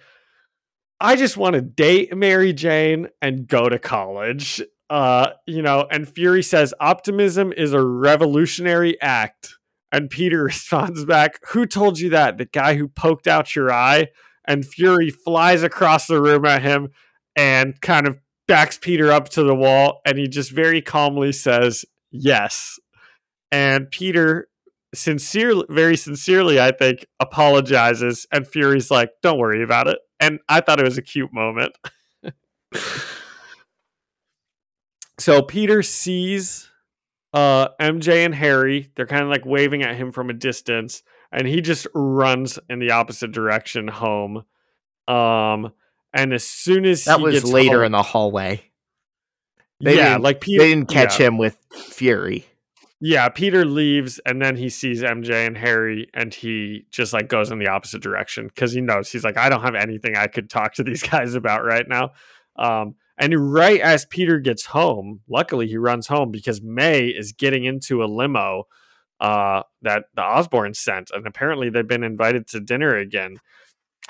i 1.01 1.17
just 1.17 1.37
want 1.37 1.55
to 1.55 1.61
date 1.61 2.17
mary 2.17 2.53
jane 2.53 3.09
and 3.21 3.47
go 3.47 3.69
to 3.69 3.79
college. 3.79 4.63
Uh 4.89 5.31
you 5.47 5.63
know 5.63 5.87
and 5.91 6.09
fury 6.09 6.43
says 6.43 6.73
optimism 6.81 7.53
is 7.53 7.73
a 7.75 7.83
revolutionary 7.83 9.01
act 9.03 9.58
and 9.93 10.10
peter 10.10 10.43
responds 10.44 11.05
back 11.05 11.39
who 11.48 11.66
told 11.66 11.98
you 11.98 12.10
that? 12.10 12.39
The 12.39 12.44
guy 12.47 12.74
who 12.74 12.89
poked 12.89 13.27
out 13.27 13.55
your 13.55 13.73
eye? 13.73 14.09
And 14.47 14.65
fury 14.65 15.10
flies 15.10 15.62
across 15.62 16.06
the 16.06 16.23
room 16.23 16.47
at 16.47 16.62
him 16.62 16.89
and 17.36 17.78
kind 17.82 18.06
of 18.06 18.19
backs 18.47 18.78
peter 18.78 19.12
up 19.12 19.28
to 19.31 19.43
the 19.43 19.55
wall 19.55 20.01
and 20.06 20.16
he 20.16 20.27
just 20.27 20.52
very 20.52 20.81
calmly 20.81 21.32
says 21.32 21.85
yes. 22.10 22.78
And 23.52 23.90
peter 23.90 24.48
sincerely 24.94 25.66
very 25.69 25.98
sincerely 25.98 26.59
i 26.59 26.70
think 26.70 27.05
apologizes 27.20 28.27
and 28.32 28.48
fury's 28.48 28.90
like 28.90 29.10
don't 29.23 29.39
worry 29.39 29.62
about 29.62 29.86
it. 29.86 29.98
And 30.19 30.40
i 30.48 30.60
thought 30.60 30.81
it 30.81 30.85
was 30.85 30.98
a 30.98 31.02
cute 31.02 31.32
moment. 31.32 31.77
So 35.19 35.43
peter 35.43 35.82
sees 35.82 36.68
uh 37.35 37.69
mj 37.81 38.09
and 38.25 38.35
harry 38.35 38.91
they're 38.95 39.07
kind 39.07 39.23
of 39.23 39.29
like 39.29 39.45
waving 39.45 39.83
at 39.83 39.97
him 39.97 40.13
from 40.13 40.31
a 40.31 40.33
distance 40.33 41.03
and 41.31 41.47
he 41.47 41.61
just 41.61 41.87
runs 41.95 42.59
in 42.71 42.79
the 42.79 42.91
opposite 42.91 43.33
direction 43.33 43.87
home 43.89 44.45
um 45.07 45.73
and 46.15 46.33
as 46.33 46.45
soon 46.45 46.85
as 46.87 47.05
That 47.05 47.19
he 47.19 47.25
was 47.25 47.35
gets 47.35 47.45
later 47.53 47.77
home- 47.79 47.85
in 47.87 47.93
the 47.93 48.03
hallway. 48.03 48.63
they 49.81 49.97
yeah 49.97 50.17
like 50.17 50.41
peter 50.41 50.63
They 50.63 50.71
didn't 50.71 50.89
catch 50.89 51.21
yeah. 51.21 51.27
him 51.27 51.39
with 51.39 51.57
Fury. 51.73 52.47
Yeah, 53.01 53.29
Peter 53.29 53.65
leaves 53.65 54.19
and 54.27 54.43
then 54.43 54.57
he 54.57 54.69
sees 54.71 55.03
MJ 55.05 55.47
and 55.47 55.57
Harry 55.57 56.09
and 56.15 56.35
he 56.35 56.85
just 56.91 57.13
like 57.13 57.29
goes 57.29 57.53
in 57.53 57.61
the 57.61 57.69
opposite 57.69 58.03
direction 58.03 58.49
because 58.49 58.73
he 58.73 58.81
knows 58.81 59.13
he's 59.13 59.23
like, 59.23 59.37
I 59.37 59.49
don't 59.49 59.63
have 59.63 59.77
anything 59.77 60.17
I 60.17 60.27
could 60.27 60.51
talk 60.51 60.75
to 60.75 60.83
these 60.83 61.03
guys 61.09 61.35
about 61.37 61.65
right 61.65 61.87
now. 61.89 62.11
Um, 62.57 62.97
and 63.19 63.53
right 63.53 63.81
as 63.81 64.07
Peter 64.07 64.39
gets 64.39 64.66
home, 64.66 65.20
luckily 65.28 65.66
he 65.66 65.77
runs 65.77 66.07
home 66.07 66.31
because 66.31 66.62
May 66.62 67.07
is 67.09 67.32
getting 67.32 67.65
into 67.65 68.03
a 68.03 68.07
limo 68.07 68.65
uh, 69.20 69.62
that 69.82 70.05
the 70.15 70.23
Osborn 70.23 70.74
sent. 70.74 71.11
And 71.12 71.27
apparently 71.27 71.69
they've 71.69 71.86
been 71.86 72.05
invited 72.05 72.47
to 72.49 72.61
dinner 72.61 72.97
again. 72.97 73.39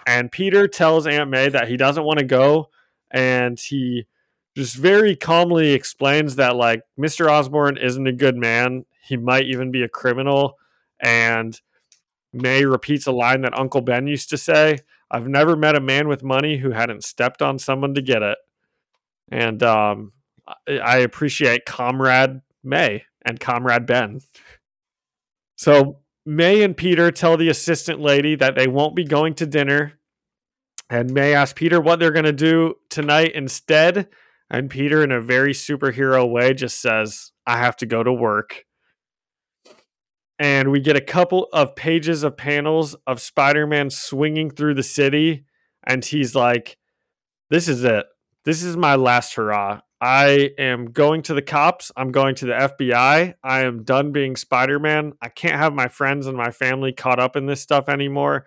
And 0.06 0.30
Peter 0.30 0.68
tells 0.68 1.06
Aunt 1.06 1.30
May 1.30 1.48
that 1.48 1.68
he 1.68 1.76
doesn't 1.76 2.04
want 2.04 2.18
to 2.18 2.24
go 2.24 2.68
and 3.10 3.58
he 3.58 4.06
just 4.54 4.76
very 4.76 5.16
calmly 5.16 5.72
explains 5.72 6.36
that 6.36 6.56
like 6.56 6.82
Mr. 6.98 7.30
Osborn 7.30 7.78
isn't 7.78 8.06
a 8.06 8.12
good 8.12 8.36
man. 8.36 8.84
He 9.02 9.16
might 9.16 9.46
even 9.46 9.70
be 9.70 9.82
a 9.82 9.88
criminal. 9.88 10.58
And 11.00 11.58
May 12.32 12.66
repeats 12.66 13.06
a 13.06 13.12
line 13.12 13.40
that 13.42 13.58
Uncle 13.58 13.80
Ben 13.80 14.06
used 14.06 14.28
to 14.30 14.36
say 14.36 14.80
I've 15.10 15.28
never 15.28 15.56
met 15.56 15.74
a 15.74 15.80
man 15.80 16.08
with 16.08 16.22
money 16.22 16.58
who 16.58 16.72
hadn't 16.72 17.04
stepped 17.04 17.40
on 17.40 17.58
someone 17.58 17.94
to 17.94 18.02
get 18.02 18.22
it. 18.22 18.36
And 19.30 19.62
um, 19.62 20.12
I, 20.66 20.98
appreciate 20.98 21.66
Comrade 21.66 22.40
May 22.64 23.04
and 23.24 23.38
Comrade 23.38 23.86
Ben. 23.86 24.20
So 25.56 26.00
May 26.24 26.62
and 26.62 26.76
Peter 26.76 27.10
tell 27.10 27.36
the 27.36 27.48
assistant 27.48 28.00
lady 28.00 28.34
that 28.36 28.54
they 28.54 28.66
won't 28.66 28.96
be 28.96 29.04
going 29.04 29.34
to 29.34 29.46
dinner. 29.46 29.98
And 30.90 31.12
May 31.12 31.34
asks 31.34 31.58
Peter 31.58 31.80
what 31.80 31.98
they're 31.98 32.12
going 32.12 32.24
to 32.24 32.32
do 32.32 32.76
tonight 32.88 33.32
instead. 33.34 34.08
And 34.50 34.70
Peter, 34.70 35.04
in 35.04 35.12
a 35.12 35.20
very 35.20 35.52
superhero 35.52 36.28
way, 36.28 36.54
just 36.54 36.80
says, 36.80 37.32
I 37.46 37.58
have 37.58 37.76
to 37.78 37.86
go 37.86 38.02
to 38.02 38.12
work. 38.12 38.64
And 40.38 40.70
we 40.70 40.80
get 40.80 40.96
a 40.96 41.00
couple 41.00 41.48
of 41.52 41.74
pages 41.74 42.22
of 42.22 42.36
panels 42.36 42.96
of 43.06 43.20
Spider 43.20 43.66
Man 43.66 43.90
swinging 43.90 44.50
through 44.50 44.74
the 44.74 44.82
city. 44.82 45.44
And 45.84 46.04
he's 46.04 46.34
like, 46.34 46.78
This 47.50 47.68
is 47.68 47.84
it. 47.84 48.06
This 48.48 48.62
is 48.62 48.78
my 48.78 48.94
last 48.94 49.34
hurrah. 49.34 49.82
I 50.00 50.52
am 50.56 50.90
going 50.90 51.20
to 51.24 51.34
the 51.34 51.42
cops. 51.42 51.92
I'm 51.94 52.12
going 52.12 52.34
to 52.36 52.46
the 52.46 52.52
FBI. 52.54 53.34
I 53.44 53.60
am 53.60 53.82
done 53.82 54.10
being 54.10 54.36
Spider 54.36 54.78
Man. 54.78 55.12
I 55.20 55.28
can't 55.28 55.56
have 55.56 55.74
my 55.74 55.88
friends 55.88 56.26
and 56.26 56.34
my 56.34 56.50
family 56.50 56.94
caught 56.94 57.20
up 57.20 57.36
in 57.36 57.44
this 57.44 57.60
stuff 57.60 57.90
anymore. 57.90 58.46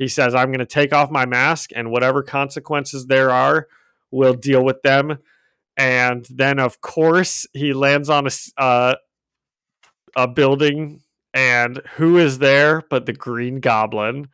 He 0.00 0.08
says, 0.08 0.34
I'm 0.34 0.48
going 0.48 0.58
to 0.58 0.66
take 0.66 0.92
off 0.92 1.12
my 1.12 1.26
mask, 1.26 1.70
and 1.76 1.92
whatever 1.92 2.24
consequences 2.24 3.06
there 3.06 3.30
are, 3.30 3.68
we'll 4.10 4.34
deal 4.34 4.64
with 4.64 4.82
them 4.82 5.18
and 5.76 6.26
then 6.28 6.58
of 6.58 6.80
course 6.80 7.46
he 7.52 7.72
lands 7.72 8.08
on 8.08 8.26
a 8.26 8.60
uh, 8.60 8.96
a 10.16 10.26
building 10.26 11.02
and 11.34 11.82
who 11.96 12.18
is 12.18 12.38
there 12.38 12.82
but 12.90 13.06
the 13.06 13.12
green 13.12 13.60
goblin 13.60 14.26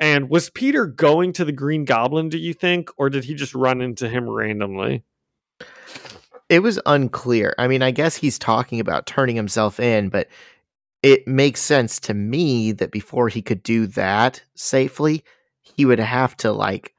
and 0.00 0.28
was 0.30 0.50
peter 0.50 0.86
going 0.86 1.32
to 1.32 1.44
the 1.44 1.52
green 1.52 1.84
goblin 1.84 2.28
do 2.28 2.38
you 2.38 2.54
think 2.54 2.90
or 2.96 3.08
did 3.10 3.24
he 3.24 3.34
just 3.34 3.54
run 3.54 3.80
into 3.80 4.08
him 4.08 4.28
randomly 4.28 5.02
It 6.48 6.60
was 6.62 6.80
unclear. 6.86 7.54
I 7.58 7.68
mean, 7.68 7.82
I 7.82 7.90
guess 7.90 8.16
he's 8.16 8.38
talking 8.38 8.80
about 8.80 9.06
turning 9.06 9.36
himself 9.36 9.78
in, 9.78 10.08
but 10.08 10.28
it 11.02 11.28
makes 11.28 11.60
sense 11.60 12.00
to 12.00 12.14
me 12.14 12.72
that 12.72 12.90
before 12.90 13.28
he 13.28 13.42
could 13.42 13.62
do 13.62 13.86
that 13.88 14.42
safely, 14.54 15.24
he 15.60 15.84
would 15.84 15.98
have 15.98 16.34
to 16.38 16.50
like 16.50 16.94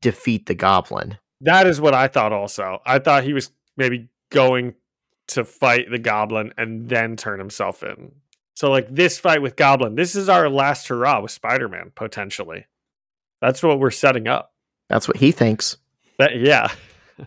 defeat 0.00 0.46
the 0.46 0.54
goblin. 0.54 1.18
that 1.42 1.66
is 1.66 1.80
what 1.80 1.94
i 1.94 2.08
thought 2.08 2.32
also 2.32 2.80
i 2.86 2.98
thought 2.98 3.24
he 3.24 3.32
was 3.32 3.50
maybe 3.76 4.08
going 4.30 4.74
to 5.26 5.44
fight 5.44 5.90
the 5.90 5.98
goblin 5.98 6.52
and 6.58 6.88
then 6.88 7.16
turn 7.16 7.38
himself 7.38 7.82
in 7.82 8.12
so 8.58 8.70
like 8.70 8.88
this 8.92 9.18
fight 9.18 9.40
with 9.40 9.54
goblin 9.56 9.94
this 9.94 10.16
is 10.16 10.28
our 10.28 10.48
last 10.48 10.88
hurrah 10.88 11.20
with 11.20 11.30
spider-man 11.30 11.92
potentially 11.94 12.66
that's 13.40 13.62
what 13.62 13.78
we're 13.78 13.90
setting 13.90 14.26
up 14.26 14.52
That's 14.88 15.06
what 15.06 15.18
he 15.18 15.30
thinks. 15.32 15.76
That 16.18 16.36
yeah. 16.40 16.68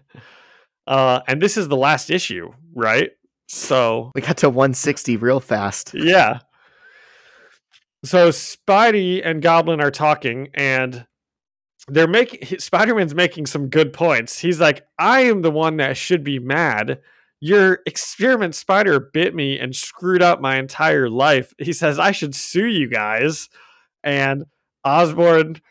Uh, 0.87 1.21
and 1.27 1.39
this 1.41 1.57
is 1.57 1.67
the 1.67 1.77
last 1.77 2.09
issue, 2.09 2.51
right? 2.73 3.11
So 3.47 4.11
We 4.15 4.21
got 4.21 4.37
to 4.37 4.49
160 4.49 5.15
real 5.17 5.39
fast. 5.39 5.93
yeah. 5.93 6.39
So 8.03 8.29
Spidey 8.29 9.21
and 9.23 9.41
Goblin 9.43 9.79
are 9.79 9.91
talking, 9.91 10.49
and 10.55 11.05
they're 11.87 12.07
making 12.07 12.59
Spider-Man's 12.59 13.13
making 13.13 13.45
some 13.45 13.69
good 13.69 13.93
points. 13.93 14.39
He's 14.39 14.59
like, 14.59 14.83
"I 14.97 15.21
am 15.21 15.43
the 15.43 15.51
one 15.51 15.77
that 15.77 15.95
should 15.97 16.23
be 16.23 16.39
mad. 16.39 16.99
Your 17.41 17.79
experiment 17.85 18.55
spider 18.55 18.99
bit 18.99 19.35
me 19.35 19.59
and 19.59 19.75
screwed 19.75 20.21
up 20.21 20.41
my 20.41 20.57
entire 20.57 21.09
life." 21.09 21.53
He 21.59 21.73
says, 21.73 21.99
"I 21.99 22.11
should 22.11 22.35
sue 22.35 22.67
you 22.67 22.87
guys." 22.89 23.49
And 24.03 24.45
Osborn 24.85 25.61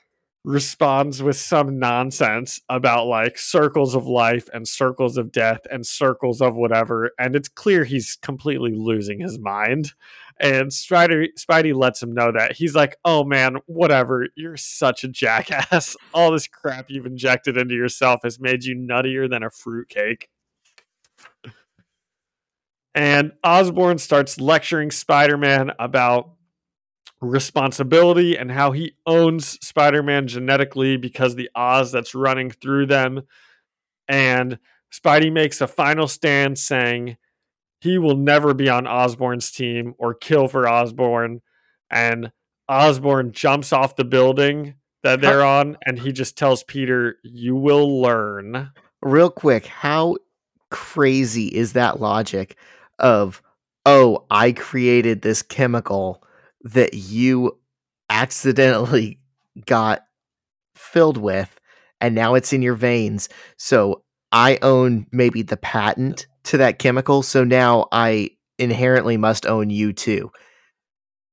responds 0.45 1.23
with 1.23 1.37
some 1.37 1.79
nonsense 1.79 2.61
about 2.71 3.07
like 3.07 3.37
circles 3.39 3.95
of 3.95 4.07
life 4.07 4.49
and 4.55 4.67
circles 4.67 5.19
of 5.19 5.31
death 5.31 5.61
and 5.71 5.87
circles 5.87 6.41
of 6.41 6.57
whatever 6.57 7.11
and 7.19 7.37
it's 7.37 7.49
clear 7.49 7.85
he's 7.85 8.17
completely 8.23 8.73
losing 8.75 9.21
his 9.21 9.39
mind 9.39 9.93
And 10.41 10.71
Spidey, 10.71 11.29
Spidey 11.39 11.75
lets 11.75 12.03
him 12.03 12.13
know 12.15 12.33
that. 12.33 12.57
He's 12.57 12.75
like, 12.75 12.97
oh 13.05 13.25
man, 13.25 13.59
whatever. 13.67 14.29
You're 14.37 14.57
such 14.57 15.05
a 15.05 15.09
jackass. 15.09 15.97
All 16.15 16.33
this 16.33 16.49
crap 16.49 16.87
you've 16.89 17.07
injected 17.07 17.57
into 17.59 17.75
yourself 17.75 18.21
has 18.25 18.41
made 18.41 18.65
you 18.65 18.75
nuttier 18.77 19.29
than 19.31 19.43
a 19.43 19.51
fruitcake. 19.51 20.29
And 23.01 23.33
Osborn 23.43 23.97
starts 23.97 24.39
lecturing 24.39 24.91
Spider 24.91 25.39
Man 25.39 25.73
about 25.79 26.33
responsibility 27.23 28.37
and 28.37 28.53
how 28.53 28.73
he 28.73 28.93
owns 29.07 29.59
Spider 29.67 30.03
Man 30.03 30.29
genetically 30.29 30.99
because 30.99 31.35
the 31.35 31.49
Oz 31.55 31.93
that's 31.93 32.15
running 32.15 32.51
through 32.51 32.85
them. 32.85 33.23
And 34.07 34.59
Spidey 34.93 35.33
makes 35.33 35.63
a 35.63 35.67
final 35.67 36.09
stand 36.09 36.59
saying 36.59 37.17
he 37.81 37.97
will 37.97 38.19
never 38.19 38.53
be 38.53 38.69
on 38.69 38.87
Osborn's 38.87 39.51
team 39.51 39.95
or 39.97 40.13
kill 40.13 40.47
for 40.47 40.69
Osborn. 40.69 41.41
And 41.89 42.31
Osborn 42.69 43.33
jumps 43.33 43.73
off 43.73 43.97
the 43.97 44.05
building 44.05 44.75
that 45.05 45.23
they're 45.23 45.43
on 45.43 45.79
and 45.87 45.99
he 45.99 46.13
just 46.13 46.37
tells 46.37 46.65
Peter, 46.65 47.17
You 47.23 47.57
will 47.57 48.03
learn. 48.03 48.73
Real 49.01 49.31
quick, 49.31 49.65
how 49.65 50.19
crazy 50.69 51.47
is 51.47 51.73
that 51.73 51.99
logic 51.99 52.59
of, 53.01 53.43
oh, 53.85 54.27
I 54.31 54.53
created 54.53 55.23
this 55.23 55.43
chemical 55.43 56.23
that 56.63 56.95
you 56.95 57.59
accidentally 58.09 59.21
got 59.67 60.05
filled 60.75 61.17
with 61.17 61.61
and 62.01 62.15
now 62.15 62.35
it's 62.35 62.53
in 62.53 62.63
your 62.63 62.75
veins. 62.75 63.29
So 63.57 64.03
I 64.33 64.59
own 64.63 65.07
maybe 65.13 65.43
the 65.43 65.57
patent 65.57 66.27
to 66.45 66.57
that 66.59 66.79
chemical. 66.79 67.23
So 67.23 67.45
now 67.45 67.89
I 67.93 68.31
inherently 68.59 69.17
must 69.17 69.47
own 69.47 69.71
you 69.71 69.93
too. 69.93 70.31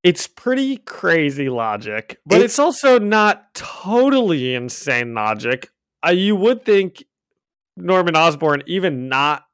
It's 0.03 0.27
pretty 0.27 0.77
crazy 0.77 1.49
logic, 1.49 2.19
but 2.25 2.37
it's, 2.37 2.45
it's 2.45 2.59
also 2.59 2.99
not 2.99 3.53
totally 3.53 4.55
insane 4.55 5.13
logic. 5.13 5.69
Uh, 6.05 6.11
you 6.11 6.35
would 6.35 6.63
think 6.63 7.03
Norman 7.75 8.15
Osborn, 8.15 8.63
even 8.67 9.09
not 9.09 9.46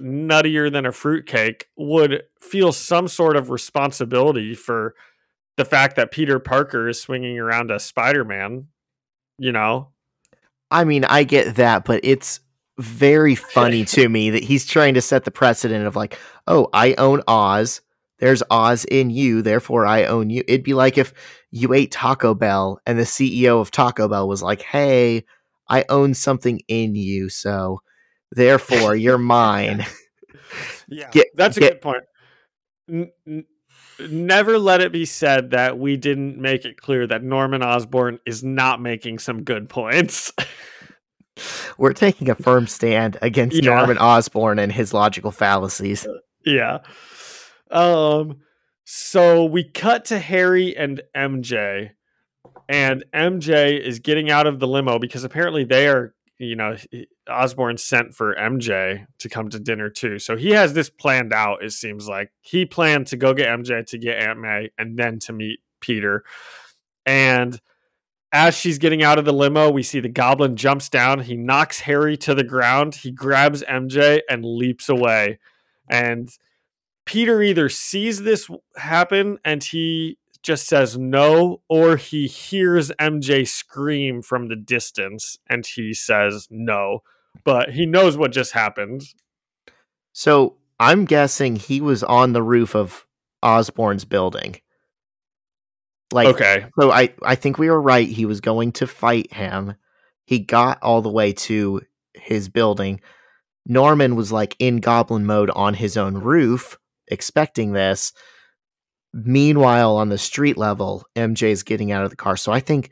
nuttier 0.00 0.70
than 0.70 0.86
a 0.86 0.92
fruitcake, 0.92 1.68
would 1.76 2.22
feel 2.38 2.72
some 2.72 3.08
sort 3.08 3.36
of 3.36 3.50
responsibility 3.50 4.54
for 4.54 4.94
the 5.56 5.64
fact 5.64 5.96
that 5.96 6.10
Peter 6.10 6.38
Parker 6.38 6.88
is 6.88 7.00
swinging 7.00 7.38
around 7.38 7.70
a 7.70 7.78
Spider 7.78 8.24
Man, 8.24 8.68
you 9.38 9.52
know? 9.52 9.88
I 10.70 10.84
mean, 10.84 11.04
I 11.04 11.24
get 11.24 11.56
that, 11.56 11.84
but 11.84 12.00
it's 12.02 12.40
very 12.78 13.34
funny 13.54 13.84
to 13.84 14.08
me 14.08 14.30
that 14.30 14.42
he's 14.42 14.66
trying 14.66 14.94
to 14.94 15.02
set 15.02 15.24
the 15.24 15.30
precedent 15.30 15.86
of 15.86 15.96
like, 15.96 16.18
oh, 16.46 16.68
I 16.72 16.94
own 16.94 17.22
Oz. 17.28 17.82
There's 18.18 18.42
Oz 18.50 18.84
in 18.84 19.10
you, 19.10 19.42
therefore 19.42 19.84
I 19.84 20.04
own 20.04 20.30
you. 20.30 20.44
It'd 20.46 20.62
be 20.62 20.74
like 20.74 20.96
if 20.96 21.12
you 21.50 21.72
ate 21.74 21.90
Taco 21.90 22.34
Bell 22.34 22.80
and 22.86 22.98
the 22.98 23.02
CEO 23.02 23.60
of 23.60 23.70
Taco 23.70 24.08
Bell 24.08 24.28
was 24.28 24.42
like, 24.42 24.62
hey, 24.62 25.24
I 25.68 25.84
own 25.88 26.14
something 26.14 26.60
in 26.68 26.94
you, 26.94 27.28
so 27.28 27.82
therefore 28.32 28.96
you're 28.96 29.18
mine. 29.18 29.86
yeah, 30.88 31.10
get, 31.10 31.28
that's 31.34 31.56
a 31.56 31.60
get, 31.60 31.72
good 31.74 31.80
point. 31.80 32.04
N- 32.88 33.12
n- 33.26 33.44
never 34.10 34.58
let 34.58 34.80
it 34.80 34.92
be 34.92 35.04
said 35.04 35.50
that 35.50 35.78
we 35.78 35.96
didn't 35.96 36.38
make 36.38 36.64
it 36.64 36.76
clear 36.76 37.06
that 37.06 37.22
Norman 37.22 37.62
Osborn 37.62 38.18
is 38.26 38.42
not 38.42 38.80
making 38.80 39.18
some 39.18 39.44
good 39.44 39.68
points. 39.68 40.32
We're 41.78 41.94
taking 41.94 42.28
a 42.28 42.34
firm 42.34 42.66
stand 42.66 43.16
against 43.22 43.56
yeah. 43.56 43.74
Norman 43.74 43.98
Osborn 43.98 44.58
and 44.58 44.70
his 44.70 44.92
logical 44.92 45.30
fallacies. 45.30 46.06
Yeah. 46.44 46.78
Um 47.70 48.40
so 48.84 49.44
we 49.44 49.64
cut 49.64 50.04
to 50.06 50.18
Harry 50.18 50.76
and 50.76 51.00
MJ 51.16 51.92
and 52.68 53.04
MJ 53.14 53.80
is 53.80 53.98
getting 53.98 54.30
out 54.30 54.46
of 54.46 54.58
the 54.58 54.68
limo 54.68 54.98
because 54.98 55.24
apparently 55.24 55.64
they 55.64 55.88
are 55.88 56.14
you 56.42 56.56
know, 56.56 56.76
Osborn 57.30 57.76
sent 57.78 58.14
for 58.14 58.34
MJ 58.34 59.06
to 59.18 59.28
come 59.28 59.48
to 59.50 59.60
dinner 59.60 59.88
too. 59.88 60.18
So 60.18 60.36
he 60.36 60.50
has 60.50 60.74
this 60.74 60.90
planned 60.90 61.32
out, 61.32 61.62
it 61.62 61.72
seems 61.72 62.08
like. 62.08 62.32
He 62.40 62.66
planned 62.66 63.06
to 63.08 63.16
go 63.16 63.32
get 63.34 63.48
MJ 63.48 63.86
to 63.86 63.98
get 63.98 64.22
Aunt 64.22 64.40
May 64.40 64.70
and 64.76 64.98
then 64.98 65.18
to 65.20 65.32
meet 65.32 65.60
Peter. 65.80 66.24
And 67.06 67.60
as 68.32 68.56
she's 68.56 68.78
getting 68.78 69.02
out 69.02 69.18
of 69.18 69.24
the 69.24 69.32
limo, 69.32 69.70
we 69.70 69.82
see 69.82 70.00
the 70.00 70.08
goblin 70.08 70.56
jumps 70.56 70.88
down. 70.88 71.20
He 71.20 71.36
knocks 71.36 71.80
Harry 71.80 72.16
to 72.18 72.34
the 72.34 72.44
ground. 72.44 72.94
He 72.94 73.10
grabs 73.10 73.62
MJ 73.62 74.20
and 74.28 74.44
leaps 74.44 74.88
away. 74.88 75.38
And 75.90 76.30
Peter 77.04 77.42
either 77.42 77.68
sees 77.68 78.22
this 78.22 78.48
happen 78.76 79.38
and 79.44 79.62
he 79.62 80.18
just 80.42 80.66
says 80.66 80.98
no, 80.98 81.62
or 81.68 81.96
he 81.96 82.26
hears 82.26 82.90
MJ 83.00 83.46
scream 83.46 84.22
from 84.22 84.48
the 84.48 84.56
distance 84.56 85.38
and 85.48 85.64
he 85.66 85.94
says 85.94 86.48
no, 86.50 87.02
but 87.44 87.70
he 87.70 87.86
knows 87.86 88.16
what 88.16 88.32
just 88.32 88.52
happened. 88.52 89.02
So 90.12 90.56
I'm 90.78 91.04
guessing 91.04 91.56
he 91.56 91.80
was 91.80 92.02
on 92.02 92.32
the 92.32 92.42
roof 92.42 92.74
of 92.74 93.06
Osborn's 93.42 94.04
building. 94.04 94.56
Like, 96.12 96.28
okay. 96.28 96.66
So 96.78 96.90
I, 96.90 97.14
I 97.22 97.34
think 97.36 97.58
we 97.58 97.70
were 97.70 97.80
right. 97.80 98.08
He 98.08 98.26
was 98.26 98.40
going 98.40 98.72
to 98.72 98.86
fight 98.86 99.32
him. 99.32 99.74
He 100.24 100.40
got 100.40 100.82
all 100.82 101.02
the 101.02 101.10
way 101.10 101.32
to 101.32 101.80
his 102.14 102.48
building. 102.48 103.00
Norman 103.66 104.16
was 104.16 104.32
like 104.32 104.56
in 104.58 104.78
goblin 104.78 105.24
mode 105.24 105.50
on 105.50 105.74
his 105.74 105.96
own 105.96 106.18
roof, 106.18 106.78
expecting 107.08 107.72
this. 107.72 108.12
Meanwhile, 109.12 109.96
on 109.96 110.08
the 110.08 110.18
street 110.18 110.56
level, 110.56 111.06
MJ's 111.16 111.62
getting 111.62 111.92
out 111.92 112.04
of 112.04 112.10
the 112.10 112.16
car. 112.16 112.36
So 112.36 112.50
I 112.52 112.60
think 112.60 112.90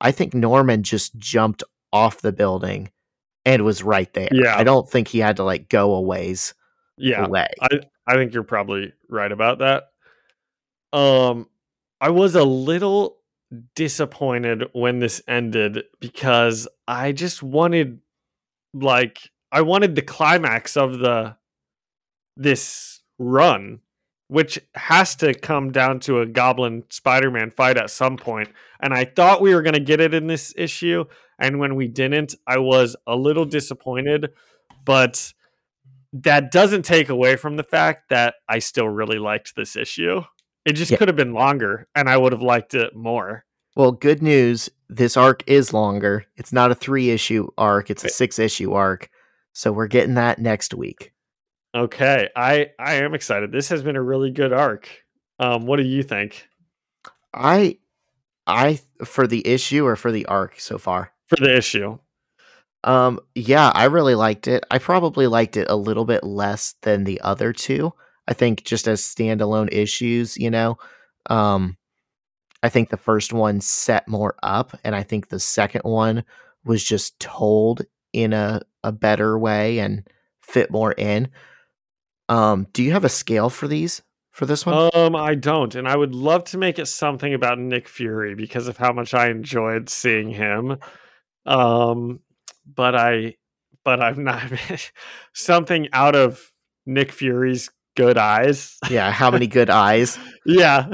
I 0.00 0.12
think 0.12 0.32
Norman 0.32 0.82
just 0.82 1.16
jumped 1.18 1.62
off 1.92 2.20
the 2.20 2.32
building 2.32 2.90
and 3.44 3.64
was 3.64 3.82
right 3.82 4.12
there. 4.14 4.28
Yeah. 4.30 4.56
I 4.56 4.64
don't 4.64 4.88
think 4.88 5.08
he 5.08 5.18
had 5.18 5.36
to 5.36 5.44
like 5.44 5.68
go 5.68 5.94
a 5.94 6.00
ways 6.00 6.54
yeah, 6.96 7.24
away. 7.24 7.48
I, 7.60 7.80
I 8.06 8.14
think 8.14 8.32
you're 8.32 8.42
probably 8.42 8.92
right 9.08 9.32
about 9.32 9.58
that. 9.58 9.88
Um 10.96 11.48
I 12.00 12.10
was 12.10 12.34
a 12.34 12.44
little 12.44 13.18
disappointed 13.74 14.64
when 14.72 15.00
this 15.00 15.20
ended 15.26 15.84
because 15.98 16.68
I 16.86 17.12
just 17.12 17.42
wanted 17.42 18.00
like 18.72 19.30
I 19.52 19.62
wanted 19.62 19.96
the 19.96 20.02
climax 20.02 20.76
of 20.76 20.98
the 20.98 21.36
this 22.36 23.00
run 23.18 23.80
which 24.30 24.60
has 24.76 25.16
to 25.16 25.34
come 25.34 25.72
down 25.72 25.98
to 25.98 26.20
a 26.20 26.26
Goblin 26.26 26.84
Spider 26.88 27.32
Man 27.32 27.50
fight 27.50 27.76
at 27.76 27.90
some. 27.90 28.16
And 28.80 28.94
I 28.94 29.04
thought 29.04 29.42
we 29.42 29.52
were 29.52 29.62
going 29.62 29.74
to 29.74 29.80
get 29.80 30.00
it 30.00 30.14
in 30.14 30.28
this 30.28 30.54
issue. 30.56 31.04
And 31.40 31.58
when 31.58 31.74
we 31.74 31.88
didn't, 31.88 32.36
I 32.46 32.58
was 32.58 32.94
a 33.08 33.16
little 33.16 33.44
disappointed. 33.44 34.28
But 34.84 35.32
that 36.12 36.52
doesn't 36.52 36.84
take 36.84 37.08
away 37.08 37.34
from 37.34 37.56
the 37.56 37.64
fact 37.64 38.10
that 38.10 38.34
I 38.48 38.60
still 38.60 38.88
really 38.88 39.18
liked 39.18 39.56
this 39.56 39.74
issue. 39.74 40.22
It 40.64 40.74
just 40.74 40.92
yeah. 40.92 40.98
could 40.98 41.08
have 41.08 41.16
been 41.16 41.34
longer, 41.34 41.88
and 41.96 42.08
I 42.08 42.16
would 42.16 42.32
have 42.32 42.42
liked 42.42 42.74
it 42.74 42.94
more. 42.94 43.44
Well, 43.74 43.92
good 43.92 44.22
news. 44.22 44.70
This 44.88 45.16
arc 45.16 45.42
is 45.48 45.72
longer. 45.72 46.26
It's 46.36 46.52
not 46.52 46.70
a 46.70 46.74
three 46.76 47.10
issue 47.10 47.48
arc, 47.58 47.90
it's 47.90 48.04
a 48.04 48.08
six 48.08 48.38
issue 48.38 48.74
arc. 48.74 49.10
So 49.52 49.72
we're 49.72 49.88
getting 49.88 50.14
that 50.14 50.38
next 50.38 50.72
week. 50.72 51.12
Okay, 51.74 52.28
I 52.34 52.70
I 52.78 52.94
am 52.94 53.14
excited. 53.14 53.52
This 53.52 53.68
has 53.68 53.82
been 53.82 53.96
a 53.96 54.02
really 54.02 54.30
good 54.30 54.52
arc. 54.52 54.88
Um, 55.38 55.66
what 55.66 55.76
do 55.76 55.84
you 55.84 56.02
think? 56.02 56.48
I 57.34 57.78
I 58.46 58.80
for 59.04 59.26
the 59.26 59.46
issue 59.46 59.86
or 59.86 59.96
for 59.96 60.12
the 60.12 60.26
arc 60.26 60.60
so 60.60 60.78
far? 60.78 61.12
For 61.28 61.36
the 61.36 61.56
issue. 61.56 61.98
Um 62.84 63.20
yeah, 63.34 63.70
I 63.74 63.84
really 63.84 64.14
liked 64.14 64.48
it. 64.48 64.64
I 64.70 64.78
probably 64.78 65.26
liked 65.26 65.56
it 65.56 65.68
a 65.68 65.76
little 65.76 66.04
bit 66.04 66.24
less 66.24 66.74
than 66.82 67.04
the 67.04 67.20
other 67.20 67.52
two. 67.52 67.92
I 68.26 68.32
think 68.34 68.64
just 68.64 68.88
as 68.88 69.02
standalone 69.02 69.68
issues, 69.72 70.36
you 70.36 70.50
know. 70.50 70.78
Um 71.26 71.76
I 72.62 72.68
think 72.70 72.90
the 72.90 72.96
first 72.96 73.32
one 73.32 73.60
set 73.60 74.08
more 74.08 74.36
up 74.42 74.78
and 74.84 74.94
I 74.96 75.02
think 75.02 75.28
the 75.28 75.40
second 75.40 75.82
one 75.84 76.24
was 76.64 76.84
just 76.84 77.18
told 77.20 77.82
in 78.12 78.32
a 78.32 78.62
a 78.84 78.92
better 78.92 79.38
way 79.38 79.78
and 79.80 80.08
fit 80.40 80.70
more 80.70 80.92
in. 80.92 81.28
Um, 82.30 82.68
do 82.72 82.84
you 82.84 82.92
have 82.92 83.04
a 83.04 83.08
scale 83.08 83.50
for 83.50 83.66
these 83.66 84.02
for 84.30 84.46
this 84.46 84.64
one? 84.64 84.88
Um, 84.94 85.16
I 85.16 85.34
don't, 85.34 85.74
and 85.74 85.88
I 85.88 85.96
would 85.96 86.14
love 86.14 86.44
to 86.44 86.58
make 86.58 86.78
it 86.78 86.86
something 86.86 87.34
about 87.34 87.58
Nick 87.58 87.88
Fury 87.88 88.36
because 88.36 88.68
of 88.68 88.76
how 88.76 88.92
much 88.92 89.14
I 89.14 89.30
enjoyed 89.30 89.90
seeing 89.90 90.30
him. 90.30 90.78
Um, 91.44 92.20
but 92.72 92.94
I, 92.94 93.34
but 93.84 94.00
I'm 94.00 94.22
not 94.22 94.44
something 95.34 95.88
out 95.92 96.14
of 96.14 96.40
Nick 96.86 97.10
Fury's 97.10 97.68
good 97.96 98.16
eyes. 98.16 98.78
Yeah, 98.88 99.10
how 99.10 99.32
many 99.32 99.48
good 99.48 99.68
eyes? 99.88 100.16
yeah, 100.46 100.86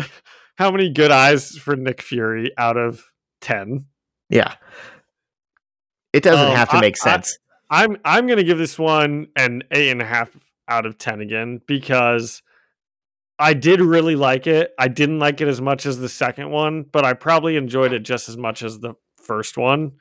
how 0.56 0.70
many 0.70 0.90
good 0.90 1.10
eyes 1.10 1.50
for 1.58 1.76
Nick 1.76 2.00
Fury 2.00 2.50
out 2.56 2.78
of 2.78 3.04
ten? 3.42 3.84
Yeah, 4.30 4.54
it 6.14 6.22
doesn't 6.22 6.48
um, 6.48 6.56
have 6.56 6.70
to 6.70 6.80
make 6.80 6.96
sense. 6.96 7.38
I, 7.68 7.84
I'm 7.84 7.98
I'm 8.06 8.26
gonna 8.26 8.42
give 8.42 8.56
this 8.56 8.78
one 8.78 9.26
an 9.36 9.64
eight 9.70 9.90
and 9.90 10.00
a 10.00 10.06
half 10.06 10.30
out 10.68 10.86
of 10.86 10.98
10 10.98 11.20
again 11.20 11.60
because 11.66 12.42
I 13.38 13.54
did 13.54 13.80
really 13.80 14.16
like 14.16 14.46
it. 14.46 14.72
I 14.78 14.88
didn't 14.88 15.18
like 15.18 15.40
it 15.40 15.48
as 15.48 15.60
much 15.60 15.86
as 15.86 15.98
the 15.98 16.08
second 16.08 16.50
one, 16.50 16.84
but 16.84 17.04
I 17.04 17.12
probably 17.12 17.56
enjoyed 17.56 17.92
it 17.92 18.00
just 18.00 18.28
as 18.28 18.36
much 18.36 18.62
as 18.62 18.80
the 18.80 18.94
first 19.16 19.56
one. 19.56 19.92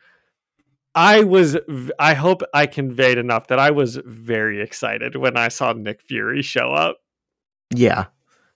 I 0.94 1.24
was 1.24 1.58
I 2.00 2.14
hope 2.14 2.42
I 2.54 2.68
conveyed 2.68 3.18
enough 3.18 3.48
that 3.48 3.60
I 3.60 3.72
was 3.72 4.00
very 4.06 4.62
excited 4.62 5.18
when 5.18 5.36
I 5.36 5.50
saw 5.50 5.74
Nick 5.74 6.02
Fury 6.02 6.42
show 6.42 6.72
up. 6.72 7.00
Yeah. 7.74 8.06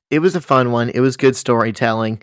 It 0.10 0.20
was 0.20 0.36
a 0.36 0.42
fun 0.42 0.72
one. 0.72 0.90
It 0.90 1.02
was 1.02 1.18
good 1.18 1.36
storytelling. 1.36 2.22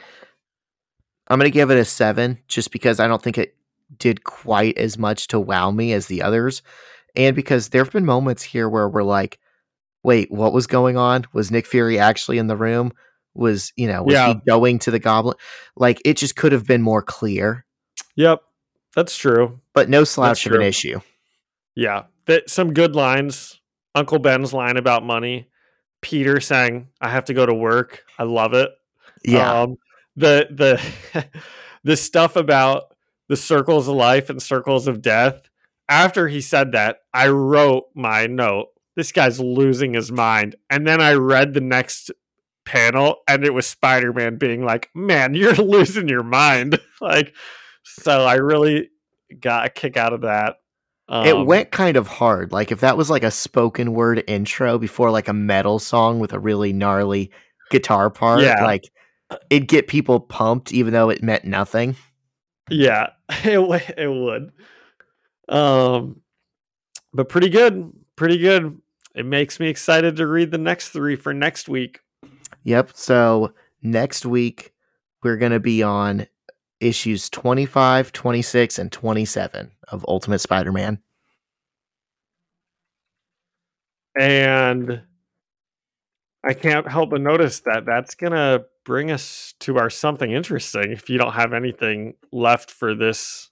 I'm 1.28 1.38
going 1.38 1.50
to 1.50 1.54
give 1.54 1.70
it 1.70 1.78
a 1.78 1.84
7 1.84 2.38
just 2.48 2.70
because 2.70 2.98
I 2.98 3.06
don't 3.06 3.22
think 3.22 3.36
it 3.36 3.56
did 3.98 4.24
quite 4.24 4.78
as 4.78 4.96
much 4.96 5.28
to 5.28 5.38
wow 5.38 5.70
me 5.70 5.92
as 5.92 6.06
the 6.06 6.22
others 6.22 6.62
and 7.16 7.34
because 7.34 7.68
there've 7.68 7.90
been 7.90 8.04
moments 8.04 8.42
here 8.42 8.68
where 8.68 8.88
we're 8.88 9.02
like 9.02 9.38
wait, 10.06 10.30
what 10.30 10.52
was 10.54 10.66
going 10.66 10.96
on? 10.96 11.26
Was 11.34 11.50
Nick 11.50 11.66
Fury 11.66 11.98
actually 11.98 12.38
in 12.38 12.46
the 12.46 12.56
room? 12.56 12.92
Was, 13.34 13.72
you 13.76 13.86
know, 13.88 14.02
was 14.04 14.14
Yeah. 14.14 14.28
he 14.28 14.34
going 14.48 14.78
to 14.80 14.90
the 14.90 14.98
goblin? 15.00 15.36
Like 15.76 16.00
it 16.04 16.16
just 16.16 16.36
could 16.36 16.52
have 16.52 16.64
been 16.66 16.80
more 16.80 17.02
clear, 17.02 17.66
Yep. 18.14 18.40
That's 18.94 19.16
true. 19.16 19.60
but 19.74 19.90
no 19.90 20.04
slouch 20.04 20.46
of 20.46 20.52
an 20.52 20.62
issue. 20.62 21.00
Yeah. 21.74 22.04
That 22.24 22.48
some 22.48 22.72
good 22.72 22.94
lines. 22.96 23.60
Uncle 23.94 24.18
Ben's 24.18 24.52
line 24.54 24.76
about 24.76 25.04
money. 25.04 25.48
Peter 26.02 26.40
saying, 26.40 26.88
I 27.00 27.08
have 27.10 27.24
to 27.26 27.34
go 27.34 27.44
to 27.46 27.52
work. 27.54 28.04
I 28.18 28.22
love 28.24 28.54
it. 28.54 28.70
Yeah. 29.24 29.62
Um, 29.62 29.76
the 30.16 30.46
the 30.50 31.24
the 31.84 31.96
stuff 31.96 32.36
about 32.36 32.94
the 33.28 33.36
circles 33.36 33.88
of 33.88 33.94
life 33.96 34.30
and 34.30 34.40
circles 34.40 34.86
of 34.86 35.02
death. 35.02 35.42
After 35.88 36.26
he 36.28 36.40
said 36.40 36.72
that, 36.72 36.98
I 37.12 37.28
wrote 37.28 37.84
my 37.94 38.26
note. 38.26 38.68
This 38.96 39.12
guy's 39.12 39.38
losing 39.38 39.94
his 39.94 40.10
mind. 40.10 40.56
And 40.70 40.86
then 40.86 41.00
I 41.00 41.12
read 41.14 41.54
the 41.54 41.60
next 41.60 42.10
panel 42.64 43.18
and 43.28 43.44
it 43.44 43.54
was 43.54 43.66
Spider-Man 43.66 44.38
being 44.38 44.64
like, 44.64 44.90
"Man, 44.94 45.34
you're 45.34 45.54
losing 45.54 46.08
your 46.08 46.22
mind." 46.24 46.80
like 47.00 47.34
so 47.84 48.24
I 48.24 48.34
really 48.36 48.88
got 49.40 49.66
a 49.66 49.68
kick 49.70 49.96
out 49.96 50.12
of 50.12 50.22
that. 50.22 50.56
it 51.08 51.34
Um, 51.36 51.46
went 51.46 51.70
kind 51.70 51.96
of 51.96 52.06
hard. 52.08 52.52
Like 52.52 52.72
if 52.72 52.80
that 52.80 52.96
was 52.96 53.10
like 53.10 53.22
a 53.22 53.30
spoken 53.30 53.92
word 53.92 54.24
intro 54.26 54.78
before 54.78 55.10
like 55.10 55.28
a 55.28 55.32
metal 55.32 55.78
song 55.78 56.18
with 56.18 56.32
a 56.32 56.38
really 56.38 56.72
gnarly 56.72 57.30
guitar 57.70 58.10
part, 58.10 58.40
Yeah. 58.42 58.64
like 58.64 58.90
it'd 59.50 59.68
get 59.68 59.88
people 59.88 60.20
pumped 60.20 60.72
even 60.72 60.92
though 60.92 61.10
it 61.10 61.22
meant 61.22 61.44
nothing. 61.44 61.96
Yeah, 62.70 63.10
it 63.44 63.54
w- 63.54 63.80
it 63.96 64.08
would. 64.08 64.52
Um, 65.48 66.20
but 67.12 67.28
pretty 67.28 67.48
good, 67.50 67.92
pretty 68.16 68.38
good. 68.38 68.76
It 69.16 69.24
makes 69.26 69.58
me 69.58 69.68
excited 69.68 70.16
to 70.16 70.26
read 70.26 70.50
the 70.50 70.58
next 70.58 70.90
three 70.90 71.16
for 71.16 71.32
next 71.32 71.68
week. 71.68 72.00
Yep. 72.64 72.90
So 72.94 73.54
next 73.82 74.26
week 74.26 74.74
we're 75.22 75.38
going 75.38 75.52
to 75.52 75.60
be 75.60 75.82
on 75.82 76.26
issues 76.80 77.30
25, 77.30 78.12
26 78.12 78.78
and 78.78 78.92
27 78.92 79.72
of 79.88 80.04
Ultimate 80.06 80.40
Spider-Man. 80.40 81.00
And 84.18 85.02
I 86.44 86.54
can't 86.54 86.88
help 86.88 87.10
but 87.10 87.20
notice 87.20 87.60
that 87.60 87.84
that's 87.84 88.14
gonna 88.14 88.64
bring 88.84 89.10
us 89.10 89.54
to 89.60 89.78
our 89.78 89.90
something 89.90 90.32
interesting. 90.32 90.92
If 90.92 91.10
you 91.10 91.18
don't 91.18 91.32
have 91.32 91.52
anything 91.52 92.14
left 92.32 92.70
for 92.70 92.94
this, 92.94 93.50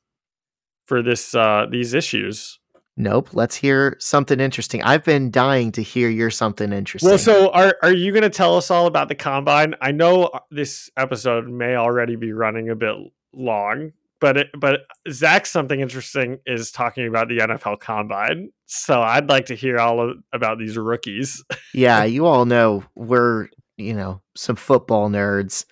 for 0.87 1.03
this, 1.03 1.35
uh, 1.35 1.67
these 1.71 1.93
issues. 1.93 2.61
Nope. 2.97 3.31
Let's 3.33 3.57
hear 3.57 3.97
something 3.99 4.39
interesting. 4.39 4.83
I've 4.83 5.03
been 5.03 5.31
dying 5.31 5.73
to 5.73 5.83
hear 5.83 6.09
your 6.09 6.31
something 6.31 6.73
interesting. 6.73 7.09
Well, 7.09 7.19
so 7.19 7.51
are 7.51 7.77
are 7.83 7.93
you 7.93 8.13
going 8.13 8.23
to 8.23 8.31
tell 8.31 8.57
us 8.57 8.71
all 8.71 8.87
about 8.87 9.09
the 9.09 9.17
combine? 9.17 9.75
I 9.81 9.91
know 9.91 10.25
uh, 10.25 10.41
this 10.51 10.91
episode 10.97 11.49
may 11.49 11.75
already 11.75 12.15
be 12.15 12.33
running 12.33 12.69
a 12.69 12.77
bit 12.77 12.95
long, 13.33 13.93
but 14.21 14.37
it, 14.37 14.51
but 14.57 14.83
Zach 15.11 15.47
something 15.47 15.81
interesting 15.81 16.39
is 16.47 16.71
talking 16.71 17.09
about 17.09 17.29
the 17.29 17.39
NFL 17.39 17.81
combine. 17.81 18.51
So 18.67 19.03
I'd 19.03 19.29
like 19.29 19.47
to 19.47 19.57
hear 19.57 19.79
all 19.79 20.01
of, 20.01 20.19
about 20.33 20.59
these 20.59 20.77
rookies. 20.77 21.43
yeah, 21.75 22.05
you 22.05 22.27
all 22.27 22.45
know 22.45 22.85
we're, 22.95 23.49
you 23.77 23.95
know, 23.95 24.23
some 24.37 24.57
football 24.57 25.11
nerds. 25.11 25.65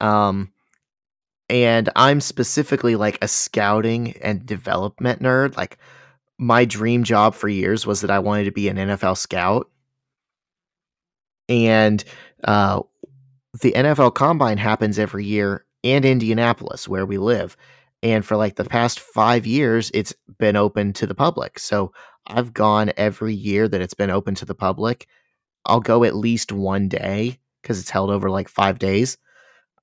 Um 0.00 0.50
and 1.50 1.90
I'm 1.94 2.22
specifically 2.22 2.96
like 2.96 3.18
a 3.20 3.28
scouting 3.28 4.16
and 4.22 4.46
development 4.46 5.22
nerd. 5.22 5.56
Like 5.58 5.78
my 6.38 6.64
dream 6.64 7.04
job 7.04 7.34
for 7.34 7.48
years 7.48 7.86
was 7.86 8.00
that 8.00 8.10
I 8.10 8.18
wanted 8.18 8.44
to 8.44 8.52
be 8.52 8.68
an 8.68 8.76
NFL 8.76 9.16
scout. 9.18 9.68
And 11.48 12.02
uh 12.44 12.80
the 13.62 13.72
NFL 13.72 14.14
combine 14.14 14.58
happens 14.58 14.98
every 14.98 15.24
year 15.24 15.64
in 15.82 16.04
Indianapolis 16.04 16.88
where 16.88 17.06
we 17.06 17.18
live. 17.18 17.56
And 18.02 18.24
for 18.24 18.36
like 18.36 18.56
the 18.56 18.64
past 18.64 19.00
5 19.00 19.46
years 19.46 19.90
it's 19.94 20.14
been 20.38 20.56
open 20.56 20.92
to 20.94 21.06
the 21.06 21.14
public. 21.14 21.58
So 21.58 21.92
I've 22.26 22.52
gone 22.54 22.92
every 22.96 23.34
year 23.34 23.68
that 23.68 23.80
it's 23.80 23.94
been 23.94 24.10
open 24.10 24.34
to 24.36 24.44
the 24.44 24.54
public. 24.54 25.06
I'll 25.66 25.80
go 25.80 26.04
at 26.04 26.16
least 26.16 26.52
one 26.52 26.88
day 26.88 27.38
because 27.62 27.80
it's 27.80 27.90
held 27.90 28.10
over 28.10 28.30
like 28.30 28.48
five 28.48 28.78
days. 28.78 29.18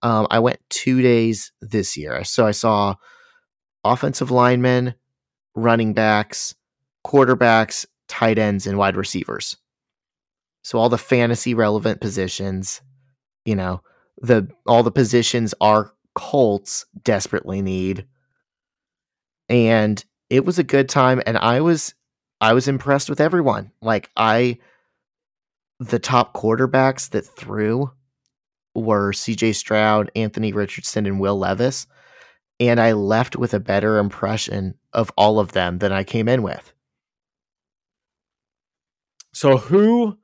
Um, 0.03 0.27
I 0.31 0.39
went 0.39 0.59
two 0.69 1.01
days 1.01 1.51
this 1.61 1.97
year. 1.97 2.23
So 2.23 2.45
I 2.47 2.51
saw 2.51 2.95
offensive 3.83 4.31
linemen, 4.31 4.95
running 5.55 5.93
backs, 5.93 6.55
quarterbacks, 7.05 7.85
tight 8.07 8.37
ends, 8.37 8.67
and 8.67 8.77
wide 8.77 8.95
receivers. 8.95 9.57
So 10.63 10.77
all 10.77 10.89
the 10.89 10.97
fantasy 10.97 11.53
relevant 11.53 12.01
positions, 12.01 12.81
you 13.45 13.55
know, 13.55 13.81
the 14.21 14.47
all 14.67 14.83
the 14.83 14.91
positions 14.91 15.53
our 15.61 15.91
Colts 16.13 16.85
desperately 17.03 17.61
need. 17.61 18.05
And 19.49 20.03
it 20.29 20.45
was 20.45 20.59
a 20.59 20.63
good 20.63 20.89
time 20.89 21.21
and 21.25 21.37
I 21.37 21.61
was 21.61 21.93
I 22.39 22.53
was 22.53 22.67
impressed 22.67 23.09
with 23.09 23.21
everyone. 23.21 23.71
Like 23.81 24.09
I 24.15 24.59
the 25.79 25.99
top 25.99 26.33
quarterbacks 26.33 27.09
that 27.09 27.25
threw 27.25 27.91
were 28.75 29.11
CJ 29.11 29.55
Stroud, 29.55 30.11
Anthony 30.15 30.53
Richardson, 30.53 31.05
and 31.05 31.19
Will 31.19 31.37
Levis. 31.37 31.87
And 32.61 32.79
I 32.79 32.91
left 32.91 33.35
with 33.35 33.55
a 33.55 33.59
better 33.59 33.97
impression 33.97 34.75
of 34.93 35.11
all 35.17 35.39
of 35.39 35.53
them 35.53 35.79
than 35.79 35.91
I 35.91 36.03
came 36.03 36.29
in 36.29 36.43
with. 36.43 36.73
So 39.33 39.57
who? 39.57 40.19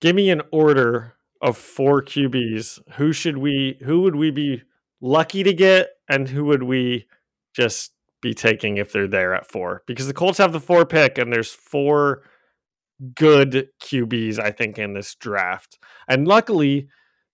Give 0.00 0.16
me 0.16 0.30
an 0.30 0.42
order 0.50 1.14
of 1.40 1.56
four 1.56 2.02
QBs. 2.02 2.80
Who 2.94 3.12
should 3.12 3.38
we? 3.38 3.78
Who 3.84 4.00
would 4.00 4.16
we 4.16 4.32
be 4.32 4.62
lucky 5.00 5.44
to 5.44 5.52
get, 5.52 5.90
and 6.08 6.28
who 6.28 6.46
would 6.46 6.64
we 6.64 7.06
just 7.54 7.92
be 8.20 8.34
taking 8.34 8.76
if 8.76 8.90
they're 8.90 9.06
there 9.06 9.32
at 9.32 9.48
four? 9.48 9.84
Because 9.86 10.08
the 10.08 10.14
Colts 10.14 10.38
have 10.38 10.52
the 10.52 10.58
four 10.58 10.84
pick, 10.84 11.16
and 11.16 11.32
there's 11.32 11.52
four 11.52 12.24
good 13.14 13.68
QBs 13.80 14.40
I 14.40 14.50
think 14.50 14.78
in 14.78 14.94
this 14.94 15.14
draft, 15.14 15.78
and 16.08 16.26
luckily 16.26 16.88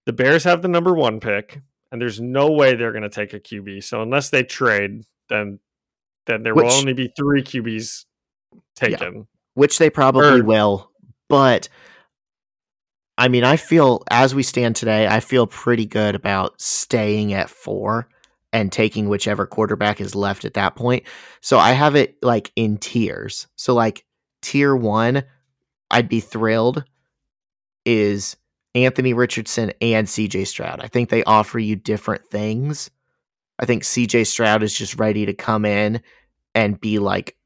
the 0.04 0.12
Bears 0.12 0.44
have 0.44 0.60
the 0.60 0.68
number 0.68 0.92
one 0.92 1.18
pick, 1.18 1.62
and 1.90 2.00
there's 2.00 2.20
no 2.20 2.50
way 2.52 2.74
they're 2.74 2.92
going 2.92 3.02
to 3.02 3.08
take 3.08 3.32
a 3.34 3.40
QB. 3.40 3.82
So 3.84 4.02
unless 4.02 4.30
they 4.30 4.42
trade, 4.42 5.04
then 5.28 5.58
then 6.26 6.42
there 6.42 6.54
will 6.54 6.70
only 6.72 6.92
be 6.92 7.10
three 7.16 7.42
QBs 7.42 8.04
taken. 8.76 9.26
which 9.54 9.78
they 9.78 9.88
probably 9.90 10.40
Or- 10.40 10.44
will. 10.44 10.90
But 11.28 11.68
I 13.16 13.28
mean, 13.28 13.42
I 13.44 13.56
feel 13.56 14.04
as 14.10 14.34
we 14.34 14.42
stand 14.42 14.76
today, 14.76 15.06
I 15.08 15.20
feel 15.20 15.46
pretty 15.46 15.86
good 15.86 16.14
about 16.14 16.60
staying 16.60 17.32
at 17.32 17.50
four 17.50 18.08
and 18.52 18.70
taking 18.70 19.08
whichever 19.08 19.46
quarterback 19.46 20.00
is 20.00 20.14
left 20.14 20.44
at 20.44 20.54
that 20.54 20.76
point. 20.76 21.02
So 21.40 21.58
I 21.58 21.72
have 21.72 21.96
it 21.96 22.16
like 22.22 22.52
in 22.56 22.78
tiers. 22.78 23.46
So 23.56 23.74
like 23.74 24.04
tier 24.40 24.74
one, 24.76 25.24
I'd 25.90 26.08
be 26.08 26.20
thrilled 26.20 26.84
is 27.84 28.36
Anthony 28.84 29.12
Richardson 29.12 29.72
and 29.80 30.06
CJ 30.06 30.46
Stroud. 30.46 30.80
I 30.80 30.88
think 30.88 31.08
they 31.08 31.24
offer 31.24 31.58
you 31.58 31.76
different 31.76 32.26
things. 32.26 32.90
I 33.58 33.66
think 33.66 33.82
CJ 33.82 34.26
Stroud 34.26 34.62
is 34.62 34.72
just 34.72 34.98
ready 34.98 35.26
to 35.26 35.34
come 35.34 35.64
in 35.64 36.00
and 36.54 36.80
be 36.80 36.98
like 36.98 37.36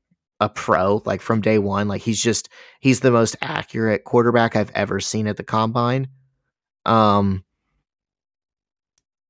a 0.41 0.49
pro, 0.49 1.03
like 1.05 1.23
from 1.23 1.41
day 1.41 1.59
one. 1.59 1.89
Like 1.89 2.03
he's 2.03 2.23
just 2.23 2.49
he's 2.81 3.01
the 3.01 3.11
most 3.11 3.37
accurate 3.41 4.05
quarterback 4.05 4.57
I've 4.57 4.73
ever 4.73 5.01
seen 5.01 5.27
at 5.27 5.37
the 5.37 5.45
combine. 5.45 6.09
Um 6.85 7.45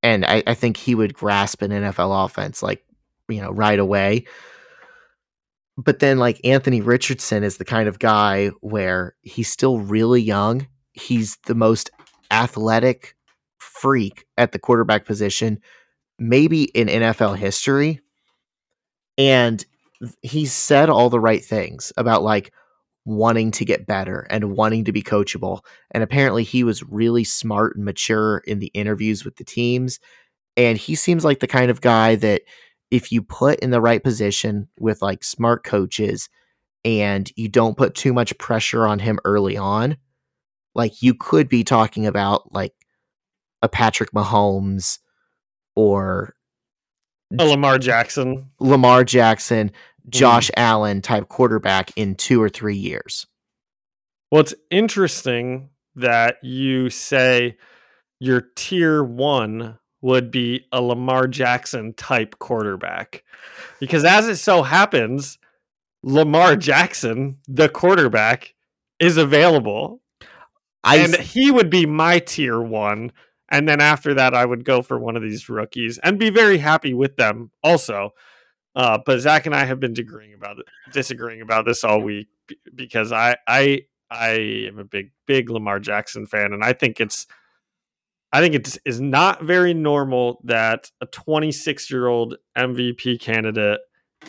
and 0.03 0.25
I, 0.25 0.43
I 0.47 0.55
think 0.55 0.77
he 0.77 0.95
would 0.95 1.15
grasp 1.15 1.63
an 1.63 1.71
NFL 1.71 2.25
offense 2.25 2.63
like, 2.63 2.85
you 3.29 3.41
know, 3.41 3.53
right 3.53 3.79
away. 3.79 4.25
But 5.77 6.01
then 6.01 6.19
like 6.19 6.41
Anthony 6.45 6.81
Richardson 6.81 7.45
is 7.45 7.59
the 7.59 7.65
kind 7.65 7.89
of 7.89 8.01
guy 8.01 8.49
where 8.61 9.15
he's 9.23 9.51
still 9.51 9.79
really 9.79 10.21
young. 10.21 10.67
He's 10.93 11.39
the 11.47 11.55
most 11.55 11.91
athletic 12.31 13.15
freak 13.59 14.27
at 14.39 14.53
the 14.53 14.59
quarterback 14.59 15.05
position, 15.05 15.61
maybe 16.19 16.65
in 16.65 16.89
NFL 16.89 17.37
history. 17.37 18.01
And 19.19 19.65
he 20.23 20.47
said 20.47 20.91
all 20.91 21.11
the 21.11 21.21
right 21.21 21.45
things 21.45 21.93
about 21.97 22.23
like 22.23 22.53
wanting 23.05 23.51
to 23.51 23.65
get 23.65 23.87
better 23.87 24.27
and 24.31 24.57
wanting 24.57 24.85
to 24.85 24.93
be 24.93 25.03
coachable. 25.03 25.61
And 25.91 26.03
apparently, 26.03 26.45
he 26.45 26.65
was 26.65 26.83
really 26.83 27.25
smart 27.25 27.77
and 27.77 27.85
mature 27.85 28.43
in 28.47 28.59
the 28.59 28.71
interviews 28.75 29.25
with 29.25 29.37
the 29.37 29.45
teams. 29.45 29.99
And 30.57 30.79
he 30.79 30.95
seems 30.95 31.25
like 31.25 31.41
the 31.41 31.47
kind 31.47 31.71
of 31.71 31.81
guy 31.81 32.15
that 32.17 32.43
if 32.91 33.11
you 33.11 33.23
put 33.23 33.59
in 33.61 33.71
the 33.71 33.81
right 33.81 34.03
position 34.03 34.69
with 34.79 35.01
like 35.03 35.25
smart 35.25 35.65
coaches 35.65 36.29
and 36.85 37.31
you 37.37 37.49
don't 37.49 37.77
put 37.77 37.95
too 37.95 38.13
much 38.13 38.37
pressure 38.39 38.87
on 38.87 38.99
him 38.99 39.19
early 39.25 39.57
on, 39.57 39.97
like 40.75 41.03
you 41.03 41.15
could 41.15 41.49
be 41.49 41.65
talking 41.65 42.07
about 42.07 42.53
like 42.53 42.75
a 43.63 43.69
Patrick 43.69 44.13
Mahomes 44.13 44.99
or 45.75 46.35
a 47.39 47.45
Lamar 47.45 47.79
Jackson, 47.79 48.51
Lamar 48.61 49.05
Jackson, 49.05 49.71
Josh 50.09 50.49
mm. 50.49 50.55
Allen 50.57 51.01
type 51.01 51.29
quarterback 51.29 51.91
in 51.97 52.15
two 52.15 52.43
or 52.43 52.49
three 52.49 52.77
years. 52.77 53.27
Well, 54.31 54.41
it's 54.41 54.55
interesting 54.71 55.71
that 55.95 56.37
you 56.43 56.91
say 56.91 57.57
your 58.19 58.43
tier 58.57 59.05
one 59.05 59.79
would 60.01 60.31
be 60.31 60.67
a 60.73 60.81
Lamar 60.81 61.29
Jackson 61.29 61.95
type 61.95 62.39
quarterback. 62.39 63.25
Because 63.79 64.05
as 64.05 64.29
it 64.29 64.37
so 64.37 64.63
happens, 64.63 65.39
Lamar 66.03 66.57
Jackson, 66.57 67.39
the 67.47 67.69
quarterback, 67.69 68.55
is 68.99 69.17
available. 69.17 70.01
I 70.85 70.97
and 70.97 71.15
he 71.17 71.51
would 71.51 71.71
be 71.71 71.87
my 71.87 72.19
tier 72.19 72.61
one. 72.61 73.13
And 73.51 73.69
then 73.69 73.81
after 73.81 74.15
that, 74.15 74.35
I 74.35 74.45
would 74.45 74.65
go 74.65 74.81
for 74.83 74.99
one 74.99 75.17
of 75.17 75.23
these 75.23 75.49
rookies 75.49 75.99
and 75.99 76.19
be 76.19 76.31
very 76.31 76.59
happy 76.59 76.95
with 76.95 77.17
them 77.17 77.51
also. 77.63 78.15
Uh, 78.75 78.99
but 79.05 79.21
Zach 79.21 79.45
and 79.45 79.55
I 79.55 79.65
have 79.65 79.79
been 79.79 79.93
disagreeing 79.93 80.33
about 80.33 80.59
it, 80.59 80.67
disagreeing 80.93 81.43
about 81.43 81.67
this 81.67 81.85
all 81.85 82.01
week 82.01 82.29
because 82.75 83.13
I 83.13 83.37
I 83.47 83.83
I 84.11 84.31
am 84.69 84.79
a 84.79 84.85
big 84.85 85.13
big 85.27 85.51
Lamar 85.51 85.79
Jackson 85.79 86.27
fan, 86.27 86.55
and 86.55 86.65
I 86.65 86.73
think 86.73 86.99
it's 86.99 87.27
I 88.33 88.41
think 88.41 88.55
it 88.55 88.79
is 88.87 89.01
not 89.01 89.43
very 89.43 89.75
normal 89.75 90.41
that 90.45 90.91
a 91.03 91.07
26 91.07 91.91
year 91.91 92.07
old 92.07 92.37
MVP 92.57 93.21
candidate 93.21 93.81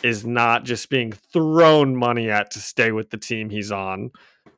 is 0.02 0.26
not 0.26 0.64
just 0.64 0.90
being 0.90 1.12
thrown 1.12 1.96
money 1.96 2.30
at 2.30 2.50
to 2.50 2.58
stay 2.58 2.92
with 2.92 3.10
the 3.10 3.16
team 3.16 3.48
he's 3.48 3.72
on. 3.72 4.10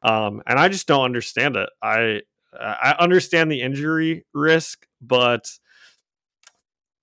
Um, 0.02 0.42
and 0.46 0.58
I 0.58 0.68
just 0.68 0.86
don't 0.86 1.04
understand 1.04 1.56
it. 1.56 1.68
I 1.82 2.22
I 2.58 2.94
understand 2.98 3.50
the 3.50 3.60
injury 3.60 4.24
risk, 4.32 4.86
but 5.00 5.50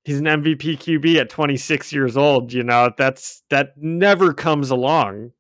he's 0.03 0.19
an 0.19 0.25
MVP 0.25 0.79
QB 0.79 1.17
at 1.17 1.29
26 1.29 1.93
years 1.93 2.17
old. 2.17 2.53
You 2.53 2.63
know 2.63 2.91
that's 2.97 3.43
that 3.49 3.73
never 3.77 4.33
comes 4.33 4.69
along. 4.69 5.31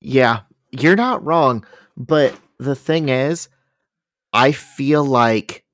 Yeah, 0.00 0.40
you're 0.70 0.96
not 0.96 1.24
wrong, 1.24 1.64
but 1.96 2.34
the 2.58 2.74
thing 2.74 3.08
is, 3.08 3.48
I 4.32 4.52
feel 4.52 5.04
like 5.04 5.64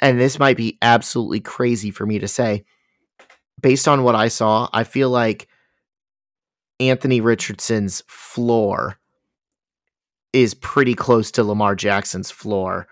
and 0.00 0.18
this 0.18 0.38
might 0.38 0.56
be 0.56 0.78
absolutely 0.82 1.40
crazy 1.40 1.90
for 1.90 2.06
me 2.06 2.18
to 2.18 2.28
say, 2.28 2.64
based 3.60 3.86
on 3.86 4.02
what 4.02 4.14
I 4.14 4.28
saw, 4.28 4.68
I 4.72 4.84
feel 4.84 5.10
like 5.10 5.48
Anthony 6.78 7.20
Richardson's 7.20 8.02
floor 8.08 8.99
is 10.32 10.54
pretty 10.54 10.94
close 10.94 11.30
to 11.32 11.44
Lamar 11.44 11.74
Jackson's 11.74 12.30
floor 12.30 12.86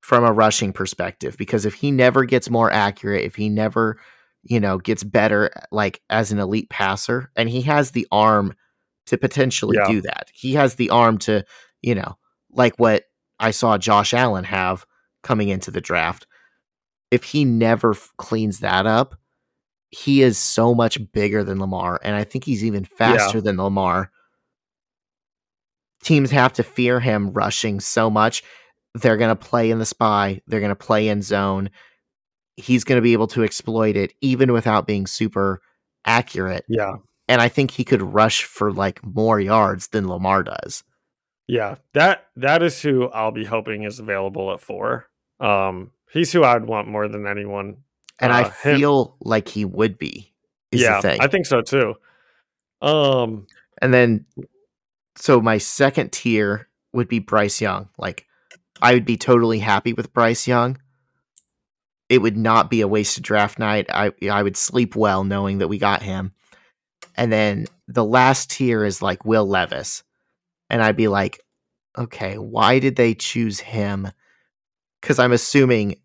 from 0.00 0.24
a 0.24 0.32
rushing 0.32 0.72
perspective 0.72 1.36
because 1.36 1.66
if 1.66 1.74
he 1.74 1.90
never 1.90 2.24
gets 2.24 2.48
more 2.48 2.70
accurate, 2.70 3.24
if 3.24 3.34
he 3.34 3.48
never, 3.48 3.98
you 4.42 4.58
know, 4.58 4.78
gets 4.78 5.04
better 5.04 5.50
like 5.70 6.00
as 6.08 6.32
an 6.32 6.38
elite 6.38 6.70
passer 6.70 7.30
and 7.36 7.48
he 7.48 7.62
has 7.62 7.90
the 7.90 8.06
arm 8.10 8.54
to 9.06 9.18
potentially 9.18 9.76
yeah. 9.76 9.88
do 9.88 10.00
that. 10.02 10.30
He 10.32 10.54
has 10.54 10.76
the 10.76 10.90
arm 10.90 11.18
to, 11.18 11.44
you 11.82 11.94
know, 11.94 12.16
like 12.50 12.78
what 12.78 13.04
I 13.38 13.50
saw 13.50 13.76
Josh 13.76 14.14
Allen 14.14 14.44
have 14.44 14.86
coming 15.22 15.48
into 15.48 15.70
the 15.70 15.80
draft 15.80 16.26
if 17.10 17.24
he 17.24 17.44
never 17.44 17.92
f- 17.92 18.12
cleans 18.16 18.60
that 18.60 18.86
up, 18.86 19.16
he 19.90 20.22
is 20.22 20.36
so 20.36 20.74
much 20.74 20.98
bigger 21.12 21.42
than 21.42 21.60
Lamar, 21.60 21.98
and 22.02 22.14
I 22.14 22.24
think 22.24 22.44
he's 22.44 22.64
even 22.64 22.84
faster 22.84 23.38
yeah. 23.38 23.42
than 23.42 23.56
Lamar. 23.56 24.10
Teams 26.08 26.30
have 26.30 26.54
to 26.54 26.62
fear 26.62 27.00
him 27.00 27.30
rushing 27.32 27.80
so 27.80 28.08
much. 28.08 28.42
They're 28.94 29.18
going 29.18 29.36
to 29.36 29.36
play 29.36 29.70
in 29.70 29.78
the 29.78 29.84
spy, 29.84 30.40
they're 30.46 30.60
going 30.60 30.70
to 30.70 30.74
play 30.76 31.08
in 31.08 31.20
zone. 31.20 31.70
He's 32.56 32.82
going 32.82 32.96
to 32.96 33.02
be 33.02 33.12
able 33.12 33.28
to 33.28 33.44
exploit 33.44 33.94
it 33.94 34.14
even 34.20 34.52
without 34.52 34.86
being 34.86 35.06
super 35.06 35.60
accurate. 36.04 36.64
Yeah. 36.68 36.94
And 37.28 37.40
I 37.40 37.48
think 37.48 37.70
he 37.70 37.84
could 37.84 38.00
rush 38.00 38.44
for 38.44 38.72
like 38.72 39.04
more 39.04 39.38
yards 39.38 39.88
than 39.88 40.08
Lamar 40.08 40.42
does. 40.42 40.82
Yeah. 41.46 41.76
That 41.92 42.26
that 42.36 42.62
is 42.62 42.80
who 42.80 43.10
I'll 43.10 43.30
be 43.30 43.44
hoping 43.44 43.82
is 43.82 44.00
available 44.00 44.50
at 44.52 44.60
4. 44.60 45.06
Um 45.40 45.90
He's 46.10 46.32
who 46.32 46.42
I'd 46.42 46.64
want 46.64 46.88
more 46.88 47.06
than 47.06 47.26
anyone. 47.26 47.76
And 48.18 48.32
uh, 48.32 48.36
I 48.36 48.44
feel 48.44 49.04
him. 49.04 49.12
like 49.20 49.48
he 49.48 49.64
would 49.64 49.98
be. 49.98 50.32
yeah, 50.72 51.00
I 51.04 51.26
think 51.26 51.46
so 51.46 51.60
too. 51.60 51.94
Um, 52.80 53.46
and 53.82 53.92
then, 53.92 54.24
so 55.18 55.40
my 55.40 55.58
second 55.58 56.12
tier 56.12 56.68
would 56.92 57.08
be 57.08 57.18
Bryce 57.18 57.60
Young. 57.60 57.88
Like, 57.98 58.26
I 58.80 58.94
would 58.94 59.04
be 59.04 59.16
totally 59.16 59.58
happy 59.58 59.92
with 59.92 60.12
Bryce 60.12 60.46
Young. 60.46 60.78
It 62.08 62.22
would 62.22 62.36
not 62.36 62.70
be 62.70 62.80
a 62.80 62.88
wasted 62.88 63.24
draft 63.24 63.58
night. 63.58 63.86
I 63.90 64.12
I 64.30 64.42
would 64.42 64.56
sleep 64.56 64.96
well 64.96 65.24
knowing 65.24 65.58
that 65.58 65.68
we 65.68 65.78
got 65.78 66.02
him. 66.02 66.32
And 67.16 67.32
then 67.32 67.66
the 67.86 68.04
last 68.04 68.50
tier 68.50 68.84
is 68.84 69.02
like 69.02 69.24
Will 69.24 69.46
Levis. 69.46 70.04
And 70.70 70.82
I'd 70.82 70.96
be 70.96 71.08
like, 71.08 71.40
okay, 71.96 72.38
why 72.38 72.78
did 72.78 72.96
they 72.96 73.14
choose 73.14 73.60
him? 73.60 74.08
because 75.00 75.18
I'm 75.18 75.32
assuming 75.32 75.96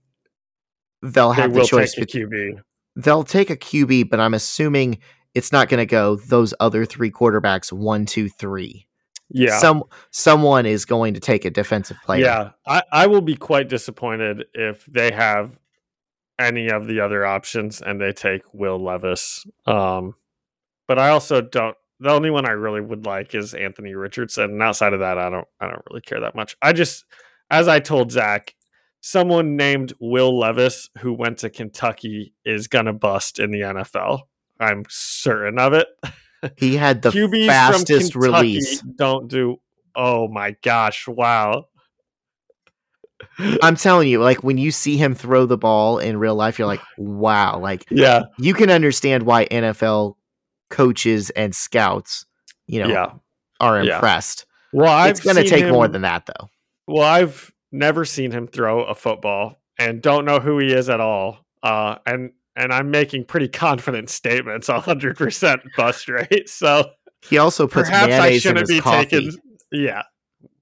they'll 1.01 1.31
have 1.31 1.53
they 1.53 1.61
the 1.61 1.65
choice. 1.65 1.93
Take 1.93 2.09
QB. 2.09 2.61
They'll 2.95 3.23
take 3.23 3.49
a 3.49 3.57
QB, 3.57 4.09
but 4.09 4.19
I'm 4.19 4.33
assuming 4.33 4.99
it's 5.33 5.51
not 5.51 5.69
going 5.69 5.79
to 5.79 5.85
go 5.85 6.15
those 6.15 6.53
other 6.59 6.85
three 6.85 7.11
quarterbacks 7.11 7.71
one, 7.71 8.05
two, 8.05 8.29
three. 8.29 8.87
Yeah, 9.29 9.57
some 9.57 9.83
someone 10.11 10.65
is 10.65 10.85
going 10.85 11.13
to 11.15 11.19
take 11.19 11.45
a 11.45 11.49
defensive 11.49 11.97
player. 12.03 12.23
Yeah, 12.23 12.49
I, 12.67 12.83
I 12.91 13.07
will 13.07 13.21
be 13.21 13.35
quite 13.35 13.69
disappointed 13.69 14.45
if 14.53 14.85
they 14.85 15.11
have 15.11 15.57
any 16.39 16.69
of 16.69 16.87
the 16.87 16.99
other 16.99 17.25
options 17.25 17.81
and 17.81 17.99
they 17.99 18.11
take 18.11 18.41
Will 18.53 18.83
Levis. 18.83 19.45
Um, 19.65 20.15
but 20.87 20.99
I 20.99 21.09
also 21.09 21.41
don't. 21.41 21.77
The 21.99 22.09
only 22.09 22.31
one 22.31 22.45
I 22.45 22.51
really 22.51 22.81
would 22.81 23.05
like 23.05 23.33
is 23.33 23.53
Anthony 23.53 23.93
Richardson, 23.93 24.51
and 24.51 24.61
outside 24.61 24.93
of 24.93 24.99
that, 24.99 25.17
I 25.17 25.29
don't. 25.29 25.47
I 25.59 25.67
don't 25.67 25.83
really 25.89 26.01
care 26.01 26.19
that 26.19 26.35
much. 26.35 26.57
I 26.61 26.73
just, 26.73 27.05
as 27.49 27.67
I 27.67 27.79
told 27.79 28.11
Zach, 28.11 28.55
someone 29.01 29.55
named 29.55 29.93
Will 29.99 30.37
Levis 30.37 30.89
who 30.99 31.13
went 31.13 31.39
to 31.39 31.49
Kentucky 31.49 32.33
is 32.45 32.67
gonna 32.67 32.93
bust 32.93 33.39
in 33.39 33.51
the 33.51 33.61
NFL. 33.61 34.23
I'm 34.59 34.83
certain 34.89 35.59
of 35.59 35.73
it. 35.73 35.87
He 36.57 36.75
had 36.75 37.01
the 37.01 37.09
QBs 37.09 37.47
fastest 37.47 38.15
release. 38.15 38.81
Don't 38.81 39.27
do. 39.27 39.59
Oh 39.95 40.27
my 40.27 40.55
gosh! 40.61 41.07
Wow. 41.07 41.67
I'm 43.61 43.75
telling 43.75 44.09
you, 44.09 44.21
like 44.21 44.43
when 44.43 44.57
you 44.57 44.71
see 44.71 44.97
him 44.97 45.15
throw 45.15 45.45
the 45.45 45.57
ball 45.57 45.97
in 45.97 46.17
real 46.17 46.35
life, 46.35 46.59
you're 46.59 46.67
like, 46.67 46.81
wow. 46.97 47.57
Like, 47.57 47.85
yeah, 47.89 48.23
you 48.37 48.53
can 48.53 48.69
understand 48.69 49.23
why 49.23 49.45
NFL 49.45 50.15
coaches 50.69 51.29
and 51.31 51.55
scouts, 51.55 52.25
you 52.67 52.81
know, 52.81 52.89
yeah. 52.89 53.11
are 53.59 53.79
impressed. 53.79 54.45
Yeah. 54.73 54.81
Well, 54.81 55.09
it's 55.09 55.19
going 55.19 55.35
to 55.35 55.47
take 55.47 55.65
him, 55.65 55.71
more 55.71 55.87
than 55.87 56.01
that, 56.01 56.25
though. 56.25 56.49
Well, 56.87 57.03
I've 57.03 57.51
never 57.71 58.05
seen 58.05 58.31
him 58.31 58.47
throw 58.47 58.83
a 58.83 58.95
football 58.95 59.61
and 59.77 60.01
don't 60.01 60.25
know 60.25 60.39
who 60.39 60.59
he 60.59 60.73
is 60.73 60.89
at 60.89 60.99
all. 60.99 61.45
Uh, 61.61 61.97
and 62.05 62.31
and 62.55 62.73
I'm 62.73 62.91
making 62.91 63.25
pretty 63.25 63.47
confident 63.47 64.09
statements, 64.09 64.67
hundred 64.67 65.17
percent 65.17 65.61
bust 65.75 66.07
rate. 66.07 66.49
So 66.49 66.91
he 67.21 67.37
also 67.37 67.67
puts 67.67 67.89
perhaps 67.89 68.13
I 68.13 68.37
shouldn't 68.37 68.67
be 68.67 68.79
coffee. 68.79 69.31
Yeah, 69.71 70.03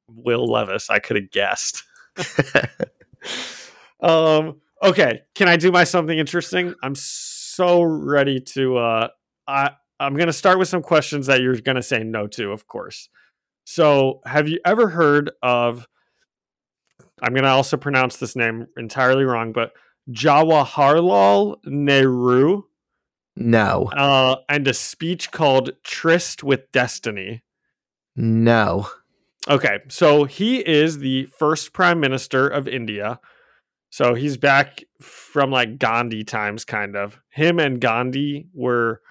Will 0.08 0.46
Levis. 0.46 0.90
I 0.90 1.00
could 1.00 1.18
have 1.18 1.32
guessed. 1.32 1.84
um. 4.00 4.62
Okay. 4.84 5.22
Can 5.36 5.48
I 5.48 5.58
do 5.58 5.72
my 5.72 5.84
something 5.84 6.18
interesting? 6.18 6.74
I'm 6.84 6.96
so 6.96 7.84
ready 7.84 8.40
to. 8.40 8.78
Uh. 8.78 9.08
I 9.48 9.72
I'm 10.00 10.16
gonna 10.16 10.34
start 10.34 10.60
with 10.60 10.68
some 10.68 10.82
questions 10.82 11.28
that 11.28 11.42
you're 11.42 11.60
gonna 11.62 11.84
say 11.84 12.04
no 12.04 12.28
to, 12.28 12.52
of 12.52 12.68
course. 12.68 13.10
So, 13.64 14.22
have 14.26 14.48
you 14.48 14.60
ever 14.66 14.88
heard 14.90 15.32
of 15.44 15.88
I'm 17.22 17.34
going 17.34 17.44
to 17.44 17.50
also 17.50 17.78
pronounce 17.78 18.18
this 18.18 18.36
name 18.36 18.68
entirely 18.78 19.24
wrong, 19.24 19.52
but 19.52 19.74
Jawaharlal 20.12 21.58
Nehru. 21.66 22.64
No. 23.36 23.90
Uh, 23.96 24.38
and 24.50 24.68
a 24.68 24.74
speech 24.74 25.32
called 25.32 25.72
Tryst 25.84 26.44
with 26.44 26.72
Destiny. 26.72 27.44
No. 28.16 28.90
Okay, 29.50 29.80
so 29.88 30.26
he 30.26 30.60
is 30.60 31.00
the 31.00 31.26
first 31.26 31.74
prime 31.74 32.00
minister 32.00 32.48
of 32.48 32.68
India. 32.68 33.20
So 33.90 34.14
he's 34.14 34.38
back 34.38 34.84
from 35.02 35.52
like 35.52 35.80
Gandhi 35.80 36.24
times, 36.24 36.64
kind 36.64 36.96
of. 36.96 37.20
Him 37.30 37.60
and 37.60 37.82
Gandhi 37.82 38.48
were 38.54 39.02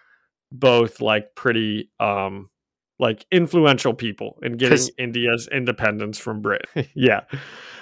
both 0.53 1.01
like 1.01 1.35
pretty 1.35 1.91
um 2.01 2.51
like 2.99 3.25
influential 3.33 3.95
people 3.95 4.39
in 4.43 4.57
getting 4.57 4.89
India's 4.99 5.49
independence 5.51 6.19
from 6.19 6.43
Britain. 6.43 6.87
yeah. 6.95 7.23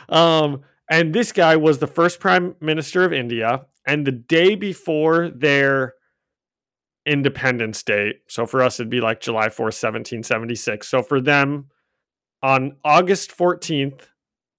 Um, 0.09 0.63
and 0.89 1.15
this 1.15 1.33
guy 1.33 1.57
was 1.57 1.79
the 1.79 1.87
first 1.87 2.19
prime 2.19 2.55
minister 2.61 3.05
of 3.05 3.13
India. 3.13 3.67
And 3.87 4.07
the 4.07 4.13
day 4.13 4.55
before 4.55 5.29
their 5.29 5.95
independence 7.07 7.83
date, 7.83 8.17
so 8.29 8.47
for 8.47 8.63
us, 8.63 8.79
it'd 8.79 8.91
be 8.91 9.01
like 9.01 9.21
July 9.21 9.49
4th, 9.49 9.81
1776. 9.83 10.89
So 10.89 11.03
for 11.03 11.21
them, 11.21 11.69
on 12.43 12.77
August 12.85 13.37
14th, 13.37 14.09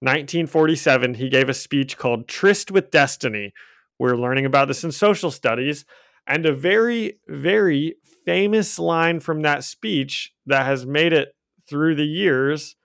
1947, 0.02 1.14
he 1.14 1.28
gave 1.28 1.48
a 1.48 1.54
speech 1.54 1.96
called 1.96 2.26
Tryst 2.26 2.70
with 2.70 2.90
Destiny. 2.90 3.52
We're 3.98 4.16
learning 4.16 4.46
about 4.46 4.68
this 4.68 4.84
in 4.84 4.92
social 4.92 5.30
studies. 5.30 5.84
And 6.26 6.46
a 6.46 6.54
very, 6.54 7.18
very 7.28 7.96
famous 8.24 8.78
line 8.78 9.20
from 9.20 9.42
that 9.42 9.64
speech 9.64 10.32
that 10.46 10.66
has 10.66 10.86
made 10.86 11.12
it 11.12 11.34
through 11.68 11.96
the 11.96 12.06
years 12.06 12.76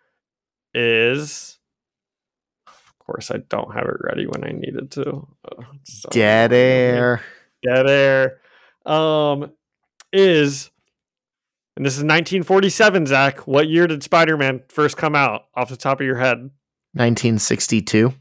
is. 0.73 1.59
Of 3.07 3.13
course, 3.13 3.29
I 3.29 3.37
don't 3.37 3.71
have 3.75 3.83
it 3.85 3.97
ready 4.01 4.25
when 4.25 4.43
I 4.43 4.51
needed 4.51 4.89
to. 4.91 5.27
Uh, 5.47 5.63
so- 5.83 6.09
Dead 6.09 6.51
air. 6.51 7.21
Dead 7.63 7.87
air. 7.87 8.39
Um, 8.83 9.51
is, 10.11 10.71
and 11.77 11.85
this 11.85 11.93
is 11.93 11.99
1947, 12.03 13.05
Zach. 13.05 13.45
What 13.47 13.69
year 13.69 13.85
did 13.85 14.01
Spider 14.01 14.37
Man 14.37 14.63
first 14.69 14.97
come 14.97 15.13
out 15.13 15.45
off 15.55 15.69
the 15.69 15.77
top 15.77 15.99
of 15.99 16.05
your 16.07 16.17
head? 16.17 16.49
1962. 16.93 18.11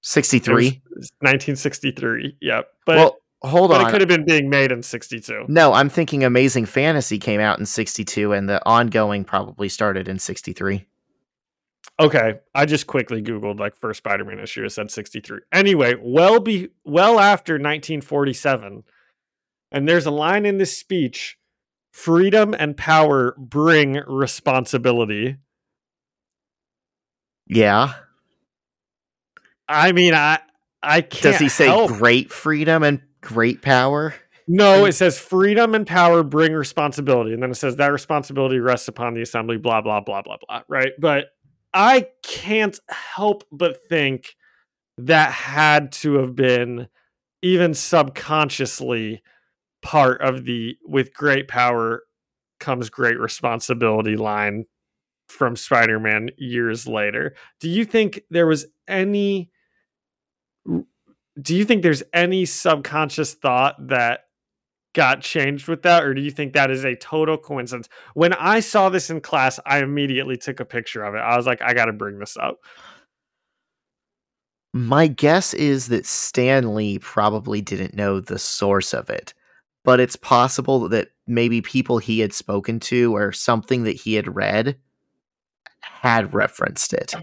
63. 0.00 0.80
1963. 1.20 2.36
Yep. 2.40 2.68
But, 2.86 2.96
well, 2.96 3.16
hold 3.42 3.72
on. 3.72 3.86
it 3.86 3.90
could 3.90 4.00
have 4.00 4.08
been 4.08 4.24
being 4.24 4.48
made 4.48 4.72
in 4.72 4.82
62. 4.82 5.44
No, 5.48 5.74
I'm 5.74 5.90
thinking 5.90 6.24
Amazing 6.24 6.66
Fantasy 6.66 7.18
came 7.18 7.40
out 7.40 7.58
in 7.58 7.66
62 7.66 8.32
and 8.32 8.48
the 8.48 8.66
ongoing 8.66 9.24
probably 9.24 9.68
started 9.68 10.08
in 10.08 10.18
63. 10.18 10.86
Okay, 11.98 12.40
I 12.54 12.64
just 12.64 12.86
quickly 12.86 13.22
googled 13.22 13.60
like 13.60 13.76
first 13.76 13.98
Spider-Man 13.98 14.38
issue. 14.38 14.64
It 14.64 14.70
said 14.70 14.90
63. 14.90 15.40
Anyway, 15.52 15.94
well 16.00 16.40
be 16.40 16.70
well 16.84 17.20
after 17.20 17.54
1947. 17.54 18.84
And 19.72 19.88
there's 19.88 20.06
a 20.06 20.10
line 20.10 20.46
in 20.46 20.58
this 20.58 20.76
speech, 20.76 21.38
freedom 21.92 22.54
and 22.58 22.76
power 22.76 23.36
bring 23.38 24.02
responsibility. 24.06 25.36
Yeah. 27.46 27.94
I 29.68 29.92
mean, 29.92 30.14
I 30.14 30.40
I 30.82 31.02
can't 31.02 31.22
Does 31.22 31.38
he 31.38 31.48
say 31.48 31.66
help. 31.66 31.90
great 31.90 32.32
freedom 32.32 32.82
and 32.82 33.00
great 33.20 33.62
power? 33.62 34.14
No, 34.48 34.84
it 34.86 34.92
says 34.92 35.18
freedom 35.18 35.74
and 35.74 35.86
power 35.86 36.22
bring 36.24 36.54
responsibility. 36.54 37.32
And 37.32 37.42
then 37.42 37.50
it 37.50 37.56
says 37.56 37.76
that 37.76 37.92
responsibility 37.92 38.58
rests 38.58 38.88
upon 38.88 39.14
the 39.14 39.22
assembly, 39.22 39.58
blah, 39.58 39.80
blah, 39.80 40.00
blah, 40.00 40.22
blah, 40.22 40.38
blah. 40.44 40.62
Right. 40.68 40.90
But 40.98 41.26
I 41.72 42.08
can't 42.22 42.78
help 42.88 43.44
but 43.52 43.78
think 43.88 44.34
that 44.98 45.32
had 45.32 45.92
to 45.92 46.14
have 46.14 46.34
been 46.34 46.88
even 47.42 47.74
subconsciously 47.74 49.22
part 49.82 50.20
of 50.20 50.44
the 50.44 50.76
with 50.84 51.14
great 51.14 51.48
power 51.48 52.02
comes 52.58 52.90
great 52.90 53.18
responsibility 53.18 54.16
line 54.16 54.66
from 55.28 55.56
Spider 55.56 55.98
Man 55.98 56.30
years 56.36 56.86
later. 56.86 57.34
Do 57.60 57.68
you 57.70 57.84
think 57.84 58.22
there 58.30 58.46
was 58.46 58.66
any 58.88 59.50
do 61.40 61.56
you 61.56 61.64
think 61.64 61.82
there's 61.82 62.02
any 62.12 62.44
subconscious 62.44 63.34
thought 63.34 63.88
that 63.88 64.24
got 64.92 65.20
changed 65.20 65.68
with 65.68 65.82
that 65.82 66.02
or 66.02 66.14
do 66.14 66.20
you 66.20 66.30
think 66.30 66.52
that 66.52 66.70
is 66.70 66.84
a 66.84 66.96
total 66.96 67.38
coincidence? 67.38 67.88
When 68.14 68.32
i 68.34 68.60
saw 68.60 68.88
this 68.88 69.10
in 69.10 69.20
class 69.20 69.60
i 69.66 69.78
immediately 69.78 70.36
took 70.36 70.60
a 70.60 70.64
picture 70.64 71.04
of 71.04 71.14
it. 71.14 71.18
I 71.18 71.36
was 71.36 71.46
like 71.46 71.62
i 71.62 71.74
gotta 71.74 71.92
bring 71.92 72.18
this 72.18 72.36
up. 72.36 72.58
My 74.72 75.08
guess 75.08 75.52
is 75.54 75.88
that 75.88 76.06
Stan 76.06 76.76
Lee 76.76 76.98
probably 77.00 77.60
didn't 77.60 77.94
know 77.94 78.20
the 78.20 78.38
source 78.38 78.94
of 78.94 79.10
it, 79.10 79.34
but 79.84 79.98
it's 79.98 80.14
possible 80.14 80.88
that 80.88 81.08
maybe 81.26 81.60
people 81.60 81.98
he 81.98 82.20
had 82.20 82.32
spoken 82.32 82.78
to 82.80 83.14
or 83.16 83.32
something 83.32 83.82
that 83.84 83.96
he 83.96 84.14
had 84.14 84.34
read 84.34 84.76
had 85.80 86.32
referenced 86.32 86.92
it. 86.92 87.14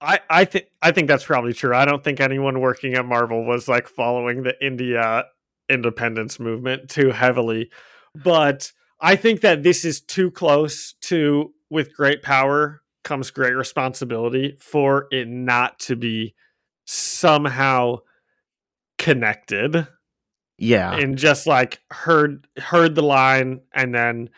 I 0.00 0.20
i 0.30 0.44
think 0.44 0.66
i 0.82 0.92
think 0.92 1.08
that's 1.08 1.24
probably 1.24 1.52
true. 1.52 1.74
I 1.74 1.84
don't 1.84 2.02
think 2.04 2.20
anyone 2.20 2.60
working 2.60 2.94
at 2.94 3.04
marvel 3.04 3.44
was 3.44 3.68
like 3.68 3.88
following 3.88 4.42
the 4.42 4.54
india 4.64 5.24
independence 5.68 6.40
movement 6.40 6.88
too 6.88 7.10
heavily. 7.10 7.70
But 8.14 8.72
i 9.00 9.16
think 9.16 9.40
that 9.42 9.62
this 9.62 9.84
is 9.84 10.00
too 10.00 10.30
close 10.30 10.94
to 11.02 11.52
with 11.70 11.94
great 11.94 12.22
power 12.22 12.82
comes 13.04 13.30
great 13.30 13.54
responsibility 13.54 14.56
for 14.58 15.06
it 15.10 15.28
not 15.28 15.78
to 15.80 15.96
be 15.96 16.34
somehow 16.84 17.98
connected. 18.98 19.86
Yeah. 20.60 20.92
and 20.96 21.16
just 21.16 21.46
like 21.46 21.80
heard 21.88 22.48
heard 22.56 22.96
the 22.96 23.02
line 23.02 23.60
and 23.72 23.94
then 23.94 24.30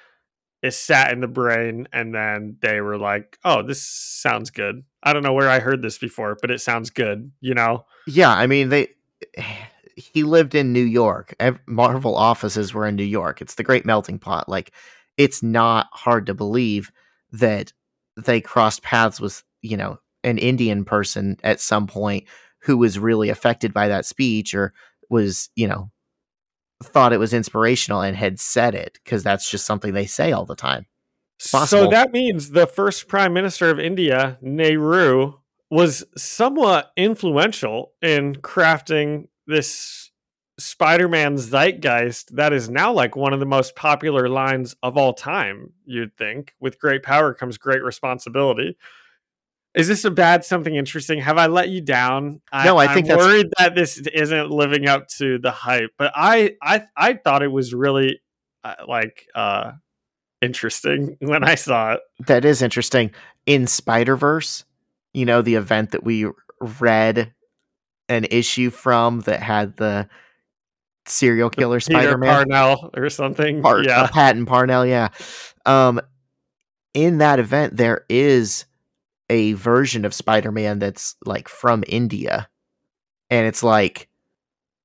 it 0.63 0.73
sat 0.73 1.13
in 1.13 1.21
the 1.21 1.29
brain 1.29 1.89
and 1.95 2.15
then 2.15 2.59
they 2.61 2.83
were 2.83 2.99
like 2.99 3.39
oh 3.43 3.63
this 3.63 3.81
sounds 3.83 4.51
good 4.51 4.85
i 5.03 5.13
don't 5.13 5.23
know 5.23 5.33
where 5.33 5.49
i 5.49 5.59
heard 5.59 5.83
this 5.83 5.99
before 5.99 6.37
but 6.41 6.51
it 6.51 6.61
sounds 6.61 6.91
good 6.91 7.31
you 7.41 7.55
know 7.55 7.85
Yeah, 8.07 8.31
I 8.33 8.47
mean 8.47 8.69
they 8.69 8.89
he 9.97 10.23
lived 10.23 10.55
in 10.55 10.73
New 10.73 10.85
York. 10.85 11.35
Marvel 11.67 12.17
offices 12.17 12.73
were 12.73 12.87
in 12.87 12.97
New 12.97 13.05
York. 13.05 13.43
It's 13.43 13.57
the 13.57 13.63
great 13.63 13.85
melting 13.85 14.19
pot. 14.19 14.49
Like 14.49 14.73
it's 15.19 15.43
not 15.43 15.89
hard 15.93 16.27
to 16.27 16.35
believe 16.35 16.91
that 17.33 17.73
they 18.17 18.41
crossed 18.41 18.83
paths 18.83 19.21
with, 19.21 19.43
you 19.61 19.77
know, 19.77 19.99
an 20.25 20.39
Indian 20.39 20.85
person 20.85 21.37
at 21.45 21.61
some 21.61 21.87
point 21.87 22.25
who 22.63 22.79
was 22.79 22.99
really 22.99 23.29
affected 23.29 23.75
by 23.75 23.89
that 23.89 24.07
speech 24.07 24.55
or 24.55 24.73
was, 25.11 25.51
you 25.55 25.69
know, 25.69 25.91
thought 26.83 27.13
it 27.13 27.19
was 27.19 27.35
inspirational 27.35 28.01
and 28.01 28.17
had 28.17 28.41
said 28.41 28.75
it 28.75 28.99
because 29.05 29.23
that's 29.23 29.51
just 29.51 29.67
something 29.67 29.93
they 29.93 30.07
say 30.07 30.33
all 30.33 30.47
the 30.47 30.57
time. 30.57 30.87
So 31.71 31.89
that 31.89 32.13
means 32.13 32.51
the 32.51 32.67
first 32.67 33.09
prime 33.09 33.33
minister 33.33 33.71
of 33.71 33.79
india 33.79 34.39
nehru 34.43 35.33
was 35.71 36.05
somewhat 36.17 36.91
influential 36.97 37.93
in 38.03 38.35
crafting 38.35 39.29
this 39.47 40.11
spider-man 40.61 41.37
zeitgeist 41.37 42.35
that 42.37 42.53
is 42.53 42.69
now 42.69 42.93
like 42.93 43.17
one 43.17 43.33
of 43.33 43.41
the 43.41 43.47
most 43.47 43.75
popular 43.75 44.29
lines 44.29 44.77
of 44.83 44.97
all 44.97 45.15
time 45.15 45.73
you'd 45.85 46.17
think. 46.17 46.55
With 46.61 46.79
great 46.79 47.03
power 47.03 47.33
comes 47.35 47.59
great 47.59 47.83
responsibility. 47.83 48.77
Is 49.75 49.89
this 49.89 50.05
a 50.05 50.11
bad 50.11 50.45
something 50.45 50.75
interesting? 50.75 51.21
Have 51.21 51.39
i 51.39 51.47
let 51.47 51.69
you 51.71 51.81
down? 51.81 52.41
No, 52.53 52.77
I 52.77 52.93
think 52.93 53.11
I'm 53.11 53.17
worried 53.17 53.47
that 53.59 53.75
this 53.75 53.99
isn't 53.99 54.51
living 54.51 54.87
up 54.87 55.09
to 55.19 55.39
the 55.39 55.51
hype 55.51 55.91
but 55.97 56.13
i 56.15 56.57
i 56.63 56.83
i 56.97 57.15
thought 57.15 57.43
it 57.43 57.53
was 57.53 57.73
really 57.73 58.21
uh, 58.65 58.75
like 58.87 59.27
uh 59.35 59.73
interesting 60.43 61.17
when 61.21 61.45
i 61.45 61.55
saw 61.55 61.93
it 61.93 62.01
That 62.27 62.45
is 62.45 62.63
interesting. 62.63 63.11
In 63.47 63.67
Spider 63.67 64.17
Verse, 64.17 64.65
you 65.15 65.25
know, 65.25 65.43
the 65.43 65.55
event 65.55 65.91
that 65.93 66.05
we 66.05 66.27
read 66.61 67.33
an 68.09 68.27
issue 68.31 68.71
from 68.71 69.21
that 69.21 69.43
had 69.43 69.77
the 69.77 70.09
serial 71.07 71.51
killer 71.51 71.81
Spider 71.81 72.19
Man, 72.19 72.31
Parnell 72.35 72.91
or 72.95 73.09
something. 73.11 73.63
Par- 73.63 73.83
yeah. 73.83 74.07
Patton 74.09 74.47
Parnell, 74.47 74.87
yeah. 74.87 75.09
Um, 75.67 76.01
in 76.95 77.19
that 77.19 77.39
event, 77.39 77.77
there 77.77 78.05
is 78.09 78.67
a 79.29 79.55
version 79.55 80.05
of 80.05 80.13
Spider 80.15 80.53
Man 80.53 80.79
that's 80.79 81.17
like 81.25 81.49
from 81.49 81.85
India, 81.89 82.49
and 83.31 83.47
it's 83.47 83.63
like 83.63 84.09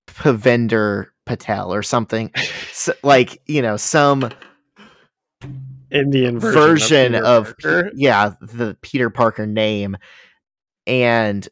Pavender 0.08 1.08
Patel 1.26 1.74
or 1.74 1.84
something, 1.84 2.32
so, 2.72 2.94
like 3.04 3.42
you 3.48 3.62
know, 3.62 3.78
some 3.78 4.30
Indian 5.96 6.40
version, 6.40 7.14
version, 7.14 7.14
Peter 7.14 7.88
of, 7.88 7.94
yeah 7.96 8.34
the 8.42 8.78
Peter 8.82 9.10
Parker 9.10 9.46
name, 9.46 9.98
and 10.86 11.48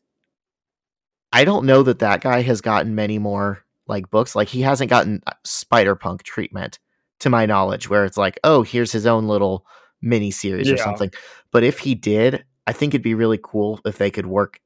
I 1.31 1.45
don't 1.45 1.65
know 1.65 1.83
that 1.83 1.99
that 1.99 2.21
guy 2.21 2.41
has 2.41 2.61
gotten 2.61 2.95
many 2.95 3.17
more 3.19 3.63
like 3.87 4.09
books. 4.09 4.35
Like 4.35 4.47
he 4.47 4.61
hasn't 4.61 4.89
gotten 4.89 5.21
uh, 5.25 5.31
Spider 5.43 5.95
Punk 5.95 6.23
treatment 6.23 6.79
to 7.21 7.29
my 7.29 7.45
knowledge, 7.45 7.89
where 7.89 8.05
it's 8.05 8.17
like, 8.17 8.39
oh, 8.43 8.63
here's 8.63 8.91
his 8.91 9.05
own 9.05 9.27
little 9.27 9.65
mini 10.01 10.31
series 10.31 10.69
or 10.69 10.77
something. 10.77 11.11
But 11.51 11.63
if 11.63 11.79
he 11.79 11.95
did, 11.95 12.43
I 12.67 12.73
think 12.73 12.93
it'd 12.93 13.01
be 13.03 13.15
really 13.15 13.39
cool 13.41 13.79
if 13.85 13.97
they 13.97 14.11
could 14.11 14.25
work 14.25 14.59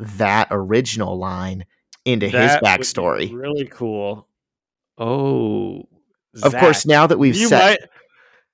that 0.00 0.48
original 0.50 1.18
line 1.18 1.64
into 2.04 2.26
his 2.26 2.32
That 2.34 2.62
be 2.62 2.66
backstory. 2.66 3.32
Really 3.32 3.66
cool. 3.66 4.28
Oh, 4.98 5.82
Of 6.42 6.54
course, 6.56 6.86
now 6.86 7.06
that 7.06 7.18
we've 7.18 7.36
you 7.36 7.48
said 7.48 7.80
might 7.80 7.88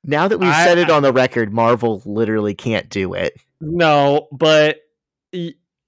now 0.05 0.29
that 0.29 0.39
we've 0.39 0.49
I- 0.49 0.65
said 0.65 0.79
it 0.79 0.91
on 0.91 1.03
the 1.03 1.13
record, 1.13 1.53
Marvel 1.53 2.03
literally 2.05 2.55
can't 2.55 2.89
do 2.89 3.15
it. 3.15 3.35
no, 3.61 4.29
but 4.33 4.79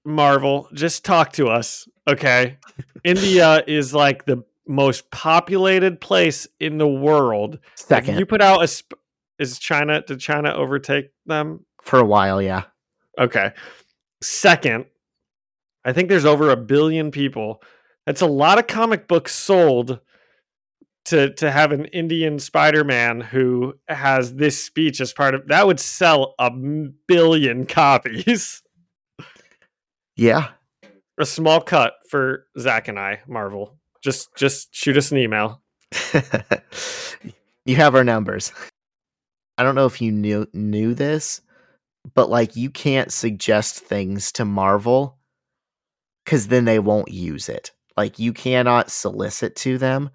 Marvel, 0.05 0.67
just 0.73 1.05
talk 1.05 1.33
to 1.33 1.47
us, 1.47 1.87
okay? 2.07 2.57
India 3.03 3.63
is 3.67 3.93
like 3.93 4.25
the 4.25 4.43
most 4.67 5.09
populated 5.11 5.99
place 6.01 6.47
in 6.59 6.77
the 6.77 6.87
world. 6.87 7.55
If 7.55 7.79
Second 7.79 8.19
you 8.19 8.25
put 8.25 8.41
out 8.41 8.63
a 8.63 8.67
sp- 8.67 8.99
is 9.39 9.59
China 9.59 10.01
did 10.05 10.19
China 10.19 10.53
overtake 10.53 11.11
them? 11.25 11.65
for 11.81 11.99
a 11.99 12.05
while, 12.05 12.41
yeah. 12.41 12.63
Okay. 13.19 13.51
Second, 14.21 14.85
I 15.83 15.91
think 15.91 16.07
there's 16.09 16.25
over 16.25 16.49
a 16.49 16.55
billion 16.57 17.11
people. 17.11 17.61
That's 18.05 18.21
a 18.21 18.25
lot 18.25 18.57
of 18.57 18.67
comic 18.67 19.07
books 19.07 19.33
sold 19.35 19.99
to 21.05 21.33
to 21.35 21.51
have 21.51 21.71
an 21.71 21.85
Indian 21.85 22.39
Spider-Man 22.39 23.21
who 23.21 23.73
has 23.87 24.35
this 24.35 24.63
speech 24.63 25.01
as 25.01 25.13
part 25.13 25.35
of 25.35 25.47
that 25.47 25.67
would 25.67 25.79
sell 25.79 26.35
a 26.39 26.51
billion 27.07 27.65
copies. 27.65 28.61
Yeah. 30.15 30.49
a 31.19 31.25
small 31.25 31.59
cut 31.61 31.93
for 32.09 32.45
Zach 32.59 32.87
and 32.87 32.99
I, 32.99 33.21
Marvel. 33.27 33.77
Just 34.03 34.35
just 34.35 34.73
shoot 34.73 34.97
us 34.97 35.11
an 35.11 35.17
email. 35.17 35.61
you 37.65 37.75
have 37.75 37.95
our 37.95 38.03
numbers. 38.03 38.51
I 39.57 39.63
don't 39.63 39.75
know 39.75 39.85
if 39.85 40.01
you 40.01 40.11
knew 40.11 40.47
knew 40.53 40.93
this, 40.93 41.41
but 42.13 42.29
like 42.29 42.55
you 42.55 42.69
can't 42.69 43.11
suggest 43.11 43.79
things 43.79 44.31
to 44.33 44.45
Marvel 44.45 45.17
cuz 46.25 46.47
then 46.47 46.65
they 46.65 46.79
won't 46.79 47.09
use 47.09 47.49
it. 47.49 47.71
Like 47.97 48.17
you 48.17 48.33
cannot 48.33 48.91
solicit 48.91 49.55
to 49.57 49.77
them. 49.77 50.09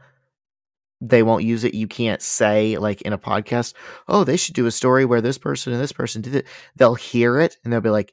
They 1.00 1.22
won't 1.22 1.44
use 1.44 1.64
it. 1.64 1.74
You 1.74 1.86
can't 1.86 2.20
say 2.20 2.76
like 2.78 3.02
in 3.02 3.12
a 3.12 3.18
podcast, 3.18 3.74
"Oh, 4.08 4.24
they 4.24 4.36
should 4.36 4.54
do 4.54 4.66
a 4.66 4.70
story 4.70 5.04
where 5.04 5.20
this 5.20 5.38
person 5.38 5.72
and 5.72 5.82
this 5.82 5.92
person 5.92 6.22
did 6.22 6.34
it." 6.34 6.46
They'll 6.76 6.94
hear 6.94 7.38
it 7.40 7.56
and 7.62 7.72
they'll 7.72 7.80
be 7.80 7.90
like, 7.90 8.12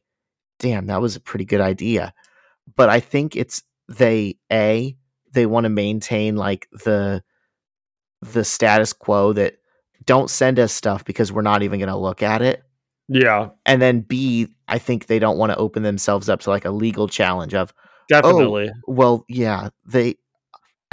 "Damn, 0.60 0.88
that 0.88 1.02
was 1.02 1.16
a 1.16 1.22
pretty 1.22 1.45
good 1.45 1.62
idea." 1.62 2.14
But 2.76 2.90
I 2.90 2.99
think 2.99 3.36
it's 3.36 3.64
they 3.88 4.38
a 4.52 4.95
they 5.32 5.45
want 5.45 5.66
to 5.66 5.70
maintain 5.70 6.36
like 6.36 6.68
the 6.84 7.24
the 8.22 8.44
status 8.44 8.94
quo 8.94 9.34
that 9.34 9.56
don't 10.06 10.30
send 10.30 10.60
us 10.60 10.74
stuff 10.74 11.06
because 11.06 11.32
we're 11.32 11.41
not 11.41 11.64
even 11.64 11.80
going 11.80 11.90
to 11.90 11.98
look 11.98 12.24
at 12.24 12.41
it. 12.41 12.64
Yeah, 13.07 13.49
And 13.68 13.82
then 13.82 14.02
B, 14.02 14.48
I 14.68 14.80
think 14.80 15.06
they 15.06 15.20
don't 15.20 15.38
want 15.38 15.52
to 15.52 15.57
open 15.57 15.84
themselves 15.84 16.28
up 16.28 16.40
to 16.41 16.49
like 16.49 16.66
a 16.66 16.72
legal 16.72 17.07
challenge 17.07 17.53
of, 17.53 17.72
definitely. 18.10 18.72
Oh, 18.74 18.80
well, 18.88 19.26
yeah, 19.30 19.70
they 19.86 20.16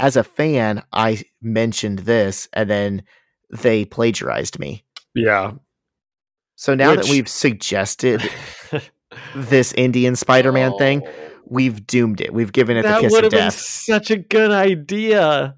as 0.03 0.17
a 0.17 0.23
fan, 0.23 0.83
I 0.91 1.23
mentioned 1.41 1.99
this 1.99 2.49
and 2.51 2.69
then 2.69 3.03
they 3.61 3.85
plagiarized 3.85 4.59
me. 4.59 4.83
Yeah. 5.15 5.53
So 6.55 6.75
now 6.75 6.93
that 6.93 7.07
we've 7.07 7.29
suggested 7.29 8.21
this 9.35 9.71
Indian 9.73 10.17
Spider-Man 10.17 10.77
thing, 10.77 11.03
Oh, 11.07 11.29
we've 11.45 11.87
doomed 11.87 12.19
it. 12.19 12.33
We've 12.33 12.51
given 12.51 12.75
it 12.75 12.81
the 12.81 12.89
that 12.89 13.01
kiss 13.01 13.13
would 13.13 13.23
of 13.23 13.31
have 13.31 13.41
been 13.43 13.51
such 13.51 14.11
a 14.11 14.17
good 14.17 14.51
idea. 14.51 15.55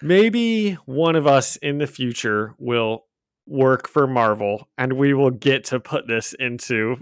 Maybe 0.00 0.72
one 0.86 1.14
of 1.14 1.26
us 1.26 1.56
in 1.56 1.76
the 1.76 1.86
future 1.86 2.54
will 2.58 3.04
work 3.46 3.86
for 3.86 4.06
Marvel 4.06 4.66
and 4.78 4.94
we 4.94 5.12
will 5.12 5.30
get 5.30 5.64
to 5.66 5.78
put 5.78 6.08
this 6.08 6.32
into 6.38 6.96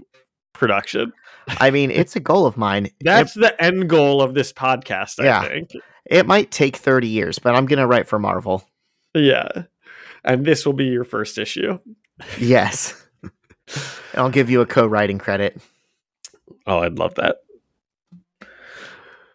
production. 0.53 1.13
I 1.47 1.71
mean, 1.71 1.91
it's 1.91 2.17
a 2.17 2.19
goal 2.19 2.45
of 2.45 2.57
mine. 2.57 2.89
That's 2.99 3.35
the 3.35 3.55
end 3.63 3.89
goal 3.89 4.21
of 4.21 4.33
this 4.33 4.51
podcast, 4.51 5.21
I 5.21 5.25
Yeah. 5.25 5.47
think. 5.47 5.69
It 6.05 6.25
might 6.25 6.51
take 6.51 6.77
30 6.77 7.07
years, 7.07 7.39
but 7.39 7.55
I'm 7.55 7.65
going 7.65 7.79
to 7.79 7.87
write 7.87 8.07
for 8.07 8.19
Marvel. 8.19 8.67
Yeah. 9.13 9.63
And 10.23 10.45
this 10.45 10.65
will 10.65 10.73
be 10.73 10.85
your 10.85 11.03
first 11.03 11.37
issue. 11.37 11.79
Yes. 12.39 13.05
I'll 14.15 14.29
give 14.29 14.49
you 14.49 14.61
a 14.61 14.65
co-writing 14.65 15.17
credit. 15.17 15.59
Oh, 16.65 16.79
I'd 16.79 16.97
love 16.99 17.15
that. 17.15 17.37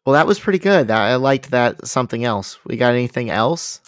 Well, 0.04 0.14
that 0.14 0.26
was 0.26 0.40
pretty 0.40 0.58
good. 0.58 0.90
I 0.90 1.16
liked 1.16 1.50
that 1.50 1.86
something 1.86 2.24
else. 2.24 2.58
We 2.64 2.76
got 2.76 2.94
anything 2.94 3.28
else? 3.28 3.80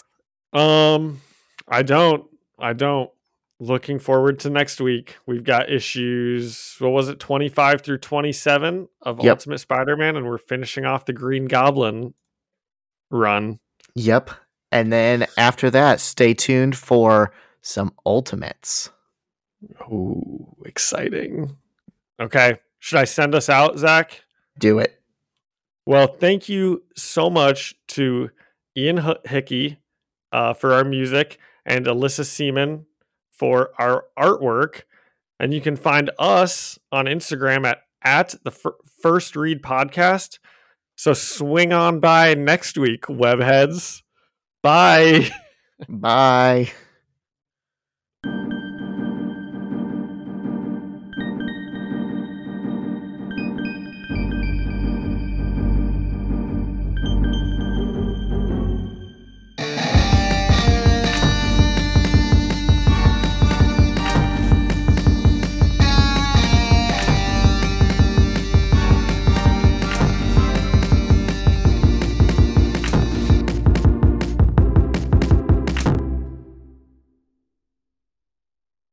Um, 0.53 1.21
I 1.67 1.83
don't. 1.83 2.25
I 2.59 2.75
don't. 2.75 3.11
Looking 3.59 3.99
forward 3.99 4.39
to 4.41 4.51
next 4.51 4.81
week. 4.81 5.17
We've 5.27 5.45
got 5.45 5.71
issues. 5.71 6.77
What 6.79 6.91
was 6.93 7.09
it, 7.09 7.21
twenty 7.21 7.49
five 7.49 7.83
through 7.83 7.99
twenty 7.99 8.33
seven 8.33 8.89
of 9.03 9.23
Yep. 9.23 9.31
Ultimate 9.39 9.59
Spider 9.61 9.97
Man, 9.97 10.17
and 10.17 10.27
we're 10.27 10.39
finishing 10.39 10.85
off 10.85 11.05
the 11.07 11.13
Green 11.13 11.47
Goblin 11.47 12.13
run. 13.11 13.59
Yep. 13.95 14.31
And 14.73 14.93
then 14.93 15.27
after 15.37 15.71
that, 15.71 16.01
stay 16.01 16.35
tuned 16.35 16.77
for 16.77 17.33
some 17.61 17.93
ultimates. 18.07 18.91
Ooh, 19.83 20.57
exciting. 20.65 21.57
Okay, 22.21 22.59
should 22.79 22.99
I 22.99 23.05
send 23.05 23.35
us 23.35 23.49
out, 23.49 23.79
Zach? 23.79 24.23
Do 24.59 24.79
it. 24.79 25.01
Well, 25.87 26.07
thank 26.07 26.49
you 26.49 26.85
so 26.95 27.29
much 27.31 27.75
to 27.89 28.31
Ian 28.77 28.99
H- 28.99 29.17
Hickey 29.25 29.79
uh, 30.33 30.53
for 30.53 30.73
our 30.73 30.85
music 30.85 31.39
and 31.65 31.87
Alyssa 31.87 32.25
Seaman 32.25 32.87
for 33.33 33.71
our 33.79 34.05
artwork. 34.19 34.83
And 35.39 35.53
you 35.55 35.61
can 35.61 35.77
find 35.77 36.11
us 36.19 36.79
on 36.93 37.07
Instagram 37.07 37.67
at, 37.67 37.83
at 38.03 38.35
the 38.45 38.51
Fir- 38.51 38.77
First 39.03 39.35
Read 39.35 39.63
Podcast. 39.63 40.39
So 41.01 41.15
swing 41.15 41.73
on 41.73 41.99
by 42.01 42.35
next 42.35 42.77
week, 42.77 43.05
webheads. 43.05 44.03
Bye. 44.63 45.31
Bye. 45.89 46.73